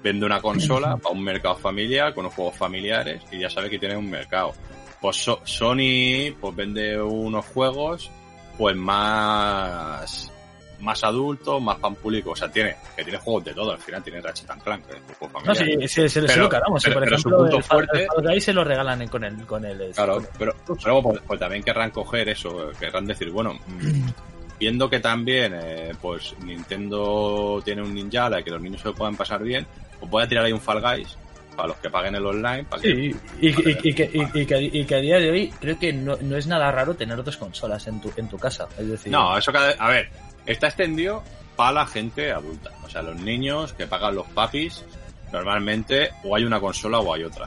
vende 0.02 0.24
una 0.24 0.40
consola 0.40 0.96
para 0.96 1.14
un 1.14 1.22
mercado 1.22 1.56
familiar 1.56 2.14
con 2.14 2.24
unos 2.24 2.34
juegos 2.34 2.56
familiares 2.56 3.22
y 3.32 3.40
ya 3.40 3.50
sabe 3.50 3.68
que 3.68 3.78
tiene 3.78 3.96
un 3.96 4.08
mercado. 4.08 4.52
Pues 5.00 5.16
So- 5.16 5.40
Sony 5.44 6.32
pues 6.40 6.56
vende 6.56 7.00
unos 7.02 7.44
juegos 7.46 8.10
pues 8.56 8.74
más 8.76 10.32
más 10.80 11.02
adulto, 11.04 11.58
más 11.60 11.78
pan 11.78 11.94
público. 11.94 12.30
O 12.32 12.36
sea, 12.36 12.50
tiene, 12.50 12.76
que 12.96 13.02
tiene 13.04 13.18
juegos 13.18 13.44
de 13.44 13.54
todo. 13.54 13.72
Al 13.72 13.78
final 13.78 14.02
tiene 14.02 14.20
Ratchet 14.20 14.50
and 14.50 14.62
Clank, 14.62 14.86
que 14.86 14.92
es 14.96 15.00
un 15.08 15.14
juego 15.14 15.40
No, 15.44 15.54
familiar. 15.54 15.80
sí, 15.80 15.88
sí, 15.88 16.02
sí, 16.02 16.08
sí 16.08 16.20
Pero- 16.26 16.44
sí, 16.44 16.48
pero- 16.50 16.64
por 16.66 16.80
pero 16.82 17.18
su 17.18 17.28
ejemplo, 17.28 17.38
punto 17.38 17.56
el 17.56 17.62
fuerte- 17.64 18.02
el 18.02 18.06
Fall 18.08 18.24
Guys 18.28 18.44
se 18.44 18.52
lo 18.52 18.64
regalan 18.64 19.08
con 19.08 19.24
el, 19.24 19.36
con 19.46 19.64
el 19.64 19.90
Claro, 19.94 20.14
con 20.14 20.24
el- 20.24 20.28
pero, 20.38 20.54
luego, 20.84 21.02
pues, 21.02 21.20
pues 21.26 21.40
también 21.40 21.62
querrán 21.62 21.90
coger 21.90 22.28
eso, 22.28 22.70
querrán 22.78 23.06
decir, 23.06 23.30
bueno, 23.30 23.54
mm, 23.66 24.08
viendo 24.60 24.88
que 24.88 25.00
también 25.00 25.52
eh, 25.54 25.92
pues 26.00 26.34
Nintendo 26.42 27.60
tiene 27.64 27.82
un 27.82 27.94
Ninjala 27.94 28.40
y 28.40 28.44
que 28.44 28.50
los 28.50 28.60
niños 28.60 28.80
se 28.80 28.88
lo 28.88 28.94
puedan 28.94 29.16
pasar 29.16 29.42
bien, 29.42 29.66
pues 29.98 30.10
voy 30.10 30.22
a 30.22 30.28
tirar 30.28 30.44
ahí 30.44 30.52
un 30.52 30.60
Fall 30.60 30.80
Guys 30.80 31.16
para 31.56 31.68
los 31.68 31.76
que 31.78 31.88
paguen 31.88 32.14
el 32.14 32.26
online. 32.26 32.64
Para 32.64 32.82
que, 32.82 32.88
Sí, 32.88 33.16
y, 33.40 33.48
y- 33.48 33.54
que, 33.94 34.10
y- 34.12 34.40
y 34.40 34.46
que- 34.46 34.60
y 34.72 34.84
que 34.84 34.94
a 34.94 34.98
día 34.98 35.18
de 35.18 35.30
hoy 35.30 35.50
creo 35.58 35.78
que 35.78 35.90
no, 35.92 36.16
no 36.20 36.36
es 36.36 36.46
nada 36.46 36.70
raro 36.70 36.94
tener 36.94 37.22
dos 37.24 37.36
consolas 37.38 37.86
en 37.86 38.00
tu, 38.00 38.12
en 38.16 38.28
tu 38.28 38.36
casa. 38.38 38.68
Es 38.78 38.86
decir, 38.88 39.10
No, 39.10 39.36
eso 39.38 39.50
cada 39.52 39.70
a 39.72 39.88
ver, 39.88 40.10
está 40.46 40.68
extendido 40.68 41.22
para 41.56 41.72
la 41.72 41.86
gente 41.86 42.32
adulta. 42.32 42.70
O 42.84 42.88
sea, 42.88 43.02
los 43.02 43.16
niños 43.16 43.72
que 43.72 43.86
pagan 43.86 44.14
los 44.14 44.26
papis, 44.28 44.84
normalmente 45.32 46.10
o 46.24 46.36
hay 46.36 46.44
una 46.44 46.60
consola 46.60 47.00
o 47.00 47.12
hay 47.14 47.24
otra. 47.24 47.46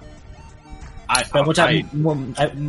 Hay- 1.12 1.24
pero 1.32 1.44
mucha- 1.46 1.66
hay- 1.66 1.86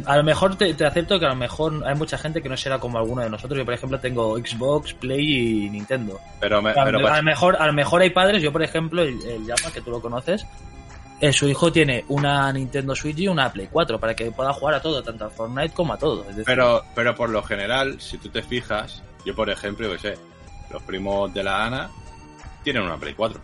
a, 0.06 0.12
a 0.12 0.16
lo 0.16 0.22
mejor 0.24 0.56
te, 0.56 0.72
te 0.72 0.86
acepto 0.86 1.18
que 1.20 1.26
a 1.26 1.28
lo 1.30 1.36
mejor 1.36 1.82
hay 1.86 1.94
mucha 1.94 2.16
gente 2.16 2.40
que 2.40 2.48
no 2.48 2.56
será 2.56 2.78
como 2.78 2.96
alguno 2.98 3.20
de 3.22 3.28
nosotros. 3.28 3.58
Yo, 3.58 3.64
por 3.66 3.74
ejemplo, 3.74 4.00
tengo 4.00 4.38
Xbox, 4.38 4.94
Play 4.94 5.66
y 5.66 5.70
Nintendo. 5.70 6.18
pero, 6.40 6.62
me- 6.62 6.70
A, 6.70 6.84
pero 6.84 7.06
a 7.06 7.16
lo 7.18 7.22
mejor, 7.22 7.56
a 7.60 7.66
lo 7.66 7.72
mejor 7.74 8.00
hay 8.00 8.10
padres, 8.10 8.42
yo 8.42 8.50
por 8.50 8.62
ejemplo, 8.62 9.02
el, 9.02 9.20
el 9.26 9.44
Llama, 9.46 9.70
que 9.74 9.82
tú 9.82 9.90
lo 9.90 10.00
conoces, 10.00 10.46
eh, 11.20 11.34
su 11.34 11.46
hijo 11.48 11.70
tiene 11.70 12.06
una 12.08 12.50
Nintendo 12.50 12.94
Switch 12.94 13.18
y 13.18 13.28
una 13.28 13.52
Play 13.52 13.68
4 13.70 14.00
para 14.00 14.14
que 14.16 14.30
pueda 14.30 14.54
jugar 14.54 14.76
a 14.76 14.80
todo, 14.80 15.02
tanto 15.02 15.26
a 15.26 15.30
Fortnite 15.30 15.74
como 15.74 15.92
a 15.92 15.98
todo. 15.98 16.22
Es 16.22 16.28
decir, 16.28 16.44
Pero, 16.46 16.82
pero 16.94 17.14
por 17.14 17.28
lo 17.28 17.42
general, 17.42 18.00
si 18.00 18.16
tú 18.16 18.30
te 18.30 18.40
fijas, 18.40 19.02
yo 19.24 19.34
por 19.34 19.50
ejemplo, 19.50 19.88
yo 19.88 19.98
sé, 19.98 20.16
los 20.70 20.82
primos 20.82 21.32
de 21.34 21.42
la 21.42 21.64
Ana 21.64 21.90
tienen 22.62 22.82
una 22.82 22.96
Play 22.98 23.14
4. 23.14 23.40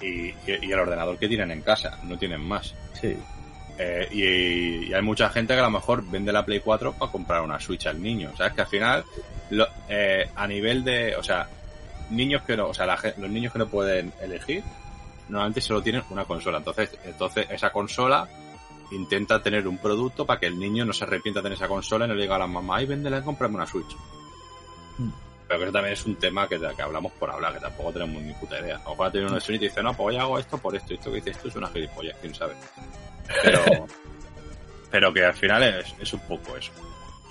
Y, 0.00 0.06
y- 0.06 0.34
y 0.62 0.72
el 0.72 0.78
ordenador 0.78 1.16
que 1.18 1.28
tienen 1.28 1.50
en 1.52 1.62
casa, 1.62 1.98
no 2.04 2.18
tienen 2.18 2.40
más. 2.40 2.74
sí. 3.00 3.16
Eh, 3.78 4.06
y, 4.12 4.90
y 4.90 4.94
hay 4.94 5.00
mucha 5.00 5.30
gente 5.30 5.54
que 5.54 5.60
a 5.60 5.62
lo 5.62 5.70
mejor 5.70 6.04
vende 6.06 6.30
la 6.30 6.44
Play 6.44 6.60
4 6.60 6.92
para 6.92 7.10
comprar 7.10 7.40
una 7.40 7.58
Switch 7.58 7.86
al 7.86 8.00
niño. 8.02 8.30
¿Sabes? 8.36 8.52
Que 8.52 8.60
al 8.60 8.66
final, 8.66 9.04
lo- 9.50 9.66
eh, 9.88 10.28
a 10.36 10.46
nivel 10.46 10.84
de, 10.84 11.16
o 11.16 11.22
sea, 11.22 11.48
niños 12.10 12.42
que 12.42 12.54
no, 12.56 12.66
o 12.68 12.74
sea, 12.74 12.84
la 12.86 12.98
los 13.16 13.30
niños 13.30 13.50
que 13.52 13.58
no 13.58 13.66
pueden 13.68 14.12
elegir, 14.20 14.62
normalmente 15.28 15.62
solo 15.62 15.82
tienen 15.82 16.02
una 16.10 16.26
consola. 16.26 16.58
Entonces, 16.58 16.90
entonces 17.04 17.46
esa 17.50 17.70
consola 17.72 18.28
intenta 18.92 19.42
tener 19.42 19.66
un 19.66 19.78
producto 19.78 20.26
para 20.26 20.38
que 20.38 20.46
el 20.46 20.58
niño 20.58 20.84
no 20.84 20.92
se 20.92 21.04
arrepienta 21.04 21.40
de 21.40 21.44
tener 21.44 21.56
esa 21.56 21.66
consola 21.66 22.04
y 22.04 22.08
no 22.08 22.14
le 22.14 22.22
diga 22.22 22.36
a 22.36 22.40
la 22.40 22.46
mamá, 22.46 22.76
ay, 22.76 22.86
véndela, 22.86 23.22
cómprame 23.22 23.54
una 23.54 23.66
Switch. 23.66 23.96
Mm. 24.98 25.10
Pero 25.48 25.58
que 25.58 25.64
eso 25.64 25.72
también 25.72 25.92
es 25.92 26.06
un 26.06 26.16
tema 26.16 26.48
que, 26.48 26.58
que 26.58 26.82
hablamos 26.82 27.12
por 27.12 27.30
hablar, 27.30 27.52
que 27.52 27.60
tampoco 27.60 27.92
tenemos 27.92 28.22
ni 28.22 28.32
puta 28.34 28.58
idea. 28.58 28.76
A 28.76 28.84
lo 28.84 28.90
mejor 28.90 29.12
tiene 29.12 29.40
Sony 29.40 29.54
y 29.54 29.58
te 29.58 29.64
dice, 29.66 29.82
no, 29.82 29.94
pues 29.94 30.16
yo 30.16 30.22
hago 30.22 30.38
esto 30.38 30.56
por 30.58 30.74
esto, 30.74 30.94
esto 30.94 31.10
que 31.10 31.16
dice 31.16 31.30
esto 31.30 31.48
es 31.48 31.56
una 31.56 31.68
gilipollas, 31.68 32.16
quién 32.20 32.34
sabe. 32.34 32.54
Pero, 33.42 33.86
pero 34.90 35.14
que 35.14 35.24
al 35.24 35.32
final 35.32 35.62
es, 35.62 35.94
es 35.98 36.12
un 36.12 36.20
poco 36.20 36.56
eso. 36.56 36.72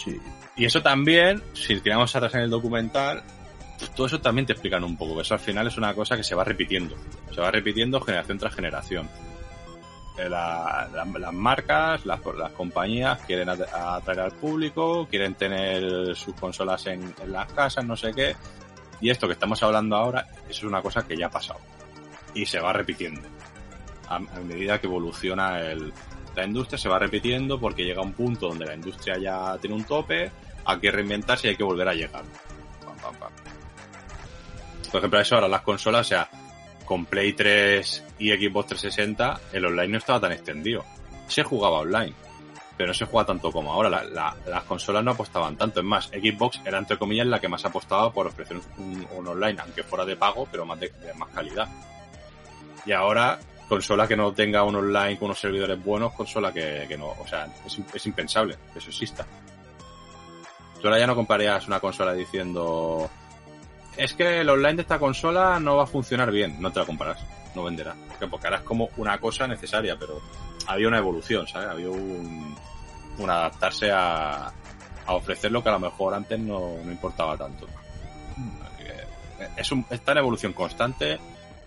Sí. 0.04 0.18
Y 0.56 0.66
eso 0.66 0.82
también, 0.82 1.44
si 1.54 1.80
tiramos 1.80 2.16
atrás 2.16 2.34
en 2.36 2.42
el 2.42 2.50
documental, 2.50 3.24
pues 3.78 3.92
todo 3.92 4.08
eso 4.08 4.22
también 4.22 4.46
te 4.46 4.54
explican 4.54 4.84
un 4.84 4.96
poco, 4.98 5.16
que 5.16 5.22
eso 5.22 5.34
al 5.34 5.40
final 5.40 5.68
es 5.68 5.78
una 5.78 5.94
cosa 5.94 6.16
que 6.16 6.24
se 6.24 6.34
va 6.34 6.44
repitiendo. 6.44 6.96
Se 7.34 7.42
va 7.42 7.52
repitiendo 7.52 8.00
generación 8.00 8.38
tras 8.38 8.56
generación. 8.56 9.10
Eh, 10.18 10.28
la- 10.30 10.90
la- 10.94 11.06
las 11.06 11.34
marcas, 11.34 12.06
las, 12.06 12.20
compañías 12.56 13.20
quieren 13.26 13.48
at- 13.50 13.62
atraer 13.74 14.20
al 14.20 14.32
público, 14.34 15.08
quieren 15.10 15.36
tener 15.36 16.16
sus 16.16 16.36
consolas 16.36 16.86
en, 16.88 17.14
las 17.28 17.52
casas, 17.54 17.86
no 17.86 17.96
sé 17.96 18.14
qué. 18.14 18.36
Y 19.00 19.10
esto 19.10 19.26
que 19.28 19.34
estamos 19.34 19.64
hablando 19.64 19.96
ahora, 19.96 20.28
eso 20.44 20.60
es 20.60 20.64
una 20.64 20.82
cosa 20.82 21.08
que 21.08 21.18
ya 21.18 21.28
ha 21.28 21.32
pasado. 21.32 21.60
Y 22.34 22.46
se 22.46 22.60
va 22.60 22.74
repitiendo. 22.74 23.22
A, 24.10 24.20
medida 24.20 24.80
que 24.80 24.88
evoluciona 24.88 25.60
el, 25.62 25.94
la 26.36 26.46
industria, 26.46 26.78
se 26.78 26.90
va 26.90 27.00
repitiendo 27.00 27.60
porque 27.60 27.84
llega 27.84 28.02
un 28.02 28.14
punto 28.14 28.50
donde 28.50 28.66
la 28.66 28.76
industria 28.76 29.18
ya 29.18 29.58
tiene 29.60 29.76
un 29.78 29.86
tope, 29.86 30.30
hay 30.66 30.80
que 30.80 30.92
reinventarse 30.92 31.48
y 31.48 31.50
hay 31.52 31.56
que 31.56 31.64
volver 31.64 31.88
a 31.88 31.94
llegar. 31.94 32.24
Por 34.92 34.98
ejemplo, 35.00 35.20
eso 35.22 35.36
ahora 35.36 35.48
las 35.48 35.62
consolas, 35.62 36.02
o 36.06 36.10
sea, 36.10 36.30
con 36.92 37.06
Play 37.06 37.32
3 37.32 38.04
y 38.20 38.32
Xbox 38.32 38.68
360, 38.68 39.40
el 39.54 39.66
online 39.66 39.88
no 39.94 39.98
estaba 39.98 40.20
tan 40.20 40.34
extendido. 40.34 40.84
Se 41.26 41.42
jugaba 41.42 41.80
online, 41.80 42.12
pero 42.76 42.88
no 42.90 42.94
se 42.94 43.06
juega 43.06 43.28
tanto 43.28 43.50
como 43.50 43.72
ahora. 43.72 43.90
La- 43.90 44.04
la- 44.04 44.36
las 44.46 44.64
consolas 44.66 45.02
no 45.02 45.12
apostaban 45.12 45.56
tanto. 45.56 45.80
Es 45.80 45.86
más, 45.86 46.08
Xbox 46.08 46.60
era 46.66 46.78
entre 46.80 46.98
comillas 46.98 47.28
la 47.28 47.40
que 47.40 47.48
más 47.48 47.64
apostaba 47.64 48.12
por 48.12 48.28
ofrecer 48.28 48.60
un, 48.78 49.08
online, 49.26 49.62
aunque 49.62 49.84
fuera 49.84 50.04
de 50.04 50.18
pago, 50.18 50.46
pero 50.52 50.66
más 50.66 50.82
de, 50.82 50.92
más 51.18 51.30
calidad. 51.30 51.70
Y 52.86 52.92
ahora, 52.92 53.40
consola 53.70 54.06
que 54.06 54.18
no 54.18 54.34
tenga 54.34 54.64
un 54.64 54.76
online 54.76 55.18
con 55.18 55.28
unos 55.28 55.40
servidores 55.40 55.82
buenos, 55.82 56.12
consola 56.12 56.52
que, 56.52 56.88
que 56.90 56.98
no, 56.98 57.08
o 57.08 57.26
sea, 57.26 57.48
es, 57.66 57.80
es 57.94 58.06
impensable 58.06 58.58
que 58.74 58.80
eso 58.80 58.90
exista. 58.90 59.26
Tú 60.82 60.88
ahora 60.90 61.00
ya 61.00 61.08
no 61.08 61.16
comprarías 61.16 61.66
una 61.68 61.80
consola 61.80 62.12
diciendo, 62.14 63.10
es 63.98 64.14
que 64.14 64.42
el 64.42 64.50
online 64.50 64.76
de 64.76 64.82
esta 64.84 65.00
consola 65.00 65.60
no 65.60 65.78
va 65.78 65.84
a 65.84 65.88
funcionar 65.88 66.32
bien, 66.32 66.62
no 66.62 66.72
te 66.72 66.80
la 66.80 66.86
comprarás, 66.86 67.24
no 67.56 67.64
venderá. 67.64 67.96
Porque 68.30 68.48
ahora 68.48 68.58
es 68.58 68.64
como 68.64 68.90
una 68.98 69.18
cosa 69.20 69.48
necesaria, 69.48 69.98
pero 70.00 70.22
había 70.68 70.88
una 70.88 70.98
evolución, 70.98 71.48
¿sabes? 71.48 71.70
Había 71.70 71.90
un, 71.90 72.56
adaptarse 73.28 73.92
a, 73.92 74.48
a 75.06 75.14
ofrecer 75.14 75.52
lo 75.52 75.62
que 75.62 75.70
a 75.70 75.74
lo 75.74 75.80
mejor 75.80 76.14
antes 76.14 76.40
no, 76.40 76.76
importaba 76.86 77.38
tanto. 77.38 77.68
Que 78.78 79.62
Es, 79.62 79.72
un, 79.72 79.86
está 79.90 80.14
en 80.14 80.18
evolución 80.20 80.54
constante 80.54 81.20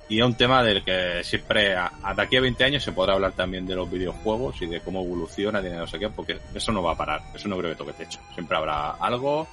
y 0.08 0.20
es 0.20 0.26
un 0.26 0.34
tema 0.34 0.62
del 0.62 0.84
que 0.84 1.22
siempre, 1.24 1.74
a, 1.76 1.92
a 2.02 2.14
de 2.14 2.22
aquí 2.22 2.36
a 2.36 2.40
20 2.40 2.64
años, 2.64 2.82
se 2.82 2.92
podrá 2.92 3.14
hablar 3.14 3.32
también 3.32 3.66
de 3.66 3.74
los 3.74 3.90
videojuegos 3.90 4.60
y 4.60 4.66
de 4.66 4.80
cómo 4.80 5.02
evoluciona, 5.02 5.62
de 5.62 5.70
no 5.70 5.86
sé 5.86 5.98
qué, 5.98 6.10
porque 6.10 6.38
eso 6.54 6.72
no 6.72 6.82
va 6.82 6.92
a 6.92 6.96
parar, 6.96 7.22
eso 7.34 7.48
no 7.48 7.56
creo 7.56 7.70
que 7.70 7.76
toque 7.76 7.92
techo. 7.92 8.20
Siempre 8.34 8.56
habrá 8.56 8.90
algo, 8.92 9.48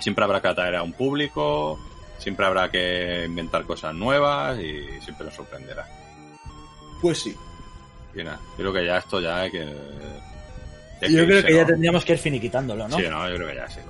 siempre 0.00 0.24
habrá 0.24 0.40
que 0.40 0.48
atraer 0.48 0.76
a 0.76 0.82
un 0.82 0.92
público, 0.92 1.78
siempre 2.18 2.46
habrá 2.46 2.70
que 2.70 3.24
inventar 3.26 3.64
cosas 3.64 3.94
nuevas 3.94 4.58
y 4.58 5.00
siempre 5.02 5.26
nos 5.26 5.34
sorprenderá. 5.34 5.86
Pues 7.00 7.18
sí. 7.20 7.36
Y 8.14 8.22
nada, 8.24 8.40
creo 8.56 8.72
que 8.72 8.84
ya 8.84 8.98
esto 8.98 9.20
ya 9.20 9.42
hay 9.42 9.50
que... 9.50 9.60
hay 11.02 11.12
Yo 11.14 11.24
creo 11.24 11.38
irse, 11.38 11.46
que 11.48 11.54
ya 11.54 11.66
tendríamos 11.66 12.04
que 12.04 12.12
ir 12.14 12.18
finiquitándolo, 12.18 12.88
¿no? 12.88 12.96
Sí, 12.96 13.04
no, 13.08 13.28
yo 13.28 13.36
creo 13.36 13.48
que 13.48 13.54
ya 13.54 13.68
sí. 13.68 13.80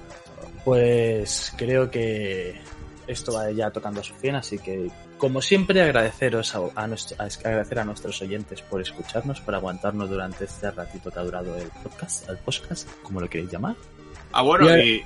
Pues 0.65 1.53
creo 1.57 1.91
que 1.91 2.61
esto 3.07 3.33
va 3.33 3.51
ya 3.51 3.71
tocando 3.71 4.01
a 4.01 4.05
su 4.05 4.15
fin, 4.15 4.35
así 4.35 4.59
que 4.59 4.91
como 5.17 5.43
siempre 5.43 5.83
agradeceros 5.83 6.55
a, 6.55 6.61
a 6.75 6.87
nuestro- 6.87 7.17
a- 7.19 7.25
agradecer 7.49 7.79
a 7.79 7.85
nuestros 7.85 8.21
oyentes 8.23 8.63
por 8.63 8.81
escucharnos, 8.81 9.41
por 9.41 9.55
aguantarnos 9.55 10.09
durante 10.09 10.45
este 10.45 10.71
ratito 10.71 11.11
que 11.11 11.19
ha 11.19 11.23
durado 11.23 11.57
el 11.57 11.69
podcast, 11.83 12.29
el 12.29 12.37
podcast, 12.39 12.89
como 13.03 13.21
lo 13.21 13.29
queréis 13.29 13.51
llamar. 13.51 13.75
Ah, 14.33 14.43
bueno, 14.43 14.77
y, 14.79 15.03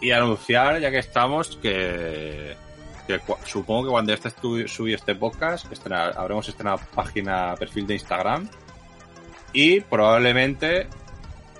y 0.00 0.10
anunciar, 0.12 0.80
ya 0.80 0.90
que 0.90 0.98
estamos, 0.98 1.56
que, 1.56 2.56
supongo 3.44 3.84
que 3.84 3.90
cuando 3.90 4.12
este 4.12 4.30
subí 4.68 4.94
este 4.94 5.14
podcast, 5.14 5.70
estrenar- 5.72 6.14
habremos 6.16 6.48
estrenado 6.48 6.80
página, 6.94 7.54
perfil 7.56 7.86
de 7.86 7.94
Instagram 7.94 8.48
y 9.52 9.80
probablemente... 9.80 10.86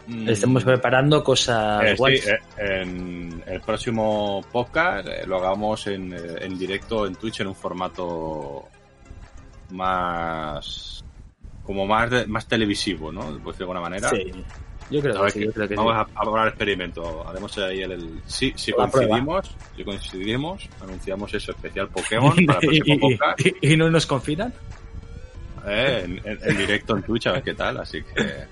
mm, 0.07 0.29
Estamos 0.29 0.63
preparando 0.65 1.25
cosas 1.25 1.83
eh, 1.85 1.91
sí, 1.93 1.97
guays. 1.97 2.27
eh, 2.29 2.39
en 2.59 3.43
el 3.47 3.61
próximo 3.63 4.45
podcast 4.53 5.09
eh, 5.09 5.27
lo 5.27 5.39
hagamos 5.39 5.87
en, 5.87 6.13
eh, 6.13 6.19
en 6.41 6.59
directo 6.59 7.07
en 7.07 7.15
Twitch 7.17 7.41
en 7.41 7.49
un 7.49 7.55
formato 7.57 8.65
más 9.71 11.05
como 11.65 11.87
más 11.87 12.27
más 12.29 12.47
televisivo, 12.47 13.13
¿no? 13.13 13.23
Decirlo 13.33 13.53
de 13.53 13.63
alguna 13.65 13.81
manera. 13.81 14.09
Sí, 14.09 14.33
yo 14.91 15.01
creo 15.01 15.13
que 15.13 15.19
¿Sabes 15.19 15.33
sí, 15.35 15.45
yo 15.45 15.53
creo 15.53 15.69
que 15.69 15.75
Vamos 15.77 15.95
sí. 15.95 16.13
a, 16.15 16.19
a 16.21 16.23
probar 16.23 16.43
el 16.43 16.49
experimento. 16.49 17.29
Haremos 17.29 17.59
ahí 17.59 17.83
el, 17.83 17.93
el- 17.93 18.21
si, 18.27 18.53
si 18.57 18.71
La 18.73 18.89
prueba. 18.89 19.09
coincidimos, 19.19 19.55
si 19.77 19.85
coincidimos, 19.85 20.69
anunciamos 20.81 21.35
eso, 21.35 21.53
especial 21.53 21.89
Pokémon 21.89 22.35
para 22.47 22.59
el 22.61 22.65
y, 22.75 22.81
próximo 22.81 23.11
podcast, 23.11 23.41
y- 23.47 23.73
y 23.73 23.77
no 23.77 23.91
nos 23.91 24.07
confinan. 24.07 24.53
eh, 25.67 26.03
en, 26.05 26.13
en- 26.25 26.39
en 26.43 26.57
directo 26.57 26.97
en 26.97 27.03
Twitch, 27.03 27.27
a 27.27 27.33
ver 27.33 27.43
qué 27.43 27.55
tal, 27.55 27.77
así 27.79 28.03
que 28.03 28.45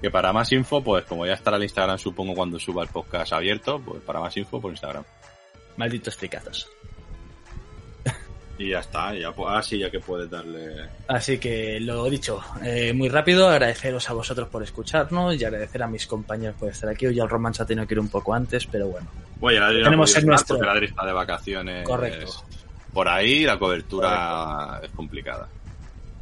que 0.00 0.10
para 0.10 0.30
más 0.32 0.52
info, 0.52 0.84
pues 0.84 1.04
como 1.06 1.24
ya 1.26 1.32
estará 1.32 1.56
el 1.56 1.62
Instagram 1.62 1.98
supongo 1.98 2.34
cuando 2.34 2.58
suba 2.60 2.82
el 2.82 2.88
podcast 2.90 3.32
abierto, 3.32 3.80
pues 3.80 4.02
para 4.02 4.20
más 4.20 4.36
info 4.36 4.60
por 4.60 4.70
Instagram. 4.70 5.02
Malditos 5.78 6.16
fricazos. 6.16 6.68
Y 8.58 8.70
ya 8.70 8.78
está, 8.80 9.14
ya 9.14 9.28
ahora 9.28 9.62
sí 9.62 9.78
ya 9.78 9.90
que 9.90 10.00
puedes 10.00 10.30
darle 10.30 10.88
Así 11.08 11.36
que 11.38 11.78
lo 11.80 12.04
dicho, 12.08 12.40
eh, 12.64 12.92
muy 12.94 13.08
rápido, 13.10 13.48
agradeceros 13.48 14.08
a 14.08 14.14
vosotros 14.14 14.48
por 14.48 14.62
escucharnos 14.62 15.34
y 15.38 15.44
agradecer 15.44 15.82
a 15.82 15.86
mis 15.86 16.06
compañeros 16.06 16.56
por 16.58 16.70
estar 16.70 16.88
aquí. 16.88 17.06
Hoy 17.06 17.20
el 17.20 17.28
romance 17.28 17.62
ha 17.62 17.66
tenido 17.66 17.86
que 17.86 17.92
ir 17.94 18.00
un 18.00 18.08
poco 18.08 18.32
antes, 18.32 18.66
pero 18.66 18.88
bueno. 18.88 19.08
Tenemos 19.84 20.16
en 20.16 20.26
nuestro- 20.26 20.56
porque 20.56 20.66
la 20.66 20.72
Adri 20.72 20.86
está 20.86 21.04
de 21.04 21.12
vacaciones. 21.12 21.84
Correcto. 21.86 22.32
Por 22.94 23.08
ahí 23.08 23.44
la 23.44 23.58
cobertura 23.58 24.80
es 24.82 24.90
complicada. 24.92 25.48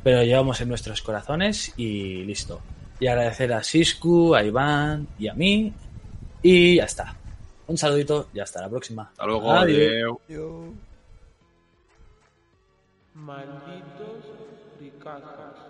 Pero 0.03 0.25
llevamos 0.25 0.61
en 0.61 0.69
nuestros 0.69 1.01
corazones 1.03 1.73
y 1.77 2.25
listo. 2.25 2.61
Y 2.99 3.07
agradecer 3.07 3.53
a 3.53 3.63
Sisku, 3.63 4.35
a 4.35 4.43
Iván 4.43 5.07
y 5.19 5.29
a 5.29 5.35
mí. 5.35 5.73
Y 6.43 6.77
ya 6.77 6.85
está. 6.85 7.15
Un 7.69 7.79
saludito 7.79 8.29
y 8.35 8.41
hasta 8.41 8.61
la 8.61 8.69
próxima. 8.69 9.05
Hasta 9.13 9.25
luego. 9.25 9.53
Adiós. 9.53 10.17
Malditos 13.15 14.25
ricazos. 14.81 15.64